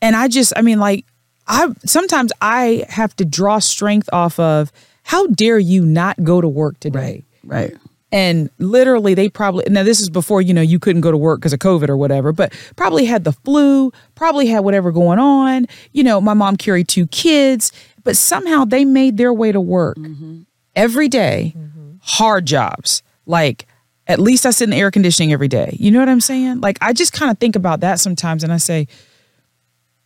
and 0.00 0.16
i 0.16 0.26
just 0.28 0.50
i 0.56 0.62
mean 0.62 0.78
like 0.80 1.04
i 1.50 1.68
sometimes 1.84 2.32
i 2.40 2.84
have 2.88 3.14
to 3.16 3.24
draw 3.24 3.58
strength 3.58 4.08
off 4.12 4.38
of 4.38 4.72
how 5.10 5.26
dare 5.28 5.58
you 5.58 5.84
not 5.84 6.22
go 6.22 6.40
to 6.40 6.48
work 6.48 6.78
today? 6.78 7.24
Right. 7.42 7.72
right. 7.72 7.76
and 8.12 8.48
literally 8.58 9.14
they 9.14 9.28
probably 9.28 9.64
now 9.68 9.82
this 9.82 10.00
is 10.00 10.08
before 10.08 10.40
you 10.40 10.54
know 10.54 10.62
you 10.62 10.78
couldn't 10.78 11.00
go 11.00 11.10
to 11.10 11.16
work 11.16 11.40
because 11.40 11.52
of 11.52 11.58
covid 11.58 11.88
or 11.88 11.96
whatever 11.96 12.32
but 12.32 12.52
probably 12.76 13.04
had 13.04 13.24
the 13.24 13.32
flu 13.32 13.92
probably 14.14 14.46
had 14.46 14.60
whatever 14.60 14.92
going 14.92 15.18
on. 15.18 15.66
You 15.92 16.04
know 16.04 16.20
my 16.20 16.34
mom 16.34 16.56
carried 16.56 16.88
two 16.88 17.06
kids 17.08 17.72
but 18.04 18.16
somehow 18.16 18.64
they 18.64 18.84
made 18.84 19.16
their 19.16 19.32
way 19.32 19.52
to 19.52 19.60
work 19.60 19.98
mm-hmm. 19.98 20.42
every 20.74 21.08
day, 21.08 21.54
mm-hmm. 21.56 21.94
hard 22.00 22.46
jobs. 22.46 23.02
Like 23.26 23.66
at 24.06 24.18
least 24.18 24.46
i 24.46 24.50
sit 24.50 24.64
in 24.64 24.70
the 24.70 24.76
air 24.76 24.90
conditioning 24.90 25.32
every 25.32 25.48
day. 25.48 25.76
You 25.78 25.90
know 25.90 25.98
what 25.98 26.08
i'm 26.08 26.20
saying? 26.20 26.60
Like 26.60 26.78
i 26.80 26.92
just 26.92 27.12
kind 27.12 27.30
of 27.30 27.38
think 27.38 27.56
about 27.56 27.80
that 27.80 28.00
sometimes 28.00 28.44
and 28.44 28.52
i 28.52 28.58
say 28.58 28.86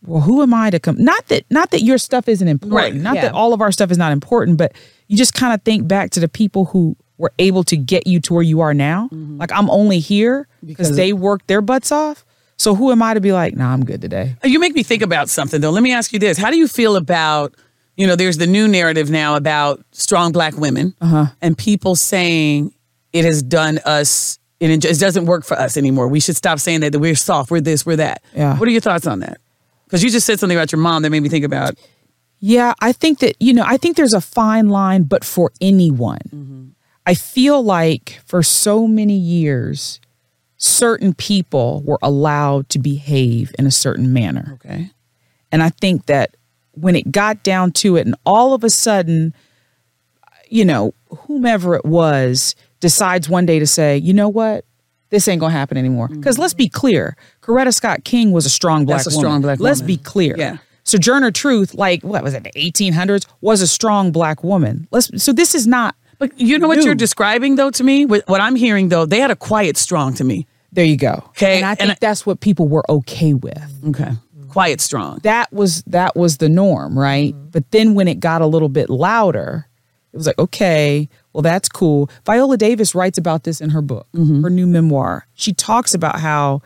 well 0.07 0.21
who 0.21 0.41
am 0.41 0.53
i 0.53 0.69
to 0.69 0.79
come 0.79 0.95
not 1.03 1.25
that 1.27 1.43
not 1.49 1.71
that 1.71 1.81
your 1.81 1.97
stuff 1.97 2.27
isn't 2.27 2.47
important 2.47 2.75
Right, 2.75 2.93
not 2.95 3.15
yeah. 3.15 3.21
that 3.23 3.33
all 3.33 3.53
of 3.53 3.61
our 3.61 3.71
stuff 3.71 3.91
is 3.91 3.97
not 3.97 4.11
important 4.11 4.57
but 4.57 4.73
you 5.07 5.17
just 5.17 5.33
kind 5.33 5.53
of 5.53 5.61
think 5.63 5.87
back 5.87 6.11
to 6.11 6.19
the 6.19 6.27
people 6.29 6.65
who 6.65 6.95
were 7.17 7.31
able 7.39 7.63
to 7.65 7.77
get 7.77 8.05
you 8.07 8.19
to 8.21 8.33
where 8.33 8.43
you 8.43 8.61
are 8.61 8.73
now 8.73 9.09
like 9.11 9.51
i'm 9.51 9.69
only 9.69 9.99
here 9.99 10.47
because 10.65 10.87
Because- 10.89 10.95
they 10.97 11.13
worked 11.13 11.47
their 11.47 11.61
butts 11.61 11.91
off 11.91 12.25
so 12.57 12.73
who 12.75 12.91
am 12.91 13.01
i 13.03 13.13
to 13.13 13.19
be 13.21 13.31
like 13.33 13.55
nah 13.55 13.71
i'm 13.73 13.83
good 13.85 14.01
today 14.01 14.35
You 14.43 14.59
make 14.59 14.73
me 14.75 14.83
think 14.83 15.01
about 15.01 15.29
something 15.29 15.59
though. 15.61 15.71
Let 15.71 15.83
me 15.83 15.91
ask 15.93 16.13
you 16.13 16.19
this: 16.19 16.37
How 16.37 16.49
do 16.51 16.57
you 16.57 16.67
feel 16.69 16.95
about, 16.95 17.53
you 17.97 18.07
know, 18.07 18.15
there's 18.15 18.37
the 18.37 18.47
new 18.47 18.67
narrative 18.67 19.09
now 19.09 19.35
about 19.35 19.83
strong 19.91 20.31
black 20.31 20.55
women, 20.57 20.93
Uh-huh. 21.01 21.25
and 21.41 21.57
people 21.57 21.95
saying 21.95 22.73
it 23.11 23.25
has 23.25 23.41
done 23.43 23.79
us. 23.85 24.39
It, 24.61 24.85
it 24.85 24.99
doesn't 24.99 25.25
work 25.25 25.43
for 25.43 25.59
us 25.59 25.75
anymore. 25.75 26.07
We 26.07 26.21
should 26.21 26.37
stop 26.37 26.59
saying 26.59 26.79
that, 26.79 26.93
that 26.93 26.99
we're 26.99 27.15
soft, 27.15 27.51
we're 27.51 27.59
this, 27.59 27.85
we're 27.85 27.97
that. 27.97 28.23
Yeah. 28.33 28.57
What 28.57 28.67
are 28.69 28.71
your 28.71 28.79
thoughts 28.81 29.05
on 29.05 29.19
that? 29.19 29.41
Because 29.95 30.03
you 30.03 30.09
just 30.09 30.25
said 30.25 30.41
something 30.41 30.57
about 30.57 30.73
your 30.73 30.81
mom 30.81 31.03
that 31.03 31.09
made 31.09 31.21
me 31.21 31.29
think 31.29 31.45
about. 31.45 31.75
Yeah, 32.41 32.73
I 32.81 32.91
think 32.91 33.19
that, 33.19 33.41
you 33.41 33.53
know, 33.53 33.63
I 33.65 33.77
think 33.77 33.95
there's 33.95 34.13
a 34.13 34.19
fine 34.19 34.67
line, 34.67 35.03
but 35.03 35.23
for 35.23 35.53
anyone. 35.61 36.19
Mm-hmm. 36.35 36.65
I 37.05 37.13
feel 37.13 37.63
like 37.63 38.19
for 38.25 38.43
so 38.43 38.89
many 38.89 39.15
years, 39.15 40.01
certain 40.57 41.13
people 41.13 41.81
were 41.85 41.97
allowed 42.01 42.67
to 42.71 42.79
behave 42.79 43.55
in 43.57 43.65
a 43.65 43.71
certain 43.71 44.11
manner. 44.11 44.55
Okay. 44.55 44.89
And 45.49 45.63
I 45.63 45.69
think 45.69 46.07
that 46.07 46.35
when 46.73 46.97
it 46.97 47.09
got 47.09 47.41
down 47.43 47.71
to 47.71 47.95
it, 47.95 48.05
and 48.05 48.15
all 48.25 48.53
of 48.53 48.65
a 48.65 48.69
sudden, 48.69 49.33
you 50.49 50.65
know, 50.65 50.93
whomever 51.19 51.73
it 51.73 51.85
was 51.85 52.53
decides 52.81 53.29
one 53.29 53.45
day 53.45 53.59
to 53.59 53.65
say, 53.65 53.97
you 53.97 54.13
know 54.13 54.27
what? 54.27 54.65
This 55.09 55.29
ain't 55.29 55.39
gonna 55.39 55.53
happen 55.53 55.77
anymore. 55.77 56.09
Because 56.09 56.37
let's 56.37 56.53
be 56.53 56.65
mm-hmm. 56.65 56.79
clear, 56.79 57.15
Coretta 57.45 57.73
Scott 57.73 58.03
King 58.03 58.31
was 58.31 58.45
a 58.45 58.49
strong 58.49 58.85
black 58.85 59.03
That's 59.03 59.07
a 59.07 59.17
woman. 59.17 59.29
strong 59.29 59.41
black 59.41 59.59
Let's 59.59 59.81
woman. 59.81 59.87
be 59.87 59.97
clear. 59.97 60.35
Yeah. 60.37 60.57
Sojourner 60.83 61.31
Truth, 61.31 61.75
like 61.75 62.03
what 62.03 62.23
was 62.23 62.33
it, 62.33 62.43
the 62.43 62.51
1800s, 62.51 63.25
was 63.41 63.61
a 63.61 63.67
strong 63.67 64.11
black 64.11 64.43
woman. 64.43 64.87
Let's 64.91 65.23
so 65.23 65.31
this 65.31 65.53
is 65.55 65.67
not 65.67 65.95
But 66.17 66.39
you 66.39 66.57
know 66.59 66.67
what 66.67 66.83
you're 66.83 66.95
describing 66.95 67.55
though 67.55 67.71
to 67.71 67.83
me? 67.83 68.05
What, 68.05 68.23
what 68.27 68.41
I'm 68.41 68.55
hearing 68.55 68.89
though, 68.89 69.05
they 69.05 69.19
had 69.19 69.31
a 69.31 69.35
quiet 69.35 69.77
strong 69.77 70.13
to 70.15 70.23
me. 70.23 70.47
There 70.71 70.85
you 70.85 70.97
go. 70.97 71.23
Okay, 71.29 71.57
and 71.57 71.65
I 71.65 71.69
and 71.71 71.79
think 71.79 71.91
I- 71.91 71.97
that's 72.01 72.25
what 72.25 72.39
people 72.39 72.67
were 72.67 72.83
okay 72.89 73.33
with. 73.33 73.71
Okay. 73.89 74.11
Quiet 74.49 74.79
strong. 74.79 75.19
That 75.23 75.51
was 75.51 75.83
that 75.83 76.15
was 76.15 76.37
the 76.37 76.49
norm, 76.49 76.97
right? 76.97 77.33
Mm-hmm. 77.33 77.49
But 77.49 77.69
then 77.71 77.93
when 77.93 78.07
it 78.07 78.19
got 78.19 78.41
a 78.41 78.45
little 78.47 78.69
bit 78.69 78.89
louder, 78.89 79.67
it 80.13 80.17
was 80.17 80.27
like, 80.27 80.39
okay, 80.39 81.09
well 81.33 81.41
that's 81.41 81.67
cool. 81.69 82.09
Viola 82.25 82.57
Davis 82.57 82.95
writes 82.95 83.17
about 83.17 83.43
this 83.43 83.59
in 83.59 83.71
her 83.71 83.81
book, 83.81 84.07
mm-hmm. 84.15 84.43
her 84.43 84.49
new 84.49 84.65
memoir. 84.67 85.27
She 85.33 85.51
talks 85.53 85.93
about 85.93 86.19
how 86.19 86.61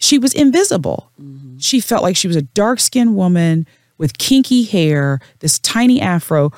she 0.00 0.18
was 0.18 0.34
invisible. 0.34 1.12
Mm-hmm. 1.22 1.58
She 1.58 1.78
felt 1.78 2.02
like 2.02 2.16
she 2.16 2.26
was 2.26 2.36
a 2.36 2.42
dark-skinned 2.42 3.14
woman 3.14 3.66
with 3.98 4.18
kinky 4.18 4.64
hair, 4.64 5.20
this 5.40 5.58
tiny 5.58 6.00
afro. 6.00 6.50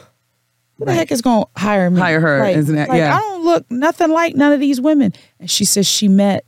Who 0.78 0.84
the 0.86 0.94
heck 0.94 1.10
is 1.12 1.20
going 1.20 1.44
to 1.44 1.60
hire 1.60 1.90
me? 1.90 2.00
Hire 2.00 2.20
her, 2.20 2.38
Like, 2.40 2.56
isn't 2.56 2.78
it? 2.78 2.88
like, 2.88 2.98
Yeah. 2.98 3.16
I 3.16 3.18
don't 3.20 3.44
look 3.44 3.70
nothing 3.70 4.10
like 4.10 4.34
none 4.36 4.52
of 4.52 4.60
these 4.60 4.80
women. 4.80 5.12
And 5.40 5.50
she 5.50 5.64
says 5.64 5.86
she 5.86 6.08
met 6.08 6.46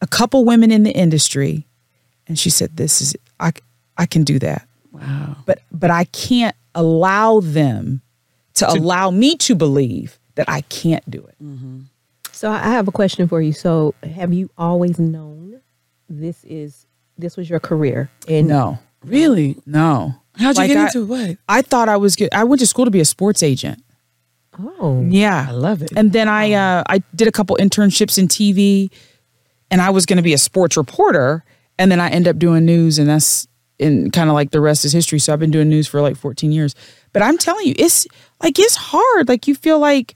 a 0.00 0.06
couple 0.06 0.44
women 0.44 0.70
in 0.70 0.84
the 0.84 0.92
industry, 0.92 1.66
and 2.28 2.38
she 2.38 2.50
said, 2.50 2.76
"This 2.76 3.00
is 3.00 3.16
I. 3.40 3.52
I 3.96 4.06
can 4.06 4.24
do 4.24 4.38
that." 4.40 4.68
Wow. 4.92 5.36
but 5.46 5.60
but 5.72 5.90
I 5.90 6.04
can't 6.04 6.54
allow 6.74 7.40
them 7.40 8.02
to, 8.54 8.68
allow 8.68 9.10
me 9.10 9.36
to 9.36 9.54
believe 9.54 10.18
that 10.36 10.48
I 10.48 10.60
can't 10.62 11.08
do 11.10 11.24
it. 11.26 11.34
Mm-hmm. 11.42 11.80
So 12.32 12.50
I 12.50 12.58
have 12.70 12.88
a 12.88 12.92
question 12.92 13.26
for 13.26 13.40
you. 13.40 13.52
So 13.52 13.94
have 14.02 14.32
you 14.32 14.50
always 14.58 14.98
known 14.98 15.60
this 16.08 16.44
is 16.44 16.86
this 17.18 17.36
was 17.36 17.48
your 17.48 17.60
career? 17.60 18.10
And 18.28 18.48
No, 18.48 18.78
Really? 19.04 19.56
no. 19.66 20.14
How'd 20.36 20.56
you 20.56 20.62
Like, 20.62 20.68
get 20.68 20.76
I- 20.76 20.86
into 20.86 21.06
what? 21.06 21.38
I 21.48 21.62
thought 21.62 21.88
I 21.88 21.96
was 21.96 22.14
good. 22.16 22.28
I 22.34 22.44
went 22.44 22.60
to 22.60 22.66
school 22.66 22.84
to 22.84 22.90
be 22.90 23.00
a 23.00 23.04
sports 23.06 23.42
agent. 23.42 23.82
oh, 24.80 25.02
Yeah, 25.08 25.46
I 25.48 25.52
love 25.52 25.82
it. 25.82 25.92
And 25.96 26.12
then 26.12 26.28
I 26.28 26.52
uh, 26.52 26.82
I 26.88 27.02
did 27.14 27.28
a 27.28 27.32
couple 27.32 27.56
internships 27.56 28.18
in 28.18 28.28
TV, 28.28 28.90
and 29.70 29.80
I 29.80 29.90
was 29.90 30.06
going 30.06 30.16
to 30.18 30.22
be 30.22 30.32
a 30.34 30.38
sports 30.38 30.76
reporter. 30.76 31.44
And 31.78 31.90
then 31.92 32.00
I 32.00 32.08
end 32.08 32.26
up 32.26 32.38
doing 32.38 32.64
news, 32.64 32.98
and 32.98 33.08
that's 33.08 33.46
in 33.78 34.10
kind 34.10 34.30
of 34.30 34.34
like 34.34 34.50
the 34.50 34.60
rest 34.60 34.84
is 34.86 34.92
history. 34.92 35.18
So 35.18 35.32
I've 35.32 35.38
been 35.40 35.50
doing 35.50 35.68
news 35.68 35.86
for 35.86 36.00
like 36.00 36.16
14 36.16 36.52
years. 36.52 36.74
But 37.12 37.22
I'm 37.22 37.36
telling 37.38 37.66
you, 37.66 37.74
it's 37.78 38.06
like 38.42 38.58
it's 38.58 38.76
hard. 38.76 39.28
Like 39.28 39.46
you 39.46 39.54
feel 39.54 39.78
like 39.78 40.14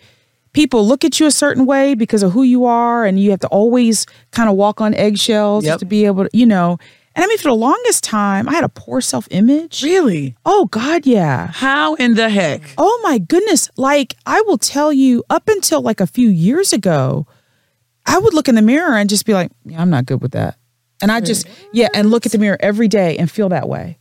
people 0.52 0.86
look 0.86 1.04
at 1.04 1.20
you 1.20 1.26
a 1.26 1.30
certain 1.30 1.66
way 1.66 1.94
because 1.94 2.22
of 2.22 2.32
who 2.32 2.42
you 2.42 2.64
are, 2.64 3.04
and 3.04 3.18
you 3.20 3.30
have 3.30 3.40
to 3.40 3.48
always 3.48 4.06
kind 4.32 4.48
of 4.48 4.56
walk 4.56 4.80
on 4.80 4.94
eggshells 4.94 5.64
Yep. 5.64 5.78
to 5.80 5.84
be 5.84 6.06
able 6.06 6.24
to, 6.24 6.30
you 6.32 6.46
know. 6.46 6.78
And 7.16 7.24
I 7.24 7.28
mean, 7.28 7.38
for 7.38 7.48
the 7.48 7.54
longest 7.54 8.04
time, 8.04 8.48
I 8.48 8.52
had 8.52 8.64
a 8.64 8.68
poor 8.68 9.00
self 9.00 9.26
image. 9.30 9.82
really? 9.82 10.36
Oh 10.46 10.66
God, 10.66 11.06
yeah. 11.06 11.48
How 11.48 11.94
in 11.96 12.14
the 12.14 12.28
heck? 12.28 12.62
Oh 12.78 13.00
my 13.02 13.18
goodness. 13.18 13.68
Like, 13.76 14.14
I 14.26 14.40
will 14.42 14.58
tell 14.58 14.92
you, 14.92 15.24
up 15.28 15.48
until 15.48 15.82
like 15.82 16.00
a 16.00 16.06
few 16.06 16.28
years 16.28 16.72
ago, 16.72 17.26
I 18.06 18.18
would 18.18 18.32
look 18.34 18.48
in 18.48 18.54
the 18.54 18.62
mirror 18.62 18.96
and 18.96 19.10
just 19.10 19.26
be 19.26 19.34
like, 19.34 19.50
yeah, 19.64 19.80
I'm 19.80 19.90
not 19.90 20.06
good 20.06 20.22
with 20.22 20.32
that. 20.32 20.56
And 21.02 21.10
I 21.10 21.20
just, 21.20 21.46
yeah, 21.72 21.88
and 21.94 22.10
look 22.10 22.26
at 22.26 22.32
the 22.32 22.38
mirror 22.38 22.58
every 22.60 22.86
day 22.88 23.16
and 23.16 23.30
feel 23.30 23.48
that 23.50 23.68
way. 23.68 23.98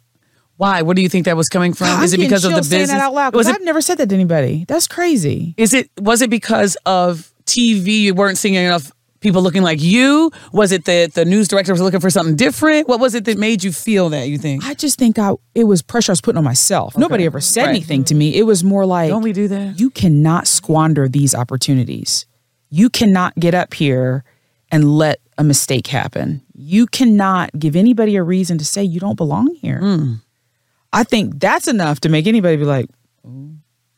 Why? 0.60 0.82
What 0.82 0.98
do 0.98 1.02
you 1.02 1.08
think 1.08 1.24
that 1.26 1.38
was 1.38 1.48
coming 1.48 1.74
from? 1.74 1.88
I'm 1.88 2.04
is 2.04 2.14
it 2.14 2.20
because 2.20 2.44
of 2.44 2.52
the 2.52 2.58
business? 2.58 2.90
That 2.92 3.00
out 3.00 3.14
loud, 3.14 3.34
was 3.34 3.48
it 3.48 3.56
I've 3.56 3.64
never 3.64 3.80
said 3.82 3.98
that 4.00 4.10
to 4.10 4.16
anybody. 4.16 4.66
That's 4.68 4.88
crazy. 4.88 5.54
is 5.58 5.74
it 5.74 5.90
was 5.98 6.22
it 6.22 6.30
because 6.30 6.76
of 6.86 7.32
TV 7.46 8.02
you 8.02 8.14
weren't 8.14 8.38
seeing 8.38 8.56
enough 8.56 8.92
people 9.22 9.42
looking 9.42 9.64
like 9.64 9.82
you? 9.82 10.32
Was 10.52 10.74
it 10.74 10.84
that 10.84 11.14
the 11.14 11.24
news 11.24 11.48
director 11.48 11.72
was 11.72 11.82
looking 11.82 12.02
for 12.02 12.10
something 12.10 12.36
different? 12.36 12.90
What 12.90 13.00
was 13.00 13.16
it 13.16 13.24
that 13.24 13.38
made 13.38 13.64
you 13.64 13.72
feel 13.72 14.10
that, 14.10 14.28
you 14.28 14.38
think? 14.38 14.66
I 14.66 14.74
just 14.74 15.00
think 15.00 15.18
I 15.18 15.32
it 15.56 15.64
was 15.64 15.82
pressure 15.82 16.12
I 16.12 16.14
was 16.14 16.22
putting 16.22 16.38
on 16.38 16.44
myself. 16.44 16.98
Nobody 16.98 17.26
ever 17.26 17.40
said 17.40 17.62
Right. 17.64 17.70
anything 17.70 18.04
to 18.06 18.14
me. 18.16 18.36
It 18.36 18.44
was 18.44 18.62
more 18.62 18.86
like 18.86 19.10
Don't 19.10 19.24
we 19.24 19.32
do 19.32 19.48
that? 19.48 19.80
you 19.80 19.90
cannot 19.90 20.46
squander 20.46 21.08
these 21.08 21.34
opportunities. 21.34 22.26
You 22.70 22.90
cannot 22.90 23.34
get 23.40 23.56
up 23.56 23.74
here 23.74 24.26
and 24.72 24.98
let 24.98 25.22
a 25.38 25.44
mistake 25.44 25.88
happen. 25.88 26.42
You 26.54 26.86
cannot 26.86 27.58
give 27.58 27.78
anybody 27.78 28.18
a 28.18 28.24
reason 28.24 28.58
to 28.58 28.66
say 28.66 28.84
you 28.84 29.00
don't 29.00 29.16
belong 29.16 29.56
here. 29.56 29.80
Hmm. 29.80 30.14
I 30.92 31.04
think 31.04 31.40
that's 31.40 31.68
enough 31.68 32.00
to 32.02 32.10
make 32.10 32.26
anybody 32.28 32.58
be 32.58 32.66
like, 32.66 32.90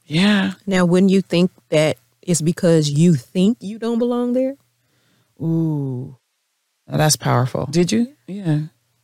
Yeah. 0.05 0.53
Now, 0.67 0.85
wouldn't 0.85 1.11
you 1.11 1.21
think 1.21 1.51
that 1.69 1.97
it's 2.21 2.41
because 2.41 2.89
you 2.89 3.15
think 3.15 3.57
you 3.61 3.79
don't 3.79 3.99
belong 3.99 4.33
there? 4.33 4.55
ooh, 5.41 6.15
now 6.87 6.97
that's 6.97 7.15
powerful. 7.15 7.65
Did 7.71 7.91
you? 7.91 8.13
Yeah. 8.27 8.59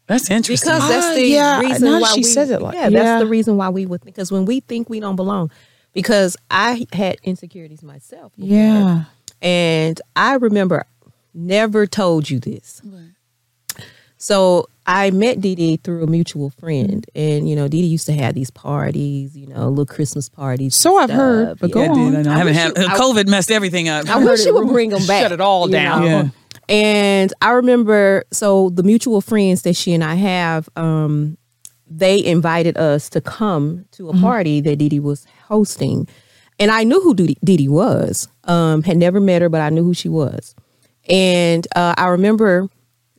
That's 0.06 0.30
interesting. 0.30 0.70
Because 0.72 0.88
that's 0.88 1.06
Ah, 1.08 1.14
the 1.16 1.26
yeah, 1.26 1.60
reason 1.60 1.84
now 1.92 2.00
why 2.02 2.10
she 2.14 2.20
we, 2.20 2.24
says 2.24 2.50
it 2.52 2.62
like- 2.62 2.76
yeah, 2.76 2.88
yeah. 2.90 3.04
that's 3.04 3.22
the 3.24 3.28
reason 3.28 3.58
why 3.58 3.70
we 3.70 3.86
would 3.86 4.04
because 4.06 4.32
when 4.32 4.46
we 4.46 4.60
think 4.62 4.90
we 4.90 5.00
don't 5.00 5.16
belong, 5.16 5.50
because 5.94 6.38
I 6.52 6.86
had 6.94 7.18
insecurities 7.24 7.82
myself. 7.84 8.34
before. 8.36 8.56
Yeah. 8.56 9.04
and 9.42 10.00
I 10.16 10.36
remember 10.36 10.86
never 11.34 11.86
told 11.88 12.30
you 12.30 12.40
this. 12.40 12.82
So 14.18 14.68
I 14.90 15.12
met 15.12 15.42
Dee 15.42 15.54
Dee 15.56 15.78
through 15.78 16.04
a 16.04 16.08
mutual 16.08 16.50
friend, 16.50 17.06
and 17.14 17.50
you 17.50 17.56
know, 17.58 17.68
Dee 17.68 17.82
Dee 17.82 17.88
used 17.88 18.06
to 18.06 18.14
have 18.14 18.36
these 18.36 18.50
parties, 18.50 19.36
you 19.36 19.46
know, 19.48 19.68
little 19.68 19.86
Christmas 19.86 20.30
parties. 20.30 20.76
So 20.76 20.98
I've 20.98 21.10
heard, 21.10 21.60
but 21.60 21.70
Yeah. 21.70 21.74
go 21.74 21.82
I 21.82 21.88
did. 21.88 21.98
I 21.98 22.18
on. 22.20 22.24
know. 22.24 22.32
I, 22.32 22.34
I 22.34 22.38
haven't 22.38 22.54
had 22.54 22.78
you- 22.78 22.86
I- 22.88 22.98
COVID 22.98 23.28
messed 23.28 23.52
everything 23.52 23.90
up. 23.90 24.10
I 24.10 24.24
wish 24.24 24.46
you 24.46 24.54
would 24.54 24.70
bring 24.70 24.90
them 24.92 25.06
back. 25.06 25.24
Shut 25.24 25.32
it 25.34 25.42
all 25.42 25.66
you 25.68 25.74
down. 25.74 26.02
know? 26.02 26.08
Yeah. 26.08 26.30
And 26.70 27.34
I 27.42 27.52
remember, 27.52 28.24
so 28.32 28.70
the 28.70 28.84
mutual 28.84 29.22
friends 29.22 29.62
that 29.64 29.76
she 29.76 29.94
and 29.94 30.04
I 30.04 30.16
have, 30.16 30.68
um, 30.76 31.38
they 31.90 32.24
invited 32.24 32.78
us 32.78 33.10
to 33.10 33.22
come 33.22 33.86
to 33.92 34.10
a 34.10 34.14
Mm-hmm. 34.14 34.22
party 34.22 34.62
that 34.62 34.78
Dee 34.78 34.90
Dee 34.90 35.00
was 35.00 35.26
hosting. 35.48 36.08
And 36.60 36.72
I 36.72 36.84
knew 36.86 37.00
who 37.02 37.14
Dee 37.14 37.38
Dee 37.44 37.68
was. 37.68 38.28
Um, 38.46 38.84
had 38.84 38.98
never 38.98 39.20
met 39.20 39.42
her, 39.42 39.50
but 39.50 39.62
I 39.62 39.70
knew 39.70 39.84
who 39.84 39.94
she 39.94 40.10
was. 40.10 40.56
And 41.10 41.68
uh, 41.76 41.94
I 41.98 42.08
remember 42.08 42.70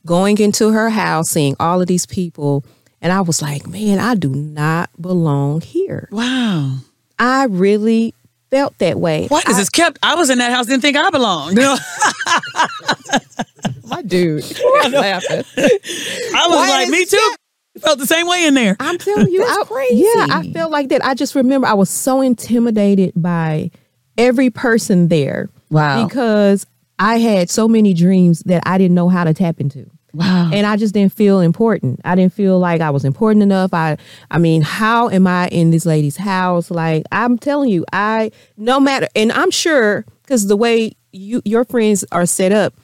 going 0.06 0.38
into 0.38 0.70
her 0.70 0.90
house, 0.90 1.30
seeing 1.30 1.56
all 1.60 1.80
of 1.80 1.86
these 1.86 2.06
people, 2.06 2.64
and 3.00 3.12
I 3.12 3.20
was 3.20 3.42
like, 3.42 3.66
man, 3.66 3.98
I 3.98 4.14
do 4.14 4.30
not 4.30 4.90
belong 5.00 5.60
here. 5.60 6.08
Wow. 6.10 6.78
I 7.18 7.44
really 7.44 8.14
felt 8.50 8.76
that 8.78 8.98
way. 8.98 9.26
Why 9.28 9.42
is 9.48 9.56
this 9.56 9.68
kept? 9.68 9.98
I 10.02 10.14
was 10.14 10.30
in 10.30 10.38
that 10.38 10.52
house, 10.52 10.66
didn't 10.66 10.82
think 10.82 10.96
I 10.96 11.10
belonged. 11.10 11.56
My 13.88 14.02
dude. 14.02 14.44
laughing. 14.92 15.44
I 15.56 16.46
was 16.48 16.56
Why 16.56 16.68
like, 16.68 16.88
me 16.88 17.04
too. 17.04 17.34
Felt 17.80 17.98
the 17.98 18.06
same 18.06 18.26
way 18.26 18.44
in 18.44 18.54
there. 18.54 18.76
I'm 18.80 18.98
telling 18.98 19.28
you, 19.28 19.44
I, 19.44 19.62
crazy. 19.64 19.96
Yeah, 19.96 20.26
I 20.30 20.50
felt 20.52 20.72
like 20.72 20.88
that. 20.88 21.04
I 21.04 21.14
just 21.14 21.34
remember 21.34 21.66
I 21.66 21.74
was 21.74 21.90
so 21.90 22.20
intimidated 22.20 23.12
by 23.14 23.70
every 24.16 24.50
person 24.50 25.08
there. 25.08 25.48
Wow. 25.70 26.06
Because 26.06 26.66
I 26.98 27.18
had 27.18 27.50
so 27.50 27.68
many 27.68 27.94
dreams 27.94 28.40
that 28.40 28.62
I 28.66 28.78
didn't 28.78 28.94
know 28.94 29.08
how 29.08 29.24
to 29.24 29.34
tap 29.34 29.60
into. 29.60 29.90
Wow. 30.14 30.50
And 30.52 30.66
I 30.66 30.76
just 30.76 30.94
didn't 30.94 31.12
feel 31.12 31.40
important. 31.40 32.00
I 32.04 32.14
didn't 32.14 32.32
feel 32.32 32.58
like 32.58 32.80
I 32.80 32.90
was 32.90 33.04
important 33.04 33.42
enough. 33.42 33.74
I 33.74 33.98
I 34.30 34.38
mean, 34.38 34.62
how 34.62 35.08
am 35.10 35.26
I 35.26 35.48
in 35.48 35.70
this 35.70 35.84
lady's 35.84 36.16
house? 36.16 36.70
Like 36.70 37.04
I'm 37.12 37.38
telling 37.38 37.68
you, 37.68 37.84
I 37.92 38.32
no 38.56 38.80
matter 38.80 39.06
and 39.14 39.30
I'm 39.32 39.50
sure 39.50 40.06
cuz 40.26 40.46
the 40.46 40.56
way 40.56 40.92
you 41.12 41.42
your 41.44 41.64
friends 41.64 42.04
are 42.10 42.26
set 42.26 42.52
up, 42.52 42.74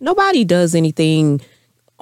nobody 0.00 0.44
does 0.44 0.74
anything 0.74 1.40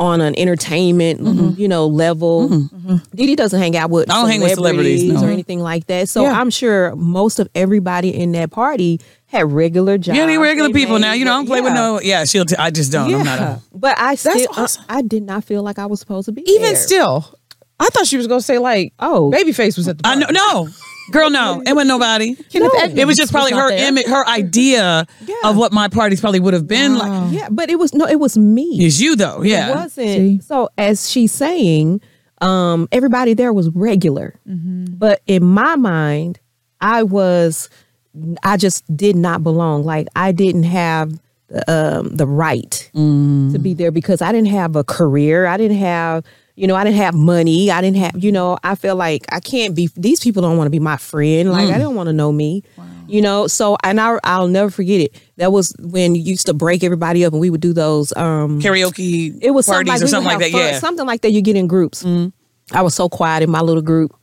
on 0.01 0.21
an 0.23 0.35
entertainment, 0.39 1.59
you 1.59 1.69
know, 1.69 1.87
level. 1.87 2.49
Dee 2.49 3.27
Dee 3.27 3.37
doesn't 3.37 3.61
hang 3.61 3.77
out 3.77 3.91
with 3.91 4.09
Mm-hmm. 4.09 4.13
I 4.13 4.21
don't 4.23 4.31
hang 4.31 4.41
with 4.41 4.55
celebrities, 4.55 5.05
no. 5.05 5.23
or 5.23 5.29
anything 5.31 5.61
like 5.61 5.87
that. 5.87 6.09
So 6.09 6.23
Yeah. 6.23 6.41
I'm 6.41 6.49
sure 6.51 6.97
most 6.97 7.39
of 7.39 7.49
everybody 7.55 8.09
in 8.09 8.33
that 8.33 8.51
party 8.51 9.01
had 9.27 9.53
regular 9.53 9.99
jobs. 9.99 10.17
Yeah, 10.17 10.25
they 10.27 10.39
regular 10.39 10.71
They 10.71 10.81
people 10.81 10.99
now. 10.99 11.13
You 11.13 11.25
know, 11.27 11.33
I 11.35 11.37
don't 11.37 11.47
play 11.47 11.61
with 11.61 11.75
no. 11.75 12.01
Yeah, 12.01 12.25
she'll. 12.25 12.47
T- 12.47 12.57
I 12.57 12.71
just 12.71 12.91
don't. 12.91 13.15
I'm 13.15 13.25
not. 13.25 13.39
Yeah, 13.41 13.57
A, 13.57 13.61
but 13.79 13.99
I 13.99 14.15
still, 14.15 14.49
I- 14.57 14.63
awesome. 14.63 14.85
I, 14.89 15.03
did 15.03 15.23
not 15.23 15.45
feel 15.45 15.63
like 15.63 15.79
I 15.79 15.85
was 15.87 16.01
supposed 16.01 16.27
to 16.27 16.33
be 16.33 16.43
Even 16.51 16.63
there. 16.73 16.77
still, 16.77 17.39
I 17.79 17.89
thought 17.91 18.07
she 18.07 18.17
was 18.17 18.27
going 18.27 18.41
to 18.41 18.45
say, 18.47 18.59
like, 18.59 18.93
Oh. 18.99 19.31
Babyface 19.33 19.77
was 19.77 19.87
at 19.87 19.99
the 19.99 20.07
I 20.09 20.15
party. 20.19 20.33
know. 20.33 20.65
No, 20.65 20.69
girl, 21.11 21.31
no. 21.31 21.63
It 21.67 21.73
wasn't 21.75 21.89
nobody. 21.89 22.37
Edmonds 22.55 22.99
It 22.99 23.07
was 23.07 23.17
just 23.17 23.33
probably 23.33 23.53
not 23.53 23.63
her 23.63 23.69
there. 23.71 23.89
image, 23.89 24.07
her 24.07 24.27
idea 24.27 25.07
of 25.45 25.57
what 25.57 25.73
my 25.73 25.89
parties 25.89 26.21
probably 26.21 26.41
would 26.41 26.55
have 26.55 26.67
been 26.67 26.97
like. 26.97 27.33
Yeah, 27.33 27.49
but 27.51 27.71
it 27.71 27.79
was 27.79 27.95
no, 27.95 28.07
it 28.07 28.21
was 28.21 28.37
me. 28.39 28.79
It's 28.81 29.01
you 29.01 29.17
though. 29.17 29.43
Yeah, 29.43 29.71
it 29.71 29.75
wasn't. 29.75 30.09
See? 30.09 30.41
So 30.41 30.69
as 30.79 31.11
she's 31.11 31.33
saying, 31.33 32.01
um, 32.41 32.89
everybody 32.93 33.35
there 33.35 33.53
was 33.53 33.69
regular, 33.71 34.35
but 34.47 35.21
in 35.27 35.45
my 35.45 35.77
mind, 35.77 36.39
I 36.81 37.03
was, 37.03 37.69
I 38.43 38.57
just 38.57 38.85
did 38.97 39.17
not 39.17 39.43
belong. 39.43 39.85
Like 39.85 40.09
I 40.17 40.33
didn't 40.33 40.63
have 40.65 41.21
um, 41.69 42.09
the 42.15 42.27
right 42.27 42.91
to 42.95 43.59
be 43.61 43.75
there 43.75 43.91
because 43.91 44.23
I 44.23 44.33
didn't 44.33 44.49
have 44.49 44.77
a 44.77 44.85
career. 44.85 45.47
I 45.47 45.57
didn't 45.57 45.79
have. 45.79 46.25
You 46.57 46.67
know, 46.67 46.75
I 46.75 46.85
didn't 46.85 46.97
have 46.99 47.15
money. 47.15 47.71
I 47.71 47.81
didn't 47.81 47.97
have, 47.99 48.13
you 48.23 48.31
know, 48.33 48.59
I 48.63 48.75
feel 48.75 48.95
like 48.97 49.25
I 49.33 49.41
can't 49.41 49.75
be, 49.75 49.89
these 49.97 50.21
people 50.21 50.43
don't 50.43 50.57
want 50.59 50.67
to 50.67 50.71
be 50.71 50.79
my 50.81 50.97
friend. 50.99 51.51
Like, 51.51 51.71
I 51.71 51.79
don't 51.79 51.95
want 51.95 52.09
to 52.09 52.13
know 52.13 52.31
me, 52.33 52.63
you 53.09 53.23
know? 53.23 53.47
So, 53.47 53.79
and 53.83 53.99
I, 54.01 54.19
I'll 54.25 54.49
never 54.49 54.71
forget 54.71 55.01
it. 55.01 55.15
That 55.37 55.53
was 55.53 55.75
when 55.81 56.15
you 56.15 56.23
used 56.23 56.47
to 56.47 56.53
break 56.55 56.85
everybody 56.85 57.25
up 57.25 57.33
and 57.33 57.41
we 57.41 57.49
would 57.49 57.63
do 57.63 57.73
those, 57.73 58.13
um, 58.17 58.61
Karaoke 58.61 59.39
it 59.41 59.53
was 59.53 59.67
parties 59.67 60.01
something 60.01 60.03
like 60.03 60.03
or 60.03 60.09
something 60.09 60.25
like 60.27 60.39
that. 60.41 60.51
fun- 60.53 60.61
Yeah. 60.61 60.79
something 60.81 61.07
like 61.07 61.21
that. 61.23 61.31
You 61.33 61.41
get 61.41 61.57
in 61.57 61.67
groups. 61.67 62.05
I 62.73 62.83
was 62.83 62.95
so 62.95 63.09
quiet 63.09 63.43
in 63.43 63.51
my 63.51 63.61
little 63.63 63.83
group, 63.83 64.15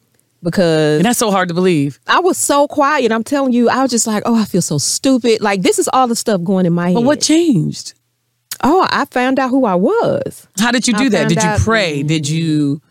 because 0.43 0.97
And 0.97 1.05
that's 1.05 1.17
so 1.19 1.32
hard 1.32 1.47
to 1.47 1.53
believe. 1.55 1.99
I 2.07 2.19
was 2.19 2.38
so 2.38 2.67
quiet. 2.67 3.11
I'm 3.11 3.23
telling 3.23 3.51
you, 3.51 3.67
I 3.69 3.82
was 3.82 3.89
just 3.91 4.05
like, 4.05 4.23
oh, 4.25 4.36
I 4.39 4.45
feel 4.45 4.61
so 4.61 4.78
stupid. 4.78 5.41
Like 5.41 5.63
this 5.63 5.80
is 5.80 5.89
all 5.91 6.07
the 6.07 6.15
stuff 6.15 6.43
going 6.43 6.65
in 6.67 6.73
my 6.73 6.89
head. 6.89 6.95
But 6.95 7.03
what 7.03 7.19
changed? 7.21 7.93
Oh, 8.63 8.87
I 8.89 9.05
found 9.05 9.39
out 9.39 9.49
who 9.49 9.65
I 9.65 9.75
was. 9.75 10.47
How 10.59 10.71
did 10.71 10.87
you 10.87 10.95
I 10.95 10.97
do 10.97 11.09
that? 11.09 11.17
found 11.19 11.29
Did 11.29 11.43
you 11.43 11.55
pray? 11.59 12.03
Did 12.03 12.27
you? 12.27 12.81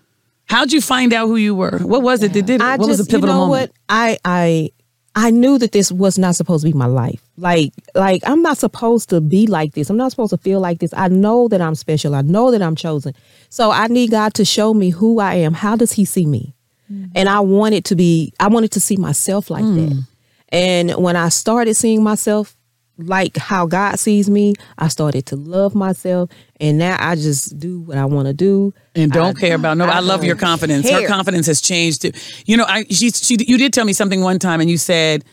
How'd 0.46 0.72
you 0.72 0.80
find 0.80 1.12
out 1.12 1.26
who 1.26 1.36
you 1.36 1.54
were? 1.54 1.78
What 1.78 2.02
was 2.02 2.22
it 2.22 2.32
that 2.32 2.46
did 2.46 2.56
it? 2.56 2.62
I 2.62 2.76
what 2.76 2.86
just, 2.86 2.98
was 2.98 3.06
the 3.06 3.10
pivotal 3.10 3.34
you 3.34 3.40
know 3.40 3.46
moment? 3.46 3.70
what? 3.70 3.76
I 3.88 4.18
I 4.24 4.70
I 5.14 5.30
knew 5.30 5.58
that 5.58 5.72
this 5.72 5.90
was 5.90 6.18
not 6.18 6.36
supposed 6.36 6.64
to 6.64 6.70
be 6.70 6.76
my 6.76 6.86
life. 6.86 7.20
Like 7.36 7.72
like 7.94 8.22
I'm 8.26 8.42
not 8.42 8.58
supposed 8.58 9.10
to 9.10 9.20
be 9.20 9.46
like 9.46 9.72
this. 9.72 9.90
I'm 9.90 9.96
not 9.96 10.12
supposed 10.12 10.30
to 10.30 10.38
feel 10.38 10.60
like 10.60 10.78
this. 10.78 10.94
I 10.94 11.08
know 11.08 11.48
that 11.48 11.60
I'm 11.60 11.74
special. 11.74 12.14
I 12.14 12.22
know 12.22 12.50
that 12.52 12.62
I'm 12.62 12.76
chosen. 12.76 13.14
So 13.48 13.72
I 13.72 13.88
need 13.88 14.12
God 14.12 14.34
to 14.34 14.44
show 14.44 14.72
me 14.72 14.90
who 14.90 15.18
I 15.18 15.34
am. 15.34 15.52
How 15.52 15.74
does 15.74 15.92
He 15.92 16.04
see 16.04 16.26
me? 16.26 16.54
Mm. 16.92 17.10
And 17.16 17.28
I 17.28 17.40
wanted 17.40 17.84
to 17.86 17.96
be. 17.96 18.32
I 18.38 18.48
wanted 18.48 18.70
to 18.72 18.80
see 18.80 18.96
myself 18.96 19.50
like 19.50 19.64
mm. 19.64 19.88
that. 19.88 20.04
And 20.50 20.90
when 20.92 21.16
I 21.16 21.28
started 21.30 21.74
seeing 21.74 22.04
myself 22.04 22.56
like 22.99 23.36
how 23.36 23.66
God 23.66 23.99
sees 23.99 24.28
me, 24.30 24.55
I 24.78 24.88
started 24.88 25.26
to 25.26 25.36
love 25.36 25.74
myself, 25.74 26.30
and 26.61 26.78
now 26.78 26.97
I 26.99 27.14
just 27.14 27.59
do 27.59 27.80
what 27.80 27.99
I 27.99 28.05
want 28.07 28.26
to 28.28 28.34
do. 28.34 28.72
And 28.94 29.12
don't 29.12 29.36
I- 29.36 29.40
care 29.40 29.55
about 29.55 29.76
no. 29.76 29.84
I, 29.86 30.01
love 30.01 30.24
your 30.24 30.36
confidence. 30.36 30.88
Her 30.88 31.07
confidence 31.07 31.47
has 31.47 31.61
changed. 31.61 32.03
Too. 32.03 32.12
You 32.47 32.57
know, 32.57 32.64
I 32.66 32.84
she, 32.84 33.11
she 33.11 33.36
you 33.47 33.59
did 33.59 33.72
tell 33.72 33.84
me 33.84 33.92
something 33.92 34.20
one 34.22 34.38
time, 34.38 34.61
and 34.61 34.70
you 34.70 34.78
said. 34.78 35.24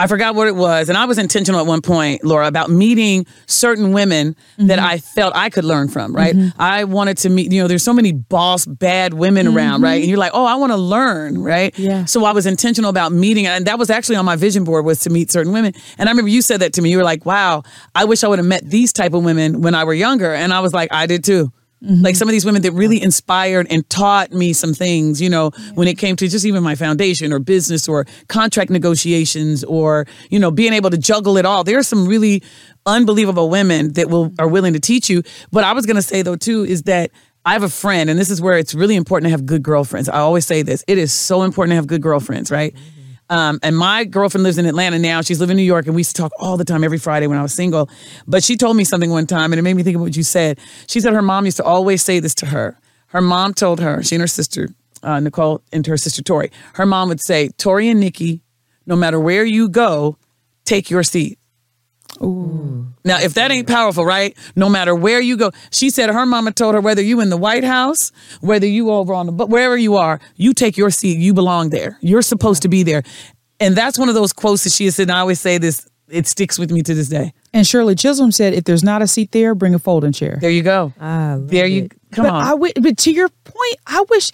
I 0.00 0.06
forgot 0.06 0.36
what 0.36 0.46
it 0.46 0.54
was, 0.54 0.88
and 0.88 0.96
I 0.96 1.06
was 1.06 1.18
intentional 1.18 1.60
at 1.60 1.66
one 1.66 1.82
point, 1.82 2.24
Laura, 2.24 2.46
about 2.46 2.70
meeting 2.70 3.26
certain 3.46 3.92
women 3.92 4.36
that 4.56 4.78
mm-hmm. 4.78 4.86
I 4.86 4.98
felt 4.98 5.34
I 5.34 5.50
could 5.50 5.64
learn 5.64 5.88
from. 5.88 6.14
Right, 6.14 6.34
mm-hmm. 6.34 6.60
I 6.60 6.84
wanted 6.84 7.18
to 7.18 7.28
meet. 7.28 7.50
You 7.52 7.62
know, 7.62 7.68
there's 7.68 7.82
so 7.82 7.92
many 7.92 8.12
boss 8.12 8.64
bad 8.64 9.14
women 9.14 9.48
around, 9.48 9.82
right? 9.82 9.94
Mm-hmm. 9.94 10.02
And 10.02 10.08
you're 10.08 10.18
like, 10.18 10.32
oh, 10.34 10.44
I 10.44 10.54
want 10.54 10.72
to 10.72 10.76
learn, 10.76 11.42
right? 11.42 11.76
Yeah. 11.78 12.04
So 12.04 12.24
I 12.24 12.32
was 12.32 12.46
intentional 12.46 12.90
about 12.90 13.12
meeting, 13.12 13.46
and 13.46 13.66
that 13.66 13.78
was 13.78 13.90
actually 13.90 14.16
on 14.16 14.24
my 14.24 14.36
vision 14.36 14.64
board 14.64 14.84
was 14.84 15.00
to 15.00 15.10
meet 15.10 15.32
certain 15.32 15.52
women. 15.52 15.72
And 15.98 16.08
I 16.08 16.12
remember 16.12 16.30
you 16.30 16.42
said 16.42 16.60
that 16.60 16.72
to 16.74 16.82
me. 16.82 16.90
You 16.90 16.98
were 16.98 17.04
like, 17.04 17.26
wow, 17.26 17.64
I 17.94 18.04
wish 18.04 18.22
I 18.22 18.28
would 18.28 18.38
have 18.38 18.46
met 18.46 18.68
these 18.68 18.92
type 18.92 19.14
of 19.14 19.24
women 19.24 19.62
when 19.62 19.74
I 19.74 19.84
were 19.84 19.94
younger, 19.94 20.32
and 20.32 20.52
I 20.52 20.60
was 20.60 20.72
like, 20.72 20.92
I 20.92 21.06
did 21.06 21.24
too. 21.24 21.52
Mm-hmm. 21.82 22.02
Like 22.02 22.16
some 22.16 22.28
of 22.28 22.32
these 22.32 22.44
women 22.44 22.62
that 22.62 22.72
really 22.72 23.00
inspired 23.00 23.68
and 23.70 23.88
taught 23.88 24.32
me 24.32 24.52
some 24.52 24.74
things, 24.74 25.20
you 25.20 25.30
know, 25.30 25.50
when 25.74 25.86
it 25.86 25.96
came 25.96 26.16
to 26.16 26.26
just 26.26 26.44
even 26.44 26.62
my 26.62 26.74
foundation 26.74 27.32
or 27.32 27.38
business 27.38 27.88
or 27.88 28.04
contract 28.28 28.70
negotiations 28.70 29.62
or, 29.64 30.06
you 30.28 30.40
know, 30.40 30.50
being 30.50 30.72
able 30.72 30.90
to 30.90 30.98
juggle 30.98 31.36
it 31.36 31.46
all. 31.46 31.62
There 31.62 31.78
are 31.78 31.84
some 31.84 32.08
really 32.08 32.42
unbelievable 32.84 33.48
women 33.48 33.92
that 33.92 34.10
will 34.10 34.30
mm-hmm. 34.30 34.40
are 34.40 34.48
willing 34.48 34.72
to 34.72 34.80
teach 34.80 35.08
you. 35.08 35.22
But 35.52 35.62
I 35.62 35.72
was 35.72 35.86
gonna 35.86 36.02
say 36.02 36.22
though 36.22 36.36
too 36.36 36.64
is 36.64 36.82
that 36.84 37.12
I 37.44 37.52
have 37.52 37.62
a 37.62 37.68
friend, 37.68 38.10
and 38.10 38.18
this 38.18 38.28
is 38.28 38.42
where 38.42 38.58
it's 38.58 38.74
really 38.74 38.96
important 38.96 39.26
to 39.26 39.30
have 39.30 39.46
good 39.46 39.62
girlfriends. 39.62 40.08
I 40.08 40.18
always 40.18 40.44
say 40.44 40.62
this. 40.62 40.84
It 40.86 40.98
is 40.98 41.12
so 41.12 41.42
important 41.42 41.70
to 41.70 41.76
have 41.76 41.86
good 41.86 42.02
girlfriends, 42.02 42.50
right? 42.50 42.74
Mm-hmm. 42.74 42.97
Um, 43.30 43.58
and 43.62 43.76
my 43.76 44.04
girlfriend 44.04 44.44
lives 44.44 44.58
in 44.58 44.66
Atlanta 44.66 44.98
now. 44.98 45.20
She's 45.20 45.40
living 45.40 45.54
in 45.54 45.58
New 45.58 45.66
York, 45.66 45.86
and 45.86 45.94
we 45.94 46.00
used 46.00 46.16
to 46.16 46.22
talk 46.22 46.32
all 46.38 46.56
the 46.56 46.64
time 46.64 46.82
every 46.82 46.98
Friday 46.98 47.26
when 47.26 47.38
I 47.38 47.42
was 47.42 47.52
single. 47.52 47.90
But 48.26 48.42
she 48.42 48.56
told 48.56 48.76
me 48.76 48.84
something 48.84 49.10
one 49.10 49.26
time, 49.26 49.52
and 49.52 49.58
it 49.58 49.62
made 49.62 49.74
me 49.74 49.82
think 49.82 49.96
of 49.96 50.00
what 50.00 50.16
you 50.16 50.22
said. 50.22 50.58
She 50.86 51.00
said 51.00 51.12
her 51.12 51.22
mom 51.22 51.44
used 51.44 51.58
to 51.58 51.64
always 51.64 52.02
say 52.02 52.20
this 52.20 52.34
to 52.36 52.46
her. 52.46 52.78
Her 53.08 53.20
mom 53.20 53.54
told 53.54 53.80
her, 53.80 54.02
she 54.02 54.14
and 54.14 54.20
her 54.22 54.28
sister, 54.28 54.70
uh, 55.02 55.20
Nicole, 55.20 55.62
and 55.72 55.86
her 55.86 55.96
sister 55.96 56.22
Tori, 56.22 56.50
her 56.74 56.86
mom 56.86 57.08
would 57.08 57.20
say, 57.20 57.48
Tori 57.58 57.88
and 57.88 58.00
Nikki, 58.00 58.42
no 58.86 58.96
matter 58.96 59.20
where 59.20 59.44
you 59.44 59.68
go, 59.68 60.16
take 60.64 60.90
your 60.90 61.02
seat. 61.02 61.37
Now, 62.20 63.20
if 63.20 63.34
that 63.34 63.50
ain't 63.50 63.68
powerful, 63.68 64.04
right? 64.04 64.36
No 64.56 64.68
matter 64.68 64.94
where 64.94 65.20
you 65.20 65.36
go, 65.36 65.50
she 65.70 65.90
said 65.90 66.10
her 66.10 66.26
mama 66.26 66.52
told 66.52 66.74
her 66.74 66.80
whether 66.80 67.02
you 67.02 67.20
in 67.20 67.30
the 67.30 67.36
White 67.36 67.64
House, 67.64 68.12
whether 68.40 68.66
you 68.66 68.90
over 68.90 69.14
on 69.14 69.26
the 69.26 69.32
but 69.32 69.48
wherever 69.48 69.76
you 69.76 69.96
are, 69.96 70.20
you 70.36 70.52
take 70.52 70.76
your 70.76 70.90
seat. 70.90 71.18
You 71.18 71.34
belong 71.34 71.70
there. 71.70 71.98
You're 72.00 72.22
supposed 72.22 72.62
to 72.62 72.68
be 72.68 72.82
there, 72.82 73.02
and 73.60 73.76
that's 73.76 73.98
one 73.98 74.08
of 74.08 74.14
those 74.14 74.32
quotes 74.32 74.64
that 74.64 74.72
she 74.72 74.86
has 74.86 74.96
said. 74.96 75.04
And 75.04 75.12
I 75.12 75.20
always 75.20 75.40
say 75.40 75.58
this. 75.58 75.86
It 76.10 76.26
sticks 76.26 76.58
with 76.58 76.70
me 76.70 76.82
to 76.82 76.94
this 76.94 77.08
day. 77.08 77.32
And 77.52 77.66
Shirley 77.66 77.94
Chisholm 77.94 78.32
said, 78.32 78.54
if 78.54 78.64
there's 78.64 78.82
not 78.82 79.02
a 79.02 79.06
seat 79.06 79.32
there, 79.32 79.54
bring 79.54 79.74
a 79.74 79.78
folding 79.78 80.12
chair. 80.12 80.38
There 80.40 80.50
you 80.50 80.62
go. 80.62 80.92
I 81.00 81.36
there 81.40 81.66
you 81.66 81.84
it. 81.84 81.92
come 82.12 82.24
but 82.24 82.32
on. 82.32 82.42
I 82.42 82.50
wi- 82.50 82.72
but 82.80 82.96
to 82.98 83.12
your 83.12 83.28
point, 83.28 83.76
I 83.86 84.04
wish, 84.08 84.30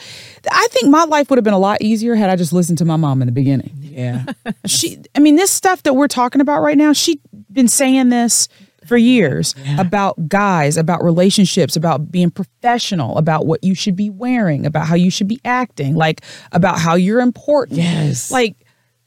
I 0.50 0.66
think 0.70 0.88
my 0.90 1.04
life 1.04 1.30
would 1.30 1.36
have 1.38 1.44
been 1.44 1.52
a 1.54 1.58
lot 1.58 1.82
easier 1.82 2.14
had 2.14 2.30
I 2.30 2.36
just 2.36 2.52
listened 2.52 2.78
to 2.78 2.84
my 2.84 2.96
mom 2.96 3.22
in 3.22 3.26
the 3.26 3.32
beginning. 3.32 3.72
yeah. 3.80 4.24
She, 4.66 4.98
I 5.14 5.20
mean, 5.20 5.36
this 5.36 5.50
stuff 5.50 5.82
that 5.84 5.94
we're 5.94 6.08
talking 6.08 6.40
about 6.40 6.60
right 6.62 6.76
now, 6.78 6.92
she'd 6.92 7.20
been 7.52 7.68
saying 7.68 8.08
this 8.08 8.48
for 8.86 8.96
years 8.96 9.54
about 9.78 10.28
guys, 10.28 10.76
about 10.76 11.02
relationships, 11.02 11.74
about 11.76 12.10
being 12.10 12.30
professional, 12.30 13.16
about 13.18 13.46
what 13.46 13.62
you 13.64 13.74
should 13.74 13.96
be 13.96 14.10
wearing, 14.10 14.66
about 14.66 14.86
how 14.86 14.94
you 14.94 15.10
should 15.10 15.28
be 15.28 15.40
acting, 15.44 15.94
like 15.94 16.20
about 16.52 16.78
how 16.78 16.94
you're 16.94 17.20
important. 17.20 17.78
Yes. 17.80 18.30
Like 18.30 18.56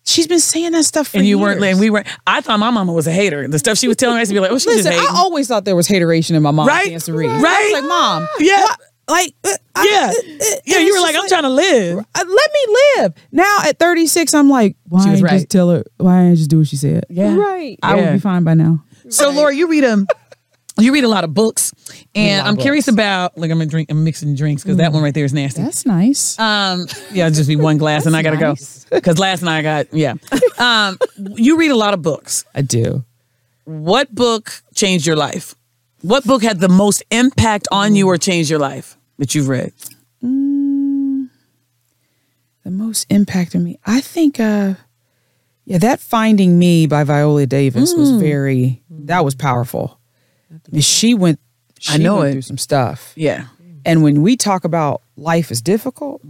she's 0.08 0.26
been 0.28 0.40
saying 0.40 0.72
that 0.72 0.84
stuff 0.86 1.10
for 1.10 1.18
and 1.18 1.28
you 1.28 1.38
years. 1.38 1.42
weren't. 1.60 1.64
And 1.64 1.80
we 1.80 1.90
weren't. 1.90 2.08
I 2.26 2.42
thought 2.42 2.60
my 2.60 2.70
mama 2.72 2.94
was 2.94 3.06
a 3.08 3.12
hater. 3.12 3.48
The 3.48 3.60
stuff 3.60 3.78
she 3.78 3.88
was 3.88 3.98
telling 3.98 4.16
me, 4.16 4.20
I 4.20 4.22
used 4.22 4.30
to 4.32 4.34
be 4.36 4.40
like, 4.40 4.52
oh, 4.52 4.58
she's 4.58 4.66
Listen, 4.68 4.92
just 4.92 5.00
hating. 5.00 5.16
I 5.16 5.20
always 5.20 5.48
thought 5.48 5.66
there 5.66 5.76
was 5.76 5.88
hateration 5.88 6.36
in 6.36 6.42
my 6.44 6.52
mom's 6.52 6.70
Right? 6.70 7.00
to 7.00 7.14
read. 7.14 7.28
Right? 7.30 7.44
I 7.46 7.64
was 7.74 7.82
like, 7.82 7.90
mom, 7.90 8.28
Yeah. 8.40 8.66
like, 9.10 9.34
uh, 9.44 9.50
I- 9.76 9.86
yeah. 9.86 10.08
uh, 10.08 10.10
uh, 10.10 10.56
yeah. 10.66 10.78
and 10.78 10.86
You 10.88 10.94
were 10.94 10.98
it's 10.98 11.02
like, 11.04 11.14
just 11.14 11.24
I'm 11.24 11.30
trying 11.30 11.44
to 11.44 11.50
live. 11.50 11.98
uh, 12.00 12.26
let 12.28 12.52
me 12.54 12.76
live. 12.98 13.14
Now 13.32 13.60
at 13.66 13.78
36, 13.80 14.34
I'm 14.34 14.50
like, 14.50 14.76
why 14.90 15.06
ain't 15.12 15.22
right. 15.22 15.32
just 15.34 15.50
tell 15.50 15.70
her? 15.70 15.84
Why 15.98 16.24
ain't 16.24 16.38
just 16.38 16.50
do 16.50 16.60
what 16.60 16.68
she 16.68 16.76
said? 16.78 17.06
Yeah. 17.10 17.36
Right. 17.36 17.78
I 17.84 17.96
Yeah. 17.98 18.06
would 18.06 18.14
be 18.14 18.20
fine 18.20 18.44
by 18.44 18.54
now. 18.56 18.84
So, 19.10 19.30
Laura, 19.32 19.56
you 19.56 19.68
read 19.70 19.86
um, 19.86 20.06
you 20.80 20.94
read 20.94 21.04
a 21.04 21.08
lot 21.08 21.24
of 21.24 21.34
books, 21.34 21.74
and 22.16 22.48
I'm 22.48 22.58
curious 22.58 22.88
about. 22.88 23.38
Like, 23.38 23.52
I'm 23.52 23.58
gonna 23.58 23.70
drink. 23.70 23.90
I'm 23.92 24.04
mixing 24.04 24.36
drinks 24.36 24.64
because 24.64 24.78
that 24.78 24.92
one 24.94 25.02
right 25.04 25.14
there 25.14 25.26
is 25.26 25.34
nasty. 25.34 25.62
That's 25.62 25.86
nice. 25.86 26.38
Um, 26.40 26.88
yeah, 27.12 27.30
just 27.30 27.48
be 27.48 27.56
one 27.56 27.78
glass, 27.78 28.06
and 28.06 28.16
I 28.16 28.22
gotta 28.22 28.38
nice. 28.38 28.84
go 28.86 28.96
because 28.98 29.18
last 29.20 29.42
night 29.42 29.60
I 29.60 29.62
got 29.62 29.94
yeah. 29.94 30.14
Um, 30.60 30.98
you 31.36 31.58
read 31.58 31.72
a 31.72 31.76
lot 31.76 31.94
of 31.94 32.02
books. 32.02 32.46
I 32.56 32.62
do. 32.62 33.04
What 33.66 34.14
book 34.14 34.62
changed 34.76 35.06
your 35.06 35.16
life? 35.16 35.54
What 36.02 36.24
book 36.26 36.42
had 36.44 36.60
the 36.60 36.70
most 36.70 37.04
impact 37.12 37.68
on 37.72 37.96
you 37.96 38.08
or 38.08 38.18
changed 38.18 38.50
your 38.50 38.60
life 38.60 38.98
that 39.18 39.34
you've 39.36 39.48
read? 39.50 39.74
The 42.64 42.72
most 42.72 43.06
impact 43.10 43.56
on 43.56 43.64
me, 43.64 43.80
I 43.86 44.02
think. 44.02 44.40
uh 44.40 44.76
Yeah, 45.66 45.78
that 45.80 46.00
Finding 46.00 46.58
Me 46.60 46.86
by 46.88 47.04
Viola 47.04 47.46
Davis 47.46 47.94
was 47.94 48.12
Mm. 48.12 48.20
very. 48.20 48.84
That 48.90 49.24
was 49.26 49.36
powerful. 49.36 49.97
I 50.74 50.80
she 50.80 51.14
went. 51.14 51.40
She 51.80 51.94
I 51.94 51.98
know 51.98 52.18
went 52.18 52.30
it. 52.30 52.32
through 52.34 52.42
some 52.44 52.58
stuff. 52.58 53.14
Yeah, 53.16 53.46
And 53.86 54.02
when 54.04 54.22
we 54.24 54.36
talk 54.36 54.64
about 54.66 55.02
life 55.16 55.52
is 55.52 55.62
difficult, 55.62 56.22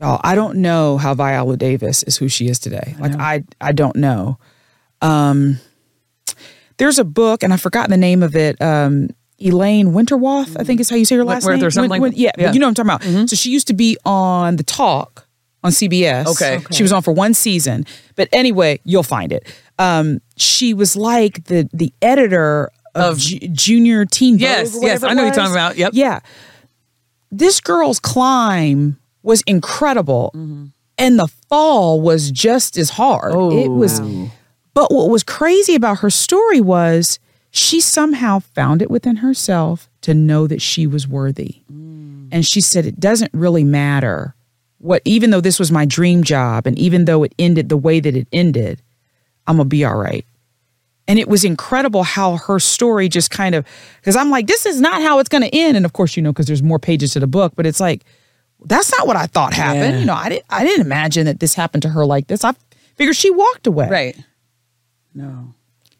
y'all, 0.00 0.20
I 0.24 0.34
don't 0.34 0.58
know 0.58 0.96
how 0.96 1.14
Viola 1.14 1.56
Davis 1.56 2.02
is 2.04 2.16
who 2.16 2.28
she 2.28 2.48
is 2.48 2.58
today. 2.58 2.94
like 2.98 3.14
I, 3.14 3.44
I 3.60 3.72
don't 3.72 3.96
know. 3.96 4.38
Um, 5.02 5.58
there's 6.78 6.98
a 6.98 7.04
book, 7.04 7.42
and 7.42 7.52
I've 7.52 7.60
forgotten 7.60 7.90
the 7.90 7.96
name 7.96 8.22
of 8.22 8.34
it. 8.34 8.60
Um, 8.60 9.10
Elaine 9.38 9.92
Winterwath, 9.92 10.56
I 10.58 10.64
think 10.64 10.80
is 10.80 10.88
how 10.88 10.96
you 10.96 11.04
say 11.04 11.16
her 11.16 11.24
last 11.24 11.44
Wentworth 11.44 11.60
name. 11.60 11.66
or 11.66 11.70
something 11.70 11.90
like 11.90 12.12
that? 12.12 12.16
yeah, 12.18 12.30
Yeah. 12.38 12.46
but 12.46 12.54
you 12.54 12.60
know 12.60 12.66
what 12.68 12.78
I'm 12.78 12.86
talking 12.86 13.14
about. 13.14 13.28
So 13.28 13.36
she 13.36 13.50
used 13.50 13.66
to 13.66 13.74
be 13.74 13.96
on 14.04 14.56
the 14.56 14.62
Talk 14.62 15.26
on 15.62 15.72
CBS. 15.72 16.26
Okay. 16.26 16.56
Okay. 16.58 16.74
she 16.74 16.82
was 16.82 16.92
on 16.92 17.02
for 17.02 17.12
one 17.12 17.34
season, 17.34 17.84
but 18.16 18.28
anyway, 18.32 18.80
you'll 18.84 19.02
find 19.02 19.32
it. 19.32 19.46
Um, 19.78 20.20
she 20.36 20.74
was 20.74 20.96
like 20.96 21.44
the 21.44 21.68
the 21.72 21.92
editor 22.02 22.70
of, 22.94 23.14
Of- 23.14 23.18
Ju- 23.18 23.38
Junior 23.48 24.04
Teen. 24.04 24.34
Vogue 24.34 24.40
Yes, 24.42 24.78
yes, 24.80 25.02
I 25.02 25.14
know 25.14 25.24
what 25.24 25.34
you're 25.34 25.34
talking 25.34 25.52
about. 25.52 25.76
Yep. 25.76 25.92
Yeah. 25.94 26.20
This 27.30 27.60
girl's 27.60 27.98
climb 27.98 28.98
was 29.22 29.42
incredible. 29.46 30.30
Mm-hmm. 30.34 30.66
And 30.96 31.18
the 31.18 31.26
fall 31.48 32.00
was 32.00 32.30
just 32.30 32.78
as 32.78 32.90
hard. 32.90 33.32
it 33.34 33.68
was 33.68 34.00
but 34.74 34.92
what 34.92 35.08
was 35.10 35.22
crazy 35.22 35.74
about 35.74 36.00
her 36.00 36.10
story 36.10 36.60
was 36.60 37.18
she 37.50 37.80
somehow 37.80 38.40
found 38.40 38.82
it 38.82 38.90
within 38.90 39.16
herself 39.16 39.88
to 40.02 40.14
know 40.14 40.46
that 40.46 40.60
she 40.62 40.86
was 40.86 41.08
worthy. 41.08 41.62
And 41.68 42.44
she 42.44 42.60
said 42.60 42.84
it 42.84 42.98
doesn't 42.98 43.32
really 43.32 43.62
matter 43.64 44.34
what 44.78 45.02
even 45.04 45.30
though 45.30 45.40
this 45.40 45.58
was 45.58 45.70
my 45.72 45.84
dream 45.84 46.24
job 46.24 46.66
and 46.66 46.76
even 46.78 47.04
though 47.04 47.22
it 47.22 47.32
ended 47.38 47.68
the 47.68 47.76
way 47.76 48.00
that 48.00 48.16
it 48.16 48.26
ended, 48.32 48.82
I'm 49.46 49.56
going 49.56 49.66
to 49.66 49.68
be 49.68 49.84
all 49.84 49.96
right. 49.96 50.24
And 51.06 51.18
it 51.18 51.28
was 51.28 51.44
incredible 51.44 52.02
how 52.02 52.38
her 52.38 52.58
story 52.58 53.08
just 53.10 53.30
kind 53.30 53.54
of, 53.54 53.66
because 54.00 54.16
I'm 54.16 54.30
like, 54.30 54.46
this 54.46 54.64
is 54.64 54.80
not 54.80 55.02
how 55.02 55.18
it's 55.18 55.28
going 55.28 55.42
to 55.42 55.54
end. 55.54 55.76
And 55.76 55.84
of 55.84 55.92
course, 55.92 56.16
you 56.16 56.22
know, 56.22 56.32
because 56.32 56.46
there's 56.46 56.62
more 56.62 56.78
pages 56.78 57.12
to 57.12 57.20
the 57.20 57.26
book, 57.26 57.52
but 57.56 57.66
it's 57.66 57.78
like, 57.80 58.04
that's 58.64 58.90
not 58.96 59.06
what 59.06 59.16
I 59.16 59.26
thought 59.26 59.52
happened. 59.52 59.94
Yeah. 59.94 59.98
You 60.00 60.04
know, 60.06 60.14
I 60.14 60.30
didn't, 60.30 60.46
I 60.48 60.64
didn't 60.64 60.86
imagine 60.86 61.26
that 61.26 61.40
this 61.40 61.52
happened 61.54 61.82
to 61.82 61.90
her 61.90 62.06
like 62.06 62.28
this. 62.28 62.42
I 62.42 62.54
figured 62.96 63.16
she 63.16 63.28
walked 63.30 63.66
away. 63.66 63.88
right. 63.90 64.16
No. 65.14 65.54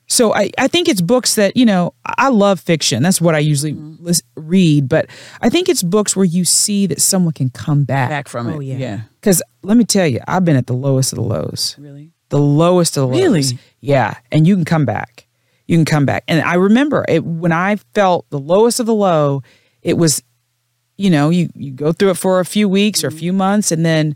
So 0.07 0.35
I, 0.35 0.51
I 0.59 0.69
think 0.69 0.89
it's 0.89 1.01
books 1.01 1.35
that, 1.37 1.57
you 1.57 1.65
know, 1.65 1.95
I 2.05 2.15
I 2.19 2.29
love 2.29 2.61
fiction. 2.61 3.03
That's 3.03 3.21
what 3.21 3.35
I 3.35 3.39
usually 3.39 3.73
Mm-hmm. 3.73 4.05
lis- 4.05 4.23
read. 4.37 4.89
But 4.89 5.07
I 5.41 5.49
think 5.51 5.69
it's 5.69 5.83
books 5.83 6.15
where 6.15 6.25
you 6.27 6.45
see 6.45 6.87
that 6.87 7.01
someone 7.01 7.33
can 7.33 7.49
come 7.51 7.85
back. 7.85 8.11
Back 8.11 8.29
from 8.29 8.49
it. 8.49 8.55
Oh, 8.57 8.61
yeah. 8.61 8.77
yeah. 8.77 9.01
Because 9.21 9.43
let 9.63 9.77
me 9.77 9.85
tell 9.85 10.07
you, 10.07 10.21
I've 10.29 10.45
been 10.45 10.57
at 10.57 10.67
the 10.67 10.75
lowest 10.75 11.13
of 11.13 11.17
the 11.17 11.23
lows. 11.25 11.75
Really. 11.79 12.13
The 12.35 12.41
lowest 12.41 12.97
of 12.97 13.11
the 13.11 13.17
Really? 13.17 13.43
lows. 13.43 13.55
Yeah, 13.81 14.17
and 14.33 14.45
you 14.47 14.57
can 14.57 14.65
come 14.65 14.85
back. 14.85 15.27
You 15.69 15.77
can 15.77 15.85
come 15.85 16.05
back. 16.05 16.25
And 16.27 16.41
I 16.43 16.55
remember 16.55 17.05
it 17.09 17.25
when 17.25 17.53
I 17.53 17.77
felt 17.95 18.29
the 18.31 18.39
lowest 18.41 18.81
of 18.81 18.87
the 18.87 18.95
low. 18.95 19.43
It 19.83 19.97
was 19.97 20.23
you 20.97 21.11
know, 21.11 21.31
you 21.31 21.49
you 21.55 21.71
go 21.73 21.93
through 21.93 22.11
it 22.11 22.17
for 22.19 22.41
a 22.41 22.45
few 22.45 22.69
weeks 22.69 23.03
or 23.05 23.09
a 23.09 23.13
few 23.13 23.33
months, 23.33 23.71
and 23.73 23.85
then 23.87 24.15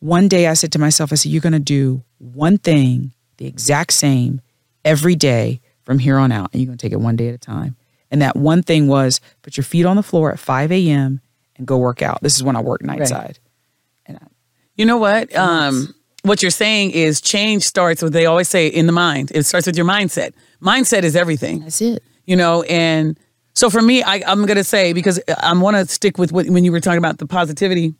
one 0.00 0.26
day 0.28 0.46
I 0.48 0.54
said 0.54 0.72
to 0.72 0.78
myself, 0.78 1.12
I 1.12 1.16
said, 1.16 1.32
"You're 1.32 1.40
going 1.42 1.52
to 1.64 1.72
do 1.78 2.02
one 2.18 2.56
thing 2.58 3.12
the 3.36 3.46
exact 3.46 3.92
same 3.92 4.40
every 4.84 5.14
day 5.14 5.60
from 5.84 5.98
here 5.98 6.16
on 6.18 6.32
out, 6.32 6.50
and 6.52 6.60
you're 6.60 6.66
going 6.68 6.78
to 6.78 6.82
take 6.86 6.92
it 6.92 7.00
one 7.00 7.16
day 7.16 7.28
at 7.28 7.34
a 7.34 7.38
time." 7.38 7.76
And 8.10 8.20
that 8.22 8.36
one 8.36 8.62
thing 8.62 8.86
was 8.88 9.20
put 9.42 9.56
your 9.56 9.64
feet 9.64 9.84
on 9.86 9.96
the 9.96 10.02
floor 10.02 10.32
at 10.32 10.38
5 10.38 10.72
a.m. 10.72 11.20
and 11.56 11.66
go 11.66 11.76
work 11.78 12.02
out. 12.02 12.20
This 12.22 12.36
is 12.36 12.42
when 12.42 12.56
I 12.56 12.60
work 12.60 12.82
night 12.82 13.06
side. 13.06 13.38
And 14.06 14.16
I, 14.18 14.26
You 14.76 14.84
know 14.86 14.96
what? 14.98 15.34
Um, 15.36 15.94
what 16.22 16.42
you're 16.42 16.50
saying 16.50 16.90
is 16.92 17.20
change 17.20 17.62
starts 17.62 18.02
with 18.02 18.12
they 18.12 18.26
always 18.26 18.48
say 18.48 18.66
in 18.66 18.86
the 18.86 18.92
mind. 18.92 19.32
It 19.34 19.44
starts 19.44 19.66
with 19.66 19.76
your 19.76 19.86
mindset. 19.86 20.32
Mindset 20.62 21.02
is 21.02 21.16
everything. 21.16 21.60
that's 21.60 21.80
it. 21.80 22.02
You 22.26 22.36
know, 22.36 22.62
and 22.64 23.18
so 23.54 23.70
for 23.70 23.82
me, 23.82 24.02
I, 24.02 24.22
I'm 24.26 24.46
gonna 24.46 24.64
say 24.64 24.92
because 24.92 25.20
I 25.42 25.52
want 25.54 25.76
to 25.76 25.86
stick 25.86 26.18
with 26.18 26.32
what 26.32 26.46
when 26.48 26.64
you 26.64 26.72
were 26.72 26.80
talking 26.80 26.98
about 26.98 27.18
the 27.18 27.26
positivity. 27.26 27.94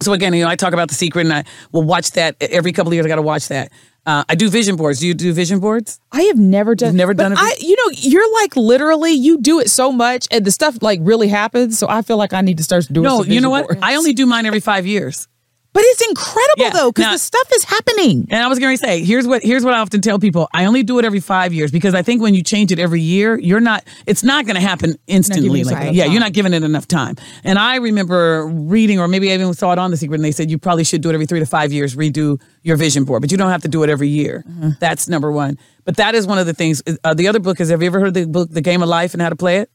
So 0.00 0.12
again, 0.12 0.32
you 0.32 0.44
know, 0.44 0.50
I 0.50 0.54
talk 0.56 0.72
about 0.72 0.88
the 0.88 0.94
secret, 0.94 1.26
and 1.26 1.32
I 1.32 1.44
will 1.72 1.82
watch 1.82 2.12
that 2.12 2.36
every 2.40 2.72
couple 2.72 2.90
of 2.90 2.94
years. 2.94 3.04
I 3.04 3.08
got 3.08 3.16
to 3.16 3.22
watch 3.22 3.48
that. 3.48 3.72
Uh, 4.06 4.24
I 4.28 4.36
do 4.36 4.48
vision 4.48 4.76
boards. 4.76 5.00
Do 5.00 5.06
you 5.06 5.12
do 5.12 5.32
vision 5.32 5.58
boards? 5.58 6.00
I 6.12 6.22
have 6.22 6.38
never 6.38 6.74
done. 6.74 6.90
You've 6.90 6.96
never 6.96 7.14
but 7.14 7.24
done 7.24 7.32
it 7.32 7.38
I, 7.38 7.56
you 7.60 7.76
know, 7.76 7.90
you're 7.94 8.32
like 8.40 8.56
literally, 8.56 9.12
you 9.12 9.38
do 9.38 9.60
it 9.60 9.68
so 9.68 9.92
much, 9.92 10.26
and 10.30 10.44
the 10.44 10.50
stuff 10.50 10.78
like 10.82 11.00
really 11.02 11.28
happens. 11.28 11.78
So 11.78 11.88
I 11.90 12.02
feel 12.02 12.16
like 12.16 12.32
I 12.32 12.40
need 12.40 12.56
to 12.56 12.62
start 12.62 12.86
doing. 12.90 13.04
No, 13.04 13.22
you 13.22 13.40
know 13.40 13.50
what? 13.50 13.66
boards. 13.66 13.80
I 13.82 13.96
only 13.96 14.14
do 14.14 14.24
mine 14.24 14.46
every 14.46 14.60
five 14.60 14.86
years. 14.86 15.28
But 15.72 15.82
it's 15.84 16.08
incredible 16.08 16.64
Yeah, 16.64 16.70
though, 16.70 16.90
because 16.90 17.12
the 17.12 17.18
stuff 17.18 17.48
is 17.54 17.64
happening. 17.64 18.26
And 18.30 18.42
I 18.42 18.48
was 18.48 18.58
going 18.58 18.76
to 18.76 18.82
say, 18.82 19.04
here's 19.04 19.26
what 19.26 19.42
here's 19.42 19.64
what 19.64 19.74
I 19.74 19.78
often 19.78 20.00
tell 20.00 20.18
people. 20.18 20.48
I 20.52 20.64
only 20.64 20.82
do 20.82 20.98
it 20.98 21.04
every 21.04 21.20
five 21.20 21.52
years 21.52 21.70
because 21.70 21.94
I 21.94 22.02
think 22.02 22.22
when 22.22 22.34
you 22.34 22.42
change 22.42 22.72
it 22.72 22.78
every 22.78 23.00
year, 23.00 23.38
you're 23.38 23.60
not. 23.60 23.84
It's 24.06 24.24
not 24.24 24.46
going 24.46 24.56
to 24.56 24.60
happen 24.60 24.96
instantly. 25.06 25.64
Like, 25.64 25.92
yeah, 25.92 26.04
time. 26.04 26.12
you're 26.12 26.20
not 26.20 26.32
giving 26.32 26.54
it 26.54 26.62
enough 26.62 26.88
time. 26.88 27.16
And 27.44 27.58
I 27.58 27.76
remember 27.76 28.46
reading, 28.46 28.98
or 28.98 29.08
maybe 29.08 29.30
I 29.30 29.34
even 29.34 29.52
saw 29.54 29.72
it 29.72 29.78
on 29.78 29.90
the 29.90 29.96
secret, 29.96 30.16
and 30.16 30.24
they 30.24 30.32
said 30.32 30.50
you 30.50 30.58
probably 30.58 30.84
should 30.84 31.02
do 31.02 31.10
it 31.10 31.14
every 31.14 31.26
three 31.26 31.40
to 31.40 31.46
five 31.46 31.72
years. 31.72 31.94
Redo 31.94 32.40
your 32.62 32.76
vision 32.76 33.04
board, 33.04 33.20
but 33.20 33.30
you 33.30 33.36
don't 33.36 33.50
have 33.50 33.62
to 33.62 33.68
do 33.68 33.82
it 33.82 33.90
every 33.90 34.08
year. 34.08 34.44
Mm-hmm. 34.48 34.70
That's 34.80 35.08
number 35.08 35.30
one. 35.30 35.58
But 35.84 35.96
that 35.96 36.14
is 36.14 36.26
one 36.26 36.38
of 36.38 36.46
the 36.46 36.54
things. 36.54 36.82
Uh, 37.04 37.14
the 37.14 37.28
other 37.28 37.40
book 37.40 37.60
is. 37.60 37.70
Have 37.70 37.82
you 37.82 37.86
ever 37.86 38.00
heard 38.00 38.14
the 38.14 38.26
book, 38.26 38.50
The 38.50 38.62
Game 38.62 38.82
of 38.82 38.88
Life, 38.88 39.12
and 39.12 39.22
How 39.22 39.28
to 39.28 39.36
Play 39.36 39.58
It? 39.58 39.70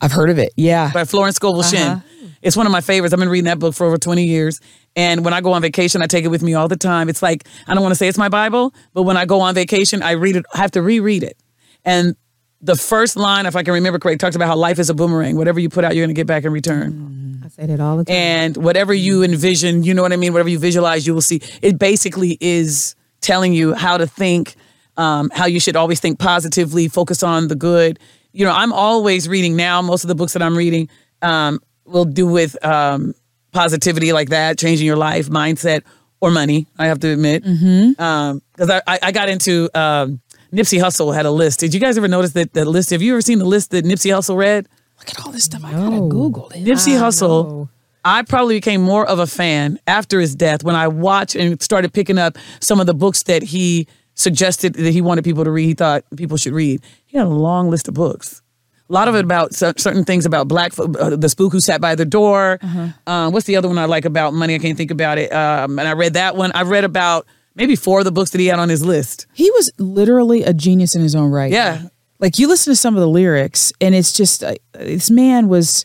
I've 0.00 0.12
heard 0.12 0.30
of 0.30 0.38
it. 0.38 0.52
Yeah. 0.56 0.90
by 0.92 1.04
Florence 1.04 1.36
Scovel 1.36 1.62
Shinn. 1.62 2.02
It's 2.42 2.56
one 2.56 2.66
of 2.66 2.72
my 2.72 2.80
favorites. 2.80 3.12
I've 3.12 3.18
been 3.18 3.28
reading 3.28 3.46
that 3.46 3.58
book 3.58 3.74
for 3.74 3.86
over 3.86 3.96
20 3.96 4.24
years. 4.24 4.60
And 4.94 5.24
when 5.24 5.34
I 5.34 5.40
go 5.40 5.52
on 5.52 5.62
vacation, 5.62 6.00
I 6.02 6.06
take 6.06 6.24
it 6.24 6.28
with 6.28 6.42
me 6.42 6.54
all 6.54 6.68
the 6.68 6.76
time. 6.76 7.08
It's 7.08 7.22
like, 7.22 7.46
I 7.66 7.74
don't 7.74 7.82
want 7.82 7.92
to 7.92 7.96
say 7.96 8.08
it's 8.08 8.18
my 8.18 8.28
Bible, 8.28 8.72
but 8.94 9.02
when 9.02 9.16
I 9.16 9.24
go 9.26 9.40
on 9.40 9.54
vacation, 9.54 10.02
I 10.02 10.12
read 10.12 10.36
it, 10.36 10.44
I 10.54 10.58
have 10.58 10.70
to 10.72 10.82
reread 10.82 11.22
it. 11.22 11.36
And 11.84 12.14
the 12.60 12.76
first 12.76 13.16
line, 13.16 13.46
if 13.46 13.56
I 13.56 13.62
can 13.62 13.74
remember 13.74 13.98
correct, 13.98 14.20
talks 14.20 14.36
about 14.36 14.48
how 14.48 14.56
life 14.56 14.78
is 14.78 14.90
a 14.90 14.94
boomerang. 14.94 15.36
Whatever 15.36 15.60
you 15.60 15.68
put 15.68 15.84
out, 15.84 15.94
you're 15.94 16.04
going 16.06 16.14
to 16.14 16.18
get 16.18 16.26
back 16.26 16.44
in 16.44 16.52
return. 16.52 17.42
I 17.44 17.48
say 17.48 17.66
that 17.66 17.80
all 17.80 17.96
the 17.96 18.04
time. 18.04 18.16
And 18.16 18.56
whatever 18.56 18.94
you 18.94 19.22
envision, 19.22 19.82
you 19.82 19.94
know 19.94 20.02
what 20.02 20.12
I 20.12 20.16
mean? 20.16 20.32
Whatever 20.32 20.48
you 20.48 20.58
visualize, 20.58 21.06
you 21.06 21.14
will 21.14 21.20
see. 21.22 21.40
It 21.62 21.78
basically 21.78 22.38
is 22.40 22.96
telling 23.20 23.52
you 23.52 23.74
how 23.74 23.98
to 23.98 24.06
think, 24.06 24.56
um, 24.96 25.30
how 25.34 25.46
you 25.46 25.60
should 25.60 25.76
always 25.76 26.00
think 26.00 26.18
positively, 26.18 26.88
focus 26.88 27.22
on 27.22 27.48
the 27.48 27.54
good. 27.56 27.98
You 28.36 28.44
know, 28.44 28.52
I'm 28.52 28.72
always 28.72 29.28
reading 29.28 29.56
now. 29.56 29.80
Most 29.80 30.04
of 30.04 30.08
the 30.08 30.14
books 30.14 30.34
that 30.34 30.42
I'm 30.42 30.56
reading 30.56 30.90
um, 31.22 31.58
will 31.86 32.04
do 32.04 32.26
with 32.26 32.62
um, 32.62 33.14
positivity 33.52 34.12
like 34.12 34.28
that, 34.28 34.58
changing 34.58 34.86
your 34.86 34.96
life, 34.96 35.28
mindset, 35.28 35.82
or 36.20 36.30
money. 36.30 36.66
I 36.78 36.86
have 36.86 37.00
to 37.00 37.08
admit, 37.08 37.42
because 37.42 38.70
I, 38.70 38.82
I, 38.86 38.98
I 39.04 39.12
got 39.12 39.30
into 39.30 39.70
um, 39.74 40.20
Nipsey 40.52 40.78
Hussle 40.78 41.14
had 41.14 41.24
a 41.24 41.30
list. 41.30 41.60
Did 41.60 41.72
you 41.72 41.80
guys 41.80 41.96
ever 41.96 42.08
notice 42.08 42.32
that 42.32 42.52
the 42.52 42.66
list? 42.66 42.90
Have 42.90 43.00
you 43.00 43.12
ever 43.14 43.22
seen 43.22 43.38
the 43.38 43.46
list 43.46 43.70
that 43.70 43.86
Nipsey 43.86 44.10
Hussle 44.10 44.36
read? 44.36 44.68
Look 44.98 45.08
at 45.08 45.24
all 45.24 45.32
this 45.32 45.44
stuff. 45.44 45.64
I 45.64 45.72
gotta 45.72 46.00
Google 46.00 46.50
it. 46.50 46.64
Nipsey 46.64 46.98
Hussle. 46.98 47.28
know. 47.48 47.68
I 48.04 48.22
probably 48.22 48.56
became 48.56 48.82
more 48.82 49.04
of 49.06 49.18
a 49.18 49.26
fan 49.26 49.80
after 49.86 50.20
his 50.20 50.34
death 50.36 50.62
when 50.62 50.76
I 50.76 50.88
watched 50.88 51.34
and 51.34 51.60
started 51.60 51.92
picking 51.92 52.18
up 52.18 52.38
some 52.60 52.80
of 52.80 52.86
the 52.86 52.94
books 52.94 53.22
that 53.24 53.42
he 53.42 53.88
suggested 54.16 54.74
that 54.74 54.90
he 54.90 55.00
wanted 55.00 55.22
people 55.22 55.44
to 55.44 55.50
read. 55.50 55.66
He 55.66 55.74
thought 55.74 56.04
people 56.16 56.36
should 56.36 56.52
read. 56.52 56.82
He 57.06 57.16
had 57.16 57.26
a 57.26 57.30
long 57.30 57.70
list 57.70 57.86
of 57.86 57.94
books. 57.94 58.42
A 58.88 58.92
lot 58.92 59.08
of 59.08 59.14
it 59.14 59.24
about 59.24 59.54
certain 59.54 60.04
things 60.04 60.26
about 60.26 60.46
black, 60.48 60.76
uh, 60.78 61.16
the 61.16 61.28
spook 61.28 61.52
who 61.52 61.60
sat 61.60 61.80
by 61.80 61.94
the 61.94 62.04
door. 62.04 62.58
Um, 63.06 63.32
what's 63.32 63.46
the 63.46 63.56
other 63.56 63.68
one 63.68 63.78
I 63.78 63.84
like 63.84 64.04
about 64.04 64.32
money? 64.32 64.54
I 64.54 64.58
can't 64.58 64.76
think 64.76 64.90
about 64.90 65.18
it. 65.18 65.32
Um, 65.32 65.78
and 65.78 65.88
I 65.88 65.92
read 65.92 66.14
that 66.14 66.36
one. 66.36 66.52
I 66.54 66.62
read 66.62 66.84
about 66.84 67.26
maybe 67.56 67.74
four 67.74 67.98
of 67.98 68.04
the 68.04 68.12
books 68.12 68.30
that 68.30 68.40
he 68.40 68.46
had 68.46 68.58
on 68.58 68.68
his 68.68 68.84
list. 68.84 69.26
He 69.32 69.50
was 69.52 69.70
literally 69.78 70.44
a 70.44 70.52
genius 70.52 70.94
in 70.94 71.02
his 71.02 71.14
own 71.14 71.30
right. 71.30 71.50
Yeah. 71.50 71.88
Like 72.20 72.38
you 72.38 72.46
listen 72.48 72.70
to 72.70 72.76
some 72.76 72.94
of 72.94 73.00
the 73.00 73.08
lyrics, 73.08 73.72
and 73.80 73.94
it's 73.94 74.12
just 74.12 74.42
uh, 74.44 74.54
this 74.72 75.10
man 75.10 75.48
was. 75.48 75.84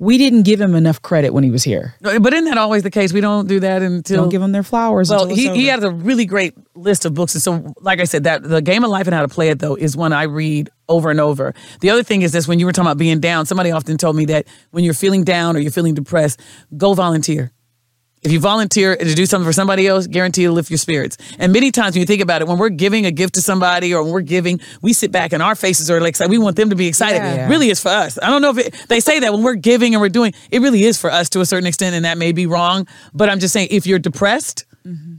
We 0.00 0.16
didn't 0.16 0.42
give 0.42 0.60
him 0.60 0.76
enough 0.76 1.02
credit 1.02 1.34
when 1.34 1.42
he 1.42 1.50
was 1.50 1.64
here. 1.64 1.94
But 2.00 2.32
isn't 2.32 2.44
that 2.44 2.56
always 2.56 2.84
the 2.84 2.90
case? 2.90 3.12
We 3.12 3.20
don't 3.20 3.48
do 3.48 3.58
that 3.60 3.82
until 3.82 4.22
Don't 4.22 4.28
give 4.28 4.40
him 4.40 4.52
their 4.52 4.62
flowers. 4.62 5.10
Well, 5.10 5.26
he, 5.26 5.48
he 5.48 5.66
has 5.66 5.82
a 5.82 5.90
really 5.90 6.24
great 6.24 6.54
list 6.76 7.04
of 7.04 7.14
books. 7.14 7.34
And 7.34 7.42
so, 7.42 7.74
like 7.80 7.98
I 7.98 8.04
said, 8.04 8.24
that 8.24 8.44
the 8.44 8.62
game 8.62 8.84
of 8.84 8.90
life 8.90 9.08
and 9.08 9.14
how 9.14 9.22
to 9.22 9.28
play 9.28 9.48
it, 9.48 9.58
though, 9.58 9.74
is 9.74 9.96
one 9.96 10.12
I 10.12 10.24
read 10.24 10.70
over 10.88 11.10
and 11.10 11.20
over. 11.20 11.52
The 11.80 11.90
other 11.90 12.04
thing 12.04 12.22
is 12.22 12.30
this 12.30 12.46
when 12.46 12.60
you 12.60 12.66
were 12.66 12.72
talking 12.72 12.86
about 12.86 12.98
being 12.98 13.18
down, 13.18 13.46
somebody 13.46 13.72
often 13.72 13.98
told 13.98 14.14
me 14.14 14.26
that 14.26 14.46
when 14.70 14.84
you're 14.84 14.94
feeling 14.94 15.24
down 15.24 15.56
or 15.56 15.58
you're 15.58 15.72
feeling 15.72 15.94
depressed, 15.94 16.40
go 16.76 16.94
volunteer. 16.94 17.50
If 18.28 18.32
you 18.32 18.40
volunteer 18.40 18.94
to 18.94 19.14
do 19.14 19.24
something 19.24 19.46
for 19.46 19.54
somebody 19.54 19.86
else, 19.86 20.06
guarantee 20.06 20.42
to 20.42 20.52
lift 20.52 20.68
your 20.68 20.76
spirits. 20.76 21.16
And 21.38 21.50
many 21.50 21.70
times 21.70 21.94
when 21.94 22.00
you 22.00 22.06
think 22.06 22.20
about 22.20 22.42
it, 22.42 22.46
when 22.46 22.58
we're 22.58 22.68
giving 22.68 23.06
a 23.06 23.10
gift 23.10 23.36
to 23.36 23.40
somebody 23.40 23.94
or 23.94 24.02
when 24.02 24.12
we're 24.12 24.20
giving, 24.20 24.60
we 24.82 24.92
sit 24.92 25.10
back 25.10 25.32
and 25.32 25.42
our 25.42 25.54
faces 25.54 25.90
are 25.90 25.98
like, 25.98 26.18
we 26.28 26.36
want 26.36 26.56
them 26.56 26.68
to 26.68 26.76
be 26.76 26.88
excited. 26.88 27.20
Yeah. 27.20 27.48
Really 27.48 27.70
is 27.70 27.80
for 27.80 27.88
us. 27.88 28.18
I 28.22 28.28
don't 28.28 28.42
know 28.42 28.50
if 28.50 28.58
it, 28.58 28.74
they 28.88 29.00
say 29.00 29.20
that 29.20 29.32
when 29.32 29.42
we're 29.42 29.54
giving 29.54 29.94
and 29.94 30.02
we're 30.02 30.10
doing, 30.10 30.34
it 30.50 30.60
really 30.60 30.84
is 30.84 31.00
for 31.00 31.10
us 31.10 31.30
to 31.30 31.40
a 31.40 31.46
certain 31.46 31.66
extent, 31.66 31.96
and 31.96 32.04
that 32.04 32.18
may 32.18 32.32
be 32.32 32.44
wrong. 32.44 32.86
But 33.14 33.30
I'm 33.30 33.40
just 33.40 33.54
saying, 33.54 33.68
if 33.70 33.86
you're 33.86 33.98
depressed, 33.98 34.66
mm-hmm. 34.84 35.14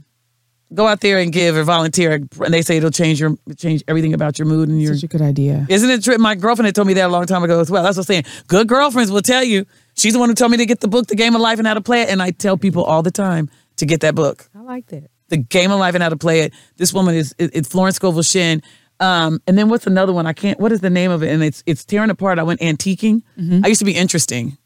go 0.72 0.86
out 0.86 1.00
there 1.00 1.18
and 1.18 1.32
give 1.32 1.56
or 1.56 1.64
volunteer. 1.64 2.12
And 2.12 2.54
they 2.54 2.62
say 2.62 2.76
it'll 2.76 2.92
change 2.92 3.18
your 3.18 3.36
change 3.56 3.82
everything 3.88 4.14
about 4.14 4.38
your 4.38 4.46
mood 4.46 4.68
and 4.68 4.80
your. 4.80 4.94
such 4.94 5.02
a 5.02 5.08
good 5.08 5.22
idea. 5.22 5.66
Isn't 5.68 5.90
it 5.90 6.04
true? 6.04 6.16
My 6.18 6.36
girlfriend 6.36 6.66
had 6.66 6.76
told 6.76 6.86
me 6.86 6.94
that 6.94 7.06
a 7.06 7.12
long 7.12 7.26
time 7.26 7.42
ago 7.42 7.58
as 7.58 7.72
well. 7.72 7.82
That's 7.82 7.96
what 7.96 8.08
I'm 8.08 8.22
saying. 8.22 8.24
Good 8.46 8.68
girlfriends 8.68 9.10
will 9.10 9.20
tell 9.20 9.42
you. 9.42 9.66
She's 10.00 10.14
the 10.14 10.18
one 10.18 10.28
who 10.30 10.34
told 10.34 10.50
me 10.50 10.56
to 10.58 10.66
get 10.66 10.80
the 10.80 10.88
book, 10.88 11.06
The 11.08 11.14
Game 11.14 11.34
of 11.34 11.40
Life 11.40 11.58
and 11.58 11.66
How 11.68 11.74
to 11.74 11.80
Play 11.80 12.02
It. 12.02 12.08
And 12.08 12.22
I 12.22 12.30
tell 12.30 12.56
people 12.56 12.84
all 12.84 13.02
the 13.02 13.10
time 13.10 13.50
to 13.76 13.86
get 13.86 14.00
that 14.00 14.14
book, 14.14 14.48
I 14.54 14.60
like 14.62 14.86
that. 14.88 15.10
The 15.28 15.36
Game 15.36 15.70
of 15.70 15.78
Life 15.78 15.94
and 15.94 16.02
How 16.02 16.08
to 16.08 16.16
Play 16.16 16.40
It. 16.40 16.54
This 16.76 16.92
woman 16.92 17.14
is 17.14 17.34
it's 17.38 17.68
Florence 17.68 17.96
Scovel 17.96 18.22
Shinn. 18.22 18.62
Um, 18.98 19.40
and 19.46 19.56
then 19.58 19.68
what's 19.68 19.86
another 19.86 20.12
one? 20.12 20.26
I 20.26 20.32
can't. 20.32 20.58
What 20.58 20.72
is 20.72 20.80
the 20.80 20.90
name 20.90 21.10
of 21.10 21.22
it? 21.22 21.30
And 21.30 21.42
it's 21.42 21.62
it's 21.66 21.84
tearing 21.84 22.10
apart. 22.10 22.38
I 22.38 22.42
went 22.42 22.60
antiquing. 22.60 23.22
I 23.64 23.68
used 23.68 23.78
to 23.78 23.84
be 23.84 23.94
interesting. 23.94 24.56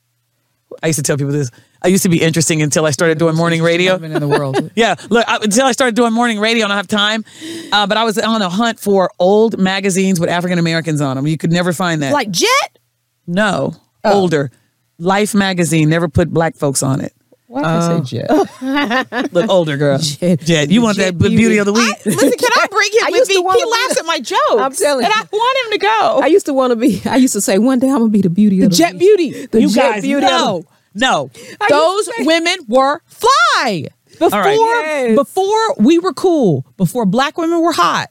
I 0.82 0.88
used 0.88 0.98
to 0.98 1.02
tell 1.04 1.16
people 1.16 1.32
this. 1.32 1.50
I 1.82 1.88
used 1.88 2.02
to 2.02 2.08
be 2.08 2.20
interesting 2.20 2.60
until 2.62 2.84
I 2.86 2.90
started 2.90 3.18
doing 3.18 3.36
morning 3.36 3.62
radio. 3.62 3.94
in 3.96 4.12
the 4.12 4.26
world. 4.26 4.70
Yeah, 4.74 4.96
look, 5.10 5.24
I, 5.28 5.36
until 5.42 5.66
I 5.66 5.72
started 5.72 5.94
doing 5.94 6.12
morning 6.12 6.40
radio, 6.40 6.64
I 6.64 6.68
don't 6.68 6.76
have 6.76 6.88
time. 6.88 7.24
Uh, 7.70 7.86
but 7.86 7.96
I 7.96 8.02
was 8.04 8.18
on 8.18 8.40
a 8.42 8.48
hunt 8.48 8.80
for 8.80 9.10
old 9.20 9.56
magazines 9.58 10.18
with 10.18 10.30
African 10.30 10.58
Americans 10.58 11.00
on 11.00 11.14
them. 11.16 11.26
You 11.28 11.36
could 11.38 11.52
never 11.52 11.72
find 11.72 12.02
that. 12.02 12.12
like 12.12 12.30
Jet. 12.30 12.78
no, 13.26 13.74
Oh. 14.02 14.12
older. 14.20 14.50
Life 14.98 15.34
magazine 15.34 15.88
never 15.88 16.08
put 16.08 16.30
black 16.30 16.56
folks 16.56 16.82
on 16.82 17.00
it. 17.00 17.12
Why 17.46 17.60
did 17.62 17.68
I 17.68 17.80
say 17.86 17.94
um, 17.94 18.04
Jet? 18.04 19.32
Look, 19.32 19.48
older 19.48 19.76
girl. 19.76 19.98
Jet, 19.98 20.70
you 20.70 20.82
want 20.82 20.96
that 20.98 21.16
Jet 21.16 21.28
beauty 21.28 21.58
of 21.58 21.66
the 21.66 21.72
week? 21.72 21.96
Listen, 22.04 22.30
can 22.32 22.50
I 22.56 22.66
bring 22.68 22.90
him 22.92 23.00
I 23.04 23.10
with 23.10 23.28
me? 23.28 23.34
He 23.34 23.64
laughs 23.70 23.98
at 24.00 24.06
my 24.06 24.18
jokes. 24.18 24.40
I'm 24.50 24.72
telling 24.72 25.04
and 25.04 25.14
you. 25.14 25.20
I 25.20 25.26
want 25.30 25.66
him 25.66 25.72
to 25.72 25.78
go. 25.78 26.20
I 26.22 26.26
used 26.26 26.46
to 26.46 26.52
want 26.54 26.70
to 26.72 26.76
be. 26.76 27.00
I 27.04 27.16
used 27.16 27.32
to 27.34 27.40
say 27.40 27.58
one 27.58 27.78
day 27.78 27.88
I'm 27.88 27.98
gonna 27.98 28.08
be 28.08 28.22
the 28.22 28.30
beauty 28.30 28.62
of 28.62 28.70
the 28.70 28.76
Jet 28.76 28.94
week. 28.94 29.00
Beauty. 29.00 29.46
The 29.46 29.60
you 29.60 29.68
jet 29.68 29.92
guys, 29.94 30.02
beauty. 30.02 30.26
no, 30.26 30.64
no. 30.94 31.30
I 31.60 31.68
Those 31.68 32.06
say- 32.06 32.24
women 32.24 32.56
were 32.66 33.00
fly. 33.06 33.86
Before, 34.18 34.40
right. 34.40 34.56
Yes. 34.58 35.16
before 35.16 35.74
we 35.78 35.98
were 35.98 36.12
cool. 36.14 36.64
Before 36.76 37.04
black 37.04 37.36
women 37.36 37.60
were 37.60 37.72
hot. 37.72 38.10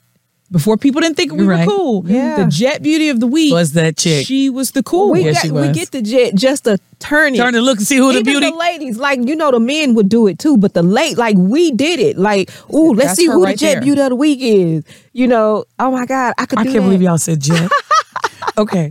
Before 0.53 0.77
people 0.77 1.01
didn't 1.01 1.17
think 1.17 1.31
we 1.31 1.39
You're 1.39 1.47
were 1.57 1.65
cool. 1.65 2.03
Yeah. 2.07 2.43
The 2.43 2.49
jet 2.51 2.83
beauty 2.83 3.09
of 3.09 3.19
the 3.19 3.25
week 3.25 3.51
Was 3.51 3.73
that 3.73 3.97
chick. 3.97 4.27
She 4.27 4.51
was 4.51 4.69
the 4.71 4.83
cool. 4.83 5.09
we 5.09 5.23
Yes, 5.25 5.49
got, 5.49 5.59
we 5.59 5.71
get 5.73 5.89
the 5.91 6.03
jet 6.03 6.35
just 6.35 6.65
to 6.65 6.77
turn 6.99 7.33
it. 7.33 7.37
Turn 7.37 7.55
and 7.55 7.65
look 7.65 7.79
and 7.79 7.87
see 7.87 7.97
who 7.97 8.13
the 8.13 8.21
beauty. 8.21 8.51
the 8.51 8.55
ladies, 8.55 8.97
like 8.99 9.17
you 9.27 9.35
know, 9.35 9.49
the 9.49 9.59
men 9.59 9.95
would 9.95 10.09
do 10.09 10.27
it 10.27 10.37
too, 10.37 10.55
but 10.57 10.75
the 10.75 10.83
late, 10.83 11.17
like 11.17 11.35
we 11.37 11.71
did 11.71 11.99
it. 11.99 12.19
Like, 12.19 12.51
ooh, 12.71 12.93
let's 12.93 13.07
That's 13.07 13.15
see 13.17 13.25
who 13.25 13.43
right 13.43 13.53
the 13.53 13.65
jet 13.65 13.71
there. 13.73 13.81
beauty 13.81 14.01
of 14.01 14.09
the 14.09 14.15
week 14.15 14.39
is. 14.41 14.83
You 15.11 15.25
know, 15.27 15.65
oh 15.79 15.89
my 15.91 16.05
god, 16.05 16.35
I 16.37 16.45
could. 16.45 16.59
I 16.59 16.63
can't 16.65 16.75
that. 16.75 16.81
believe 16.81 17.01
y'all 17.01 17.17
said 17.17 17.41
Jet. 17.41 17.71
okay. 18.59 18.89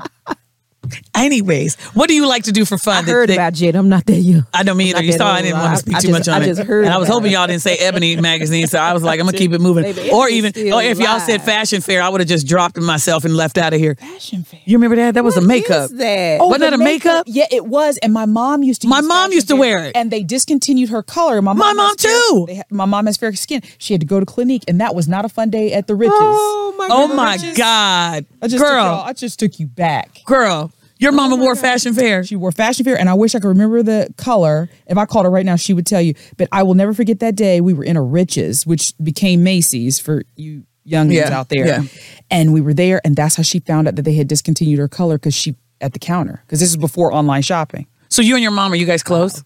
Anyways, 1.15 1.77
what 1.95 2.09
do 2.09 2.15
you 2.15 2.27
like 2.27 2.45
to 2.45 2.53
do 2.53 2.65
for 2.65 2.77
fun? 2.79 2.97
I 2.97 3.03
that- 3.03 3.11
heard 3.13 3.29
that- 3.29 3.35
about 3.35 3.53
jet. 3.55 3.77
I'm 3.77 3.89
not 3.89 4.07
there 4.07 4.19
yet. 4.19 4.45
I 4.53 4.63
know 4.63 4.75
me 4.75 4.91
either. 4.91 5.03
You 5.03 5.13
saw 5.13 5.31
I 5.33 5.43
didn't 5.43 5.59
want 5.59 5.75
to 5.75 5.79
speak 5.79 5.97
I 5.97 6.01
too 6.01 6.09
just- 6.09 6.19
much 6.19 6.29
on 6.29 6.43
I 6.43 6.45
it. 6.45 6.49
just 6.49 6.63
heard 6.63 6.85
and 6.85 6.93
I 6.93 6.99
was 6.99 7.09
hoping 7.09 7.31
it. 7.31 7.35
y'all 7.35 7.47
didn't 7.47 7.63
say 7.63 7.77
Ebony 7.77 8.17
magazine, 8.21 8.67
so 8.67 8.79
I 8.79 8.93
was 8.93 9.03
like, 9.03 9.21
I'm 9.21 9.27
gonna 9.27 9.39
keep 9.39 9.53
it 9.53 9.61
moving. 9.61 9.85
Baby, 9.85 10.11
or 10.11 10.29
even, 10.29 10.53
or 10.73 10.83
if 10.83 10.99
y'all 10.99 11.21
said 11.21 11.43
fashion 11.43 11.81
fair, 11.81 12.03
I 12.03 12.09
would 12.09 12.21
have 12.21 12.29
just 12.29 12.47
dropped 12.49 12.77
it 12.77 12.83
myself 12.83 13.25
and 13.25 13.37
left 13.37 13.59
out 13.59 13.73
of 13.73 13.79
here. 13.81 13.95
Fashion 13.97 14.43
fair. 14.45 14.61
You 14.65 14.77
remember 14.77 14.97
that? 14.97 15.15
That 15.15 15.25
was 15.25 15.37
a 15.37 15.41
makeup. 15.41 15.91
that? 15.93 16.41
Oh, 16.41 16.49
Wasn't 16.49 16.63
that 16.63 16.73
a 16.73 16.79
makeup? 16.79 17.25
Yeah, 17.29 17.47
it 17.51 17.67
was. 17.67 17.99
And 17.99 18.13
my 18.13 18.27
mom 18.27 18.63
used 18.63 18.83
to. 18.83 18.89
My 18.89 19.01
mom 19.03 19.33
used 19.33 19.49
to 19.49 19.57
wear 19.57 19.85
it. 19.85 19.93
and 19.97 20.11
they 20.11 20.23
discontinued 20.23 20.89
her 20.91 21.03
color. 21.03 21.41
My 21.43 21.53
mom, 21.53 21.59
My 21.59 21.73
mom 21.75 21.97
fair- 21.97 22.11
too. 22.31 22.47
ha- 22.51 22.63
my 22.71 22.85
mom 22.87 23.07
has 23.07 23.17
fair 23.17 23.33
skin. 23.35 23.63
She 23.79 23.95
had 23.95 24.01
to 24.01 24.07
go 24.07 24.19
to 24.21 24.27
Clinique, 24.27 24.65
and 24.67 24.81
that 24.81 24.95
was 24.95 25.07
not 25.09 25.25
a 25.25 25.29
fun 25.29 25.51
day 25.51 25.73
at 25.73 25.87
the 25.87 25.95
Rich's. 25.95 26.13
Oh 26.17 26.75
my 26.79 26.89
Oh 26.91 27.09
god. 27.09 27.17
my 27.17 27.53
God, 27.57 28.27
I 28.43 28.49
just 28.49 28.63
girl, 28.63 29.03
I 29.07 29.13
just 29.13 29.39
took 29.39 29.59
you 29.61 29.67
back. 29.67 30.21
girl. 30.25 30.73
Your 31.03 31.13
mama 31.13 31.37
wore 31.37 31.55
fashion 31.57 31.93
fair. 31.95 32.23
She 32.25 32.37
wore 32.37 32.53
fashion 32.53 32.85
fair, 32.85 32.99
and 32.99 33.09
I 33.09 33.15
wish 33.15 33.35
I 33.35 33.41
could 33.41 33.49
remember 33.49 33.83
the 33.83 34.13
color. 34.17 34.69
If 34.87 34.97
I 34.97 35.05
called 35.07 35.25
her 35.27 35.31
right 35.31 35.45
now, 35.45 35.57
she 35.57 35.75
would 35.75 35.87
tell 35.87 36.01
you. 36.01 36.15
But 36.37 36.49
I 36.53 36.63
will 36.63 36.75
never 36.75 36.95
forget 36.95 37.19
that 37.21 37.35
day. 37.35 37.61
We 37.61 37.73
were 37.75 37.85
in 37.85 37.97
a 37.97 38.03
Rich's, 38.03 38.67
which 38.67 38.95
became 39.03 39.43
Macy's 39.43 39.99
for 39.99 40.23
you 40.37 40.65
youngins 40.87 41.15
Yeah, 41.15 41.39
out 41.39 41.49
there. 41.49 41.67
yeah. 41.67 41.83
And 42.31 42.53
we 42.53 42.61
were 42.61 42.75
there, 42.75 43.01
and 43.05 43.15
that's 43.17 43.37
how 43.37 43.43
she 43.43 43.61
found 43.61 43.89
out 43.89 43.97
that 43.97 44.03
they 44.03 44.15
had 44.15 44.29
discontinued 44.29 44.79
her 44.79 44.89
color 44.89 45.17
because 45.17 45.35
she 45.35 45.57
at 45.81 45.93
the 45.93 45.99
counter 45.99 46.41
because 46.47 46.61
this 46.61 46.69
is 46.71 46.77
before 46.77 47.13
online 47.13 47.43
shopping. 47.43 47.87
So 48.09 48.23
you 48.23 48.35
and 48.35 48.43
your 48.43 48.53
mom 48.53 48.73
are 48.73 48.77
you 48.77 48.87
guys 48.87 49.03
close? 49.03 49.43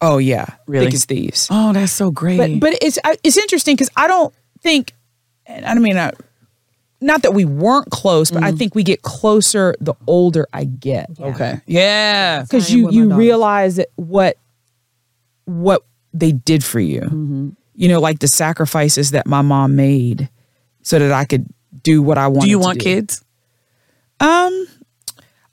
Oh, 0.00 0.14
oh 0.14 0.18
yeah, 0.18 0.46
Really? 0.66 0.86
thick 0.86 0.94
as 0.94 1.04
thieves. 1.04 1.48
Oh, 1.50 1.72
that's 1.72 1.92
so 1.92 2.10
great. 2.10 2.38
But 2.38 2.60
but 2.72 2.78
it's 2.82 2.98
it's 3.22 3.36
interesting 3.36 3.76
because 3.76 3.90
I 3.96 4.08
don't 4.08 4.34
think, 4.62 4.92
and 5.46 5.64
I 5.64 5.74
mean, 5.74 5.96
I, 5.96 6.12
not 7.00 7.22
that 7.22 7.34
we 7.34 7.44
weren't 7.44 7.90
close, 7.90 8.30
but 8.30 8.42
I 8.42 8.52
think 8.52 8.74
we 8.74 8.82
get 8.82 9.02
closer 9.02 9.74
the 9.80 9.94
older 10.06 10.46
I 10.52 10.64
get. 10.64 11.10
okay. 11.20 11.60
Yeah. 11.66 12.42
because 12.42 12.72
you 12.72 12.90
you 12.90 13.04
daughters. 13.08 13.18
realize 13.18 13.76
that 13.76 13.88
what 13.96 14.38
what 15.44 15.82
they 16.14 16.32
did 16.32 16.64
for 16.64 16.80
you 16.80 17.02
Mm-hmm. 17.02 17.48
you 17.74 17.88
know 17.88 18.00
like 18.00 18.18
the 18.20 18.28
sacrifices 18.28 19.10
that 19.12 19.26
my 19.26 19.42
mom 19.42 19.76
made 19.76 20.28
so 20.82 20.98
that 20.98 21.12
i 21.12 21.24
could 21.24 21.46
do 21.82 22.02
what 22.02 22.16
i 22.18 22.26
wanted 22.26 22.46
Do 22.46 22.50
you 22.50 22.58
to 22.58 22.62
want 22.64 22.80
kids? 22.80 23.22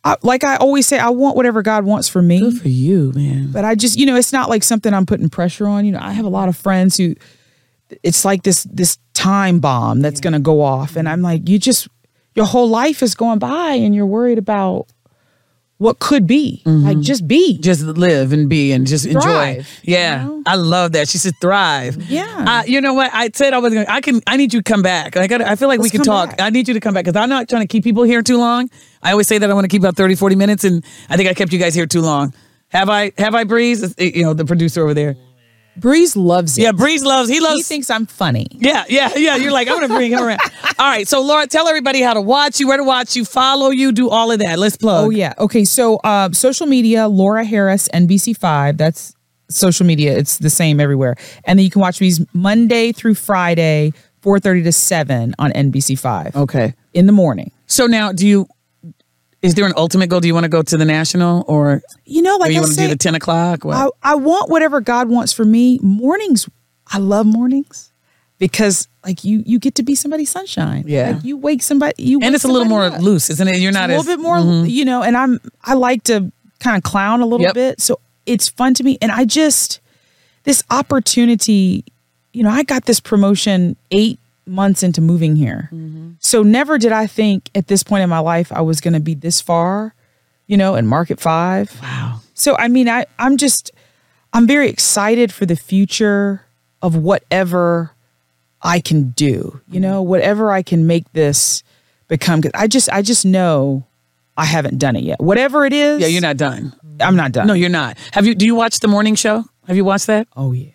I, 0.05 0.17
like 0.21 0.43
i 0.43 0.55
always 0.57 0.85
say 0.87 0.99
i 0.99 1.09
want 1.09 1.35
whatever 1.37 1.61
god 1.61 1.85
wants 1.85 2.09
for 2.09 2.21
me 2.21 2.39
Good 2.39 2.61
For 2.61 2.67
you, 2.67 3.11
man. 3.15 3.51
but 3.51 3.63
i 3.63 3.73
just 3.75 3.97
you 3.97 4.05
know 4.05 4.15
it's 4.15 4.33
not 4.33 4.49
like 4.49 4.63
something 4.63 4.93
i'm 4.93 5.05
putting 5.05 5.29
pressure 5.29 5.65
on 5.67 5.85
you 5.85 5.91
know 5.93 5.99
i 6.01 6.11
have 6.11 6.25
a 6.25 6.29
lot 6.29 6.49
of 6.49 6.57
friends 6.57 6.97
who 6.97 7.15
it's 8.03 8.25
like 8.25 8.43
this 8.43 8.63
this 8.65 8.97
time 9.13 9.59
bomb 9.59 10.01
that's 10.01 10.19
going 10.19 10.33
to 10.33 10.39
go 10.39 10.61
off 10.61 10.95
and 10.95 11.07
i'm 11.07 11.21
like 11.21 11.47
you 11.47 11.59
just 11.59 11.87
your 12.35 12.45
whole 12.45 12.67
life 12.69 13.03
is 13.03 13.13
going 13.15 13.39
by 13.39 13.73
and 13.73 13.93
you're 13.93 14.05
worried 14.07 14.37
about 14.39 14.87
what 15.77 15.99
could 15.99 16.25
be 16.25 16.61
like 16.65 16.99
just 17.01 17.27
be 17.27 17.57
Just 17.57 17.81
live 17.83 18.31
and 18.31 18.47
be 18.47 18.71
and 18.71 18.87
just 18.87 19.05
enjoy. 19.05 19.19
Thrive, 19.21 19.79
you 19.83 19.95
Yeah. 19.95 20.23
know? 20.23 20.43
I 20.45 20.55
love 20.55 20.93
that. 20.93 21.09
She 21.09 21.17
said 21.17 21.33
thrive. 21.41 22.09
Yeah. 22.09 22.45
Uh, 22.47 22.63
you 22.65 22.79
know 22.79 22.93
what? 22.93 23.11
I 23.13 23.29
said 23.33 23.53
I 23.53 23.57
was 23.57 23.73
going 23.73 23.85
to, 23.85 23.91
I 23.91 23.99
can, 23.99 24.21
I 24.25 24.37
need 24.37 24.53
you 24.53 24.61
to 24.61 24.63
come 24.71 24.81
back. 24.81 25.17
I 25.17 25.27
got 25.27 25.41
I 25.41 25.55
feel 25.57 25.67
like 25.67 25.79
we 25.79 25.83
Let's 25.85 25.91
could 25.91 26.05
come 26.05 26.27
talk. 26.27 26.29
back. 26.37 26.41
I 26.41 26.51
need 26.51 26.69
you 26.69 26.73
to 26.75 26.79
come 26.79 26.93
back 26.93 27.03
because 27.03 27.19
I'm 27.21 27.27
not 27.27 27.49
trying 27.49 27.63
to 27.63 27.67
keep 27.67 27.83
people 27.83 28.03
here 28.03 28.21
too 28.21 28.37
long. 28.37 28.69
I 29.01 29.11
always 29.11 29.27
say 29.27 29.37
that 29.39 29.49
I 29.49 29.53
want 29.53 29.65
to 29.65 29.67
keep 29.67 29.81
about 29.81 29.97
30, 29.97 30.15
40 30.15 30.35
minutes 30.37 30.63
and 30.63 30.85
I 31.09 31.17
think 31.17 31.27
I 31.27 31.33
kept 31.33 31.51
you 31.51 31.59
guys 31.59 31.73
here 31.75 31.85
too 31.87 32.01
long. 32.01 32.33
Have 32.69 32.87
I, 32.89 33.11
have 33.17 33.35
I, 33.35 33.43
Breeze? 33.43 33.93
You 33.97 34.23
know, 34.23 34.33
the 34.33 34.45
producer 34.45 34.83
over 34.83 34.93
there. 34.93 35.17
Breeze 35.75 36.15
loves 36.15 36.57
it 36.57 36.61
Yeah, 36.61 36.71
Breeze 36.71 37.03
loves, 37.03 37.29
he 37.29 37.39
loves, 37.39 37.57
he 37.57 37.63
thinks 37.63 37.89
I'm 37.89 38.05
funny. 38.05 38.47
Yeah, 38.51 38.83
yeah, 38.89 39.11
yeah. 39.15 39.35
You're 39.35 39.51
like, 39.51 39.67
I'm 39.67 39.75
gonna 39.79 39.87
bring 39.93 40.11
him 40.11 40.19
around. 40.23 40.39
All 40.79 40.89
right, 40.89 41.07
so 41.07 41.21
Laura, 41.21 41.47
tell 41.47 41.67
everybody 41.67 42.01
how 42.01 42.13
to 42.13 42.21
watch 42.21 42.59
you, 42.59 42.67
where 42.67 42.77
to 42.77 42.83
watch 42.83 43.15
you, 43.15 43.25
follow 43.25 43.69
you, 43.69 43.91
do 43.91 44.09
all 44.09 44.31
of 44.31 44.39
that. 44.39 44.59
Let's 44.59 44.77
plug. 44.77 45.05
Oh 45.05 45.09
yeah. 45.09 45.33
Okay. 45.39 45.63
So 45.65 45.97
uh, 45.97 46.31
social 46.31 46.67
media, 46.67 47.07
Laura 47.07 47.43
Harris, 47.43 47.87
NBC5. 47.93 48.77
That's 48.77 49.13
social 49.49 49.85
media. 49.85 50.17
It's 50.17 50.37
the 50.39 50.49
same 50.49 50.79
everywhere. 50.79 51.15
And 51.45 51.59
then 51.59 51.63
you 51.63 51.69
can 51.69 51.81
watch 51.81 51.99
these 51.99 52.25
Monday 52.33 52.91
through 52.91 53.15
Friday, 53.15 53.93
4:30 54.23 54.63
to 54.65 54.71
7 54.71 55.35
on 55.39 55.51
NBC5 55.51 56.35
Okay. 56.35 56.73
in 56.93 57.05
the 57.05 57.11
morning. 57.11 57.51
So 57.67 57.85
now, 57.87 58.11
do 58.11 58.27
you? 58.27 58.47
Is 59.43 59.55
there 59.55 59.65
an 59.65 59.73
ultimate 59.75 60.07
goal? 60.09 60.21
Do 60.21 60.27
you 60.27 60.33
want 60.33 60.45
to 60.45 60.49
go 60.49 60.61
to 60.61 60.77
the 60.77 60.85
national, 60.85 61.43
or, 61.47 61.81
You 62.05 62.21
know, 62.21 62.37
or 62.37 62.39
like 62.39 62.51
you 62.51 62.57
I 62.57 62.61
want 62.61 62.71
to 62.71 62.75
say, 62.75 62.83
do 62.87 62.93
the 62.93 62.97
ten 62.97 63.13
o'clock? 63.13 63.65
What? 63.65 63.75
I, 63.75 64.11
I 64.13 64.15
want 64.15 64.49
whatever 64.49 64.79
God 64.81 65.09
wants 65.09 65.33
for 65.33 65.43
me. 65.43 65.79
Mornings, 65.81 66.49
I 66.87 66.97
love 66.97 67.25
mornings 67.25 67.91
because 68.39 68.87
like 69.05 69.23
you 69.23 69.43
you 69.45 69.59
get 69.59 69.75
to 69.75 69.83
be 69.83 69.95
somebody's 69.95 70.29
sunshine. 70.29 70.85
Yeah. 70.87 71.11
Like 71.11 71.23
you 71.23 71.37
wake 71.37 71.61
somebody 71.61 72.01
you 72.01 72.19
and 72.21 72.33
it's 72.33 72.43
a 72.43 72.47
little 72.47 72.67
more 72.67 72.85
up. 72.85 73.01
loose, 73.01 73.29
isn't 73.29 73.47
it? 73.47 73.57
You're 73.57 73.71
not 73.71 73.89
a 73.89 73.93
as 73.93 74.05
little 74.05 74.17
bit 74.17 74.23
more, 74.23 74.37
mm-hmm. 74.37 74.65
you 74.65 74.85
know, 74.85 75.03
and 75.03 75.15
I'm 75.15 75.39
I 75.63 75.73
like 75.73 76.03
to 76.03 76.31
kind 76.59 76.77
of 76.77 76.83
clown 76.83 77.21
a 77.21 77.25
little 77.25 77.45
Yep. 77.45 77.53
bit. 77.53 77.81
So 77.81 77.99
it's 78.25 78.47
fun 78.47 78.73
to 78.75 78.83
me. 78.83 78.97
And 79.01 79.11
I 79.11 79.25
just 79.25 79.81
this 80.43 80.63
opportunity, 80.69 81.83
you 82.31 82.43
know, 82.43 82.49
I 82.49 82.63
got 82.63 82.85
this 82.85 82.99
promotion 82.99 83.75
eight 83.91 84.19
months 84.45 84.83
into 84.83 85.01
moving 85.01 85.35
here. 85.35 85.69
Mm-hmm. 85.73 85.92
So 86.23 86.41
never 86.41 86.77
did 86.77 86.91
I 86.93 87.05
think 87.05 87.49
at 87.53 87.67
this 87.67 87.83
point 87.83 88.01
in 88.03 88.09
my 88.09 88.19
life 88.19 88.51
I 88.51 88.61
was 88.61 88.81
gonna 88.81 88.99
be 89.01 89.13
this 89.13 89.41
far, 89.41 89.93
you 90.47 90.57
know, 90.57 90.75
in 90.75 90.87
market 90.87 91.19
five. 91.19 91.77
Wow. 91.81 92.21
So 92.33 92.55
I 92.57 92.67
mean, 92.69 92.89
I 92.89 93.05
I'm 93.19 93.37
just 93.37 93.71
I'm 94.31 94.47
very 94.47 94.69
excited 94.69 95.31
for 95.31 95.45
the 95.45 95.55
future 95.55 96.45
of 96.81 96.95
whatever 96.95 97.91
I 98.61 98.79
can 98.79 99.09
do. 99.11 99.61
You 99.69 99.79
know, 99.79 100.01
mm-hmm. 100.01 100.09
whatever 100.09 100.51
I 100.51 100.63
can 100.63 100.87
make 100.87 101.11
this 101.13 101.61
become. 102.07 102.41
'cause 102.41 102.51
I 102.53 102.67
just 102.67 102.89
I 102.89 103.01
just 103.01 103.25
know 103.25 103.85
I 104.37 104.45
haven't 104.45 104.79
done 104.79 104.95
it 104.95 105.03
yet. 105.03 105.19
Whatever 105.21 105.65
it 105.65 105.73
is, 105.73 106.01
Yeah, 106.01 106.07
you're 106.07 106.21
not 106.21 106.37
done. 106.37 106.73
I'm 106.99 107.15
not 107.15 107.31
done. 107.33 107.47
No, 107.47 107.53
you're 107.53 107.69
not. 107.69 107.97
Have 108.13 108.25
you? 108.25 108.33
Do 108.33 108.45
you 108.45 108.55
watch 108.55 108.79
the 108.79 108.87
morning 108.87 109.15
show? 109.15 109.43
Have 109.67 109.75
you 109.75 109.85
watched 109.85 110.07
that? 110.07 110.27
Oh 110.35 110.51
yeah. 110.53 110.71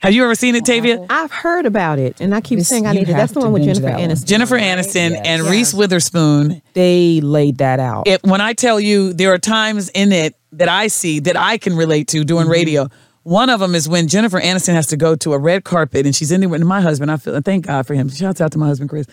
Have 0.00 0.12
you 0.14 0.22
ever 0.24 0.34
seen 0.36 0.54
it, 0.54 0.64
Tavia? 0.64 1.04
I've 1.10 1.32
heard 1.32 1.66
about 1.66 1.98
it, 1.98 2.20
and 2.20 2.32
I 2.34 2.40
keep 2.40 2.58
This- 2.60 2.68
saying 2.68 2.86
I 2.86 2.92
need 2.92 3.08
it. 3.08 3.12
That's 3.12 3.32
the 3.32 3.40
one 3.40 3.52
with 3.52 3.64
Jennifer 3.64 3.82
that 3.86 3.98
one. 3.98 4.10
Aniston. 4.10 4.26
Jennifer 4.26 4.54
right? 4.54 4.78
Aniston 4.78 5.20
and 5.24 5.42
Yes. 5.42 5.50
Reese 5.50 5.74
Witherspoon. 5.74 6.62
They 6.74 7.20
laid 7.20 7.58
that 7.58 7.80
out. 7.80 8.06
It, 8.06 8.22
when 8.22 8.40
I 8.40 8.52
tell 8.52 8.78
you, 8.78 9.12
there 9.12 9.32
are 9.32 9.38
times 9.38 9.88
in 9.90 10.12
it 10.12 10.36
that 10.52 10.68
I 10.68 10.86
see 10.86 11.18
that 11.20 11.36
I 11.36 11.58
can 11.58 11.74
relate 11.76 12.06
to 12.08 12.22
doing 12.24 12.44
Mm-hmm. 12.44 12.52
radio. 12.52 12.88
One 13.24 13.50
of 13.50 13.58
them 13.60 13.74
is 13.74 13.88
when 13.88 14.06
Jennifer 14.08 14.40
Aniston 14.40 14.72
has 14.74 14.86
to 14.86 14.96
go 14.96 15.14
to 15.16 15.32
a 15.34 15.38
red 15.38 15.64
carpet 15.64 16.06
and 16.06 16.14
she's 16.14 16.30
in 16.32 16.40
there 16.40 16.48
with 16.48 16.62
my 16.62 16.80
husband. 16.80 17.10
I 17.10 17.16
feel 17.18 17.38
thank 17.42 17.66
God 17.66 17.86
for 17.86 17.94
him. 17.94 18.08
Shouts 18.08 18.40
out 18.40 18.52
to 18.52 18.58
my 18.58 18.68
husband 18.68 18.88
Chris. 18.88 19.06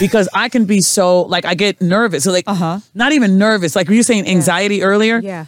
Because 0.00 0.28
I 0.34 0.48
can 0.48 0.64
be 0.64 0.80
so 0.80 1.22
like 1.22 1.44
I 1.44 1.54
get 1.54 1.80
nervous. 1.82 2.24
So 2.24 2.32
like 2.32 2.44
Uh-huh. 2.48 2.80
not 2.94 3.12
even 3.12 3.36
nervous. 3.38 3.76
Like 3.76 3.88
were 3.88 3.94
you 3.94 4.02
saying 4.02 4.26
anxiety 4.26 4.82
earlier? 4.82 5.18
Yeah. 5.18 5.46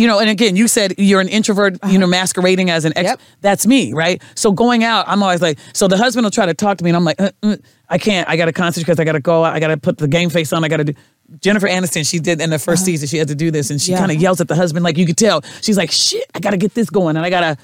You 0.00 0.06
know, 0.06 0.18
and 0.18 0.30
again, 0.30 0.56
you 0.56 0.66
said 0.66 0.94
you're 0.96 1.20
an 1.20 1.28
introvert, 1.28 1.76
you 1.88 1.98
know, 1.98 2.06
masquerading 2.06 2.70
as 2.70 2.84
an 2.86 2.92
ex. 2.96 3.04
Yep. 3.10 3.20
That's 3.42 3.66
me, 3.66 3.92
right? 3.92 4.22
So 4.34 4.50
going 4.50 4.82
out, 4.82 5.04
I'm 5.06 5.22
always 5.22 5.42
like, 5.42 5.58
so 5.74 5.88
the 5.88 5.96
husband 5.98 6.24
will 6.24 6.30
try 6.30 6.46
to 6.46 6.54
talk 6.54 6.78
to 6.78 6.84
me, 6.84 6.90
and 6.90 6.96
I'm 6.96 7.04
like, 7.04 7.20
uh, 7.20 7.30
uh, 7.42 7.56
I 7.88 7.98
can't. 7.98 8.26
I 8.28 8.36
got 8.36 8.46
to 8.46 8.52
concentrate 8.52 8.92
because 8.92 9.00
I 9.00 9.04
got 9.04 9.12
to 9.12 9.20
go 9.20 9.44
out. 9.44 9.54
I 9.54 9.60
got 9.60 9.68
to 9.68 9.76
put 9.76 9.98
the 9.98 10.08
game 10.08 10.30
face 10.30 10.52
on. 10.54 10.64
I 10.64 10.68
got 10.68 10.78
to 10.78 10.84
do. 10.84 10.94
Jennifer 11.40 11.68
Aniston, 11.68 12.08
she 12.10 12.18
did 12.18 12.40
in 12.40 12.50
the 12.50 12.56
1st 12.56 12.78
season, 12.78 13.08
she 13.08 13.18
had 13.18 13.28
to 13.28 13.34
do 13.34 13.50
this, 13.50 13.70
and 13.70 13.80
she 13.80 13.92
Yeah. 13.92 13.98
kind 13.98 14.10
of 14.10 14.20
yells 14.20 14.40
at 14.40 14.48
the 14.48 14.56
husband, 14.56 14.82
like 14.84 14.96
you 14.96 15.04
could 15.06 15.18
tell. 15.18 15.42
She's 15.60 15.76
like, 15.76 15.90
shit, 15.90 16.24
I 16.34 16.40
got 16.40 16.50
to 16.50 16.56
get 16.56 16.74
this 16.74 16.88
going, 16.90 17.16
and 17.16 17.24
I 17.26 17.30
got 17.30 17.40
to. 17.42 17.56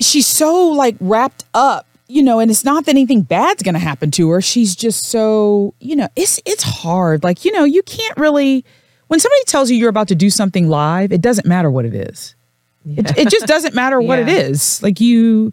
she's 0.00 0.26
so 0.28 0.68
like 0.68 0.96
wrapped 1.00 1.44
up, 1.54 1.86
you 2.06 2.22
know, 2.22 2.38
and 2.38 2.50
it's 2.50 2.64
not 2.64 2.84
that 2.86 2.92
anything 2.92 3.22
bad's 3.22 3.62
gonna 3.62 3.78
happen 3.78 4.10
to 4.12 4.30
her. 4.30 4.40
She's 4.40 4.74
just 4.76 5.04
so, 5.06 5.74
you 5.80 5.96
know, 5.96 6.08
it's 6.16 6.40
it's 6.46 6.62
hard. 6.62 7.22
Like, 7.24 7.44
you 7.44 7.52
know, 7.52 7.64
you 7.64 7.82
can't 7.82 8.16
really 8.16 8.64
when 9.10 9.18
somebody 9.18 9.42
tells 9.46 9.70
you 9.72 9.76
you're 9.76 9.88
about 9.90 10.06
to 10.08 10.14
do 10.14 10.30
something 10.30 10.68
live, 10.68 11.10
it 11.10 11.20
doesn't 11.20 11.44
matter 11.46 11.68
what 11.68 11.84
it 11.84 11.94
is. 11.94 12.36
It, 12.86 13.18
it 13.18 13.28
just 13.28 13.46
doesn't 13.46 13.74
matter 13.74 14.00
what 14.00 14.20
it 14.20 14.28
Yeah. 14.28 14.34
is. 14.38 14.80
Like 14.84 15.00
you 15.00 15.52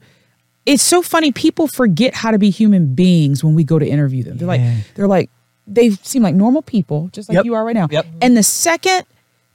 it's 0.67 0.83
so 0.83 1.01
funny. 1.01 1.31
People 1.31 1.67
forget 1.67 2.13
how 2.13 2.29
to 2.29 2.37
be 2.37 2.49
human 2.51 2.93
beings 2.93 3.43
when 3.43 3.55
we 3.55 3.63
go 3.63 3.79
to 3.79 3.87
interview 3.87 4.21
them. 4.23 4.37
They're 4.37 4.47
like, 4.47 4.61
they're 4.95 5.07
like, 5.07 5.29
they 5.65 5.89
seem 5.89 6.21
like 6.21 6.35
normal 6.35 6.61
people, 6.61 7.09
just 7.13 7.29
like 7.29 7.37
Yep. 7.37 7.45
you 7.45 7.55
are 7.55 7.65
right 7.65 7.73
now. 7.75 7.87
Yep. 7.89 8.05
And 8.21 8.37
the 8.37 8.43
second 8.43 9.05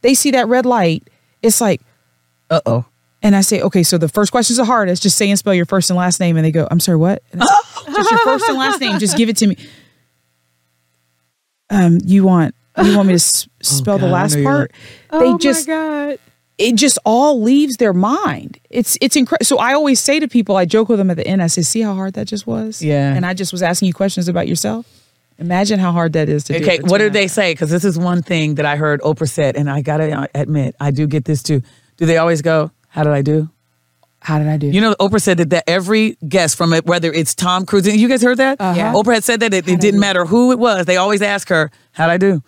they 0.01 0.15
see 0.15 0.33
that 0.33 0.49
red 0.49 0.67
light, 0.67 1.09
it's 1.43 1.61
like, 1.61 1.81
Uh 2.51 2.61
oh. 2.67 2.85
and 3.23 3.37
I 3.37 3.41
say, 3.43 3.61
okay, 3.63 3.85
so 3.85 3.99
the 3.99 4.09
first 4.09 4.33
question's 4.33 4.57
the 4.57 4.65
hardest. 4.65 5.03
Just 5.05 5.17
say 5.17 5.31
and 5.31 5.39
spell 5.39 5.55
your 5.55 5.67
first 5.67 5.91
and 5.91 5.97
last 5.97 6.19
name. 6.19 6.37
And 6.37 6.45
they 6.45 6.51
go, 6.51 6.67
I'm 6.71 6.81
sorry, 6.81 6.99
what? 6.99 7.23
Say, 7.33 7.39
just 7.87 8.11
your 8.11 8.21
first 8.21 8.49
and 8.49 8.59
last 8.59 8.81
name. 8.81 8.99
Just 8.99 9.17
give 9.17 9.29
it 9.29 9.37
to 9.37 9.47
me. 9.47 9.57
Um, 11.71 11.99
you 12.05 12.25
want 12.25 12.55
you 12.79 12.97
want 12.97 13.09
me 13.09 13.13
to 13.13 13.17
s- 13.17 13.49
spell 13.63 13.99
the 13.99 14.07
God, 14.07 14.09
I 14.09 14.13
last 14.13 14.35
know 14.35 14.41
you're 14.43 14.51
part? 14.51 14.73
Oh 15.11 15.21
they 15.21 15.33
my 15.33 15.39
just 15.39 15.67
God. 15.67 16.19
it 16.59 16.75
just 16.77 16.99
all 17.05 17.43
leaves 17.43 17.77
their 17.77 17.93
mind. 17.93 18.59
It's 18.71 18.97
it's 19.01 19.17
incredible. 19.17 19.45
So 19.45 19.59
I 19.59 19.75
always 19.75 20.01
say 20.01 20.21
to 20.21 20.29
people, 20.29 20.57
I 20.57 20.65
joke 20.65 20.89
with 20.89 20.99
them 20.99 21.11
at 21.11 21.17
the 21.17 21.27
end. 21.27 21.43
I 21.43 21.47
say, 21.49 21.63
see 21.63 21.81
how 21.83 21.95
hard 21.95 22.15
that 22.15 22.27
just 22.27 22.47
was. 22.47 22.83
Yeah. 22.83 23.13
And 23.15 23.27
I 23.27 23.35
just 23.35 23.53
was 23.53 23.63
asking 23.63 23.89
you 23.89 23.95
questions 23.95 24.29
about 24.29 24.49
yourself. 24.49 24.87
Imagine 25.39 25.79
how 25.81 25.93
hard 25.93 26.13
that 26.13 26.29
is 26.29 26.45
to 26.45 26.53
do. 26.59 26.63
Okay, 26.65 26.79
what 26.81 26.99
two 26.99 27.05
did 27.05 27.13
they 27.15 27.27
say? 27.27 27.53
Because 27.53 27.71
this 27.71 27.85
is 27.85 27.99
one 27.99 28.23
thing 28.23 28.57
that 28.57 28.67
I 28.67 28.77
heard 28.77 29.01
Oprah 29.01 29.29
said, 29.29 29.57
and 29.57 29.69
I 29.69 29.81
gotta 29.81 30.29
admit, 30.35 30.77
I 30.79 30.91
do 30.93 31.07
get 31.07 31.25
this 31.25 31.43
too. 31.43 31.63
Do 31.97 32.07
they 32.07 32.17
always 32.19 32.43
go, 32.43 32.71
"How 32.89 33.03
did 33.03 33.13
I 33.13 33.23
do"? 33.23 33.49
How 34.21 34.39
did 34.39 34.47
I 34.47 34.57
do? 34.57 34.69
You 34.69 34.81
know, 34.81 34.95
Oprah 35.01 35.21
said 35.21 35.39
that, 35.39 35.51
that 35.51 35.65
every 35.67 36.17
guest 36.29 36.57
from 36.57 36.73
it, 36.75 36.87
whether 36.87 37.13
it's 37.13 37.35
Tom 37.35 37.67
Cruise, 37.67 37.89
you 37.89 38.09
guys 38.09 38.23
heard 38.23 38.37
that? 38.39 38.61
Uh-huh. 38.61 38.93
Oprah 38.95 39.15
had 39.15 39.25
said 39.25 39.41
that 39.41 39.53
it, 39.53 39.67
it 39.67 39.81
didn't 39.81 39.99
matter 39.99 40.25
who 40.25 40.53
it 40.53 40.61
was. 40.61 40.87
They 40.87 40.97
always 40.97 41.23
ask 41.23 41.49
her, 41.49 41.73
"How'd 41.93 42.11
I 42.11 42.19
do?" 42.19 42.41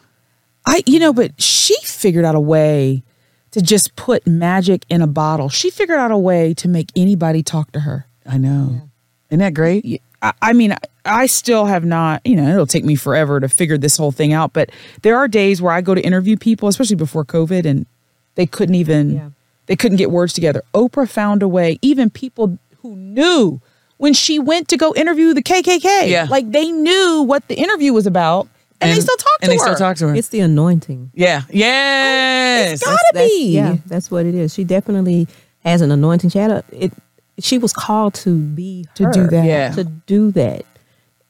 I, 0.66 0.82
you 0.86 0.98
know, 0.98 1.12
but 1.12 1.40
she 1.40 1.76
figured 1.82 2.24
out 2.24 2.34
a 2.34 2.40
way 2.40 3.02
to 3.50 3.60
just 3.62 3.94
put 3.96 4.26
magic 4.26 4.84
in 4.88 5.02
a 5.02 5.06
bottle. 5.06 5.48
She 5.48 5.70
figured 5.70 5.98
out 5.98 6.10
a 6.10 6.18
way 6.18 6.54
to 6.54 6.68
make 6.68 6.90
anybody 6.96 7.42
talk 7.42 7.70
to 7.72 7.80
her. 7.80 8.06
I 8.26 8.38
know. 8.38 8.88
Isn't 9.30 9.40
that 9.40 9.54
great? 9.54 10.02
I, 10.22 10.32
I 10.40 10.52
mean, 10.54 10.72
I, 10.72 10.78
I 11.04 11.26
still 11.26 11.66
have 11.66 11.84
not, 11.84 12.22
you 12.24 12.34
know, 12.36 12.48
it'll 12.50 12.66
take 12.66 12.84
me 12.84 12.94
forever 12.96 13.38
to 13.40 13.48
figure 13.48 13.76
this 13.78 13.96
whole 13.96 14.10
thing 14.12 14.32
out. 14.32 14.52
But 14.52 14.70
there 15.02 15.16
are 15.18 15.28
days 15.28 15.60
where 15.60 15.72
I 15.72 15.82
go 15.82 15.94
to 15.94 16.00
interview 16.00 16.36
people, 16.36 16.68
especially 16.68 16.96
before 16.96 17.24
COVID, 17.24 17.66
and 17.66 17.86
they 18.34 18.46
couldn't 18.46 18.74
even, 18.74 19.10
Yeah. 19.14 19.28
they 19.66 19.76
couldn't 19.76 19.98
get 19.98 20.10
words 20.10 20.32
together. 20.32 20.62
Oprah 20.72 21.08
found 21.08 21.42
a 21.42 21.48
way, 21.48 21.78
even 21.82 22.08
people 22.10 22.58
who 22.80 22.96
knew 22.96 23.60
when 23.98 24.14
she 24.14 24.38
went 24.38 24.68
to 24.68 24.76
go 24.76 24.92
interview 24.94 25.34
the 25.34 25.42
KKK, 25.42 26.08
Yeah. 26.10 26.26
like 26.30 26.50
they 26.50 26.70
knew 26.72 27.22
what 27.22 27.46
the 27.48 27.54
interview 27.54 27.92
was 27.92 28.06
about. 28.06 28.48
And, 28.88 28.96
they 28.96 29.00
still 29.00 29.16
talk 29.16 29.38
to 29.40 29.42
and 29.42 29.52
her. 29.52 29.54
they 29.54 29.58
still 29.58 29.74
talk 29.76 29.96
to 29.98 30.08
her. 30.08 30.14
It's 30.14 30.28
the 30.28 30.40
anointing. 30.40 31.10
yeah. 31.14 31.42
Yes. 31.50 32.72
It's 32.74 32.84
gotta 32.84 32.98
That's- 33.12 33.28
be. 33.30 33.50
Yeah, 33.54 33.76
that's 33.86 34.10
what 34.10 34.26
it 34.26 34.34
is. 34.34 34.52
She 34.54 34.64
definitely 34.64 35.26
has 35.64 35.80
an 35.80 35.90
anointing. 35.90 36.30
She 36.30 36.38
had 36.38 36.50
a 36.50 36.64
it. 36.70 36.92
She 37.40 37.58
was 37.58 37.72
called 37.72 38.14
to 38.14 38.36
be 38.38 38.86
To 38.94 39.10
do 39.12 39.26
that. 39.26 39.44
Yeah. 39.44 39.70
To 39.72 39.84
do 39.84 40.30
that. 40.32 40.64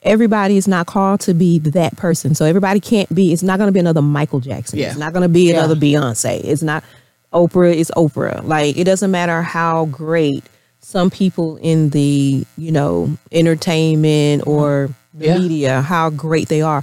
Everybody 0.03 0.59
is 0.59 0.69
not 0.69 0.87
called 0.87 1.21
to 1.21 1.33
be 1.33 1.59
that 1.61 1.97
person. 1.97 2.35
So 2.35 2.45
everybody 2.45 2.79
can't 2.79 3.13
be. 3.15 3.33
It's 3.33 3.43
not 3.43 3.57
going 3.59 3.69
to 3.69 3.73
be 3.73 3.81
another 3.81 4.03
Michael 4.03 4.41
Jackson. 4.41 4.79
Yeah. 4.79 4.89
It's 4.89 4.99
not 4.99 5.15
going 5.15 5.23
to 5.23 5.31
be 5.31 5.51
another 5.51 5.75
Beyonce. 5.75 6.45
It's 6.45 6.63
not 6.63 6.85
Oprah. 7.33 7.75
Is 7.75 7.91
Oprah. 7.97 8.45
Like 8.47 8.77
it 8.77 8.85
doesn't 8.85 9.11
matter 9.11 9.41
how 9.41 9.87
great 9.87 10.45
some 10.81 11.09
people 11.09 11.57
in 11.57 11.89
the 11.91 12.45
you 12.59 12.71
know 12.71 13.17
entertainment 13.33 14.47
or 14.47 14.91
the 15.15 15.27
Yeah. 15.27 15.39
media 15.39 15.81
how 15.81 16.11
great 16.11 16.49
they 16.49 16.61
are. 16.61 16.83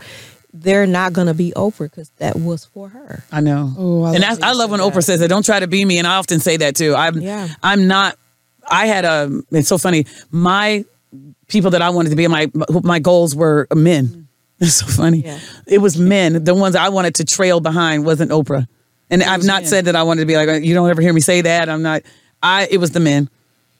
They're 0.54 0.86
not 0.88 1.14
going 1.14 1.28
to 1.28 1.34
be 1.34 1.54
Oprah 1.56 1.90
because 1.90 2.10
that 2.18 2.36
was 2.36 2.66
for 2.66 2.90
her. 2.90 3.24
I 3.32 3.40
know. 3.42 3.74
Oh, 3.78 4.04
I 4.04 4.14
and 4.14 4.20
love 4.20 4.30
that's, 4.40 4.42
I 4.42 4.52
love 4.54 4.70
when 4.72 4.80
that. 4.82 4.94
Oprah 4.94 5.04
says 5.04 5.20
that. 5.22 5.30
Don't 5.30 5.46
try 5.46 5.60
to 5.60 5.68
be 5.68 5.84
me. 5.86 5.98
And 5.98 6.06
I 6.08 6.16
often 6.18 6.40
say 6.40 6.58
that 6.58 6.76
too. 6.76 6.94
I'm, 6.96 7.22
Yeah. 7.22 7.48
I'm 7.64 7.88
not, 7.88 8.18
I 8.70 8.88
had 8.88 9.06
a, 9.06 9.42
it's 9.52 9.68
so 9.70 9.78
funny. 9.78 10.06
My 10.30 10.84
people 11.48 11.72
that 11.72 11.82
I 11.82 11.90
wanted 11.92 12.10
to 12.10 12.16
be, 12.16 12.28
my, 12.28 12.52
my 12.84 13.00
goals 13.00 13.36
were 13.36 13.68
men. 13.74 14.28
It's 14.64 14.76
so 14.76 14.86
funny. 14.86 15.24
Yeah. 15.26 15.40
It 15.66 15.80
was 15.80 15.98
men. 15.98 16.44
The 16.44 16.54
ones 16.54 16.76
I 16.76 16.90
wanted 16.90 17.16
to 17.16 17.26
trail 17.26 17.62
behind 17.62 18.06
wasn't 18.06 18.30
Oprah. 18.30 18.68
And 19.10 19.24
I've 19.24 19.44
not 19.44 19.66
said 19.66 19.86
that 19.86 19.96
I 19.96 20.04
wanted 20.04 20.22
to 20.22 20.26
be 20.28 20.36
like, 20.36 20.48
oh, 20.50 20.54
you 20.54 20.76
don't 20.76 20.88
ever 20.88 21.02
hear 21.02 21.12
me 21.14 21.20
say 21.20 21.42
that. 21.42 21.68
I'm 21.68 21.82
not, 21.82 22.04
I, 22.44 22.68
it 22.70 22.78
was 22.78 22.92
the 22.92 23.00
men. 23.00 23.28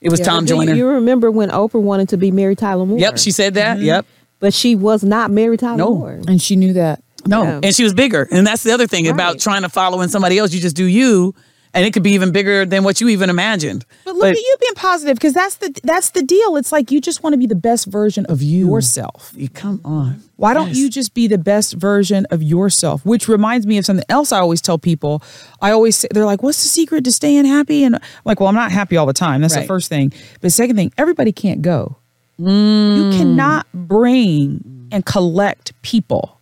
It 0.00 0.10
was 0.10 0.18
Tom 0.18 0.44
Do 0.44 0.54
you- 0.54 0.60
Joyner. 0.60 0.74
You 0.74 0.88
remember 0.88 1.30
when 1.30 1.50
Oprah 1.50 1.80
wanted 1.80 2.08
to 2.08 2.16
be 2.16 2.32
Mary 2.32 2.56
Tyler 2.56 2.84
Moore? 2.84 2.98
Yep. 2.98 3.18
She 3.18 3.30
said 3.30 3.54
that. 3.54 3.76
Mm-hmm. 3.76 3.86
Yep. 3.86 4.06
But 4.42 4.52
she 4.52 4.74
was 4.74 5.02
not 5.02 5.30
Mary 5.30 5.56
Tyler 5.56 5.78
No. 5.78 5.94
Moore. 5.94 6.20
And 6.28 6.42
she 6.42 6.56
knew 6.56 6.74
that. 6.74 7.02
No, 7.24 7.44
Yeah. 7.44 7.60
and 7.62 7.74
she 7.74 7.84
was 7.84 7.94
bigger, 7.94 8.28
and 8.32 8.44
that's 8.46 8.64
the 8.64 8.72
other 8.72 8.86
thing 8.88 9.06
about 9.08 9.38
trying 9.38 9.62
to 9.62 9.68
follow 9.70 10.00
in 10.02 10.08
somebody 10.10 10.36
else. 10.38 10.52
You 10.52 10.60
just 10.60 10.74
do 10.74 10.84
you, 10.84 11.34
and 11.72 11.86
it 11.86 11.92
could 11.94 12.02
be 12.02 12.10
even 12.14 12.32
bigger 12.32 12.66
than 12.66 12.82
what 12.82 13.00
you 13.00 13.08
even 13.10 13.30
imagined. 13.30 13.84
But 14.04 14.16
look 14.16 14.24
at 14.34 14.36
you 14.36 14.56
being 14.60 14.74
positive 14.74 15.14
because 15.14 15.32
that's 15.32 15.54
the 15.56 15.72
that's 15.84 16.10
the 16.10 16.22
deal. 16.24 16.56
It's 16.56 16.72
like 16.72 16.90
you 16.90 17.00
just 17.00 17.22
want 17.22 17.34
to 17.34 17.38
be 17.38 17.46
the 17.46 17.54
best 17.54 17.86
version 17.86 18.26
of 18.26 18.42
yourself. 18.42 19.32
You 19.36 19.48
come 19.48 19.80
on. 19.84 20.20
Why 20.34 20.52
don't 20.52 20.68
Yes. 20.70 20.76
you 20.78 20.90
just 20.90 21.14
be 21.14 21.28
the 21.28 21.38
best 21.38 21.74
version 21.74 22.26
of 22.32 22.42
yourself? 22.42 23.06
Which 23.06 23.28
reminds 23.28 23.68
me 23.68 23.78
of 23.78 23.86
something 23.86 24.04
else 24.08 24.32
I 24.32 24.40
always 24.40 24.60
tell 24.60 24.76
people. 24.76 25.22
I 25.60 25.70
always 25.70 25.94
say, 25.96 26.08
they're 26.12 26.26
like, 26.26 26.42
"What's 26.42 26.60
the 26.64 26.68
secret 26.68 27.04
to 27.04 27.12
staying 27.12 27.44
happy?" 27.44 27.84
And 27.84 27.94
I'm 27.94 28.02
like, 28.24 28.40
"Well, 28.40 28.48
I'm 28.48 28.56
not 28.56 28.72
happy 28.72 28.96
all 28.96 29.06
the 29.06 29.12
time. 29.12 29.42
That's 29.42 29.54
the 29.54 29.62
first 29.62 29.88
thing. 29.88 30.08
But 30.08 30.40
the 30.42 30.50
second 30.50 30.74
thing, 30.74 30.92
everybody 30.98 31.30
can't 31.30 31.62
go. 31.62 31.98
Mm. 32.42 32.96
You 33.12 33.18
cannot 33.18 33.66
bring 33.72 34.88
and 34.92 35.04
collect 35.06 35.72
people. 35.82 36.38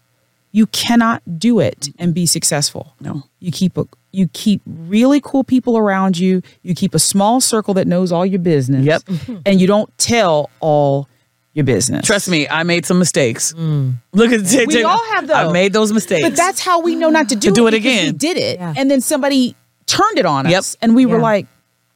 You 0.53 0.67
cannot 0.67 1.23
do 1.39 1.61
it 1.61 1.91
and 1.99 2.13
be 2.15 2.27
successful. 2.27 2.95
No. 3.01 3.23
You 3.39 3.53
keep 3.53 3.77
a 3.77 3.87
you 4.13 4.29
keep 4.33 4.61
really 4.67 5.21
cool 5.21 5.45
people 5.45 5.79
around 5.79 6.19
you. 6.19 6.43
You 6.63 6.75
keep 6.75 6.95
a 6.97 6.99
small 6.99 7.41
circle 7.41 7.75
that 7.75 7.87
knows 7.87 8.11
all 8.11 8.27
your 8.27 8.41
business. 8.41 8.85
Yep. 8.85 9.03
And 9.47 9.61
you 9.61 9.69
don't 9.69 9.97
tell 9.99 10.51
all 10.59 11.07
your 11.53 11.65
business. 11.65 12.05
Trust 12.05 12.29
me, 12.29 12.49
I 12.49 12.65
made 12.65 12.87
some 12.87 12.99
mistakes. 12.99 13.53
Look 13.55 14.33
at 14.33 14.41
Mm. 14.41 14.67
We 14.67 14.83
all 14.83 14.99
have 15.15 15.29
those. 15.29 15.37
I 15.37 15.53
made 15.53 15.73
those 15.73 15.93
mistakes. 15.93 16.23
But 16.29 16.37
that's 16.37 16.59
how 16.61 16.81
we 16.81 16.97
know 16.97 17.11
not 17.11 17.29
to 17.29 17.37
do, 17.37 17.51
it. 17.51 17.55
do 17.55 17.67
it 17.69 17.71
because 17.73 17.85
We 17.85 17.99
again. 18.01 18.17
did 18.17 18.37
it, 18.37 18.59
Yeah. 18.59 18.75
and 18.77 18.91
then 18.91 19.01
somebody 19.01 19.55
turned 19.87 20.19
it 20.19 20.27
on 20.27 20.49
Yep. 20.49 20.59
us, 20.59 20.77
and 20.83 20.97
we 20.97 21.07
were 21.07 21.19
like, 21.21 21.47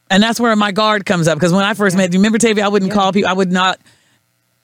and 0.09 0.21
that's 0.23 0.39
where 0.39 0.55
my 0.55 0.71
guard 0.71 1.05
comes 1.05 1.27
up 1.27 1.35
because 1.37 1.51
when 1.51 1.63
I 1.65 1.73
first 1.73 1.97
met, 1.97 2.13
you 2.13 2.19
remember 2.19 2.37
Tavia, 2.37 2.63
I 2.63 2.67
wouldn't 2.69 2.91
call 2.93 3.11
people. 3.11 3.29
I 3.29 3.33
would 3.33 3.51
not. 3.51 3.77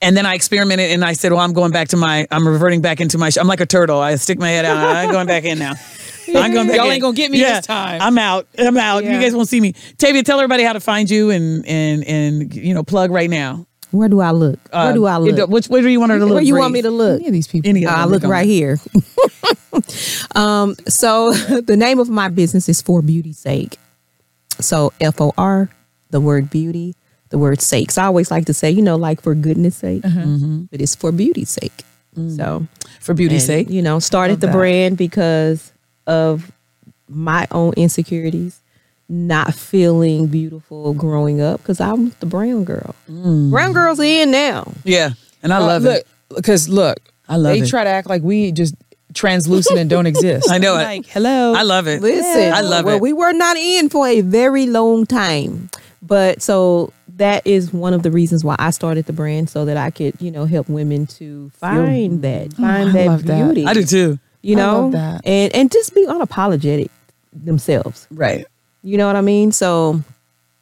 And 0.02 0.18
then 0.18 0.26
I 0.26 0.34
experimented 0.34 0.90
and 0.92 1.06
I 1.06 1.14
said, 1.14 1.32
well, 1.32 1.42
I'm 1.42 1.54
going 1.54 1.72
back 1.72 1.90
to 1.90 1.98
my, 1.98 2.28
I'm 2.32 2.48
reverting 2.48 2.82
back 2.82 3.00
into 3.02 3.18
my, 3.20 3.30
sh- 3.30 3.38
I'm 3.38 3.48
like 3.48 3.60
a 3.60 3.66
turtle. 3.68 4.00
I 4.00 4.16
stick 4.16 4.40
my 4.40 4.50
head 4.50 4.66
out. 4.66 4.78
I'm 4.78 5.12
going 5.12 5.28
back 5.28 5.44
in 5.44 5.60
now. 5.60 5.74
I'm 6.36 6.54
going 6.54 6.68
back 6.68 6.78
Y'all 6.78 6.86
in. 6.88 6.94
ain't 6.94 7.02
gonna 7.02 7.16
get 7.16 7.30
me 7.30 7.40
this 7.40 7.66
time. 7.68 8.02
I'm 8.02 8.18
out. 8.18 8.48
I'm 8.58 8.78
out. 8.78 9.04
You 9.04 9.12
guys 9.20 9.36
won't 9.36 9.48
see 9.50 9.60
me. 9.62 9.74
Tavia, 9.98 10.24
tell 10.24 10.40
everybody 10.40 10.64
how 10.64 10.74
to 10.74 10.80
find 10.80 11.10
you 11.10 11.30
and, 11.30 11.66
and, 11.68 12.04
and, 12.06 12.56
you 12.56 12.74
know, 12.74 12.84
plug 12.84 13.12
right 13.12 13.30
now. 13.30 13.66
Where 13.92 14.08
do 14.08 14.22
I 14.22 14.32
look? 14.32 14.58
Where 14.72 14.82
Uh, 14.82 14.92
do 14.94 15.06
I 15.06 15.18
look? 15.18 15.50
Which, 15.50 15.68
where 15.68 15.82
do 15.82 15.90
you 15.90 16.00
want 16.00 16.14
her 16.14 16.18
to 16.20 16.26
look? 16.26 16.36
Where 16.36 16.44
you 16.44 16.56
want 16.56 16.74
me 16.74 16.82
to 16.84 16.90
look? 16.92 17.20
any 17.20 17.28
of 17.28 17.34
these 17.34 17.48
people. 17.48 17.70
Any 17.70 17.84
of 17.84 17.92
I 17.92 18.02
them. 18.04 18.10
look 18.12 18.22
Look 18.24 18.32
right 18.32 18.46
here. 18.48 18.80
um, 20.36 20.76
so 20.88 21.34
the 21.62 21.76
name 21.78 22.00
of 22.00 22.10
my 22.10 22.30
business 22.30 22.70
is 22.70 22.82
For 22.82 23.02
Beauty's 23.02 23.38
Sake. 23.40 23.78
So 24.60 24.94
F 25.02 25.20
O 25.20 25.34
R, 25.38 25.70
the 26.12 26.22
word 26.22 26.50
beauty, 26.50 26.96
the 27.32 27.38
word 27.38 27.62
sake. 27.62 27.92
So 27.92 28.04
I 28.04 28.06
always 28.06 28.30
like 28.30 28.46
to 28.46 28.54
say, 28.54 28.70
you 28.70 28.82
know, 28.82 28.96
like 28.96 29.22
for 29.22 29.34
goodness 29.34 29.76
sake, 29.76 30.04
mm-hmm. 30.04 30.20
Mm-hmm. 30.20 30.62
but 30.70 30.80
it's 30.82 30.96
for 30.96 31.12
beauty's 31.12 31.50
sake. 31.50 31.84
Mm. 32.16 32.36
So 32.36 32.68
For 33.00 33.14
beauty's 33.14 33.46
sake. 33.46 33.70
you 33.70 33.82
know, 33.82 34.00
started 34.00 34.42
the 34.42 34.48
that. 34.48 34.54
brand 34.54 34.98
because 34.98 35.72
of 36.08 36.52
my 37.08 37.48
own 37.52 37.74
insecurities, 37.74 38.62
not 39.10 39.54
feeling 39.54 40.28
beautiful 40.28 40.94
growing 40.94 41.42
up 41.42 41.62
because 41.62 41.80
I'm 41.80 42.10
the 42.20 42.26
brown 42.26 42.64
girl. 42.64 42.96
Mm. 43.10 43.50
Brown 43.50 43.74
girls 43.74 44.00
are 44.00 44.04
in 44.04 44.32
now. 44.32 44.72
Yeah. 44.84 45.12
And 45.44 45.54
I 45.54 45.60
love 45.60 45.84
look, 45.84 46.00
it. 46.00 46.08
because 46.36 46.70
look, 46.70 47.00
I 47.28 47.38
love 47.38 47.56
it. 47.56 47.60
they 47.60 47.66
it. 47.66 47.70
try 47.70 47.84
to 47.84 47.90
act 47.90 48.08
like 48.08 48.22
we 48.22 48.52
just 48.52 48.76
translucent 49.14 49.80
and 49.80 49.90
don't 49.90 50.06
exist. 50.06 50.50
I 50.52 50.58
know 50.58 50.76
I'm 50.76 50.82
it. 50.82 50.84
Like, 50.84 51.06
hello, 51.08 51.54
I 51.54 51.64
love 51.64 51.88
it. 51.88 52.02
Listen, 52.02 52.54
I 52.54 52.62
love 52.62 52.86
well, 52.86 52.98
it. 52.98 53.02
we 53.02 53.14
were 53.14 53.34
not 53.34 53.58
in 53.58 53.90
for 53.90 54.08
a 54.08 54.22
very 54.22 54.68
long 54.68 55.06
time, 55.06 55.70
but 56.02 56.42
so 56.42 56.94
that 57.22 57.46
is 57.46 57.72
one 57.72 57.94
of 57.94 58.02
the 58.04 58.12
reasons 58.12 58.44
why 58.44 58.56
I 58.58 58.72
started 58.72 59.06
the 59.06 59.14
brand 59.14 59.50
so 59.50 59.66
that 59.66 59.78
I 59.78 59.92
could, 59.92 60.20
you 60.20 60.32
know, 60.32 60.46
help 60.46 60.68
women 60.68 61.06
to 61.08 61.52
oh, 61.54 61.58
find 61.58 62.22
that, 62.24 62.54
find 62.54 62.90
I 62.90 62.92
that 62.94 63.06
love 63.06 63.24
that. 63.26 63.46
beauty. 63.46 63.66
I 63.66 63.74
do 63.74 63.84
too. 63.84 64.20
You 64.42 64.58
I 64.58 64.60
know, 64.60 64.82
love 64.82 64.92
that. 64.94 65.22
and 65.26 65.54
and 65.54 65.72
just 65.72 65.94
be 65.94 66.06
unapologetic 66.08 66.90
themselves. 67.32 68.08
Right. 68.10 68.46
You 68.82 68.98
know 68.98 69.06
what 69.06 69.16
I 69.16 69.22
mean? 69.22 69.52
So 69.52 70.02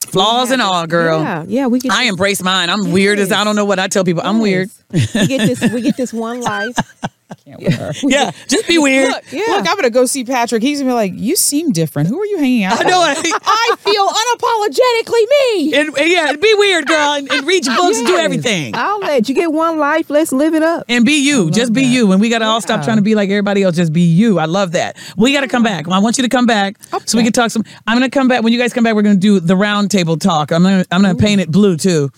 Flaws 0.08 0.52
and 0.52 0.62
all, 0.62 0.86
girl. 0.86 1.22
Yeah, 1.22 1.46
yeah, 1.48 1.68
we 1.68 1.80
get 1.80 1.92
I 1.92 2.04
embrace 2.04 2.42
mine. 2.42 2.70
I'm 2.70 2.92
weird 2.92 3.20
as 3.20 3.32
I 3.32 3.44
don't 3.44 3.56
know 3.56 3.66
what 3.66 3.80
I 3.80 3.88
tell 3.88 4.04
people. 4.04 4.24
I'm 4.26 4.40
weird. 4.40 4.70
We 4.92 5.06
get 5.28 5.46
this. 5.48 5.72
We 5.72 5.82
get 5.82 5.98
this 5.98 6.14
one 6.14 6.42
life. 6.42 6.76
can't 7.36 7.62
with 7.62 7.74
her. 7.76 7.94
Yeah, 8.10 8.32
just 8.48 8.68
be 8.68 8.78
weird. 8.78 9.10
Look, 9.10 9.32
look, 9.32 9.70
I'm 9.70 9.76
gonna 9.76 9.90
go 9.90 10.06
see 10.06 10.24
Patrick. 10.24 10.64
He's 10.64 10.80
gonna 10.80 10.92
be 10.92 10.96
like, 10.96 11.14
"You 11.16 11.36
seem 11.36 11.72
different. 11.72 12.10
Who 12.10 12.20
are 12.20 12.26
you 12.26 12.38
hanging 12.38 12.64
out?" 12.64 12.74
I 12.74 12.78
with?" 12.84 12.88
know 12.88 13.06
it. 13.12 13.18
I 13.46 13.76
feel 13.80 14.08
unapologetically 14.08 15.30
me. 15.30 15.74
And, 15.80 15.98
and 15.98 16.10
yeah, 16.10 16.34
be 16.34 16.54
weird, 16.58 16.88
girl, 16.88 17.14
and, 17.14 17.32
and 17.32 17.46
read 17.46 17.66
your 17.66 17.76
books 17.76 17.98
and 17.98 18.08
do 18.08 18.18
everything. 18.18 18.74
I'll 18.76 19.00
let 19.00 19.30
you 19.30 19.36
get 19.36 19.52
one 19.52 19.78
life. 19.78 20.10
Let's 20.10 20.32
live 20.32 20.54
it 20.54 20.64
up. 20.64 20.86
And 20.90 21.06
be 21.06 21.26
you. 21.26 21.52
Just 21.52 21.74
be 21.74 21.84
you. 21.84 22.12
And 22.12 22.22
we 22.22 22.30
got 22.30 22.40
to 22.40 22.46
all 22.46 22.62
stop 22.62 22.84
trying 22.84 22.98
to 22.98 23.04
be 23.04 23.16
like 23.16 23.30
everybody 23.30 23.64
else. 23.64 23.76
Just 23.76 23.94
be 23.94 24.02
you. 24.02 24.40
I 24.40 24.46
love 24.46 24.72
that. 24.74 24.98
We 25.18 25.34
got 25.34 25.42
to 25.42 25.48
come 25.48 25.64
back. 25.64 25.88
I 25.88 26.00
want 26.00 26.18
you 26.18 26.24
to 26.24 26.30
come 26.30 26.46
back 26.46 26.78
so 27.06 27.18
we 27.18 27.24
can 27.24 27.34
talk 27.34 27.52
some. 27.52 27.64
I'm 27.88 27.98
going 27.98 28.10
to 28.10 28.14
come 28.14 28.28
back. 28.28 28.44
When 28.44 28.54
you 28.54 28.60
guys 28.60 28.74
come 28.74 28.84
back, 28.84 28.96
we're 28.96 29.02
going 29.02 29.16
to 29.16 29.20
do 29.20 29.40
the 29.40 29.56
roundtable 29.56 30.20
talk. 30.20 30.52
I'm 30.52 30.64
going 30.64 30.84
to 30.84 30.88
I'm 30.92 31.02
gonna 31.02 31.16
paint 31.16 31.42
it 31.42 31.52
blue 31.52 31.78
too. 31.78 32.10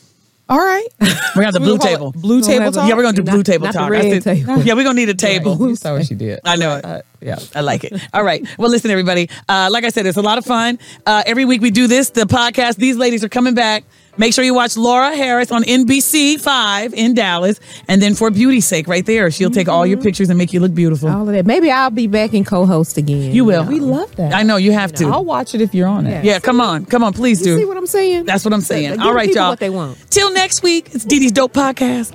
All 0.51 0.57
right, 0.59 0.85
We're 0.99 1.07
going 1.07 1.15
to 1.35 1.43
have 1.45 1.53
the 1.53 1.59
blue 1.61 1.77
gonna 1.77 1.79
call 1.79 2.11
table. 2.11 2.11
Blue 2.11 2.41
table 2.41 2.71
talk. 2.73 2.89
Yeah, 2.89 2.95
we're 2.95 3.03
going 3.03 3.15
to 3.15 3.21
do 3.21 3.25
Not- 3.25 3.31
blue 3.35 3.43
table 3.43 3.65
not 3.67 3.73
the 3.73 3.79
talk. 3.79 3.89
red 3.89 4.21
said- 4.21 4.23
table. 4.23 4.59
Yeah, 4.63 4.73
we're 4.73 4.83
going 4.83 4.97
to 4.97 5.01
need 5.01 5.07
a 5.07 5.13
table. 5.13 5.57
You 5.69 5.77
saw 5.77 5.93
what 5.93 6.05
she 6.05 6.13
did. 6.13 6.41
I 6.43 6.57
know 6.57 6.75
it. 6.75 6.83
Uh, 6.83 7.01
yeah. 7.21 7.39
I 7.55 7.61
like 7.61 7.85
it. 7.85 7.93
All 8.13 8.23
right. 8.23 8.45
Well, 8.57 8.69
listen, 8.69 8.91
everybody. 8.91 9.29
Uh, 9.47 9.69
like 9.71 9.85
I 9.85 9.89
said, 9.89 10.05
it's 10.07 10.17
a 10.17 10.21
lot 10.21 10.37
of 10.37 10.45
fun. 10.45 10.77
Uh, 11.05 11.23
every 11.25 11.45
week 11.45 11.61
we 11.61 11.71
do 11.71 11.87
this, 11.87 12.09
the 12.09 12.23
podcast. 12.23 12.75
These 12.75 12.97
ladies 12.97 13.23
are 13.23 13.29
coming 13.29 13.53
back. 13.53 13.85
Make 14.17 14.33
sure 14.33 14.43
you 14.43 14.53
watch 14.53 14.75
Laura 14.75 15.15
Harris 15.15 15.51
on 15.51 15.63
NBC 15.63 16.39
5 16.39 16.93
in 16.93 17.13
Dallas. 17.13 17.59
And 17.87 18.01
then 18.01 18.13
for 18.13 18.29
beauty's 18.29 18.65
sake, 18.65 18.87
right 18.87 19.05
there, 19.05 19.31
she'll 19.31 19.49
take 19.49 19.69
all 19.69 19.85
your 19.85 19.97
mm-hmm. 19.97 20.03
pictures 20.03 20.29
and 20.29 20.37
make 20.37 20.53
you 20.53 20.59
look 20.59 20.73
beautiful. 20.73 21.09
All 21.09 21.27
of 21.27 21.33
that. 21.33 21.45
Maybe 21.45 21.71
I'll 21.71 21.89
be 21.89 22.07
back 22.07 22.33
and 22.33 22.45
co-host 22.45 22.97
again. 22.97 23.33
You 23.33 23.45
will. 23.45 23.65
We 23.65 23.79
love 23.79 24.13
that. 24.17 24.33
I 24.33 24.43
know 24.43 24.57
you 24.57 24.73
have 24.73 24.93
to. 24.95 25.07
I'll 25.07 25.25
watch 25.25 25.55
it 25.55 25.61
if 25.61 25.73
you're 25.73 25.87
on 25.87 26.05
it. 26.07 26.25
yeah, 26.25 26.39
come 26.39 26.59
on. 26.59 26.85
Come 26.85 27.03
on. 27.03 27.13
Please 27.13 27.41
do. 27.41 27.57
See 27.57 27.65
what 27.65 27.77
I'm 27.77 27.87
saying? 27.87 28.25
That's 28.25 28.43
what 28.43 28.53
I'm 28.53 28.61
saying. 28.61 28.91
Give 28.91 29.01
All 29.01 29.13
right, 29.13 29.29
y'all. 29.29 29.49
What 29.49 29.59
they 29.59 29.69
want. 29.69 29.97
Till 30.09 30.31
next 30.33 30.61
week, 30.63 30.89
it's 30.93 31.05
Dee 31.05 31.19
Dee's 31.19 31.31
Dope 31.31 31.53
Podcast. 31.53 32.13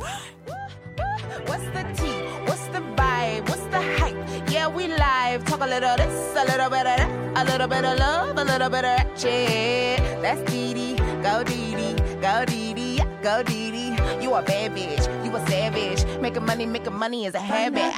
What's 1.47 1.65
the 1.65 1.83
tea? 1.97 2.23
What's 2.45 2.67
the 2.69 2.81
vibe? 2.97 3.49
What's 3.49 3.67
the 3.67 3.81
hype? 3.81 4.51
Yeah, 4.51 4.69
we 4.69 4.89
live. 4.89 5.45
Talk 5.47 5.61
a 5.61 5.67
little 5.67 5.97
this, 5.97 6.37
a 6.37 6.45
little 6.45 6.71
bit 6.71 6.87
of 6.87 6.97
that, 6.99 7.37
a 7.37 7.45
little 7.51 7.69
bit 7.69 7.85
of 7.85 7.99
love, 7.99 8.39
a 8.39 8.45
little 8.45 8.71
bit 8.71 8.85
of 8.85 8.97
ratchet. 8.97 10.23
That's 10.23 10.51
Dee 10.51 10.75
Dee. 10.75 10.86
Go 11.27 11.43
Dee 11.43 11.75
Dee. 11.75 11.95
Go 12.21 12.45
Dee 12.45 12.73
Dee. 12.73 13.03
Go 13.21 13.43
Dee 13.43 13.71
Dee. 13.73 14.23
You 14.23 14.33
a 14.35 14.43
bad 14.43 14.71
bitch. 14.77 15.25
You 15.25 15.35
a 15.35 15.45
savage. 15.49 16.05
Making 16.21 16.47
money, 16.47 16.67
making 16.67 16.95
money 16.95 17.27
is 17.27 17.35
a 17.35 17.41
habit. 17.41 17.93